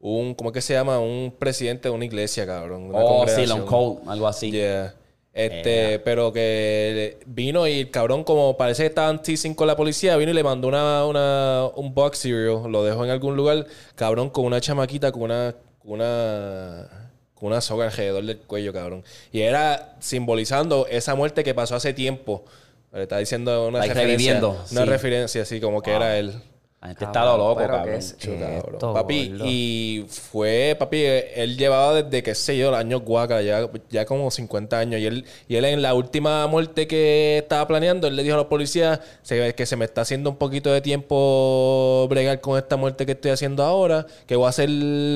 un 0.00 0.34
¿Cómo 0.34 0.50
es 0.50 0.54
que 0.54 0.60
se 0.60 0.74
llama? 0.74 0.98
Un 0.98 1.34
presidente 1.38 1.88
de 1.88 1.94
una 1.94 2.04
iglesia, 2.04 2.46
cabrón. 2.46 2.84
una 2.84 2.98
Oh, 2.98 3.26
sí. 3.28 3.46
Long 3.46 3.66
Cold, 3.66 4.08
algo 4.08 4.26
así. 4.26 4.50
Yeah. 4.50 4.94
Este, 5.32 5.98
pero 6.00 6.30
que 6.30 7.18
vino 7.24 7.66
y 7.66 7.80
el 7.80 7.90
cabrón, 7.90 8.22
como 8.22 8.56
parece 8.58 8.82
que 8.82 8.88
estaban 8.88 9.22
teasing 9.22 9.54
con 9.54 9.66
la 9.66 9.76
policía, 9.76 10.16
vino 10.18 10.30
y 10.30 10.34
le 10.34 10.44
mandó 10.44 10.68
una, 10.68 11.06
una, 11.06 11.68
un 11.74 11.94
box 11.94 12.18
cereal, 12.18 12.70
lo 12.70 12.84
dejó 12.84 13.04
en 13.04 13.10
algún 13.10 13.34
lugar, 13.34 13.66
cabrón, 13.94 14.28
con 14.28 14.44
una 14.44 14.60
chamaquita, 14.60 15.10
con 15.10 15.22
una, 15.22 15.54
con 15.82 15.92
una, 15.92 16.88
con 17.34 17.48
una 17.48 17.60
soga 17.60 17.86
alrededor 17.86 18.24
del 18.24 18.38
cuello, 18.38 18.72
cabrón. 18.72 19.04
Y 19.32 19.40
era 19.40 19.96
simbolizando 20.00 20.86
esa 20.88 21.14
muerte 21.14 21.44
que 21.44 21.54
pasó 21.54 21.74
hace 21.74 21.92
tiempo. 21.92 22.44
Le 22.92 23.02
está 23.02 23.18
diciendo 23.18 23.68
una 23.68 23.80
Like 23.80 23.94
referencia. 23.94 24.38
Una 24.38 24.66
sí. 24.66 24.84
referencia, 24.84 25.42
así 25.42 25.60
como 25.60 25.82
que 25.82 25.92
era 25.92 26.18
él. 26.18 26.34
La 26.82 26.88
gente 26.88 27.04
está 27.04 27.24
lo 27.24 27.38
loco, 27.38 27.60
cabrón. 27.60 27.94
esto, 27.94 28.92
papi, 28.92 29.28
gordo. 29.28 29.44
y 29.46 30.04
fue, 30.08 30.74
papi, 30.76 31.00
él 31.00 31.56
llevaba 31.56 32.02
desde, 32.02 32.24
qué 32.24 32.34
sé 32.34 32.58
yo, 32.58 32.70
el 32.70 32.74
año 32.74 32.98
guaca, 32.98 33.40
ya, 33.40 33.70
ya 33.88 34.04
como 34.04 34.32
50 34.32 34.80
años. 34.80 35.00
Y 35.00 35.06
él, 35.06 35.24
y 35.46 35.54
él 35.54 35.64
en 35.64 35.80
la 35.80 35.94
última 35.94 36.44
muerte 36.48 36.88
que 36.88 37.38
estaba 37.38 37.68
planeando, 37.68 38.08
él 38.08 38.16
le 38.16 38.24
dijo 38.24 38.34
a 38.34 38.38
los 38.38 38.46
policías 38.46 38.98
que 39.28 39.64
se 39.64 39.76
me 39.76 39.84
está 39.84 40.00
haciendo 40.00 40.28
un 40.30 40.36
poquito 40.36 40.72
de 40.72 40.80
tiempo 40.80 42.08
bregar 42.10 42.40
con 42.40 42.58
esta 42.58 42.76
muerte 42.76 43.06
que 43.06 43.12
estoy 43.12 43.30
haciendo 43.30 43.62
ahora, 43.62 44.04
que 44.26 44.34
voy 44.34 44.46
a 44.46 44.48
hacer 44.48 44.68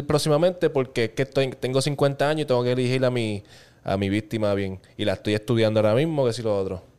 próximamente, 0.06 0.70
porque 0.70 1.06
es 1.06 1.10
que 1.10 1.22
estoy, 1.22 1.50
tengo 1.50 1.82
50 1.82 2.28
años 2.28 2.42
y 2.42 2.44
tengo 2.44 2.62
que 2.62 2.70
elegir 2.70 3.04
a 3.04 3.10
mi, 3.10 3.42
a 3.82 3.96
mi 3.96 4.08
víctima 4.08 4.54
bien. 4.54 4.78
Y 4.96 5.04
la 5.04 5.14
estoy 5.14 5.34
estudiando 5.34 5.80
ahora 5.80 5.96
mismo, 5.96 6.24
que 6.26 6.32
si 6.32 6.42
lo 6.42 6.56
otro. 6.56 6.95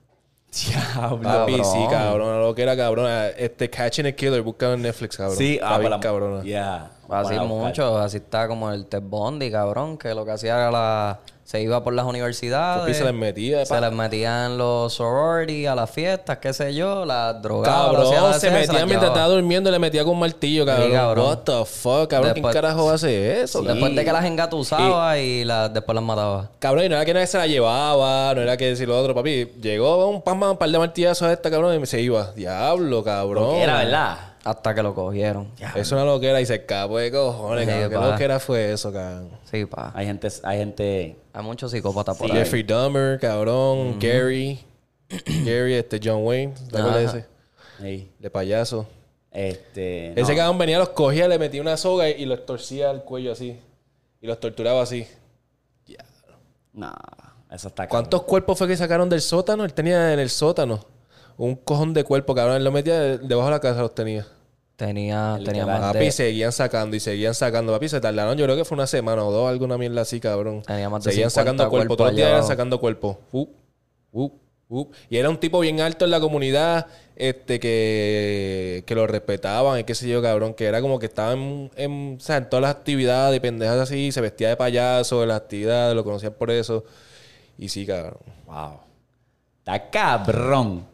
Diablo. 0.51 1.21
Papi, 1.21 1.57
Cabrón. 1.57 1.65
sí, 1.65 1.87
cabrón, 1.89 2.41
lo 2.41 2.55
que 2.55 2.61
era 2.63 2.75
cabrón. 2.75 3.11
Este 3.37 3.69
Catching 3.69 4.07
a 4.07 4.11
Killer, 4.13 4.41
buscado 4.41 4.73
en 4.73 4.81
Netflix, 4.81 5.17
cabrón. 5.17 5.37
Sí, 5.37 5.59
ah, 5.61 5.77
bien 5.77 5.91
la- 5.91 5.99
cabrona. 5.99 6.43
Yeah. 6.43 6.91
Así 7.09 7.35
mucho, 7.39 7.97
así 7.97 8.17
está 8.17 8.47
como 8.47 8.71
el 8.71 8.85
Ted 8.85 9.01
Bundy, 9.01 9.51
cabrón, 9.51 9.97
que 9.97 10.13
lo 10.13 10.25
que 10.25 10.31
hacía 10.31 10.55
era 10.55 10.71
la... 10.71 11.19
Se 11.47 11.61
iba 11.61 11.81
por 11.81 11.93
las 11.93 12.05
universidades. 12.05 12.97
Se 12.97 13.05
les 13.05 13.13
metía, 13.13 13.65
Se 13.65 13.79
les 13.79 13.91
metían 13.93 14.57
los 14.57 14.91
sorority 14.91 15.65
a 15.65 15.75
las 15.75 15.89
fiestas, 15.89 16.39
qué 16.39 16.51
sé 16.51 16.73
yo, 16.73 17.05
las 17.05 17.41
drogadas. 17.41 17.85
Cabrón, 17.85 18.09
se 18.09 18.17
hacer, 18.17 18.51
metía 18.51 18.73
las 18.73 18.85
mientras 18.85 19.11
estaba 19.11 19.27
durmiendo 19.29 19.69
y 19.69 19.71
le 19.71 19.79
metía 19.79 20.03
con 20.03 20.15
un 20.15 20.19
martillo, 20.19 20.65
cabrón. 20.65 20.91
cabrón. 20.91 21.25
What 21.25 21.37
the 21.45 21.63
fuck, 21.65 22.09
cabrón. 22.09 22.33
Después- 22.33 22.51
¿Quién 22.51 22.61
carajo 22.63 22.89
hace 22.91 23.43
eso? 23.43 23.61
Después 23.61 23.95
de 23.95 24.03
que 24.03 24.11
las 24.11 24.25
engatusaba 24.25 25.17
y, 25.19 25.45
las, 25.45 25.73
después 25.73 25.95
las 25.95 26.03
mataba. 26.03 26.49
Cabrón, 26.59 26.83
y 26.83 26.89
no 26.89 26.95
era 26.95 27.05
que 27.05 27.13
nadie 27.13 27.27
se 27.27 27.37
la 27.37 27.47
llevaba, 27.47 28.35
no 28.35 28.41
era 28.41 28.57
que 28.57 28.65
decir 28.65 28.85
lo 28.89 28.99
otro, 28.99 29.15
papi. 29.15 29.45
Llegó 29.61 30.05
un, 30.09 30.21
pam, 30.21 30.41
pam, 30.41 30.51
un 30.51 30.57
par 30.57 30.69
de 30.69 30.77
martillazos 30.77 31.29
a 31.29 31.31
esta, 31.31 31.49
cabrón, 31.49 31.81
y 31.81 31.85
se 31.85 32.01
iba. 32.01 32.29
Diablo, 32.33 33.05
cabrón. 33.05 33.45
Porque 33.45 33.63
era 33.63 33.77
verdad. 33.77 34.17
Hasta 34.43 34.73
que 34.75 34.81
lo 34.83 34.93
cogieron. 34.93 35.49
Eso 35.59 35.77
es 35.79 35.91
una 35.93 36.05
loquera 36.05 36.39
y 36.41 36.45
se 36.45 36.55
escapó 36.55 36.97
de 36.97 37.11
cojones, 37.11 37.65
Sí, 37.65 37.71
cabrón. 37.71 37.89
¿Qué 37.89 38.09
loquera 38.11 38.39
fue 38.39 38.71
eso, 38.73 38.91
cabrón? 38.93 39.29
Sí, 39.49 39.65
pa. 39.65 39.91
Hay 39.93 40.05
gente, 40.05 40.27
hay 40.43 40.57
gente. 40.57 41.17
Hay 41.37 41.43
muchos 41.43 41.69
psicópatas 41.69 42.17
por 42.17 42.31
ahí. 42.31 42.37
Jeffrey 42.37 42.63
Dahmer, 42.63 43.19
cabrón. 43.19 43.99
Gary. 43.99 44.59
Gary, 45.45 45.75
este 45.75 45.99
John 46.03 46.25
Wayne. 46.25 46.53
¿Te 46.71 46.77
acuerdas 46.79 46.95
de 47.01 47.05
Ajá. 47.05 47.17
ese? 47.79 47.85
Ey, 47.87 48.11
De 48.17 48.29
payaso. 48.31 48.87
este. 49.31 50.19
Ese 50.19 50.35
cabrón 50.35 50.57
venía, 50.57 50.79
los 50.79 50.89
cogía, 50.89 51.27
le 51.27 51.37
metía 51.37 51.61
una 51.61 51.77
soga 51.77 52.09
y 52.09 52.25
los 52.25 52.43
torcía 52.45 52.89
al 52.89 53.03
cuello 53.03 53.31
así. 53.33 53.59
Y 54.19 54.25
los 54.25 54.39
torturaba 54.39 54.81
así. 54.81 55.05
No, 56.73 56.91
eso 57.51 57.67
está 57.69 57.87
¿Cuántos 57.87 58.23
cuerpos 58.23 58.57
fue 58.57 58.67
que 58.67 58.75
sacaron 58.77 59.07
del 59.09 59.21
sótano? 59.21 59.63
Él 59.63 59.73
tenía 59.73 60.13
en 60.13 60.19
el 60.19 60.29
sótano 60.29 60.79
un 61.37 61.55
cojón 61.55 61.93
de 61.93 62.03
cuerpo, 62.03 62.33
cabrón. 62.35 62.55
Él 62.57 62.63
lo 62.63 62.71
metía 62.71 62.99
de- 62.99 63.17
debajo 63.19 63.47
de 63.49 63.51
la 63.55 63.59
casa, 63.59 63.81
los 63.81 63.93
tenía. 63.95 64.25
Tenía, 64.77 65.39
tenía 65.43 65.65
más 65.65 65.79
Papi, 65.79 66.05
de... 66.05 66.11
seguían 66.11 66.51
sacando 66.51 66.95
y 66.95 66.99
seguían 66.99 67.33
sacando. 67.33 67.73
Papi, 67.73 67.89
se 67.89 67.99
tardaron, 67.99 68.37
yo 68.37 68.45
creo 68.45 68.55
que 68.55 68.63
fue 68.63 68.75
una 68.75 68.85
semana 68.85 69.25
o 69.25 69.31
dos, 69.31 69.49
alguna 69.49 69.75
mierda 69.75 70.01
así, 70.01 70.19
cabrón. 70.19 70.61
Tenía 70.61 70.87
más 70.87 71.03
de 71.03 71.09
seguían 71.09 71.31
50 71.31 71.41
sacando 71.41 71.63
cuerpo. 71.67 71.77
cuerpos 71.77 71.97
Todos 71.97 72.11
los 72.11 72.15
días 72.15 72.29
iban 72.29 72.43
sacando 72.43 72.79
cuerpo. 72.79 73.19
Uh, 73.31 73.47
uh, 74.11 74.31
uh. 74.69 74.87
Y 75.09 75.17
era 75.17 75.31
un 75.31 75.39
tipo 75.39 75.59
bien 75.61 75.81
alto 75.81 76.05
en 76.05 76.11
la 76.11 76.19
comunidad, 76.19 76.85
este, 77.15 77.59
que, 77.59 78.83
que 78.85 78.93
lo 78.93 79.07
respetaban 79.07 79.79
y 79.79 79.83
qué 79.83 79.95
sé 79.95 80.07
yo, 80.07 80.21
cabrón. 80.21 80.53
Que 80.53 80.65
era 80.65 80.79
como 80.79 80.99
que 80.99 81.07
estaba 81.07 81.33
en, 81.33 81.71
en, 81.75 82.17
o 82.17 82.19
sea, 82.19 82.37
en 82.37 82.47
todas 82.47 82.61
las 82.61 82.75
actividades 82.75 83.35
y 83.35 83.39
pendejas 83.39 83.79
así. 83.79 84.11
Se 84.11 84.21
vestía 84.21 84.49
de 84.49 84.57
payaso 84.57 85.23
en 85.23 85.29
las 85.29 85.37
actividades, 85.37 85.95
lo 85.95 86.03
conocían 86.03 86.33
por 86.33 86.51
eso. 86.51 86.85
Y 87.57 87.69
sí, 87.69 87.83
cabrón. 87.83 88.19
Wow. 88.45 88.79
Está 89.57 89.89
cabrón. 89.89 90.85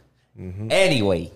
Anyway, 0.72 1.34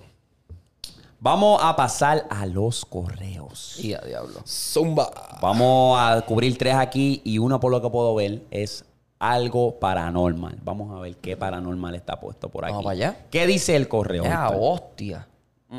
Vamos 1.19 1.59
a 1.63 1.75
pasar 1.75 2.27
a 2.29 2.45
los 2.45 2.85
correos. 2.85 3.79
Y 3.79 3.93
a 3.93 4.01
diablo. 4.01 4.41
Zumba. 4.45 5.11
Vamos 5.41 5.99
a 5.99 6.21
cubrir 6.21 6.57
tres 6.57 6.75
aquí 6.75 7.21
y 7.23 7.39
uno 7.39 7.59
por 7.59 7.71
lo 7.71 7.81
que 7.81 7.89
puedo 7.89 8.13
ver 8.13 8.43
es 8.51 8.85
algo 9.17 9.79
paranormal. 9.79 10.59
Vamos 10.63 10.95
a 10.95 10.99
ver 10.99 11.15
qué 11.17 11.35
paranormal 11.35 11.95
está 11.95 12.19
puesto 12.19 12.49
por 12.49 12.65
aquí. 12.65 12.71
Vamos 12.71 12.83
para 12.83 12.93
allá. 12.93 13.25
¿Qué 13.31 13.47
dice 13.47 13.75
el 13.75 13.87
correo? 13.87 14.23
¡Ah, 14.25 14.51
hostia! 14.55 15.27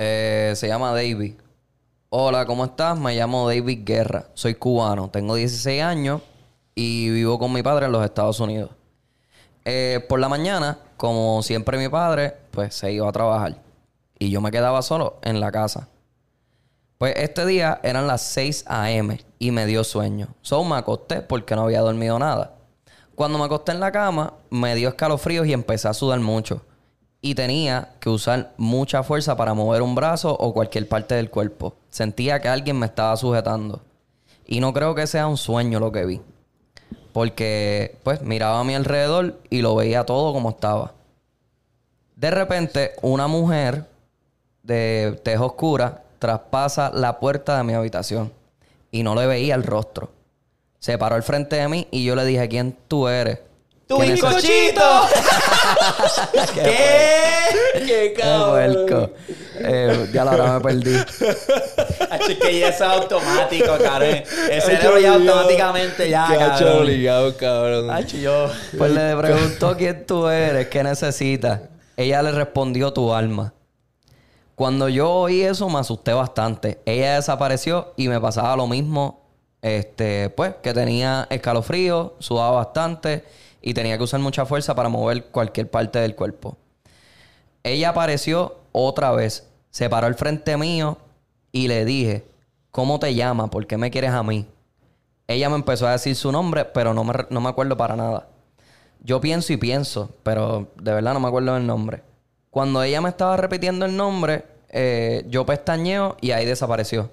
Eh, 0.00 0.52
se 0.54 0.68
llama 0.68 0.92
David. 0.92 1.34
Hola, 2.08 2.46
¿cómo 2.46 2.66
estás? 2.66 2.96
Me 2.96 3.16
llamo 3.16 3.48
David 3.48 3.80
Guerra. 3.84 4.26
Soy 4.34 4.54
cubano. 4.54 5.10
Tengo 5.10 5.34
16 5.34 5.82
años 5.82 6.22
y 6.76 7.10
vivo 7.10 7.36
con 7.36 7.52
mi 7.52 7.64
padre 7.64 7.86
en 7.86 7.92
los 7.92 8.04
Estados 8.04 8.38
Unidos. 8.38 8.70
Eh, 9.70 10.00
por 10.08 10.18
la 10.18 10.30
mañana, 10.30 10.78
como 10.96 11.42
siempre 11.42 11.76
mi 11.76 11.90
padre, 11.90 12.34
pues 12.52 12.74
se 12.74 12.90
iba 12.90 13.06
a 13.06 13.12
trabajar. 13.12 13.56
Y 14.18 14.30
yo 14.30 14.40
me 14.40 14.50
quedaba 14.50 14.80
solo 14.80 15.18
en 15.20 15.40
la 15.40 15.52
casa. 15.52 15.88
Pues 16.96 17.12
este 17.18 17.44
día 17.44 17.78
eran 17.82 18.06
las 18.06 18.22
6 18.22 18.64
a.m. 18.66 19.20
y 19.38 19.50
me 19.50 19.66
dio 19.66 19.84
sueño. 19.84 20.28
So 20.40 20.64
me 20.64 20.76
acosté 20.76 21.20
porque 21.20 21.54
no 21.54 21.64
había 21.64 21.82
dormido 21.82 22.18
nada. 22.18 22.54
Cuando 23.14 23.38
me 23.38 23.44
acosté 23.44 23.72
en 23.72 23.80
la 23.80 23.92
cama, 23.92 24.32
me 24.48 24.74
dio 24.74 24.88
escalofríos 24.88 25.46
y 25.46 25.52
empecé 25.52 25.86
a 25.86 25.92
sudar 25.92 26.20
mucho. 26.20 26.62
Y 27.20 27.34
tenía 27.34 27.90
que 28.00 28.08
usar 28.08 28.54
mucha 28.56 29.02
fuerza 29.02 29.36
para 29.36 29.52
mover 29.52 29.82
un 29.82 29.94
brazo 29.94 30.34
o 30.34 30.54
cualquier 30.54 30.88
parte 30.88 31.14
del 31.14 31.28
cuerpo. 31.28 31.74
Sentía 31.90 32.40
que 32.40 32.48
alguien 32.48 32.78
me 32.78 32.86
estaba 32.86 33.14
sujetando. 33.18 33.82
Y 34.46 34.60
no 34.60 34.72
creo 34.72 34.94
que 34.94 35.06
sea 35.06 35.26
un 35.26 35.36
sueño 35.36 35.78
lo 35.78 35.92
que 35.92 36.06
vi. 36.06 36.22
Porque, 37.18 37.96
pues, 38.04 38.22
miraba 38.22 38.60
a 38.60 38.64
mi 38.64 38.76
alrededor 38.76 39.40
y 39.50 39.60
lo 39.60 39.74
veía 39.74 40.06
todo 40.06 40.32
como 40.32 40.50
estaba. 40.50 40.92
De 42.14 42.30
repente, 42.30 42.92
una 43.02 43.26
mujer 43.26 43.86
de 44.62 45.18
tez 45.24 45.40
oscura 45.40 46.04
traspasa 46.20 46.92
la 46.94 47.18
puerta 47.18 47.58
de 47.58 47.64
mi 47.64 47.72
habitación 47.72 48.30
y 48.92 49.02
no 49.02 49.16
le 49.16 49.26
veía 49.26 49.56
el 49.56 49.64
rostro. 49.64 50.12
Se 50.78 50.96
paró 50.96 51.16
al 51.16 51.24
frente 51.24 51.56
de 51.56 51.66
mí 51.66 51.88
y 51.90 52.04
yo 52.04 52.14
le 52.14 52.24
dije, 52.24 52.48
¿quién 52.48 52.76
tú 52.86 53.08
eres? 53.08 53.40
¡Tu 53.88 53.96
¿Quién 53.96 54.12
es 54.12 54.18
ese- 54.18 54.26
bizcochito! 54.28 54.82
¿Qué? 56.54 56.76
¡Qué 57.86 58.14
Qué 58.14 58.22
puerco. 58.22 59.10
Eh, 59.60 60.10
ya 60.12 60.24
la 60.24 60.30
hora 60.32 60.52
me 60.54 60.60
perdí. 60.60 60.94
Es 62.28 62.38
que 62.38 62.58
ya 62.58 62.68
es 62.68 62.80
automático, 62.80 63.76
cabrón. 63.82 64.22
El 64.50 64.62
cerebro 64.62 64.98
ya 64.98 65.14
automáticamente 65.14 66.08
ya, 66.10 66.26
cabrón. 66.38 66.78
obligado, 66.82 67.36
cabrón. 67.36 67.90
Hacho, 67.90 68.16
yo... 68.18 68.50
Pues 68.76 68.92
le 68.92 69.16
preguntó 69.20 69.76
quién 69.76 70.04
tú 70.06 70.28
eres, 70.28 70.68
qué 70.68 70.82
necesitas. 70.82 71.60
Ella 71.96 72.22
le 72.22 72.32
respondió 72.32 72.92
tu 72.92 73.12
alma. 73.14 73.52
Cuando 74.54 74.88
yo 74.88 75.10
oí 75.10 75.42
eso 75.42 75.68
me 75.68 75.78
asusté 75.78 76.12
bastante. 76.12 76.80
Ella 76.84 77.16
desapareció 77.16 77.92
y 77.96 78.08
me 78.08 78.20
pasaba 78.20 78.56
lo 78.56 78.66
mismo. 78.66 79.22
Este, 79.62 80.30
pues, 80.30 80.54
que 80.62 80.72
tenía 80.74 81.26
escalofrío, 81.30 82.14
sudaba 82.20 82.50
bastante 82.52 83.24
y 83.60 83.74
tenía 83.74 83.96
que 83.96 84.04
usar 84.04 84.20
mucha 84.20 84.46
fuerza 84.46 84.74
para 84.74 84.88
mover 84.88 85.26
cualquier 85.26 85.70
parte 85.70 85.98
del 85.98 86.14
cuerpo. 86.14 86.56
Ella 87.62 87.90
apareció 87.90 88.56
otra 88.72 89.10
vez, 89.12 89.48
se 89.70 89.88
paró 89.88 90.06
al 90.06 90.14
frente 90.14 90.56
mío 90.56 90.98
y 91.52 91.68
le 91.68 91.84
dije, 91.84 92.26
¿cómo 92.70 92.98
te 92.98 93.14
llamas? 93.14 93.50
¿Por 93.50 93.66
qué 93.66 93.76
me 93.76 93.90
quieres 93.90 94.10
a 94.10 94.22
mí? 94.22 94.46
Ella 95.26 95.50
me 95.50 95.56
empezó 95.56 95.86
a 95.86 95.92
decir 95.92 96.16
su 96.16 96.32
nombre, 96.32 96.64
pero 96.64 96.94
no 96.94 97.04
me, 97.04 97.12
no 97.30 97.40
me 97.40 97.48
acuerdo 97.48 97.76
para 97.76 97.96
nada. 97.96 98.28
Yo 99.00 99.20
pienso 99.20 99.52
y 99.52 99.56
pienso, 99.56 100.10
pero 100.22 100.68
de 100.80 100.92
verdad 100.92 101.14
no 101.14 101.20
me 101.20 101.28
acuerdo 101.28 101.54
del 101.54 101.66
nombre. 101.66 102.02
Cuando 102.50 102.82
ella 102.82 103.00
me 103.00 103.10
estaba 103.10 103.36
repitiendo 103.36 103.84
el 103.84 103.96
nombre, 103.96 104.44
eh, 104.70 105.24
yo 105.28 105.44
pestañeo 105.46 106.16
y 106.20 106.30
ahí 106.30 106.46
desapareció. 106.46 107.10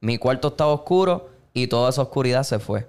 Mi 0.00 0.18
cuarto 0.18 0.48
estaba 0.48 0.72
oscuro 0.72 1.28
y 1.52 1.66
toda 1.66 1.90
esa 1.90 2.02
oscuridad 2.02 2.42
se 2.42 2.58
fue. 2.58 2.88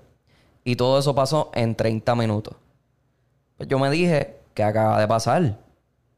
Y 0.63 0.75
todo 0.75 0.99
eso 0.99 1.13
pasó 1.15 1.51
en 1.53 1.75
30 1.75 2.15
minutos. 2.15 2.55
Pues 3.61 3.69
yo 3.69 3.77
me 3.77 3.91
dije, 3.91 4.37
¿qué 4.55 4.63
acaba 4.63 4.99
de 4.99 5.07
pasar? 5.07 5.59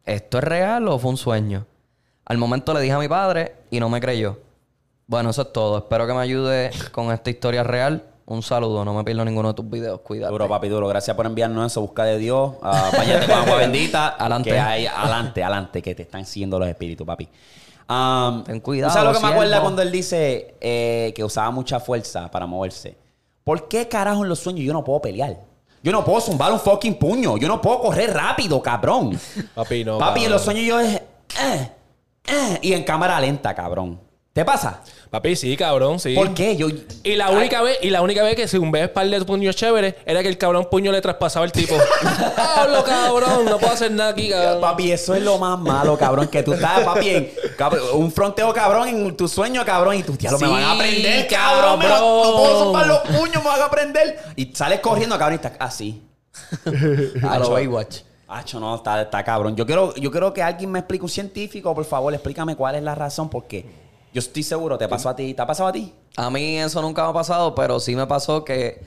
¿Esto 0.05 0.37
es 0.37 0.43
real 0.45 0.87
o 0.87 0.97
fue 0.97 1.09
un 1.11 1.17
sueño? 1.17 1.65
Al 2.23 2.37
momento 2.37 2.73
le 2.73 2.79
dije 2.79 2.93
a 2.93 2.99
mi 2.99 3.09
padre 3.09 3.55
y 3.69 3.81
no 3.81 3.89
me 3.89 3.99
creyó. 3.99 4.39
Bueno, 5.07 5.31
eso 5.31 5.41
es 5.41 5.51
todo. 5.51 5.79
Espero 5.79 6.07
que 6.07 6.13
me 6.13 6.21
ayude 6.21 6.71
con 6.93 7.11
esta 7.11 7.29
historia 7.29 7.63
real. 7.63 8.01
Un 8.27 8.43
saludo. 8.43 8.85
No 8.85 8.93
me 8.93 9.03
pierdo 9.03 9.25
ninguno 9.25 9.49
de 9.49 9.55
tus 9.55 9.69
videos. 9.69 9.99
Cuídate. 9.99 10.31
Duro, 10.31 10.47
papi, 10.47 10.69
duro. 10.69 10.87
Gracias 10.87 11.17
por 11.17 11.25
enviarnos 11.25 11.69
eso. 11.69 11.81
Busca 11.81 12.05
de 12.05 12.17
Dios. 12.17 12.53
Uh, 12.61 12.97
bañate 12.97 13.25
con 13.25 13.39
agua 13.39 13.57
bendita. 13.57 14.07
Adelante. 14.17 14.49
Que 14.49 14.59
hay, 14.59 14.85
adelante, 14.85 15.43
adelante, 15.43 15.81
que 15.81 15.95
te 15.95 16.03
están 16.03 16.25
siguiendo 16.25 16.57
los 16.57 16.69
espíritus, 16.69 17.05
papi. 17.05 17.27
Um, 17.89 18.45
Ten 18.45 18.61
cuidado, 18.61 18.93
¿tú 18.93 18.99
¿Sabes 18.99 19.15
lo 19.15 19.19
que 19.19 19.25
me 19.25 19.33
acuerda 19.33 19.59
cuando 19.59 19.81
él 19.81 19.91
dice 19.91 20.55
eh, 20.61 21.11
que 21.13 21.25
usaba 21.25 21.51
mucha 21.51 21.81
fuerza 21.81 22.31
para 22.31 22.45
moverse? 22.45 22.95
¿Por 23.43 23.67
qué 23.67 23.89
carajo 23.89 24.23
en 24.23 24.29
los 24.29 24.39
sueños 24.39 24.63
yo 24.63 24.71
no 24.71 24.81
puedo 24.81 25.01
pelear? 25.01 25.51
Yo 25.84 25.91
no 25.91 26.03
puedo 26.05 26.21
zumbar 26.21 26.51
un 26.53 26.59
fucking 26.59 26.95
puño. 26.95 27.38
Yo 27.38 27.47
no 27.49 27.61
puedo 27.61 27.81
correr 27.81 28.13
rápido, 28.13 28.61
cabrón. 28.61 29.19
Papi, 29.55 29.84
no. 29.84 29.97
papi, 29.99 30.23
en 30.25 30.31
los 30.31 30.41
sueños 30.41 30.65
yo 30.65 30.79
es... 30.79 30.95
eh, 30.95 31.71
eh, 32.25 32.59
y 32.61 32.71
en 32.71 32.84
cámara 32.84 33.19
lenta, 33.19 33.53
cabrón. 33.53 33.99
¿Te 34.31 34.45
pasa? 34.45 34.81
Papi, 35.14 35.36
sí, 35.36 35.55
cabrón, 35.55 35.99
sí. 35.99 36.16
¿Por 36.16 36.34
qué? 36.34 36.55
Yo... 36.55 36.70
Y 37.03 37.16
la 37.16 37.30
única 37.30 37.61
vez, 37.61 37.78
y 37.84 37.91
la 37.91 38.01
única 38.01 38.24
vez 38.24 38.36
que 38.36 38.47
según 38.47 38.72
ves 38.72 38.89
par 38.89 39.07
de 39.07 39.24
puños 39.24 39.55
chéveres, 39.55 39.93
era 40.07 40.24
que 40.24 40.28
el 40.28 40.39
cabrón 40.39 40.68
puño 40.72 40.91
le 40.91 41.01
traspasaba 41.01 41.45
el 41.45 41.51
tipo. 41.51 41.76
Hablo, 42.36 42.84
cabrón, 42.84 43.45
no 43.45 43.59
puedo 43.59 43.74
hacer 43.74 43.91
nada 43.91 44.09
aquí, 44.09 44.32
cabrón. 44.32 44.59
Papi, 44.59 44.91
eso 44.91 45.14
es 45.14 45.22
lo 45.22 45.38
más 45.38 45.59
malo, 45.59 45.95
cabrón. 45.99 46.30
Que 46.30 46.41
tú 46.41 46.53
estás, 46.53 46.80
papi, 46.80 47.09
en 47.09 47.32
cabrón, 47.55 47.84
un 47.93 48.11
fronteo, 48.11 48.51
cabrón, 48.55 48.88
en 48.88 49.16
tu 49.16 49.28
sueño, 49.28 49.64
cabrón. 49.64 49.97
Y 49.97 50.01
tú, 50.01 50.18
diablo, 50.18 50.39
me 50.39 50.47
Sí, 50.47 50.51
van 50.51 50.64
a 50.64 50.78
prender, 50.80 51.28
cabrón. 51.28 51.78
Me 51.78 51.86
cabrón. 51.86 52.24
no 52.24 52.36
puedo 52.36 52.64
zumbar 52.64 52.88
los 52.88 52.99
puños, 53.01 53.43
me 53.43 53.49
van 53.49 53.61
a 53.61 53.70
prender. 53.70 54.20
Y 54.36 54.51
sales 54.55 54.80
corriendo, 54.80 55.16
cabrón, 55.20 55.34
y 55.34 55.45
estás 55.45 55.53
así. 55.59 56.01
A 57.30 57.38
lo 57.38 57.51
Baywatch. 57.51 57.99
Acho, 58.28 58.59
no, 58.59 58.78
está, 58.78 59.03
está 59.03 59.24
cabrón. 59.24 59.55
Yo 59.55 59.68
quiero, 59.68 59.93
yo 59.93 60.09
quiero 60.09 60.34
que 60.34 60.41
alguien 60.41 60.72
me 60.72 60.80
explique, 60.80 61.03
un 61.03 61.09
científico, 61.09 61.76
por 61.76 61.86
favor, 61.86 62.11
explícame 62.16 62.55
cuál 62.55 62.74
es 62.74 62.82
la 62.82 62.95
razón, 62.95 63.30
porque 63.30 63.84
yo 64.14 64.20
estoy 64.20 64.43
seguro, 64.43 64.78
te 64.78 64.88
pasó 64.88 65.09
a 65.09 65.16
ti. 65.16 65.34
¿Te 65.34 65.41
ha 65.41 65.47
pasado 65.47 65.70
a 65.70 65.72
ti? 65.72 65.93
A 66.16 66.30
mí 66.30 66.57
eso 66.59 66.82
nunca 66.82 67.03
me 67.03 67.09
ha 67.09 67.14
pasado, 67.14 67.55
pero 67.55 67.80
sí 67.80 67.95
me 67.95 68.05
pasó 68.05 68.45
que 68.45 68.82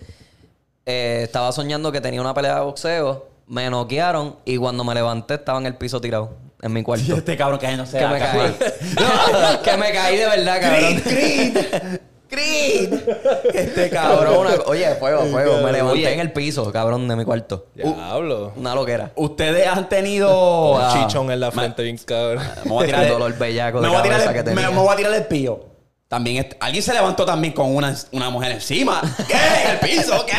eh, 0.87 1.23
estaba 1.25 1.51
soñando 1.53 1.91
que 1.91 2.01
tenía 2.01 2.21
una 2.21 2.33
pelea 2.33 2.57
de 2.57 2.61
boxeo, 2.61 3.27
me 3.49 3.69
noquearon 3.69 4.37
y 4.45 4.57
cuando 4.57 4.85
me 4.85 4.95
levanté 4.95 5.35
estaba 5.35 5.59
en 5.59 5.67
el 5.67 5.75
piso 5.75 6.01
tirado, 6.01 6.37
en 6.63 6.73
mi 6.73 6.83
cuarto. 6.83 7.13
Este 7.17 7.37
cabrón 7.37 7.59
que 7.59 7.77
no 7.77 7.87
sé. 7.87 7.99
que 7.99 8.07
me 8.07 8.19
caí. 8.19 8.57
Que 9.65 9.77
me 9.77 9.93
caí 9.93 10.17
de 10.17 10.27
verdad, 10.27 10.61
cabrón. 10.61 11.01
Creed, 11.01 11.53
Creed. 11.53 12.01
Este 12.31 13.91
Cabrón, 13.91 14.37
una- 14.39 14.55
oye, 14.67 14.95
fuego, 14.97 15.23
fuego. 15.27 15.59
Me 15.63 15.73
levanté 15.73 15.93
Oye. 16.01 16.13
en 16.13 16.21
el 16.21 16.33
piso, 16.33 16.71
cabrón, 16.73 17.07
de 17.09 17.17
mi 17.17 17.25
cuarto. 17.25 17.67
Diablo. 17.75 18.53
Una 18.57 18.75
loquera. 18.75 19.13
Ustedes 19.17 19.67
han 19.67 19.89
tenido. 19.89 20.73
Un 20.73 20.81
ah, 20.83 20.91
chichón 20.93 21.31
en 21.31 21.41
la 21.41 21.51
frente, 21.51 21.83
bien 21.83 21.97
cabrón. 21.99 22.43
Me 22.65 22.71
voy 22.71 22.83
a 22.85 22.87
tirar 22.87 23.05
El 23.05 23.09
dolor 23.13 23.39
bellaco 23.39 23.81
de 23.81 23.83
me 23.83 23.89
voy 23.89 23.99
a 23.99 24.03
tirar 24.03 24.21
el- 24.21 24.27
que 24.29 24.35
me- 24.35 24.43
tenía. 24.43 24.71
me 24.71 24.77
voy 24.79 24.93
a 24.93 24.97
tirar 24.97 25.13
el 25.15 25.25
pío. 25.27 25.65
También 26.09 26.37
est- 26.37 26.55
alguien 26.61 26.83
se 26.85 26.93
levantó 26.95 27.25
también 27.25 27.53
con 27.53 27.75
una, 27.75 27.93
una 28.13 28.31
mujer 28.31 28.53
encima. 28.53 29.01
¿Qué? 29.27 29.35
¿El 29.73 29.79
piso? 29.81 30.25
¿Qué? 30.25 30.33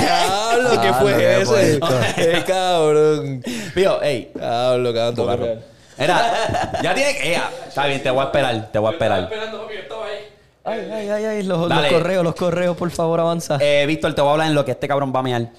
Diablo, 0.00 0.70
¿qué 0.80 0.88
Ah, 0.88 0.98
fue 1.00 1.16
qué 1.16 1.40
ese? 1.42 1.80
Qué 2.16 2.44
cabrón. 2.46 3.42
Pío, 3.74 4.02
ey. 4.02 4.30
Diablo, 4.34 4.94
cabrón. 4.94 5.14
Tu 5.16 5.26
carro. 5.26 5.46
Era, 5.98 6.70
ya 6.82 6.94
tiene 6.94 7.14
que. 7.14 7.32
ea, 7.32 7.50
está 7.68 7.84
bien, 7.84 8.02
te 8.02 8.08
voy 8.08 8.22
a 8.22 8.24
esperar, 8.24 8.68
te 8.72 8.78
voy 8.78 8.88
a 8.88 8.92
esperar. 8.92 9.22
esperando, 9.24 9.60
papi, 9.60 9.74
estaba 9.74 9.99
ahí. 9.99 9.99
Ay, 10.64 10.80
ay, 10.92 11.08
ay, 11.08 11.24
ay, 11.24 11.42
los, 11.42 11.58
los 11.58 11.68
Dale. 11.68 11.88
correos, 11.88 12.24
los 12.24 12.34
correos, 12.34 12.76
por 12.76 12.90
favor, 12.90 13.20
avanza. 13.20 13.58
Eh, 13.60 13.84
Víctor, 13.86 14.14
te 14.14 14.20
voy 14.20 14.28
a 14.28 14.32
hablar 14.32 14.48
en 14.48 14.54
lo 14.54 14.64
que 14.64 14.72
este 14.72 14.86
cabrón 14.86 15.12
va 15.14 15.20
a 15.20 15.22
mear. 15.22 15.50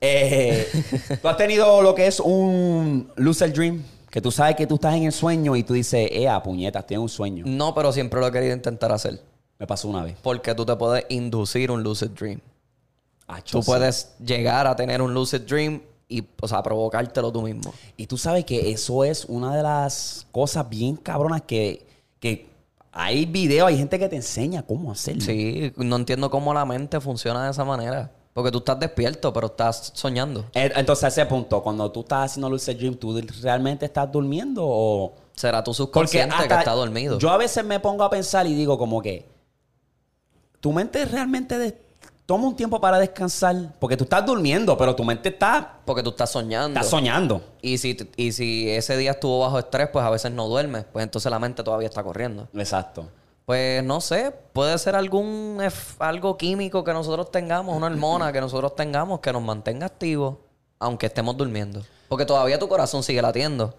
Eh, 0.00 0.66
tú 1.22 1.28
has 1.28 1.36
tenido 1.36 1.82
lo 1.82 1.94
que 1.94 2.06
es 2.06 2.20
un 2.20 3.10
lucid 3.16 3.52
dream, 3.52 3.82
que 4.10 4.20
tú 4.20 4.30
sabes 4.30 4.56
que 4.56 4.66
tú 4.66 4.76
estás 4.76 4.94
en 4.94 5.04
el 5.04 5.12
sueño 5.12 5.54
y 5.56 5.62
tú 5.64 5.74
dices, 5.74 6.08
ea, 6.12 6.42
puñetas, 6.42 6.86
tengo 6.86 7.02
un 7.02 7.08
sueño. 7.08 7.44
No, 7.46 7.74
pero 7.74 7.92
siempre 7.92 8.20
lo 8.20 8.26
he 8.26 8.32
querido 8.32 8.54
intentar 8.54 8.90
hacer. 8.92 9.20
Me 9.58 9.66
pasó 9.66 9.88
una 9.88 10.04
vez. 10.04 10.16
Porque 10.22 10.54
tú 10.54 10.64
te 10.64 10.76
puedes 10.76 11.04
inducir 11.08 11.70
un 11.70 11.82
lucid 11.82 12.10
dream. 12.10 12.40
Tú 13.50 13.62
sí. 13.62 13.66
puedes 13.66 14.14
llegar 14.24 14.66
a 14.66 14.74
tener 14.74 15.02
un 15.02 15.12
lucid 15.12 15.40
dream 15.40 15.82
y, 16.08 16.24
o 16.40 16.48
sea, 16.48 16.62
provocártelo 16.62 17.30
tú 17.30 17.42
mismo. 17.42 17.74
Y 17.96 18.06
tú 18.06 18.16
sabes 18.16 18.44
que 18.44 18.70
eso 18.70 19.04
es 19.04 19.26
una 19.26 19.54
de 19.54 19.62
las 19.62 20.26
cosas 20.32 20.66
bien 20.68 20.96
cabronas 20.96 21.42
que, 21.42 21.86
que 22.20 22.48
hay 22.92 23.26
videos, 23.26 23.68
hay 23.68 23.76
gente 23.76 23.98
que 23.98 24.08
te 24.08 24.16
enseña 24.16 24.62
cómo 24.62 24.92
hacerlo. 24.92 25.22
Sí, 25.22 25.72
no 25.76 25.96
entiendo 25.96 26.30
cómo 26.30 26.52
la 26.54 26.64
mente 26.64 27.00
funciona 27.00 27.44
de 27.44 27.50
esa 27.50 27.64
manera. 27.64 28.12
Porque 28.32 28.52
tú 28.52 28.58
estás 28.58 28.78
despierto, 28.78 29.32
pero 29.32 29.48
estás 29.48 29.90
soñando. 29.94 30.44
Eh, 30.54 30.70
Entonces, 30.76 31.04
a 31.04 31.08
ese 31.08 31.26
punto, 31.26 31.60
cuando 31.62 31.90
tú 31.90 32.00
estás 32.00 32.30
haciendo 32.30 32.48
lucid 32.48 32.76
dream, 32.76 32.94
¿tú 32.94 33.20
realmente 33.42 33.86
estás 33.86 34.10
durmiendo 34.12 34.62
o...? 34.64 35.14
Será 35.34 35.62
tu 35.62 35.72
Porque 35.72 35.76
subconsciente 35.76 36.36
que 36.46 36.54
está 36.54 36.72
dormido. 36.72 37.18
Yo 37.18 37.30
a 37.30 37.36
veces 37.36 37.64
me 37.64 37.80
pongo 37.80 38.04
a 38.04 38.10
pensar 38.10 38.46
y 38.46 38.54
digo 38.54 38.78
como 38.78 39.02
que... 39.02 39.26
¿Tu 40.60 40.72
mente 40.72 41.04
realmente 41.04 41.87
toma 42.28 42.46
un 42.46 42.54
tiempo 42.54 42.78
para 42.78 42.98
descansar. 42.98 43.56
Porque 43.78 43.96
tú 43.96 44.04
estás 44.04 44.26
durmiendo, 44.26 44.76
pero 44.76 44.94
tu 44.94 45.02
mente 45.02 45.30
está, 45.30 45.78
Porque 45.86 46.02
tú 46.02 46.10
estás 46.10 46.30
soñando. 46.30 46.78
está 46.78 46.82
soñando. 46.88 47.40
y, 47.62 47.78
si, 47.78 47.96
y 48.16 48.32
si 48.32 48.68
ese 48.68 48.98
día 48.98 49.12
estuvo 49.12 49.40
bajo 49.40 49.58
estrés, 49.58 49.88
pues 49.90 50.04
a 50.04 50.10
veces 50.10 50.30
no 50.32 50.46
duermes. 50.46 50.84
Pues 50.92 51.04
entonces 51.04 51.30
la 51.30 51.38
mente 51.38 51.62
todavía 51.62 51.88
está 51.88 52.02
corriendo. 52.02 52.46
Exacto. 52.52 53.08
Pues 53.46 53.82
no 53.82 54.02
sé, 54.02 54.34
puede 54.52 54.76
ser 54.76 54.94
algún 54.94 55.58
algo 56.00 56.36
químico 56.36 56.84
que 56.84 56.92
nosotros 56.92 57.30
tengamos, 57.30 57.74
una 57.74 57.86
hormona 57.86 58.30
que 58.30 58.42
nosotros 58.42 58.76
tengamos 58.76 59.20
que 59.20 59.32
nos 59.32 59.40
mantenga 59.40 59.86
activos, 59.86 60.36
aunque 60.78 61.06
estemos 61.06 61.34
durmiendo. 61.34 61.82
Porque 62.10 62.26
todavía 62.26 62.58
tu 62.58 62.68
corazón 62.68 63.02
sigue 63.02 63.22
latiendo. 63.22 63.74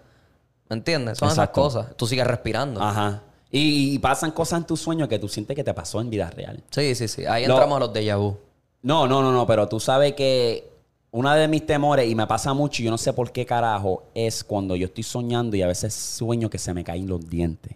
¿Me 0.70 0.76
entiendes? 0.76 1.20
Son 1.20 1.30
Exacto. 1.30 1.62
esas 1.62 1.82
cosas. 1.84 1.98
Tú 1.98 2.08
sigues 2.08 2.26
respirando. 2.26 2.82
Ajá. 2.82 3.22
Y, 3.52 3.96
y 3.96 4.00
pasan 4.00 4.32
cosas 4.32 4.60
en 4.60 4.68
tus 4.68 4.80
sueños 4.80 5.08
que 5.08 5.18
tú 5.18 5.28
sientes 5.28 5.56
que 5.56 5.64
te 5.64 5.74
pasó 5.74 6.00
en 6.02 6.10
vida 6.10 6.30
real. 6.30 6.64
Sí, 6.70 6.94
sí, 6.96 7.08
sí. 7.08 7.26
Ahí 7.26 7.46
entramos 7.46 7.78
a 7.78 7.80
los 7.80 7.94
déjà 7.94 8.18
vu. 8.18 8.38
No, 8.82 9.08
no, 9.08 9.22
no, 9.22 9.32
no, 9.32 9.46
pero 9.46 9.68
tú 9.68 9.80
sabes 9.80 10.14
que 10.14 10.70
uno 11.12 11.34
de 11.34 11.48
mis 11.48 11.66
temores, 11.66 12.10
y 12.10 12.16
me 12.16 12.28
pasa 12.28 12.54
mucho, 12.54 12.82
y 12.82 12.86
yo 12.86 12.92
no 12.92 12.98
sé 12.98 13.14
por 13.14 13.32
qué 13.32 13.46
carajo, 13.46 14.04
es 14.14 14.44
cuando 14.44 14.76
yo 14.76 14.86
estoy 14.86 15.04
soñando 15.04 15.56
y 15.58 15.62
a 15.62 15.68
veces 15.68 15.94
sueño 15.94 16.50
que 16.50 16.58
se 16.58 16.74
me 16.74 16.84
caen 16.84 17.08
los 17.08 17.28
dientes. 17.28 17.76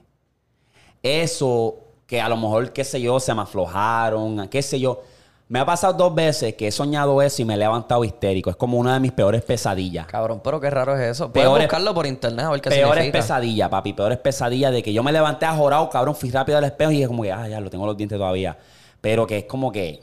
Eso, 1.02 1.78
que 2.06 2.22
a 2.22 2.30
lo 2.30 2.38
mejor, 2.38 2.72
qué 2.72 2.84
sé 2.84 3.02
yo, 3.02 3.20
se 3.20 3.34
me 3.34 3.42
aflojaron, 3.42 4.48
qué 4.48 4.62
sé 4.62 4.80
yo. 4.80 5.02
Me 5.50 5.60
ha 5.60 5.66
pasado 5.66 5.94
dos 5.94 6.16
veces 6.16 6.56
que 6.56 6.68
he 6.68 6.72
soñado 6.72 7.22
eso 7.22 7.42
y 7.42 7.46
me 7.46 7.54
he 7.54 7.58
levantado 7.58 8.04
histérico. 8.04 8.50
Es 8.50 8.56
como 8.56 8.78
una 8.78 8.94
de 8.96 9.00
mis 9.00 9.12
peores 9.12 9.44
pesadillas. 9.44 10.08
Cabrón, 10.08 10.42
pero 10.44 10.60
qué 10.60 10.70
raro 10.70 10.96
es 10.96 11.02
eso. 11.02 11.32
Puedes 11.32 11.48
Peores- 11.48 11.66
buscarlo 11.68 11.94
por 11.94 12.08
internet 12.08 12.46
a 12.46 12.50
ver 12.52 12.62
qué 12.62 12.70
Peores 12.70 12.94
significa. 13.04 13.20
pesadillas, 13.20 13.70
papi. 13.70 13.94
Peores 13.94 14.18
pesadillas 14.20 14.72
de 14.72 14.82
que 14.82 14.94
yo 14.94 15.04
me 15.04 15.12
levanté 15.12 15.46
ajorado, 15.46 15.90
cabrón, 15.90 16.16
fui 16.16 16.32
rápido 16.32 16.58
al 16.58 16.64
espejo 16.64 16.92
y 16.92 17.02
es 17.04 17.08
como 17.08 17.24
que, 17.24 17.32
ah, 17.32 17.48
ya 17.48 17.60
lo 17.60 17.70
tengo 17.70 17.86
los 17.86 17.96
dientes 17.98 18.18
todavía. 18.18 18.58
Pero 19.02 19.28
que 19.28 19.40
es 19.40 19.44
como 19.46 19.72
que, 19.72 20.02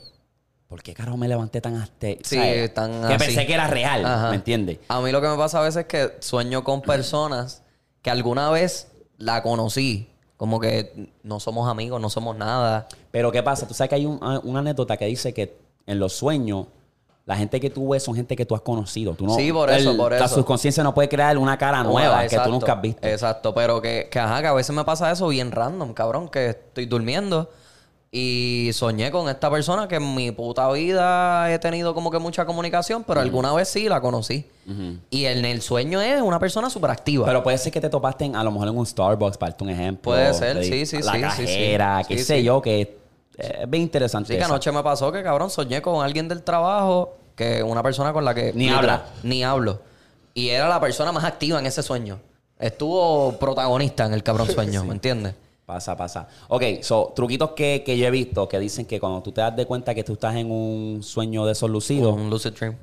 ¿por 0.67 0.81
qué 0.83 0.93
carajo 0.93 1.17
me 1.17 1.27
levanté 1.27 1.59
tan 1.59 1.75
hasta 1.75 2.07
Sí, 2.23 2.39
tan 2.73 3.01
Que 3.07 3.15
así. 3.15 3.25
pensé 3.25 3.45
que 3.45 3.53
era 3.53 3.67
real, 3.67 4.05
Ajá. 4.05 4.29
¿me 4.29 4.35
entiendes? 4.35 4.77
A 4.87 5.01
mí 5.01 5.11
lo 5.11 5.19
que 5.21 5.27
me 5.27 5.35
pasa 5.37 5.59
a 5.59 5.63
veces 5.63 5.81
es 5.81 5.85
que 5.87 6.11
sueño 6.19 6.63
con 6.63 6.81
personas 6.81 7.63
que 8.03 8.09
alguna 8.11 8.49
vez 8.51 8.89
la 9.17 9.41
conocí. 9.43 10.07
Como 10.41 10.59
que 10.59 11.11
no 11.21 11.39
somos 11.39 11.69
amigos, 11.69 12.01
no 12.01 12.09
somos 12.09 12.35
nada. 12.35 12.87
Pero 13.11 13.31
¿qué 13.31 13.43
pasa? 13.43 13.67
Tú 13.67 13.75
sabes 13.75 13.89
que 13.89 13.95
hay 13.97 14.07
un- 14.07 14.17
ah, 14.23 14.41
una 14.43 14.57
anécdota 14.61 14.97
que 14.97 15.05
dice 15.05 15.35
que 15.35 15.55
en 15.85 15.99
los 15.99 16.13
sueños, 16.13 16.65
la 17.27 17.35
gente 17.37 17.59
que 17.59 17.69
tú 17.69 17.89
ves 17.89 18.01
son 18.01 18.15
gente 18.15 18.35
que 18.35 18.43
tú 18.43 18.55
has 18.55 18.61
conocido. 18.61 19.13
Tú 19.13 19.27
no, 19.27 19.35
Sí, 19.35 19.53
por 19.53 19.69
eso, 19.69 19.95
por 19.95 20.13
La 20.13 20.25
eso. 20.25 20.33
subconsciencia 20.33 20.81
no 20.83 20.95
puede 20.95 21.09
crear 21.09 21.37
una 21.37 21.59
cara 21.59 21.83
nueva 21.83 22.21
que 22.21 22.25
Exacto, 22.25 22.45
tú 22.49 22.53
nunca 22.53 22.73
has 22.73 22.81
visto. 22.81 23.07
Exacto, 23.07 23.53
pero 23.53 23.79
que, 23.83 24.07
que, 24.11 24.17
ajá, 24.17 24.41
que 24.41 24.47
a 24.47 24.53
veces 24.53 24.75
me 24.75 24.83
pasa 24.83 25.11
eso 25.11 25.27
bien 25.27 25.51
random, 25.51 25.93
cabrón, 25.93 26.27
que 26.27 26.47
estoy 26.49 26.87
durmiendo 26.87 27.47
y 28.13 28.71
soñé 28.73 29.09
con 29.09 29.29
esta 29.29 29.49
persona 29.49 29.87
que 29.87 29.95
en 29.95 30.13
mi 30.15 30.31
puta 30.31 30.69
vida 30.71 31.49
he 31.51 31.59
tenido 31.59 31.93
como 31.93 32.11
que 32.11 32.19
mucha 32.19 32.45
comunicación, 32.45 33.05
pero 33.05 33.21
alguna 33.21 33.53
vez 33.53 33.69
sí 33.69 33.87
la 33.87 34.01
conocí. 34.01 34.45
Y 35.09 35.25
en 35.25 35.45
el 35.45 35.61
sueño 35.61 36.01
es 36.01 36.21
una 36.21 36.37
persona 36.39 36.69
súper 36.69 36.91
activa. 36.91 37.25
Pero 37.25 37.41
puede 37.41 37.57
ser 37.57 37.71
que 37.71 37.79
te 37.81 37.89
topaste 37.89 38.25
en- 38.25 38.35
a 38.35 38.43
lo 38.43 38.51
mejor 38.51 38.67
en 38.67 38.77
un 38.77 38.85
Starbucks, 38.85 39.37
para 39.37 39.51
darte 39.51 39.63
un 39.63 39.69
ejemplo. 39.69 40.11
Puede 40.11 40.33
ser, 40.33 40.57
de 40.57 40.63
sí, 40.65 40.85
sí, 40.85 40.97
La 41.01 41.11
sí, 41.13 41.17
sí, 41.17 41.21
cajera, 41.21 42.01
sí. 42.03 42.07
qué 42.09 42.17
Sí, 42.19 42.23
sé 42.25 42.37
sí. 42.39 42.43
yo, 42.43 42.61
que 42.61 42.97
es 43.37 43.69
bien 43.69 43.83
interesante. 43.83 44.33
Sí, 44.33 44.37
que 44.37 44.43
anoche 44.43 44.71
me 44.73 44.83
pasó 44.83 45.09
que, 45.11 45.23
cabrón, 45.23 45.49
soñé 45.49 45.81
con 45.81 46.03
alguien 46.03 46.27
del 46.27 46.43
trabajo, 46.43 47.15
que 47.35 47.63
una 47.63 47.81
persona 47.81 48.11
con 48.11 48.25
la 48.25 48.33
que... 48.35 48.51
Ni 48.53 48.67
habla. 48.69 49.05
Ni 49.23 49.43
hablo. 49.43 49.79
Y 50.33 50.49
era 50.49 50.67
la 50.67 50.79
persona 50.81 51.11
más 51.13 51.23
activa 51.23 51.59
en 51.59 51.65
ese 51.65 51.81
sueño. 51.81 52.19
Estuvo 52.59 53.33
protagonista 53.39 54.05
en 54.05 54.13
el 54.13 54.21
cabrón 54.21 54.47
sueño, 54.53 54.83
¿me 54.83 54.93
entiendes? 54.93 55.33
Pasa, 55.71 55.95
pasa. 55.95 56.27
Ok, 56.49 56.63
so, 56.81 57.13
truquitos 57.15 57.51
que, 57.51 57.81
que 57.85 57.97
yo 57.97 58.05
he 58.05 58.11
visto 58.11 58.49
que 58.49 58.59
dicen 58.59 58.85
que 58.85 58.99
cuando 58.99 59.21
tú 59.23 59.31
te 59.31 59.39
das 59.39 59.55
de 59.55 59.65
cuenta 59.65 59.95
que 59.95 60.03
tú 60.03 60.13
estás 60.13 60.35
en 60.35 60.51
un 60.51 61.01
sueño 61.01 61.45
de 61.45 61.53
esos 61.53 61.69
lucidos, 61.69 62.13
Un 62.13 62.29
lucid 62.29 62.51
dream. 62.51 62.75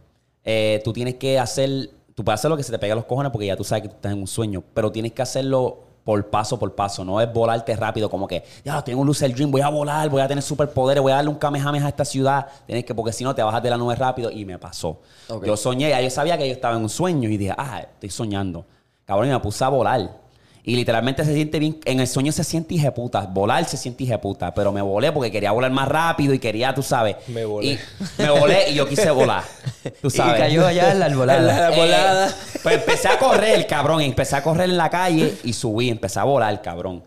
eh, 0.42 0.80
tú 0.82 0.94
tienes 0.94 1.16
que 1.16 1.38
hacer, 1.38 1.90
tú 2.14 2.24
puedes 2.24 2.40
hacer 2.40 2.50
lo 2.50 2.56
que 2.56 2.62
se 2.62 2.72
te 2.72 2.78
pega 2.78 2.94
a 2.94 2.96
los 2.96 3.04
cojones 3.04 3.30
porque 3.30 3.46
ya 3.46 3.56
tú 3.58 3.64
sabes 3.64 3.82
que 3.82 3.88
tú 3.90 3.96
estás 3.96 4.12
en 4.12 4.20
un 4.20 4.26
sueño, 4.26 4.62
pero 4.72 4.90
tienes 4.90 5.12
que 5.12 5.20
hacerlo 5.20 5.80
por 6.02 6.30
paso 6.30 6.58
por 6.58 6.74
paso, 6.74 7.04
no 7.04 7.20
es 7.20 7.30
volarte 7.30 7.76
rápido 7.76 8.08
como 8.08 8.26
que, 8.26 8.42
ya, 8.64 8.82
tengo 8.82 9.02
un 9.02 9.06
lucid 9.06 9.34
dream, 9.34 9.50
voy 9.50 9.60
a 9.60 9.68
volar, 9.68 10.08
voy 10.08 10.22
a 10.22 10.26
tener 10.26 10.42
superpoderes, 10.42 11.02
voy 11.02 11.12
a 11.12 11.16
darle 11.16 11.28
un 11.28 11.36
kamehameha 11.36 11.84
a 11.84 11.88
esta 11.90 12.06
ciudad, 12.06 12.46
tienes 12.64 12.86
que, 12.86 12.94
porque 12.94 13.12
si 13.12 13.22
no 13.22 13.34
te 13.34 13.42
bajas 13.42 13.62
de 13.62 13.68
la 13.68 13.76
nube 13.76 13.94
rápido 13.96 14.30
y 14.30 14.46
me 14.46 14.58
pasó. 14.58 14.98
Ok. 15.28 15.44
Yo 15.44 15.58
soñé, 15.58 15.90
ya 15.90 16.00
yo 16.00 16.08
sabía 16.08 16.38
que 16.38 16.46
yo 16.46 16.54
estaba 16.54 16.74
en 16.76 16.84
un 16.84 16.88
sueño 16.88 17.28
y 17.28 17.36
dije, 17.36 17.52
ah, 17.58 17.82
estoy 17.82 18.08
soñando. 18.08 18.64
Cabrón, 19.04 19.28
y 19.28 19.32
me 19.32 19.40
puse 19.40 19.62
a 19.62 19.68
volar. 19.68 20.27
Y 20.68 20.76
literalmente 20.76 21.24
se 21.24 21.32
siente 21.32 21.58
bien, 21.58 21.80
en 21.86 21.98
el 21.98 22.06
sueño 22.06 22.30
se 22.30 22.44
siente 22.44 22.74
hijeputa, 22.74 23.22
volar 23.22 23.64
se 23.64 23.78
siente 23.78 24.04
hijeputa, 24.04 24.52
pero 24.52 24.70
me 24.70 24.82
volé 24.82 25.10
porque 25.12 25.30
quería 25.30 25.50
volar 25.50 25.70
más 25.70 25.88
rápido 25.88 26.34
y 26.34 26.38
quería, 26.38 26.74
tú 26.74 26.82
sabes. 26.82 27.16
Me 27.28 27.46
volé. 27.46 27.68
Y 27.68 27.78
me 28.18 28.28
volé 28.28 28.68
y 28.68 28.74
yo 28.74 28.86
quise 28.86 29.10
volar. 29.10 29.44
Tú 30.02 30.10
sabes. 30.10 30.36
Y 30.36 30.42
cayó 30.42 30.66
allá 30.66 30.92
en 30.92 31.00
la 31.00 31.06
arbolada. 31.06 31.70
En 31.74 31.90
la-. 31.90 32.28
Eh, 32.28 32.32
pues 32.62 32.74
empecé 32.74 33.08
a 33.08 33.18
correr, 33.18 33.66
cabrón. 33.66 34.02
Empecé 34.02 34.36
a 34.36 34.42
correr 34.42 34.68
en 34.68 34.76
la 34.76 34.90
calle 34.90 35.38
y 35.42 35.54
subí. 35.54 35.88
Empecé 35.88 36.20
a 36.20 36.24
volar, 36.24 36.60
cabrón. 36.60 37.02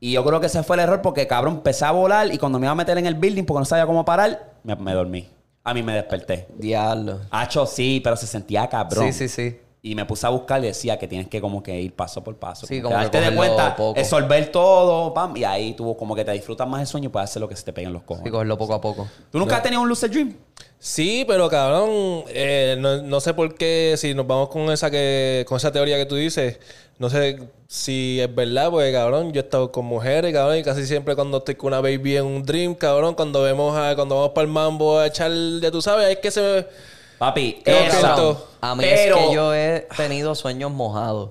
Y 0.00 0.12
yo 0.12 0.24
creo 0.24 0.40
que 0.40 0.46
ese 0.46 0.62
fue 0.62 0.76
el 0.76 0.80
error 0.80 1.02
porque, 1.02 1.26
cabrón, 1.26 1.56
empecé 1.56 1.84
a 1.84 1.90
volar 1.90 2.32
y 2.32 2.38
cuando 2.38 2.58
me 2.58 2.64
iba 2.64 2.72
a 2.72 2.76
meter 2.76 2.96
en 2.96 3.04
el 3.04 3.16
building 3.16 3.44
porque 3.44 3.58
no 3.58 3.66
sabía 3.66 3.84
cómo 3.84 4.06
parar, 4.06 4.54
me, 4.62 4.74
me 4.74 4.94
dormí. 4.94 5.28
A 5.64 5.74
mí 5.74 5.82
me 5.82 5.92
desperté. 5.92 6.46
Diablo. 6.56 7.20
Hacho, 7.30 7.66
sí, 7.66 8.00
pero 8.02 8.16
se 8.16 8.26
sentía 8.26 8.66
cabrón. 8.68 9.12
Sí, 9.12 9.28
sí, 9.28 9.28
sí. 9.28 9.58
Y 9.86 9.94
me 9.94 10.04
puse 10.04 10.26
a 10.26 10.30
buscar 10.30 10.62
y 10.64 10.66
decía 10.66 10.98
que 10.98 11.06
tienes 11.06 11.28
que 11.28 11.40
como 11.40 11.62
que 11.62 11.80
ir 11.80 11.92
paso 11.94 12.24
por 12.24 12.34
paso. 12.36 12.66
Sí, 12.66 12.82
como 12.82 12.94
como 12.96 13.08
que 13.08 13.16
darte 13.16 13.30
de 13.30 13.36
cuenta, 13.36 13.76
poco. 13.76 13.98
absorber 14.00 14.50
todo, 14.50 15.14
pam. 15.14 15.36
Y 15.36 15.44
ahí 15.44 15.74
tú 15.74 15.96
como 15.96 16.16
que 16.16 16.24
te 16.24 16.32
disfrutas 16.32 16.66
más 16.66 16.80
el 16.80 16.86
sueño 16.88 17.06
y 17.06 17.12
puedes 17.12 17.30
hacer 17.30 17.40
lo 17.40 17.48
que 17.48 17.54
se 17.54 17.62
te 17.62 17.72
peguen 17.72 17.92
los 17.92 18.02
Y 18.02 18.04
cojones. 18.06 18.32
cogerlo 18.32 18.58
poco 18.58 18.74
a 18.74 18.80
poco. 18.80 19.08
¿Tú 19.30 19.38
nunca 19.38 19.56
has 19.58 19.62
tenido 19.62 19.80
un 19.82 19.88
lucid 19.88 20.10
dream? 20.10 20.34
Sí, 20.78 21.24
pero 21.26 21.48
cabrón, 21.48 22.24
eh, 22.28 22.76
no, 22.78 23.00
no 23.02 23.20
sé 23.20 23.32
por 23.32 23.54
qué, 23.54 23.94
si 23.96 24.12
nos 24.12 24.26
vamos 24.26 24.48
con 24.48 24.70
esa 24.70 24.90
que, 24.90 25.44
con 25.48 25.56
esa 25.56 25.70
teoría 25.72 25.96
que 25.96 26.06
tú 26.06 26.16
dices, 26.16 26.58
no 26.98 27.08
sé 27.08 27.38
si 27.66 28.20
es 28.20 28.34
verdad, 28.34 28.70
porque 28.70 28.92
cabrón, 28.92 29.32
yo 29.32 29.40
he 29.40 29.44
estado 29.44 29.70
con 29.72 29.86
mujeres, 29.86 30.32
cabrón, 30.32 30.58
y 30.58 30.62
casi 30.62 30.84
siempre 30.86 31.14
cuando 31.14 31.38
estoy 31.38 31.54
con 31.54 31.68
una 31.68 31.80
baby 31.80 32.16
en 32.16 32.24
un 32.24 32.42
dream, 32.42 32.74
cabrón, 32.74 33.14
cuando 33.14 33.42
vemos 33.42 33.76
a, 33.76 33.94
cuando 33.94 34.16
vamos 34.16 34.30
para 34.30 34.46
el 34.46 34.52
mambo 34.52 34.98
a 34.98 35.06
echar, 35.06 35.30
ya 35.62 35.70
tú 35.70 35.80
sabes, 35.80 36.08
es 36.10 36.18
que 36.18 36.30
se 36.30 36.40
me... 36.40 36.66
Papi, 37.18 37.62
esto- 37.64 38.48
A 38.60 38.74
mí 38.74 38.84
pero 38.84 39.16
es 39.18 39.24
que 39.28 39.34
yo 39.34 39.54
he 39.54 39.88
tenido 39.96 40.34
sueños 40.34 40.70
mojados. 40.70 41.30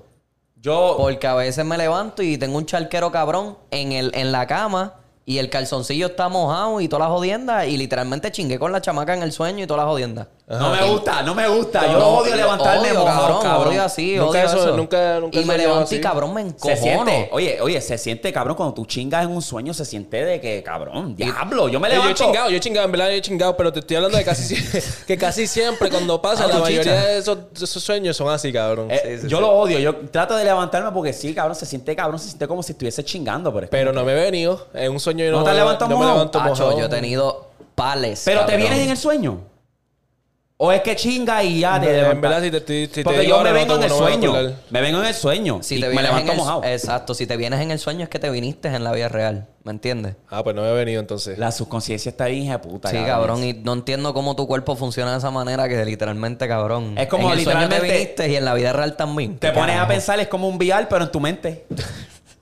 yo... 0.60 0.94
Porque 0.98 1.26
a 1.26 1.34
veces 1.34 1.64
me 1.64 1.76
levanto 1.78 2.22
y 2.22 2.38
tengo 2.38 2.56
un 2.58 2.66
charquero 2.66 3.12
cabrón 3.12 3.56
en, 3.70 3.92
el, 3.92 4.10
en 4.14 4.32
la 4.32 4.46
cama 4.46 4.94
y 5.24 5.38
el 5.38 5.50
calzoncillo 5.50 6.06
está 6.06 6.28
mojado 6.28 6.80
y 6.80 6.88
todas 6.88 7.08
las 7.08 7.16
jodiendas 7.16 7.66
y 7.68 7.76
literalmente 7.76 8.30
chingué 8.32 8.58
con 8.58 8.72
la 8.72 8.80
chamaca 8.80 9.14
en 9.14 9.22
el 9.22 9.32
sueño 9.32 9.64
y 9.64 9.66
todas 9.66 9.84
las 9.84 9.90
jodiendas. 9.90 10.28
No 10.48 10.70
me 10.70 10.80
gusta, 10.88 11.22
no 11.24 11.34
me 11.34 11.48
gusta. 11.48 11.90
Yo 11.90 11.98
No, 11.98 12.06
odio 12.18 12.36
levantarme 12.36 12.92
odio, 12.92 13.00
mojado, 13.00 13.20
cabrón, 13.20 13.42
cabrón. 13.42 13.68
odio 13.68 13.82
así, 13.82 14.14
Nunca 14.14 14.30
odio 14.30 14.40
eso- 14.44 14.56
eso. 14.58 14.76
nunca- 14.76 15.18
nunca 15.18 15.40
y 15.40 15.44
me 15.44 15.58
levanto 15.58 15.92
y 15.92 16.00
cabrón 16.00 16.32
me 16.34 16.42
Se 16.42 16.46
encojono. 16.50 16.76
siente, 16.80 17.28
oye, 17.32 17.60
oye, 17.60 17.80
se 17.80 17.98
siente, 17.98 18.32
cabrón, 18.32 18.54
cuando 18.56 18.72
tú 18.72 18.86
chingas 18.86 19.24
en 19.24 19.30
un 19.32 19.42
sueño, 19.42 19.74
se 19.74 19.84
siente 19.84 20.24
de 20.24 20.40
que, 20.40 20.62
cabrón, 20.62 21.16
diablo, 21.16 21.68
yo 21.68 21.80
me 21.80 21.88
Yo, 21.88 21.94
yo 21.94 22.00
he 22.00 22.02
levanto. 22.04 22.24
chingado, 22.24 22.50
yo 22.50 22.56
he 22.58 22.60
chingado, 22.60 22.84
en 22.86 22.92
verdad 22.92 23.06
yo 23.08 23.12
he 23.14 23.20
chingado, 23.22 23.56
pero 23.56 23.72
te 23.72 23.80
estoy 23.80 23.96
hablando 23.96 24.18
de 24.18 24.24
casi 24.24 24.54
que 25.08 25.18
casi 25.18 25.48
siempre 25.48 25.90
cuando 25.90 26.22
pasa, 26.22 26.44
Ah, 26.44 26.46
la 26.46 26.58
mayoría 26.60 26.82
chicha. 26.92 27.06
de 27.06 27.18
esos, 27.18 27.82
sueños 27.82 28.16
son 28.16 28.28
así, 28.28 28.52
cabrón. 28.52 28.88
Eh, 28.88 29.00
Sí, 29.16 29.22
sí, 29.22 29.28
yo 29.28 29.38
sí. 29.38 29.42
lo 29.42 29.50
odio, 29.50 29.80
yo 29.80 29.96
trato 30.12 30.36
de 30.36 30.44
levantarme 30.44 30.92
porque 30.92 31.12
sí, 31.12 31.34
cabrón, 31.34 31.56
se 31.56 31.66
siente, 31.66 31.96
cabrón, 31.96 32.20
se 32.20 32.26
siente 32.28 32.46
como 32.46 32.62
si 32.62 32.70
estuviese 32.70 33.04
chingando, 33.04 33.52
pero 33.52 33.66
pero 33.68 33.92
no 33.92 34.04
me 34.04 34.12
he 34.12 34.14
venido. 34.14 34.68
En 34.74 34.92
un 34.92 35.00
sueño 35.00 35.24
yo 35.24 35.32
¿No 35.32 35.38
no, 35.38 35.42
te 35.44 35.50
has 35.50 35.56
me- 35.56 35.60
levantado 35.62 35.90
no 35.90 35.96
me 35.96 36.02
mojado? 36.04 36.18
levanto 36.18 36.38
Acho, 36.38 36.48
mojado. 36.50 36.78
yo 36.78 36.84
he 36.86 36.88
tenido 36.88 37.46
pales. 37.74 38.22
Pero 38.24 38.44
te 38.46 38.56
vienes 38.56 38.78
en 38.78 38.90
el 38.90 38.96
sueño. 38.96 39.40
O 40.58 40.72
es 40.72 40.80
que 40.80 40.96
chinga 40.96 41.44
y 41.44 41.60
ya 41.60 41.78
te 41.78 42.00
En 42.00 42.18
verdad, 42.18 42.42
si 42.42 42.50
te- 42.50 42.60
si 42.60 42.88
te 42.88 43.04
Porque 43.04 43.20
digo 43.20 43.30
yo 43.32 43.36
ahora, 43.36 43.52
me 43.52 43.58
no 43.66 43.66
vengo 43.66 43.74
en 43.74 43.80
te- 43.80 43.86
el 43.86 43.90
no 43.90 43.96
me 43.96 44.00
voy 44.00 44.10
a 44.10 44.14
sueño. 44.14 44.30
acordar. 44.32 44.54
Me 44.70 44.80
vengo 44.80 44.98
en 45.00 45.04
el 45.06 45.14
sueño. 45.14 45.58
Si 45.62 45.74
y 45.74 45.80
te 45.80 45.86
me 45.88 45.92
vienes 45.92 46.08
en 46.08 46.14
levanto 46.16 46.32
el, 46.32 46.38
mojado. 46.38 46.64
Exacto, 46.64 47.12
si 47.14 47.26
te 47.26 47.36
vienes 47.36 47.60
en 47.60 47.70
el 47.72 47.78
sueño 47.78 48.04
es 48.04 48.08
que 48.08 48.18
te 48.18 48.30
viniste 48.30 48.68
en 48.68 48.82
la 48.82 48.92
vida 48.92 49.08
real, 49.10 49.48
¿me 49.64 49.72
entiendes? 49.72 50.14
Ah, 50.30 50.42
pues 50.42 50.56
no 50.56 50.62
me 50.62 50.70
he 50.70 50.72
venido 50.72 50.98
entonces. 51.00 51.38
La 51.38 51.52
subconsciencia 51.52 52.08
está 52.08 52.24
bien 52.26 52.44
hija 52.44 52.62
puta. 52.62 52.88
Sí, 52.90 52.96
cabrón, 53.04 53.44
y 53.44 53.52
no 53.52 53.74
entiendo 53.74 54.14
cómo 54.14 54.34
tu 54.34 54.46
cuerpo 54.46 54.76
funciona 54.76 55.12
de 55.12 55.18
esa 55.18 55.30
manera 55.30 55.68
que 55.68 55.84
literalmente, 55.84 56.48
cabrón. 56.48 56.96
Es 56.96 57.06
como 57.08 57.30
en 57.30 57.38
el 57.38 57.44
sueño 57.44 57.60
literalmente- 57.60 57.88
te 57.92 57.98
viniste 57.98 58.28
y 58.30 58.36
en 58.36 58.44
la 58.46 58.54
vida 58.54 58.72
real 58.72 58.96
también. 58.96 59.38
Te 59.38 59.48
¿Qué 59.48 59.52
pones 59.52 59.76
a 59.78 59.86
pensar, 59.86 60.18
es 60.20 60.28
como 60.28 60.48
un 60.48 60.56
VR, 60.56 60.86
pero 60.88 61.04
en 61.04 61.10
tu 61.12 61.20
mente. 61.20 61.66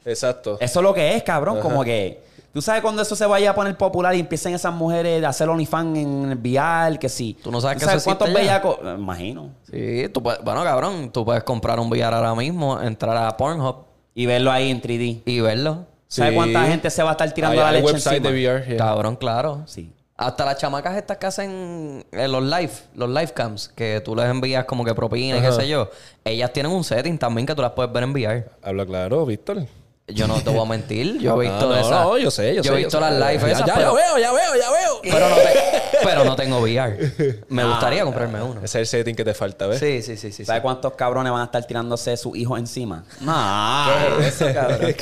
Exacto. 0.04 0.56
Eso 0.60 0.78
es 0.80 0.84
lo 0.84 0.94
que 0.94 1.16
es, 1.16 1.22
cabrón. 1.24 1.58
Como 1.60 1.82
que. 1.82 2.22
Tú 2.54 2.62
sabes 2.62 2.82
cuando 2.82 3.02
eso 3.02 3.16
se 3.16 3.26
vaya 3.26 3.50
a 3.50 3.54
poner 3.54 3.76
popular 3.76 4.14
y 4.14 4.20
empiecen 4.20 4.54
esas 4.54 4.72
mujeres 4.72 5.22
a 5.24 5.28
hacer 5.30 5.48
OnlyFans 5.48 5.98
en 5.98 6.30
el 6.30 6.38
VR, 6.38 6.98
que 7.00 7.08
sí. 7.08 7.36
Tú 7.42 7.50
no 7.50 7.60
sabes 7.60 7.78
que 7.78 7.84
eso 7.92 8.04
cuántos 8.04 8.32
bellacos? 8.32 8.78
Me 8.80 8.94
imagino. 8.94 9.50
Sí, 9.70 10.08
tú 10.14 10.22
puedes, 10.22 10.40
bueno, 10.44 10.62
cabrón, 10.62 11.10
tú 11.10 11.24
puedes 11.24 11.42
comprar 11.42 11.80
un 11.80 11.88
VR 11.90 12.14
ahora 12.14 12.34
mismo, 12.36 12.80
entrar 12.80 13.16
a 13.16 13.36
Pornhub 13.36 13.84
Y 14.14 14.26
verlo 14.26 14.52
ahí 14.52 14.70
en 14.70 14.80
3D. 14.80 15.22
y 15.26 15.40
verlo. 15.40 15.84
¿Sabes 16.06 16.30
Sí. 16.30 16.36
cuánta 16.36 16.64
gente 16.66 16.88
se 16.90 17.02
va 17.02 17.08
a 17.10 17.12
estar 17.12 17.32
tirando 17.34 17.60
Hay, 17.60 17.64
la 17.66 17.72
leche 17.72 17.86
website 17.92 18.18
encima? 18.18 18.30
de 18.30 18.44
VR. 18.46 18.66
yeah. 18.68 18.76
Cabrón, 18.76 19.16
claro. 19.16 19.62
Sí. 19.66 19.92
Hasta 20.16 20.44
las 20.44 20.56
chamacas 20.58 20.96
estas 20.96 21.16
que 21.16 21.26
hacen 21.26 22.06
eh, 22.12 22.28
los 22.28 22.40
live, 22.44 22.70
los 22.94 23.08
live 23.08 23.32
cams, 23.34 23.66
que 23.74 24.00
tú 24.04 24.14
les 24.14 24.26
envías 24.26 24.64
como 24.64 24.84
que 24.84 24.94
propina 24.94 25.38
y 25.38 25.40
qué 25.40 25.50
sé 25.50 25.66
yo. 25.66 25.90
Ellas 26.24 26.52
tienen 26.52 26.70
un 26.70 26.84
setting 26.84 27.18
también 27.18 27.48
que 27.48 27.54
tú 27.56 27.62
las 27.62 27.72
puedes 27.72 27.92
ver 27.92 28.04
en 28.04 28.12
VR. 28.12 28.46
Habla 28.62 28.86
claro, 28.86 29.26
Víctor. 29.26 29.66
Yo 30.08 30.28
no 30.28 30.38
te 30.42 30.50
voy 30.50 30.60
a 30.60 30.68
mentir. 30.68 31.18
Yo 31.18 31.40
he 31.40 31.48
Ah, 31.48 31.50
visto 31.52 31.68
no, 31.68 31.90
no, 31.90 32.18
yo 32.18 32.30
sé, 32.30 32.54
yo, 32.54 32.62
sé. 32.62 32.68
he 32.72 32.76
visto 32.76 32.98
yo 32.98 33.00
las 33.00 33.12
live 33.14 33.40
Ya, 33.46 33.52
esas, 33.52 33.66
ya, 33.66 33.74
pero, 33.74 33.96
ya 33.98 34.04
veo, 34.04 34.18
ya 34.18 34.32
veo, 34.32 34.54
ya 34.60 34.70
veo. 34.70 35.00
pero 35.02 35.28
no 35.30 35.36
te- 35.36 35.82
pero 36.04 36.24
no 36.24 36.36
tengo 36.36 36.58
VR. 36.60 37.42
Me 37.48 37.64
gustaría 37.64 38.04
comprarme 38.04 38.42
uno. 38.42 38.60
Ese 38.62 38.82
es 38.82 38.92
el 38.92 38.98
setting 38.98 39.14
que 39.16 39.24
te 39.24 39.32
falta, 39.32 39.66
¿ves? 39.66 39.80
Sí, 39.80 40.02
sí, 40.02 40.16
sí, 40.16 40.28
sí. 40.30 40.32
sí. 40.32 40.44
¿Sabes 40.44 40.60
cuántos 40.62 40.92
cabrones 40.92 41.32
van 41.32 41.40
a 41.40 41.44
estar 41.44 41.64
tirándose 41.64 42.16
sus 42.18 42.36
hijos 42.36 42.58
encima? 42.58 43.04
No. 43.22 43.86
¿Qué 44.18 44.26
es 44.28 44.40
eso, 44.42 44.52
cabrón? 44.52 44.94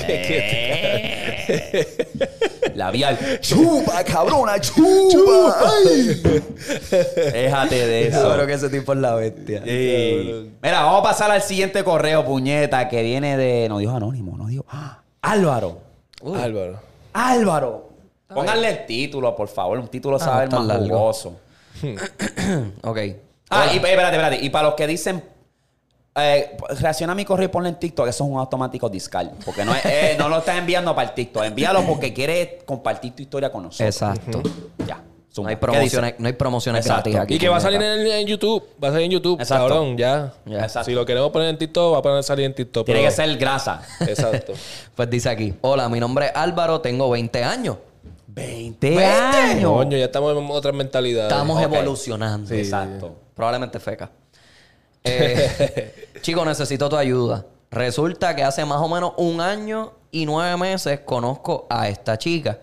Labial. 2.74 3.19
¡Chupa, 3.40 4.03
cabrona! 4.05 4.59
¡Chupa! 4.61 5.57
Ay. 5.86 6.23
Déjate 7.32 7.86
de 7.86 8.09
eso. 8.09 8.23
Cabrón, 8.28 8.47
que 8.47 8.53
ese 8.55 8.69
tipo 8.70 8.93
es 8.93 8.99
la 8.99 9.15
bestia. 9.15 9.62
Sí. 9.65 10.53
Mira, 10.62 10.82
vamos 10.82 11.01
a 11.01 11.03
pasar 11.03 11.31
al 11.31 11.43
siguiente 11.43 11.82
correo, 11.85 12.24
puñeta, 12.24 12.89
que 12.89 13.03
viene 13.03 13.36
de. 13.36 13.69
No 13.69 13.78
dijo 13.78 13.93
anónimo, 13.97 14.36
no 14.36 14.47
dijo. 14.47 14.65
¡Ah! 14.69 15.03
Álvaro. 15.23 15.81
Álvaro. 16.24 16.81
Álvaro. 17.12 17.89
Pónganle 18.32 18.69
el 18.70 18.86
título, 18.86 19.35
por 19.36 19.49
favor. 19.49 19.78
Un 19.78 19.89
título 19.89 20.16
Ah, 20.16 20.20
sabe 20.20 20.36
no 20.40 20.44
está 20.44 20.59
más 20.61 20.66
largo. 20.69 20.99
jugoso. 20.99 21.36
Ok. 22.82 22.99
Ah, 23.51 23.66
y 23.73 23.77
espérate, 23.77 24.16
espérate. 24.16 24.44
Y 24.44 24.51
para 24.51 24.69
los 24.69 24.74
que 24.74 24.86
dicen. 24.86 25.23
Eh, 26.14 26.56
reacciona 26.78 27.14
a 27.14 27.16
mi 27.16 27.24
correo 27.24 27.47
y 27.47 27.48
ponle 27.48 27.70
en 27.70 27.76
TikTok, 27.78 28.06
eso 28.09 28.24
es 28.24 28.30
un 28.30 28.39
automático 28.39 28.89
discal. 28.90 29.32
Porque 29.44 29.64
no, 29.64 29.74
es- 29.74 29.84
eh, 29.86 30.16
no 30.18 30.28
lo 30.28 30.39
estás 30.39 30.59
enviando 30.59 30.94
para 30.94 31.09
el 31.09 31.14
TikTok. 31.14 31.44
Envíalo 31.44 31.82
porque 31.86 32.12
quiere 32.12 32.59
compartir 32.66 33.14
tu 33.14 33.22
historia 33.22 33.51
con 33.51 33.62
nosotros. 33.62 33.89
Exacto. 33.89 34.43
Ya. 34.86 35.02
No 35.39 35.48
hay 35.48 35.55
¿Qué 35.55 35.60
promociones, 35.62 36.14
no 36.18 36.26
hay 36.26 36.34
promociones 36.34 36.84
Exacto. 36.84 37.09
gratis 37.09 37.24
aquí. 37.24 37.34
Y 37.36 37.39
que 37.39 37.48
va 37.48 37.56
a 37.56 37.60
salir 37.60 37.80
en, 37.80 38.06
en 38.06 38.26
YouTube. 38.26 38.62
Va 38.84 38.89
a 38.89 38.90
salir 38.90 39.06
en 39.06 39.12
YouTube, 39.12 39.40
Exacto. 39.40 39.66
cabrón, 39.68 39.97
ya. 39.97 40.34
Exacto. 40.44 40.84
Si 40.84 40.93
lo 40.93 41.06
queremos 41.06 41.30
poner 41.30 41.48
en 41.48 41.56
TikTok, 41.56 41.94
va 41.94 41.98
a 42.01 42.02
poner 42.02 42.22
salir 42.22 42.44
en 42.44 42.55
TikTok. 42.55 42.84
Tiene 42.84 43.01
pero- 43.01 43.10
que 43.10 43.16
ser 43.16 43.39
grasa. 43.39 43.80
Exacto. 44.01 44.52
Pues 44.94 45.09
dice 45.09 45.30
aquí: 45.30 45.55
Hola, 45.62 45.89
mi 45.89 45.98
nombre 45.98 46.26
es 46.26 46.32
Álvaro, 46.34 46.82
tengo 46.82 47.09
20 47.09 47.43
años. 47.43 47.78
20 48.26 49.02
años. 49.06 49.72
Coño, 49.72 49.97
ya 49.97 50.05
estamos 50.05 50.36
en 50.36 50.47
otra 50.51 50.72
mentalidad. 50.72 51.24
Estamos 51.28 51.62
evolucionando. 51.62 52.48
Sí. 52.51 52.56
Exacto. 52.56 53.14
Probablemente 53.34 53.80
feca. 53.80 54.10
Eh, 55.05 56.09
chico, 56.20 56.45
necesito 56.45 56.89
tu 56.89 56.97
ayuda. 56.97 57.45
Resulta 57.70 58.37
que 58.37 58.45
hace 58.45 58.65
más 58.65 58.81
o 58.81 58.89
menos 58.89 59.15
un 59.16 59.41
año 59.41 59.93
y 60.11 60.27
nueve 60.27 60.57
meses 60.57 61.01
conozco 61.01 61.66
a 61.70 61.89
esta 61.89 62.19
chica. 62.19 62.61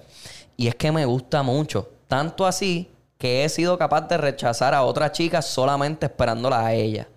Y 0.55 0.67
es 0.67 0.75
que 0.75 0.91
me 0.91 1.05
gusta 1.05 1.41
mucho. 1.41 1.89
Tanto 2.07 2.45
así 2.45 2.91
que 3.17 3.43
he 3.43 3.49
sido 3.49 3.77
capaz 3.77 4.01
de 4.07 4.17
rechazar 4.17 4.73
a 4.73 4.83
otra 4.83 5.11
chica 5.11 5.41
solamente 5.41 6.05
esperándola 6.05 6.65
a 6.65 6.73
ella. 6.73 7.07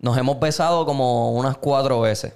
Nos 0.00 0.16
hemos 0.16 0.38
besado 0.38 0.86
como 0.86 1.32
unas 1.32 1.56
cuatro 1.56 2.00
veces. 2.00 2.32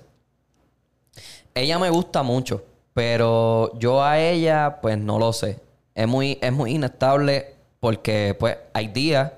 Ella 1.55 1.79
me 1.79 1.91
gusta 1.91 2.23
mucho, 2.23 2.63
pero 2.95 3.79
yo 3.79 4.03
a 4.03 4.19
ella, 4.19 4.79
pues 4.81 4.99
no 4.99 5.19
lo 5.19 5.33
sé. 5.33 5.61
Es 5.95 6.07
muy, 6.07 6.39
es 6.41 6.53
muy 6.53 6.73
inestable 6.73 7.55
porque, 7.81 8.37
pues, 8.39 8.57
hay 8.73 8.89
días 8.89 9.33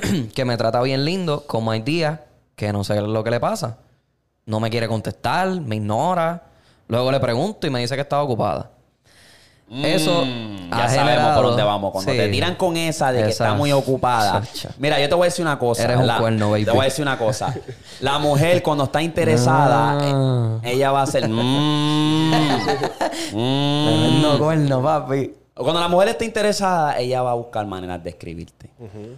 que 0.34 0.44
me 0.44 0.56
trata 0.56 0.80
bien 0.82 1.04
lindo, 1.04 1.44
como 1.46 1.70
hay 1.70 1.80
días 1.80 2.20
que 2.56 2.72
no 2.72 2.84
sé 2.84 3.00
lo 3.00 3.24
que 3.24 3.30
le 3.30 3.40
pasa. 3.40 3.78
No 4.46 4.60
me 4.60 4.70
quiere 4.70 4.88
contestar, 4.88 5.48
me 5.60 5.76
ignora. 5.76 6.42
Luego 6.88 7.10
le 7.12 7.20
pregunto 7.20 7.66
y 7.66 7.70
me 7.70 7.80
dice 7.80 7.94
que 7.94 8.00
estaba 8.02 8.22
ocupada. 8.22 8.70
Eso 9.70 10.26
Mm, 10.26 10.70
ha 10.70 10.80
ya 10.80 10.88
sabemos 10.90 11.34
por 11.34 11.46
dónde 11.46 11.62
vamos. 11.62 11.92
Cuando 11.92 12.12
Sí. 12.12 12.18
te 12.18 12.28
tiran 12.28 12.56
con 12.56 12.76
esa 12.76 13.10
de 13.10 13.22
que 13.22 13.30
Esa- 13.30 13.44
está 13.44 13.54
muy 13.56 13.72
ocupada. 13.72 14.42
Mira, 14.78 15.00
yo 15.00 15.08
te 15.08 15.14
voy 15.14 15.22
a 15.22 15.28
decir 15.28 15.42
una 15.46 15.58
cosa. 15.58 15.84
Eres 15.84 15.96
un 15.96 16.02
¿verdad? 16.02 16.18
cuerno, 16.20 16.50
baby. 16.50 16.64
Te 16.66 16.70
voy 16.72 16.80
a 16.80 16.84
decir 16.84 17.02
una 17.02 17.16
cosa. 17.16 17.54
La 18.00 18.18
mujer, 18.18 18.62
cuando 18.62 18.84
está 18.84 19.00
interesada, 19.00 19.98
Ah. 19.98 20.58
ella 20.62 20.92
va 20.92 21.00
a 21.00 21.04
hacer. 21.04 21.26
mm, 21.26 21.32
mm. 23.32 24.22
No 24.22 24.38
cuerno, 24.38 24.82
papi. 24.82 25.32
Cuando 25.62 25.80
la 25.80 25.88
mujer 25.88 26.08
está 26.08 26.24
interesada, 26.24 26.98
ella 26.98 27.22
va 27.22 27.32
a 27.32 27.34
buscar 27.34 27.66
maneras 27.66 28.02
de 28.02 28.10
escribirte. 28.10 28.70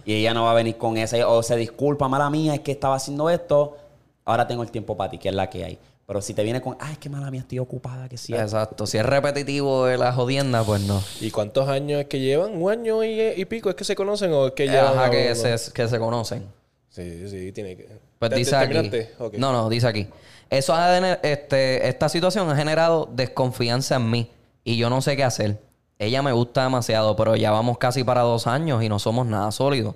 Y 0.05 0.13
ella 0.15 0.33
no 0.33 0.43
va 0.45 0.51
a 0.51 0.53
venir 0.55 0.77
con 0.77 0.97
esa. 0.97 1.27
O 1.27 1.41
se 1.43 1.55
disculpa, 1.55 2.07
mala 2.07 2.29
mía, 2.29 2.55
es 2.55 2.59
que 2.61 2.71
estaba 2.71 2.95
haciendo 2.95 3.29
esto. 3.29 3.77
Ahora 4.25 4.47
tengo 4.47 4.63
el 4.63 4.71
tiempo 4.71 4.95
para 4.97 5.11
ti, 5.11 5.17
que 5.17 5.29
es 5.29 5.35
la 5.35 5.49
que 5.49 5.63
hay. 5.65 5.79
Pero 6.07 6.21
si 6.21 6.33
te 6.35 6.43
viene 6.43 6.61
con, 6.61 6.77
ay, 6.79 6.93
es 6.93 6.97
que 6.99 7.09
mala 7.09 7.31
mía, 7.31 7.41
estoy 7.41 7.57
ocupada, 7.59 8.07
que 8.07 8.17
sí. 8.17 8.33
Exacto. 8.35 8.85
Si 8.85 8.97
es 8.97 9.05
repetitivo 9.05 9.85
de 9.85 9.97
la 9.97 10.13
jodienda, 10.13 10.63
pues 10.63 10.81
no. 10.81 11.01
¿Y 11.19 11.31
cuántos 11.31 11.67
años 11.67 12.01
es 12.01 12.05
que 12.07 12.19
llevan? 12.19 12.61
¿Un 12.61 12.71
año 12.71 13.03
y, 13.03 13.19
y 13.35 13.45
pico? 13.45 13.69
¿Es 13.69 13.75
que 13.75 13.83
se 13.83 13.95
conocen 13.95 14.31
o 14.31 14.47
es 14.47 14.51
que 14.53 14.67
llevan? 14.67 14.93
Ajá, 14.97 15.09
que, 15.09 15.29
no? 15.29 15.35
se, 15.35 15.71
que 15.73 15.87
se 15.87 15.97
conocen. 15.99 16.45
Sí, 16.89 17.27
sí, 17.27 17.51
tiene 17.51 17.75
que. 17.75 17.89
Pues 18.19 18.29
¿Te- 18.31 18.37
dice 18.37 18.51
te- 18.51 18.57
aquí. 18.57 18.73
terminaste? 18.73 19.11
Ok. 19.19 19.33
No, 19.37 19.51
no, 19.51 19.67
dice 19.67 19.87
aquí. 19.87 20.07
Eso 20.49 20.75
ha 20.75 20.95
este, 21.23 21.87
esta 21.87 22.07
situación 22.07 22.49
ha 22.51 22.55
generado 22.55 23.09
desconfianza 23.11 23.95
en 23.95 24.09
mí 24.11 24.29
y 24.63 24.77
yo 24.77 24.91
no 24.91 25.01
sé 25.01 25.15
qué 25.17 25.23
hacer. 25.23 25.59
Ella 25.97 26.21
me 26.21 26.31
gusta 26.33 26.63
demasiado, 26.63 27.15
pero 27.15 27.35
ya 27.35 27.51
vamos 27.51 27.77
casi 27.77 28.03
para 28.03 28.21
dos 28.21 28.47
años 28.47 28.83
y 28.83 28.89
no 28.89 28.99
somos 28.99 29.25
nada 29.25 29.51
sólidos. 29.51 29.95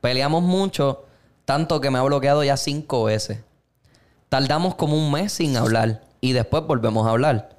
Peleamos 0.00 0.42
mucho, 0.42 1.04
tanto 1.44 1.80
que 1.80 1.90
me 1.90 1.98
ha 1.98 2.02
bloqueado 2.02 2.42
ya 2.42 2.56
cinco 2.56 3.04
veces. 3.04 3.40
Tardamos 4.28 4.76
como 4.76 4.96
un 4.96 5.12
mes 5.12 5.32
sin 5.32 5.56
hablar 5.56 6.02
y 6.20 6.32
después 6.32 6.64
volvemos 6.66 7.06
a 7.06 7.10
hablar. 7.10 7.58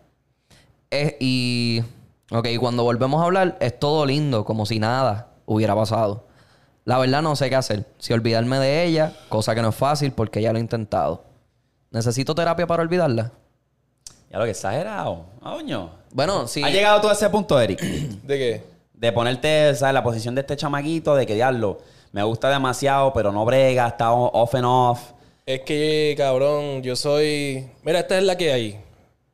Es- 0.89 1.15
y, 1.19 1.83
ok, 2.31 2.47
cuando 2.59 2.83
volvemos 2.83 3.21
a 3.21 3.25
hablar 3.25 3.57
es 3.59 3.77
todo 3.79 4.05
lindo, 4.05 4.43
como 4.45 4.65
si 4.65 4.79
nada 4.79 5.27
hubiera 5.45 5.75
pasado. 5.75 6.25
La 6.85 6.97
verdad 6.97 7.21
no 7.21 7.35
sé 7.35 7.49
qué 7.49 7.55
hacer. 7.55 7.85
Si 7.99 8.11
olvidarme 8.11 8.57
de 8.57 8.85
ella, 8.85 9.13
cosa 9.29 9.53
que 9.53 9.61
no 9.61 9.69
es 9.69 9.75
fácil 9.75 10.11
porque 10.13 10.41
ya 10.41 10.51
lo 10.51 10.57
he 10.57 10.61
intentado. 10.61 11.23
¿Necesito 11.91 12.33
terapia 12.33 12.65
para 12.65 12.81
olvidarla? 12.81 13.31
Ya 14.31 14.39
lo 14.39 14.45
que 14.45 14.51
exagerado. 14.51 15.25
Coño. 15.43 16.00
Bueno, 16.13 16.47
sí. 16.47 16.61
¿Has 16.63 16.71
llegado 16.71 17.01
tú 17.01 17.09
a 17.09 17.13
ese 17.13 17.29
punto, 17.29 17.59
Eric? 17.59 17.81
¿De 18.23 18.37
qué? 18.37 18.71
de 19.01 19.11
ponerte, 19.11 19.73
¿sabes? 19.73 19.95
La 19.95 20.03
posición 20.03 20.35
de 20.35 20.41
este 20.41 20.55
chamaquito, 20.55 21.15
de 21.15 21.25
que 21.25 21.33
diablo, 21.33 21.79
me 22.11 22.21
gusta 22.21 22.51
demasiado, 22.51 23.11
pero 23.13 23.31
no 23.31 23.43
brega, 23.45 23.87
está 23.87 24.11
off 24.13 24.53
and 24.53 24.65
off. 24.65 24.99
Es 25.43 25.61
que, 25.61 26.13
cabrón, 26.15 26.83
yo 26.83 26.95
soy. 26.95 27.67
Mira, 27.81 28.01
esta 28.01 28.19
es 28.19 28.23
la 28.23 28.37
que 28.37 28.53
hay. 28.53 28.79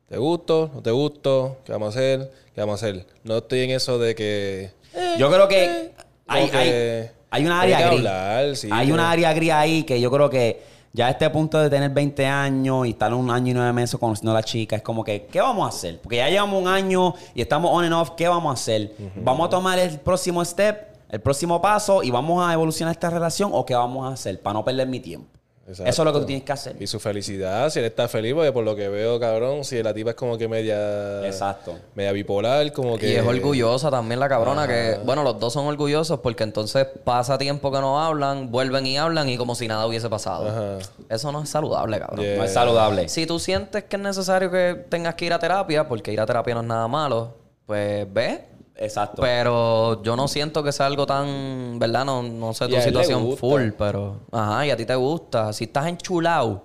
¿Te 0.08 0.16
gusto? 0.16 0.70
¿No 0.74 0.82
te 0.82 0.90
gusto? 0.90 1.58
¿Qué 1.66 1.72
vamos 1.72 1.94
a 1.94 1.98
hacer? 1.98 2.32
¿Qué 2.54 2.62
vamos 2.62 2.82
a 2.82 2.86
hacer? 2.86 3.06
No 3.24 3.36
estoy 3.36 3.60
en 3.60 3.70
eso 3.72 3.98
de 3.98 4.14
que. 4.14 4.70
Yo 5.18 5.30
creo 5.30 5.46
que 5.48 5.92
hay, 6.26 6.40
como 6.40 6.50
que 6.50 6.56
hay, 6.56 7.10
hay 7.30 7.44
una 7.44 7.60
hay 7.60 7.72
área 7.72 7.78
que 7.78 7.96
gris. 7.96 8.06
hablar, 8.06 8.56
sí, 8.56 8.68
hay 8.72 8.90
una 8.90 9.10
área 9.10 9.34
gris 9.34 9.52
ahí 9.52 9.82
que 9.82 10.00
yo 10.00 10.10
creo 10.10 10.30
que 10.30 10.62
ya 10.98 11.06
a 11.06 11.10
este 11.10 11.30
punto 11.30 11.60
de 11.60 11.70
tener 11.70 11.92
20 11.92 12.26
años 12.26 12.84
y 12.84 12.90
estar 12.90 13.14
un 13.14 13.30
año 13.30 13.52
y 13.52 13.54
nueve 13.54 13.72
meses 13.72 14.00
conociendo 14.00 14.32
a 14.32 14.34
la 14.34 14.42
chica, 14.42 14.74
es 14.74 14.82
como 14.82 15.04
que, 15.04 15.26
¿qué 15.26 15.40
vamos 15.40 15.64
a 15.64 15.68
hacer? 15.68 16.00
Porque 16.00 16.16
ya 16.16 16.28
llevamos 16.28 16.60
un 16.60 16.66
año 16.66 17.14
y 17.36 17.40
estamos 17.40 17.70
on 17.72 17.84
and 17.84 17.94
off, 17.94 18.10
¿qué 18.16 18.26
vamos 18.26 18.50
a 18.50 18.54
hacer? 18.54 18.96
¿Vamos 19.14 19.46
a 19.46 19.50
tomar 19.50 19.78
el 19.78 20.00
próximo 20.00 20.44
step, 20.44 20.88
el 21.08 21.20
próximo 21.20 21.62
paso 21.62 22.02
y 22.02 22.10
vamos 22.10 22.44
a 22.44 22.52
evolucionar 22.52 22.90
esta 22.90 23.10
relación 23.10 23.50
o 23.54 23.64
qué 23.64 23.76
vamos 23.76 24.10
a 24.10 24.14
hacer 24.14 24.42
para 24.42 24.54
no 24.54 24.64
perder 24.64 24.88
mi 24.88 24.98
tiempo? 24.98 25.37
Exacto. 25.68 25.90
Eso 25.90 26.02
es 26.02 26.06
lo 26.06 26.12
que 26.14 26.20
tú 26.20 26.26
tienes 26.26 26.44
que 26.44 26.52
hacer. 26.52 26.76
Y 26.80 26.86
su 26.86 26.98
felicidad, 26.98 27.68
si 27.70 27.78
él 27.78 27.84
está 27.84 28.08
feliz, 28.08 28.32
porque 28.34 28.52
por 28.52 28.64
lo 28.64 28.74
que 28.74 28.88
veo, 28.88 29.20
cabrón, 29.20 29.64
si 29.64 29.82
la 29.82 29.92
tipa 29.92 30.10
es 30.10 30.16
como 30.16 30.38
que 30.38 30.48
media. 30.48 31.26
Exacto. 31.26 31.76
Media 31.94 32.12
bipolar, 32.12 32.72
como 32.72 32.96
que. 32.96 33.10
Y 33.10 33.12
es 33.16 33.26
orgullosa 33.26 33.90
también 33.90 34.18
la 34.18 34.28
cabrona 34.28 34.66
que... 34.66 34.98
Bueno, 35.04 35.22
los 35.22 35.38
dos 35.38 35.52
son 35.52 35.66
orgullosos 35.66 36.20
porque 36.20 36.44
entonces 36.44 36.86
pasa 37.04 37.36
tiempo 37.36 37.70
que 37.70 37.80
no 37.80 38.00
hablan, 38.00 38.50
vuelven 38.50 38.86
y 38.86 38.96
hablan 38.96 39.28
y 39.28 39.36
como 39.36 39.54
si 39.54 39.68
nada 39.68 39.86
hubiese 39.86 40.08
pasado. 40.08 40.48
Ajá. 40.48 40.78
Eso 41.08 41.32
no 41.32 41.42
es 41.42 41.48
saludable, 41.48 41.98
cabrón. 41.98 42.24
Yeah. 42.24 42.36
No 42.38 42.44
es 42.44 42.52
saludable. 42.52 43.08
Si 43.08 43.26
tú 43.26 43.38
sientes 43.38 43.84
que 43.84 43.96
es 43.96 44.02
necesario 44.02 44.50
que 44.50 44.86
tengas 44.88 45.14
que 45.16 45.26
ir 45.26 45.32
a 45.32 45.38
terapia, 45.38 45.86
porque 45.86 46.12
ir 46.12 46.20
a 46.20 46.26
terapia 46.26 46.54
no 46.54 46.60
es 46.62 46.66
nada 46.66 46.88
malo, 46.88 47.34
pues 47.66 48.10
ve. 48.12 48.44
Exacto. 48.78 49.22
Pero 49.22 50.02
yo 50.02 50.14
no 50.14 50.28
siento 50.28 50.62
que 50.62 50.72
sea 50.72 50.86
algo 50.86 51.04
tan, 51.04 51.78
¿verdad? 51.78 52.04
No, 52.04 52.22
no 52.22 52.54
sé 52.54 52.66
Y 52.66 52.74
tu 52.74 52.80
situación 52.80 53.36
full, 53.36 53.70
pero... 53.76 54.20
Ajá, 54.30 54.66
y 54.66 54.70
a 54.70 54.76
ti 54.76 54.86
te 54.86 54.94
gusta. 54.94 55.52
Si 55.52 55.64
estás 55.64 55.88
enchulado, 55.88 56.62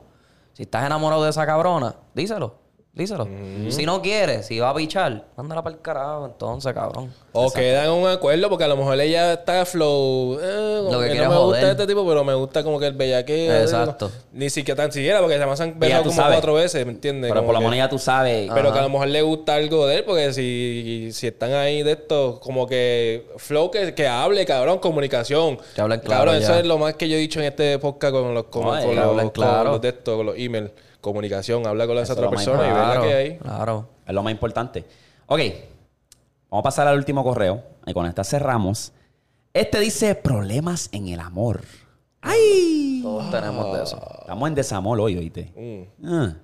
si 0.53 0.64
estás 0.64 0.85
enamorado 0.85 1.23
de 1.23 1.31
esa 1.31 1.45
cabrona, 1.45 1.95
díselo. 2.14 2.62
Díselo. 2.95 3.27
Si 3.69 3.87
no 3.87 4.03
quieres, 4.03 4.45
si 4.45 4.59
va 4.59 4.69
a 4.69 4.75
pichar, 4.75 5.25
mándala 5.35 5.63
para 5.63 5.75
el 5.75 5.81
carajo, 5.81 6.27
entonces, 6.27 6.71
cabrón. 6.73 7.11
O 7.31 7.51
quedan 7.51 7.85
en 7.85 7.91
un 7.91 8.07
acuerdo, 8.07 8.47
porque 8.49 8.65
a 8.65 8.67
lo 8.67 8.77
mejor 8.77 9.01
ella 9.01 9.33
está 9.33 9.65
flow. 9.65 10.37
Eh, 10.39 10.79
Lo 10.91 10.99
que 10.99 11.05
que 11.07 11.11
quiere 11.13 11.25
no 11.25 11.31
me 11.31 11.37
joder. 11.37 11.47
gusta 11.61 11.71
este 11.71 11.87
tipo, 11.87 12.07
pero 12.07 12.23
me 12.23 12.35
gusta 12.35 12.63
como 12.63 12.79
que 12.79 12.85
el 12.85 12.93
bellaqueo. 12.93 13.61
Exacto. 13.61 14.11
Ni 14.31 14.47
siquiera 14.51 14.83
tan 14.83 14.91
siquiera, 14.91 15.21
porque 15.21 15.39
se 15.39 15.43
me 15.43 15.51
han 15.51 15.79
tú 16.03 16.09
como 16.09 16.11
sabes. 16.15 16.33
cuatro 16.35 16.53
veces, 16.53 16.85
¿me 16.85 16.91
entiendes? 16.91 17.31
Pero 17.31 17.41
Como 17.41 17.51
por 17.51 17.55
lo 17.55 17.61
menos 17.61 17.77
ya 17.77 17.89
tú 17.89 17.97
sabes. 17.97 18.51
Pero 18.53 18.71
que 18.71 18.77
a 18.77 18.83
lo 18.83 18.89
mejor 18.89 19.07
le 19.07 19.23
gusta 19.23 19.55
algo 19.55 19.87
de 19.87 19.95
él, 19.95 20.03
porque 20.03 20.31
si, 20.31 21.09
si 21.13 21.25
están 21.25 21.51
ahí 21.53 21.81
de 21.81 21.93
esto, 21.93 22.39
como 22.43 22.67
que 22.67 23.25
flow 23.37 23.71
que, 23.71 23.95
que 23.95 24.07
hable, 24.07 24.45
cabrón, 24.45 24.77
comunicación. 24.77 25.57
Que 25.73 25.81
hablen 25.81 25.99
claro 25.99 26.25
Cabrón, 26.25 26.43
eso 26.43 26.53
es 26.53 26.65
lo 26.67 26.77
más 26.77 26.93
que 26.93 27.09
yo 27.09 27.15
he 27.15 27.19
dicho 27.19 27.39
en 27.39 27.47
este 27.47 27.79
podcast 27.79 28.13
con 28.13 28.35
los, 28.35 28.43
con, 28.43 28.65
con 28.65 28.95
los, 28.95 29.17
con 29.17 29.29
claro. 29.31 29.71
los 29.71 29.81
de 29.81 29.89
esto, 29.89 30.15
con 30.17 30.27
los 30.27 30.37
emails. 30.37 30.69
Comunicación, 31.03 31.67
habla 31.67 31.85
con 31.85 31.97
esa 31.97 32.13
otra 32.13 32.30
persona 32.30 32.65
y 32.65 32.71
ve 32.71 32.80
la 32.80 33.01
que 33.01 33.13
hay. 33.13 33.38
claro. 33.38 33.89
Es 34.07 34.13
lo 34.13 34.23
más 34.23 34.31
importante. 34.31 34.85
Ok. 35.25 35.39
Vamos 36.49 36.61
a 36.61 36.63
pasar 36.63 36.88
al 36.88 36.97
último 36.97 37.25
correo. 37.25 37.61
Y 37.85 37.93
con 37.93 38.05
esta 38.05 38.23
cerramos. 38.23 38.93
Este 39.53 39.81
dice 39.81 40.15
problemas 40.15 40.88
en 40.93 41.09
el 41.09 41.19
amor. 41.19 41.59
¡Ay! 42.21 43.01
Todos 43.03 43.30
tenemos 43.31 43.77
de 43.77 43.84
eso. 43.84 44.17
Estamos 44.21 44.47
en 44.47 44.55
desamor 44.55 45.01
hoy, 45.01 45.17
oíste. 45.17 45.89
Mm. 45.99 46.07
Ah. 46.07 46.35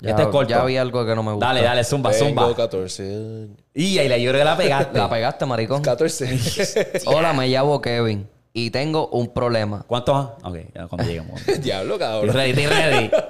Ya, 0.00 0.10
este 0.10 0.22
es 0.22 0.28
corto. 0.28 0.48
ya 0.48 0.64
vi 0.64 0.78
algo 0.78 1.04
que 1.04 1.14
no 1.14 1.22
me 1.22 1.32
gusta. 1.32 1.46
Dale, 1.46 1.60
dale, 1.60 1.84
zumba, 1.84 2.12
Tengo 2.12 2.28
zumba. 2.28 2.54
14. 2.54 3.48
Y 3.74 3.98
ahí 3.98 4.08
creo 4.08 4.32
que 4.32 4.44
la 4.44 4.56
pegaste. 4.56 4.98
La 4.98 5.10
pegaste, 5.10 5.44
maricón. 5.44 5.82
14. 5.82 7.02
Hola, 7.04 7.34
me 7.34 7.48
llamo 7.48 7.82
Kevin 7.82 8.26
y 8.58 8.70
tengo 8.70 9.08
un 9.08 9.28
problema. 9.34 9.84
¿Cuántos? 9.86 10.30
Ok, 10.42 10.56
ya 10.74 10.86
cuando 10.86 11.06
lleguemos. 11.06 11.44
Diablo, 11.60 11.96
Estoy 11.96 12.08
cabrón. 12.08 12.34
ready, 12.34 12.50
estoy 12.52 12.66
ready. 12.66 13.10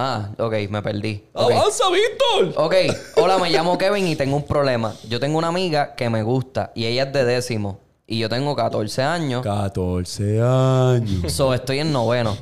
Ah, 0.00 0.30
ok, 0.38 0.54
me 0.70 0.80
perdí. 0.80 1.24
¡Avanza, 1.34 1.86
Víctor! 1.90 2.54
Ok, 2.64 2.74
hola, 3.16 3.36
me 3.38 3.50
llamo 3.50 3.76
Kevin 3.76 4.06
y 4.06 4.14
tengo 4.14 4.36
un 4.36 4.44
problema. 4.44 4.94
Yo 5.08 5.18
tengo 5.18 5.36
una 5.38 5.48
amiga 5.48 5.96
que 5.96 6.08
me 6.08 6.22
gusta 6.22 6.70
y 6.76 6.86
ella 6.86 7.02
es 7.02 7.12
de 7.12 7.24
décimo. 7.24 7.80
Y 8.06 8.20
yo 8.20 8.28
tengo 8.28 8.54
14 8.54 9.02
años. 9.02 9.42
14 9.42 10.40
años. 10.40 11.32
So, 11.32 11.52
estoy 11.52 11.80
en 11.80 11.92
noveno. 11.92 12.38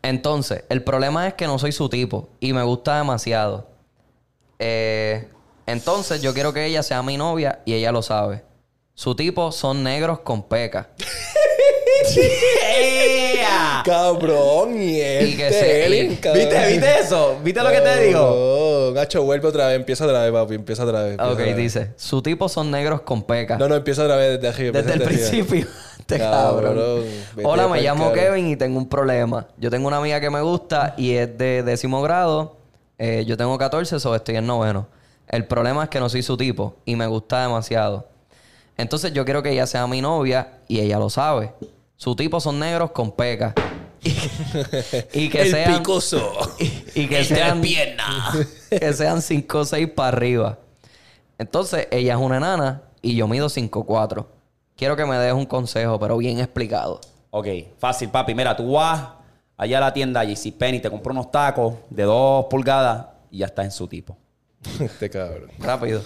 Entonces, 0.00 0.62
el 0.68 0.84
problema 0.84 1.26
es 1.26 1.34
que 1.34 1.48
no 1.48 1.58
soy 1.58 1.72
su 1.72 1.88
tipo 1.88 2.28
y 2.38 2.52
me 2.52 2.62
gusta 2.62 2.98
demasiado. 2.98 3.66
Eh, 4.60 5.28
entonces, 5.66 6.22
yo 6.22 6.32
quiero 6.32 6.52
que 6.52 6.64
ella 6.66 6.84
sea 6.84 7.02
mi 7.02 7.16
novia 7.16 7.62
y 7.64 7.74
ella 7.74 7.90
lo 7.90 8.02
sabe. 8.02 8.44
Su 8.94 9.14
tipo 9.14 9.50
son 9.52 9.82
negros 9.82 10.20
con 10.20 10.42
peca. 10.48 10.90
¡Ea! 12.78 13.82
Cabrón, 13.86 14.80
y 14.80 15.00
Y 15.00 15.36
que 15.36 15.48
este 15.48 15.88
se- 15.88 16.20
cabrón. 16.20 16.40
¿Viste, 16.48 16.66
¿Viste 16.68 16.98
eso? 17.00 17.38
¿Viste 17.42 17.62
lo 17.62 17.70
que 17.70 17.80
te 17.80 18.06
digo? 18.06 18.20
No, 18.88 18.92
Gacho, 18.92 19.22
vuelve 19.24 19.48
otra 19.48 19.68
vez. 19.68 19.76
Empieza 19.76 20.04
otra 20.04 20.22
vez, 20.22 20.32
papi. 20.32 20.54
Empieza 20.54 20.84
otra 20.84 21.02
vez. 21.02 21.10
empieza 21.12 21.26
Ok, 21.32 21.34
otra 21.34 21.46
vez. 21.46 21.56
dice. 21.56 21.90
Su 21.96 22.22
tipo 22.22 22.48
son 22.48 22.70
negros 22.70 23.00
con 23.02 23.22
peca. 23.24 23.56
No, 23.58 23.68
no, 23.68 23.74
empieza 23.74 24.02
otra 24.04 24.16
vez 24.16 24.40
desde 24.40 24.48
arriba. 24.48 24.78
Desde 24.80 24.94
el 24.94 25.02
empieza 25.02 25.28
arriba. 25.28 25.46
principio. 25.46 25.72
Este 26.02 26.18
Cabrón, 26.18 27.04
Hola, 27.44 27.68
me 27.68 27.80
llamo. 27.80 28.12
Kevin 28.12 28.48
y 28.48 28.56
tengo 28.56 28.76
un 28.76 28.88
problema. 28.88 29.46
Yo 29.56 29.70
tengo 29.70 29.86
una 29.86 29.98
amiga 29.98 30.20
que 30.20 30.30
me 30.30 30.40
gusta 30.42 30.94
y 30.98 31.12
es 31.12 31.38
de 31.38 31.62
décimo 31.62 32.02
grado. 32.02 32.56
Eh, 32.98 33.24
yo 33.24 33.36
tengo 33.36 33.56
14, 33.56 34.00
so 34.00 34.14
estoy 34.14 34.34
en 34.36 34.46
noveno. 34.46 34.88
El 35.28 35.46
problema 35.46 35.84
es 35.84 35.88
que 35.90 36.00
no 36.00 36.08
soy 36.08 36.22
su 36.22 36.36
tipo 36.36 36.74
y 36.84 36.96
me 36.96 37.06
gusta 37.06 37.42
demasiado. 37.42 38.08
Entonces 38.76 39.12
yo 39.12 39.24
quiero 39.24 39.42
que 39.42 39.50
ella 39.50 39.66
sea 39.66 39.86
mi 39.86 40.00
novia 40.00 40.58
y 40.68 40.80
ella 40.80 40.98
lo 40.98 41.10
sabe. 41.10 41.52
Su 41.96 42.16
tipo 42.16 42.40
son 42.40 42.58
negros 42.58 42.90
con 42.90 43.12
pecas. 43.12 43.54
y 45.12 45.28
que 45.28 45.42
el 45.42 45.50
sean 45.50 45.78
picoso. 45.78 46.32
y, 46.58 47.02
y 47.02 47.06
que 47.06 47.24
sean 47.24 47.62
que 48.70 48.92
sean 48.92 49.22
5 49.22 49.58
o 49.58 49.64
6 49.64 49.88
para 49.94 50.08
arriba. 50.08 50.58
Entonces, 51.38 51.88
ella 51.90 52.14
es 52.14 52.20
una 52.20 52.38
enana 52.38 52.82
y 53.00 53.14
yo 53.14 53.28
mido 53.28 53.48
5'4". 53.48 54.26
Quiero 54.76 54.96
que 54.96 55.04
me 55.06 55.16
des 55.16 55.32
un 55.32 55.46
consejo, 55.46 55.98
pero 56.00 56.16
bien 56.16 56.40
explicado. 56.40 57.00
Ok, 57.30 57.46
fácil, 57.78 58.08
papi. 58.08 58.34
Mira, 58.34 58.56
tú 58.56 58.72
vas 58.72 59.10
allá 59.56 59.78
a 59.78 59.80
la 59.80 59.92
tienda 59.92 60.24
JC 60.24 60.52
Penny, 60.52 60.80
te 60.80 60.90
compras 60.90 61.12
unos 61.12 61.30
tacos 61.30 61.74
de 61.88 62.02
dos 62.02 62.46
pulgadas 62.46 63.06
y 63.30 63.38
ya 63.38 63.46
estás 63.46 63.64
en 63.64 63.70
su 63.70 63.86
tipo. 63.86 64.16
este 64.80 65.08
cabrón. 65.08 65.50
Rápido. 65.58 66.02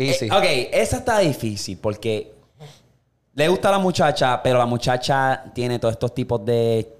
Easy. 0.00 0.26
Eh, 0.26 0.32
ok, 0.32 0.44
esa 0.72 0.96
está 0.98 1.18
difícil 1.18 1.78
porque 1.78 2.32
le 3.34 3.48
gusta 3.48 3.68
a 3.68 3.72
la 3.72 3.78
muchacha, 3.78 4.42
pero 4.42 4.58
la 4.58 4.66
muchacha 4.66 5.44
tiene 5.54 5.78
todos 5.78 5.92
estos 5.92 6.14
tipos 6.14 6.44
de. 6.44 6.96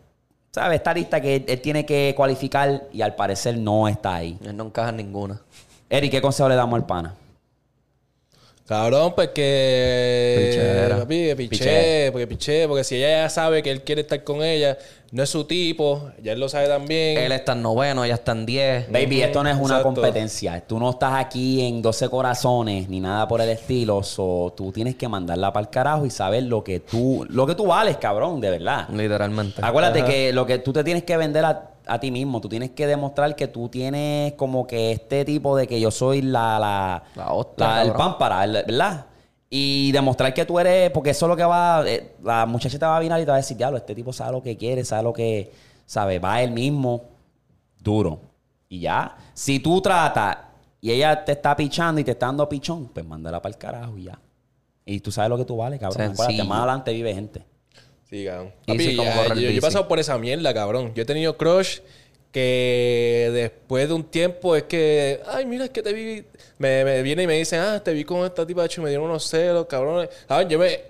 ¿Sabes? 0.50 0.76
Esta 0.78 0.92
lista 0.92 1.20
que 1.20 1.36
él, 1.36 1.44
él 1.46 1.60
tiene 1.60 1.86
que 1.86 2.12
cualificar 2.16 2.88
y 2.92 3.02
al 3.02 3.14
parecer 3.14 3.56
no 3.56 3.86
está 3.88 4.16
ahí. 4.16 4.38
Él 4.44 4.56
no 4.56 4.64
encaja 4.64 4.90
en 4.90 4.96
ninguna. 4.96 5.40
Eric, 5.88 6.10
¿qué 6.10 6.20
consejo 6.20 6.48
le 6.48 6.56
damos 6.56 6.76
al 6.76 6.86
pana? 6.86 7.14
Cabrón, 8.70 9.14
pues 9.16 9.30
que. 9.30 10.86
Papi, 10.96 11.34
piché, 11.34 11.48
Piché. 11.48 12.12
porque 12.12 12.26
piché, 12.28 12.68
porque 12.68 12.84
si 12.84 12.94
ella 12.98 13.22
ya 13.22 13.28
sabe 13.28 13.64
que 13.64 13.72
él 13.72 13.82
quiere 13.82 14.02
estar 14.02 14.22
con 14.22 14.44
ella, 14.44 14.78
no 15.10 15.24
es 15.24 15.28
su 15.28 15.42
tipo, 15.42 16.12
ya 16.22 16.34
él 16.34 16.38
lo 16.38 16.48
sabe 16.48 16.68
también. 16.68 17.18
Él 17.18 17.32
está 17.32 17.54
en 17.54 17.62
noveno, 17.62 18.04
ella 18.04 18.14
está 18.14 18.30
en 18.30 18.46
10. 18.46 18.92
Baby, 18.92 19.22
esto 19.22 19.42
no 19.42 19.48
es 19.50 19.56
una 19.56 19.78
Exacto. 19.78 19.82
competencia. 19.82 20.62
Tú 20.64 20.78
no 20.78 20.90
estás 20.90 21.14
aquí 21.14 21.66
en 21.66 21.82
12 21.82 22.08
corazones 22.10 22.88
ni 22.88 23.00
nada 23.00 23.26
por 23.26 23.40
el 23.40 23.48
estilo. 23.48 24.04
So, 24.04 24.54
tú 24.56 24.70
tienes 24.70 24.94
que 24.94 25.08
mandarla 25.08 25.52
para 25.52 25.64
el 25.64 25.70
carajo 25.70 26.06
y 26.06 26.10
saber 26.10 26.44
lo 26.44 26.62
que 26.62 26.78
tú, 26.78 27.26
lo 27.28 27.48
que 27.48 27.56
tú 27.56 27.66
vales, 27.66 27.96
cabrón, 27.96 28.40
de 28.40 28.50
verdad. 28.50 28.88
Literalmente. 28.90 29.60
Acuérdate 29.64 30.04
que 30.04 30.32
lo 30.32 30.46
que 30.46 30.58
tú 30.58 30.72
te 30.72 30.84
tienes 30.84 31.02
que 31.02 31.16
vender 31.16 31.44
a, 31.44 31.70
a 31.92 31.98
ti 32.00 32.10
mismo, 32.10 32.40
tú 32.40 32.48
tienes 32.48 32.70
que 32.70 32.86
demostrar 32.86 33.34
que 33.34 33.48
tú 33.48 33.68
tienes 33.68 34.34
como 34.34 34.66
que 34.66 34.92
este 34.92 35.24
tipo 35.24 35.56
de 35.56 35.66
que 35.66 35.80
yo 35.80 35.90
soy 35.90 36.22
la, 36.22 36.58
la, 36.58 37.02
La 37.16 37.32
hostia, 37.32 37.66
la- 37.66 37.82
el 37.82 37.92
pámpara, 37.92 38.44
el- 38.44 38.52
¿verdad? 38.52 39.06
Y 39.50 39.90
demostrar 39.92 40.32
que 40.32 40.44
tú 40.44 40.58
eres, 40.60 40.90
porque 40.92 41.10
eso 41.10 41.26
es 41.26 41.28
lo 41.28 41.36
que 41.36 41.42
va, 41.44 41.82
eh, 41.86 42.14
la 42.22 42.46
muchacha 42.46 42.78
te 42.78 42.86
va 42.86 42.96
a 42.96 43.00
vinar 43.00 43.20
y 43.20 43.24
te 43.24 43.30
va 43.30 43.34
a 43.34 43.38
decir, 43.38 43.56
diablo, 43.56 43.76
este 43.78 43.94
tipo 43.94 44.12
sabe 44.12 44.32
lo 44.32 44.42
que 44.42 44.56
quiere, 44.56 44.84
sabe 44.84 45.02
lo 45.02 45.12
que, 45.12 45.52
sabe, 45.86 46.18
va 46.20 46.40
él 46.42 46.52
mismo, 46.52 47.02
duro. 47.80 48.20
Y 48.68 48.80
ya, 48.80 49.16
si 49.34 49.58
tú 49.58 49.80
tratas 49.80 50.36
y 50.80 50.92
ella 50.92 51.24
te 51.24 51.32
está 51.32 51.56
pichando 51.56 52.00
y 52.00 52.04
te 52.04 52.12
está 52.12 52.26
dando 52.26 52.48
pichón, 52.48 52.86
pues 52.94 53.04
mándala 53.04 53.42
para 53.42 53.52
el 53.52 53.58
carajo 53.58 53.98
y 53.98 54.04
ya. 54.04 54.18
Y 54.86 55.00
tú 55.00 55.10
sabes 55.10 55.28
lo 55.28 55.36
que 55.36 55.44
tú 55.44 55.56
vales, 55.56 55.80
cabrón. 55.80 55.96
Acuérdate, 56.12 56.44
más 56.48 56.58
adelante 56.58 56.92
vive 56.92 57.12
gente. 57.14 57.44
Sí, 58.10 58.24
cabrón. 58.24 58.52
Y 58.66 58.72
Papi, 58.72 58.96
ya- 58.96 59.28
yo, 59.28 59.34
yo 59.34 59.50
he 59.50 59.60
pasado 59.60 59.86
por 59.88 59.98
esa 60.00 60.18
mierda, 60.18 60.52
cabrón. 60.52 60.92
Yo 60.94 61.02
he 61.02 61.06
tenido 61.06 61.36
crush 61.36 61.78
que 62.32 63.30
después 63.32 63.88
de 63.88 63.94
un 63.94 64.04
tiempo 64.04 64.54
es 64.56 64.64
que, 64.64 65.20
ay, 65.26 65.46
mira, 65.46 65.64
es 65.64 65.70
que 65.70 65.82
te 65.82 65.92
vi. 65.92 66.24
Me, 66.58 66.84
me 66.84 67.02
viene 67.02 67.22
y 67.24 67.26
me 67.26 67.34
dice, 67.38 67.56
ah, 67.56 67.80
te 67.82 67.92
vi 67.92 68.04
con 68.04 68.24
esta 68.24 68.46
tipa, 68.46 68.60
de 68.62 68.66
hecho, 68.66 68.82
me 68.82 68.88
dieron 68.88 69.06
unos 69.06 69.24
celos, 69.28 69.66
cabrón. 69.66 70.08
Cabrón, 70.28 70.48
yo 70.48 70.58
me. 70.58 70.80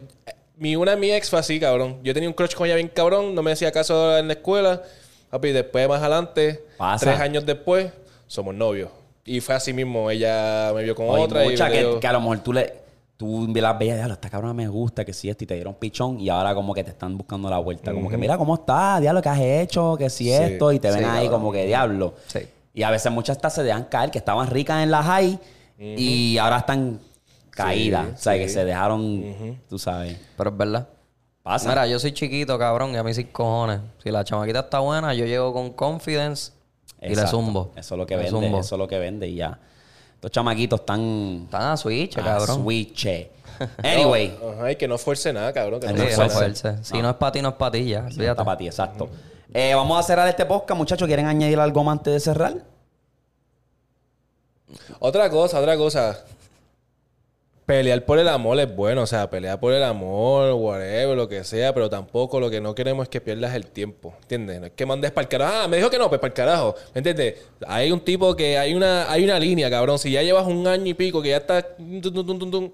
Mi, 0.57 0.77
una 0.77 0.91
de 0.93 0.97
mi 0.99 1.11
ex 1.11 1.31
fue 1.31 1.39
así, 1.39 1.59
cabrón. 1.59 1.99
Yo 2.03 2.13
tenía 2.13 2.29
un 2.29 2.35
crush 2.35 2.55
con 2.55 2.67
ella 2.67 2.75
bien 2.77 2.89
cabrón, 2.89 3.35
no 3.35 3.43
me 3.43 3.53
hacía 3.53 3.73
caso 3.73 4.19
en 4.19 4.27
la 4.29 4.35
escuela. 4.35 4.83
Papi, 5.31 5.53
después, 5.53 5.89
más 5.89 6.01
adelante, 6.01 6.65
Pasa. 6.77 7.07
tres 7.07 7.21
años 7.21 7.47
después, 7.47 7.91
somos 8.27 8.55
novios. 8.55 8.91
Y 9.25 9.41
fue 9.41 9.55
así 9.55 9.73
mismo, 9.73 10.11
ella 10.11 10.73
me 10.75 10.83
vio 10.83 10.95
con 10.95 11.09
otra 11.09 11.45
y 11.47 11.55
que, 11.55 11.99
que 12.01 12.07
a 12.07 12.13
lo 12.13 12.21
mejor 12.21 12.41
tú 12.43 12.53
le 12.53 12.75
tú 13.21 13.47
las 13.55 13.79
veías, 13.79 13.99
diablo, 13.99 14.15
esta 14.15 14.31
cabrona 14.31 14.55
me 14.55 14.67
gusta, 14.67 15.05
que 15.05 15.13
si 15.13 15.29
esto, 15.29 15.45
y 15.45 15.47
te 15.47 15.53
dieron 15.53 15.75
pichón, 15.75 16.19
y 16.19 16.31
ahora 16.31 16.55
como 16.55 16.73
que 16.73 16.83
te 16.83 16.89
están 16.89 17.19
buscando 17.19 17.51
la 17.51 17.59
vuelta. 17.59 17.93
Como 17.93 18.09
que, 18.09 18.17
mira 18.17 18.39
cómo 18.39 18.55
está, 18.55 18.99
diablo, 18.99 19.21
que 19.21 19.29
has 19.29 19.41
hecho, 19.41 19.95
que 19.99 20.09
si 20.09 20.25
Sí, 20.25 20.33
esto, 20.33 20.73
y 20.73 20.79
te 20.79 20.91
ven 20.91 21.01
sí, 21.01 21.05
ahí 21.05 21.29
como 21.29 21.53
que, 21.53 21.67
diablo. 21.67 22.15
Sí. 22.29 22.39
Y 22.73 22.83
a 22.83 22.89
veces 22.89 23.13
muchas 23.13 23.37
hasta 23.37 23.51
se 23.51 23.63
dejan 23.63 23.85
caer, 23.85 24.11
que 24.11 24.17
estaban 24.17 24.47
ricas 24.49 24.83
en 24.83 24.91
la 24.91 25.03
high, 25.03 25.39
y 25.79 26.39
ahora 26.39 26.61
están 26.61 26.99
caídas. 27.51 28.07
o 28.15 28.17
sea, 28.17 28.39
que 28.39 28.49
se 28.49 28.65
dejaron, 28.65 29.59
tú 29.69 29.79
sabes. 29.79 30.17
Pero 30.39 30.49
es 30.49 30.57
verdad. 30.57 30.89
Pasa. 31.43 31.69
Mira, 31.69 31.87
yo 31.87 31.99
soy 31.99 32.13
chiquito, 32.13 32.59
cabrón, 32.59 32.95
y 32.95 32.97
a 32.97 33.03
mí 33.03 33.13
sin 33.13 33.27
cojones. 33.27 33.81
Si 34.03 34.11
la 34.11 34.25
chamaquita 34.25 34.61
está 34.61 34.79
buena, 34.79 35.13
yo 35.13 35.27
llego 35.27 35.53
con 35.53 35.75
confidence 35.75 36.53
y 37.03 37.15
le 37.15 37.27
zumbo. 37.27 37.73
Eso 37.77 37.97
es 37.97 37.99
lo 37.99 38.07
que 38.07 38.17
Le 38.17 38.23
vende, 38.23 38.41
zumbo. 38.41 38.61
eso 38.61 38.75
es 38.77 38.79
lo 38.79 38.89
que 38.89 38.99
vende, 38.99 39.29
y 39.29 39.35
ya. 39.35 39.59
Estos 40.21 40.33
chamaquitos 40.33 40.81
están... 40.81 41.45
Están 41.47 41.63
a 41.63 41.77
switch, 41.79 42.19
a 42.19 42.23
cabrón. 42.23 42.63
switche. 42.63 43.31
Anyway. 43.83 44.37
Ajá, 44.59 44.73
y 44.73 44.77
que 44.77 44.87
no 44.87 44.99
fuerce 44.99 45.33
nada, 45.33 45.51
cabrón. 45.55 45.81
que 45.81 45.87
no 45.87 46.05
Sí, 46.05 46.11
no 46.15 46.25
no 46.25 46.31
fuerza. 46.31 46.85
Si 46.85 47.01
no. 47.01 47.09
es 47.09 47.17
para 47.17 47.33
ti, 47.33 47.41
no 47.41 47.49
es 47.49 47.55
para 47.55 47.71
ti 47.73 47.89
ya. 47.89 48.03
No 48.03 48.09
está 48.09 48.45
para 48.45 48.59
ti, 48.59 48.67
exacto. 48.67 49.09
Eh, 49.55 49.75
vamos 49.75 49.99
a 49.99 50.03
cerrar 50.03 50.29
este 50.29 50.45
podcast, 50.45 50.77
muchachos. 50.77 51.07
¿Quieren 51.07 51.25
añadir 51.25 51.59
algo 51.59 51.83
más 51.83 51.99
antes 51.99 52.13
de 52.13 52.21
cerrar? 52.21 52.55
Otra 54.99 55.31
cosa, 55.31 55.59
otra 55.59 55.75
cosa. 55.79 56.23
Pelear 57.71 58.05
por 58.05 58.19
el 58.19 58.27
amor 58.27 58.59
es 58.59 58.75
bueno, 58.75 59.03
o 59.03 59.07
sea, 59.07 59.31
pelear 59.31 59.61
por 59.61 59.73
el 59.73 59.85
amor, 59.85 60.55
whatever, 60.55 61.17
lo 61.17 61.29
que 61.29 61.45
sea, 61.45 61.73
pero 61.73 61.89
tampoco 61.89 62.41
lo 62.41 62.51
que 62.51 62.61
no 62.61 62.75
queremos 62.75 63.05
es 63.05 63.09
que 63.09 63.21
pierdas 63.21 63.55
el 63.55 63.69
tiempo, 63.69 64.13
¿entiendes? 64.23 64.59
No 64.59 64.67
es 64.67 64.73
que 64.73 64.85
mandes 64.85 65.13
para 65.13 65.23
el 65.23 65.29
carajo. 65.29 65.55
Ah, 65.55 65.69
me 65.69 65.77
dijo 65.77 65.89
que 65.89 65.97
no, 65.97 66.09
pues 66.09 66.21
para 66.21 66.31
el 66.31 66.35
carajo, 66.35 66.75
¿me 66.93 66.99
entiendes? 66.99 67.37
Hay 67.69 67.93
un 67.93 68.01
tipo 68.01 68.35
que 68.35 68.59
hay 68.59 68.75
una, 68.75 69.09
hay 69.09 69.23
una 69.23 69.39
línea, 69.39 69.71
cabrón. 69.71 70.01
Si 70.01 70.11
ya 70.11 70.21
llevas 70.21 70.49
un 70.49 70.67
año 70.67 70.85
y 70.85 70.95
pico, 70.95 71.23
que 71.23 71.29
ya 71.29 71.47
tum, 71.47 72.73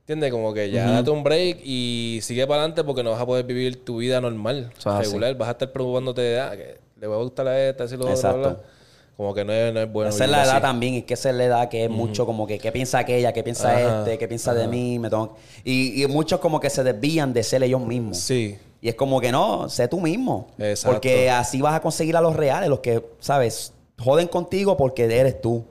¿Entiendes? 0.00 0.32
Como 0.32 0.52
que 0.52 0.72
ya 0.72 0.90
date 0.90 1.10
un 1.12 1.22
break 1.22 1.60
y 1.62 2.18
sigue 2.22 2.44
para 2.48 2.62
adelante 2.62 2.82
porque 2.82 3.04
no 3.04 3.12
vas 3.12 3.20
a 3.20 3.26
poder 3.26 3.44
vivir 3.44 3.84
tu 3.84 3.98
vida 3.98 4.20
normal, 4.20 4.72
así. 4.84 5.04
regular. 5.04 5.36
Vas 5.36 5.48
a 5.48 5.52
estar 5.52 5.70
preocupándote 5.70 6.22
de, 6.22 6.40
ah, 6.40 6.56
que 6.56 6.76
le 7.00 7.06
va 7.06 7.14
a 7.14 7.18
gustar 7.18 7.46
a 7.46 7.68
esta, 7.68 7.86
si 7.86 7.96
lo 7.96 8.08
Exacto. 8.08 8.40
bla, 8.40 8.48
bla. 8.48 8.71
Como 9.22 9.34
que 9.34 9.44
no 9.44 9.52
es, 9.52 9.72
no 9.72 9.78
es 9.80 9.92
bueno. 9.92 10.10
esa 10.10 10.24
es 10.24 10.30
la 10.30 10.42
edad 10.42 10.54
así. 10.56 10.62
también, 10.62 10.94
es 10.94 11.04
que 11.04 11.14
esa 11.14 11.30
es 11.30 11.36
la 11.36 11.44
edad 11.44 11.68
que 11.68 11.84
es 11.84 11.90
mucho 11.90 12.26
como 12.26 12.44
que 12.44 12.58
qué 12.58 12.72
piensa 12.72 12.98
aquella, 12.98 13.32
qué 13.32 13.44
piensa 13.44 13.70
Ajá, 13.70 13.98
este, 14.00 14.18
qué 14.18 14.26
piensa 14.26 14.52
de 14.52 14.66
mí, 14.66 14.98
me 14.98 15.08
tengo- 15.08 15.36
y, 15.62 16.02
y 16.02 16.06
muchos 16.08 16.40
como 16.40 16.58
que 16.58 16.68
se 16.68 16.82
desvían 16.82 17.32
de 17.32 17.44
ser 17.44 17.62
ellos 17.62 17.80
mismos. 17.80 18.18
Sí. 18.18 18.58
Y 18.80 18.88
es 18.88 18.96
como 18.96 19.20
que 19.20 19.30
no, 19.30 19.68
sé 19.68 19.86
tú 19.86 20.00
mismo. 20.00 20.48
Exacto. 20.58 20.94
Porque 20.96 21.30
así 21.30 21.62
vas 21.62 21.74
a 21.76 21.80
conseguir 21.80 22.16
a 22.16 22.20
los 22.20 22.34
reales, 22.34 22.68
los 22.68 22.80
que, 22.80 23.00
¿sabes? 23.20 23.72
Joden 23.96 24.26
contigo 24.26 24.76
porque 24.76 25.04
eres 25.04 25.40
tú. 25.40 25.66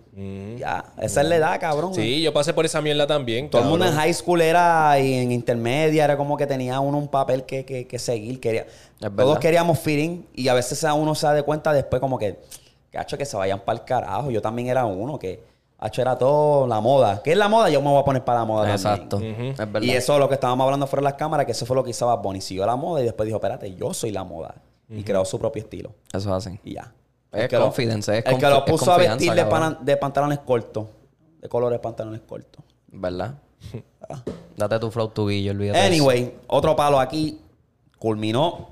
Ya, 0.57 0.85
esa 1.01 1.21
es 1.21 1.27
la 1.27 1.35
edad, 1.35 1.59
cabrón. 1.59 1.93
Sí, 1.93 2.21
yo 2.21 2.31
pasé 2.31 2.53
por 2.53 2.65
esa 2.65 2.81
mierda 2.81 3.07
también. 3.07 3.49
Todo 3.49 3.63
el 3.63 3.67
mundo 3.67 3.85
en 3.85 3.91
cabrón. 3.91 4.05
high 4.05 4.13
school 4.13 4.41
era 4.41 4.99
y 4.99 5.13
en 5.13 5.31
intermedia 5.31 6.03
era 6.05 6.15
como 6.15 6.37
que 6.37 6.45
tenía 6.47 6.79
uno 6.79 6.97
un 6.97 7.07
papel 7.07 7.43
que, 7.43 7.65
que, 7.65 7.87
que 7.87 7.99
seguir. 7.99 8.39
Quería, 8.39 8.65
todos 9.15 9.39
queríamos 9.39 9.79
fitting 9.79 10.25
y 10.33 10.47
a 10.47 10.53
veces 10.53 10.83
a 10.83 10.93
uno 10.93 11.15
se 11.15 11.25
da 11.27 11.33
de 11.33 11.43
cuenta 11.43 11.73
después 11.73 11.99
como 11.99 12.19
que, 12.19 12.39
cacho, 12.91 13.17
que 13.17 13.25
se 13.25 13.37
vayan 13.37 13.59
para 13.61 13.79
el 13.79 13.85
carajo. 13.85 14.29
Yo 14.31 14.41
también 14.41 14.67
era 14.67 14.85
uno 14.85 15.17
que, 15.17 15.43
cacho, 15.79 16.01
era 16.01 16.17
todo 16.17 16.67
la 16.67 16.79
moda. 16.81 17.21
¿Qué 17.23 17.31
es 17.31 17.37
la 17.37 17.47
moda? 17.47 17.69
Yo 17.69 17.81
me 17.81 17.89
voy 17.89 17.99
a 17.99 18.03
poner 18.05 18.23
para 18.23 18.39
la 18.39 18.45
moda 18.45 18.71
Exacto. 18.71 19.17
también. 19.17 19.41
Es 19.51 19.57
verdad. 19.57 19.81
Y 19.81 19.91
eso 19.91 20.13
es 20.13 20.19
lo 20.19 20.27
que 20.27 20.35
estábamos 20.35 20.65
hablando 20.65 20.85
fuera 20.87 21.01
de 21.01 21.05
las 21.05 21.13
cámaras, 21.15 21.45
que 21.45 21.53
eso 21.53 21.65
fue 21.65 21.75
lo 21.75 21.83
que 21.83 21.91
hizo 21.91 22.05
Bad 22.07 22.19
Bunny. 22.21 22.41
Siguió 22.41 22.65
la 22.65 22.75
moda 22.75 23.01
y 23.01 23.05
después 23.05 23.25
dijo, 23.25 23.37
espérate, 23.37 23.73
yo 23.75 23.93
soy 23.93 24.11
la 24.11 24.23
moda. 24.23 24.55
y 24.89 25.03
creó 25.03 25.23
su 25.23 25.39
propio 25.39 25.61
estilo. 25.63 25.91
Eso 26.11 26.35
es 26.37 26.47
así. 26.47 26.59
Y 26.65 26.73
ya. 26.73 26.91
Es 27.31 27.43
El 27.43 27.47
que 27.47 27.55
lo- 27.57 27.63
confidence, 27.63 28.17
es 28.19 28.25
El 28.25 28.37
que 28.37 28.49
lo 28.49 28.65
puso 28.65 28.91
a 28.91 28.97
vestir 28.97 29.31
de, 29.33 29.75
de 29.81 29.97
pantalones 29.97 30.39
cortos. 30.39 30.85
De 31.39 31.47
colores 31.47 31.77
de 31.77 31.81
pantalones 31.81 32.19
cortos. 32.27 32.61
¿Verdad? 32.87 33.35
Date 34.57 34.79
tu 34.79 34.91
flow 34.91 35.07
tu 35.07 35.27
guillo, 35.29 35.51
olvídate. 35.51 35.79
eso. 35.79 35.87
Anyway, 35.87 36.35
otro 36.47 36.75
palo 36.75 36.99
aquí. 36.99 37.39
Culminó. 37.97 38.69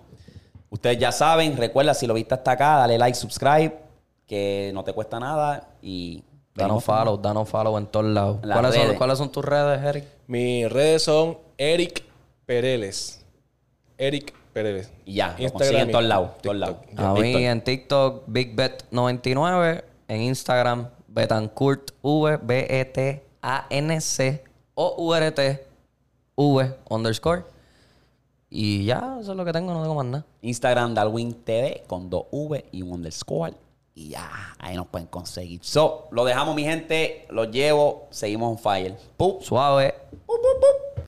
Ustedes 0.69 0.99
ya 0.99 1.11
saben, 1.11 1.55
recuerda, 1.57 1.93
si 1.93 2.05
lo 2.05 2.13
viste 2.13 2.33
hasta 2.35 2.51
acá, 2.51 2.77
dale 2.77 2.97
like, 2.97 3.15
subscribe, 3.17 3.75
que 4.29 4.71
no 4.73 4.85
te 4.85 4.93
cuesta 4.93 5.19
nada. 5.19 5.67
Y 5.81 6.23
Danos 6.55 6.83
follow, 6.83 7.17
danos 7.17 7.49
follow 7.49 7.77
en 7.77 7.87
todos 7.87 8.05
lados. 8.05 8.37
¿Cuáles 8.41 8.75
son. 8.75 8.95
¿Cuáles 8.95 9.17
son 9.17 9.31
tus 9.31 9.43
redes, 9.43 9.83
Eric? 9.83 10.05
Mis 10.27 10.71
redes 10.71 11.03
son 11.03 11.37
Eric 11.57 12.03
Pereles. 12.45 13.25
Eric 13.97 14.33
Pereles. 14.53 14.91
Y 15.05 15.15
ya, 15.15 15.35
lo 15.37 15.51
consiguen 15.51 15.81
en 15.81 15.91
todos 15.91 16.05
lados, 16.05 16.31
todos 16.41 16.57
lados. 16.57 16.77
A 16.97 17.13
mí 17.13 17.45
en 17.45 17.63
TikTok, 17.63 18.27
BigBet99. 18.27 19.83
En 20.07 20.21
Instagram, 20.21 20.89
Betancourt 21.07 21.91
V, 22.01 22.39
B-E-T-A-N-C 22.41 24.43
o 24.73 24.95
U-R-T 24.97 25.67
V 26.35 26.75
underscore. 26.89 27.43
Y 28.49 28.85
ya, 28.85 29.17
eso 29.21 29.31
es 29.31 29.37
lo 29.37 29.45
que 29.45 29.53
tengo, 29.53 29.73
no 29.73 29.83
tengo 29.83 29.93
más 29.93 30.05
nada. 30.05 30.25
Instagram 30.41 30.95
Darwin 30.95 31.33
TV 31.43 31.83
con 31.85 32.09
dos 32.09 32.25
V 32.31 32.65
y 32.71 32.81
un 32.81 32.93
underscore. 32.93 33.53
Y 33.99 34.07
ya, 34.07 34.55
ahí 34.59 34.77
nos 34.77 34.87
pueden 34.87 35.07
conseguir. 35.07 35.59
So, 35.61 36.07
lo 36.11 36.23
dejamos, 36.23 36.55
mi 36.55 36.63
gente. 36.63 37.25
Los 37.31 37.51
llevo. 37.51 38.07
Seguimos 38.11 38.51
on 38.51 38.57
fire. 38.57 38.95
Pup. 39.17 39.43
Suave. 39.43 39.93
Pup, 40.25 40.39
pup. 40.41 41.03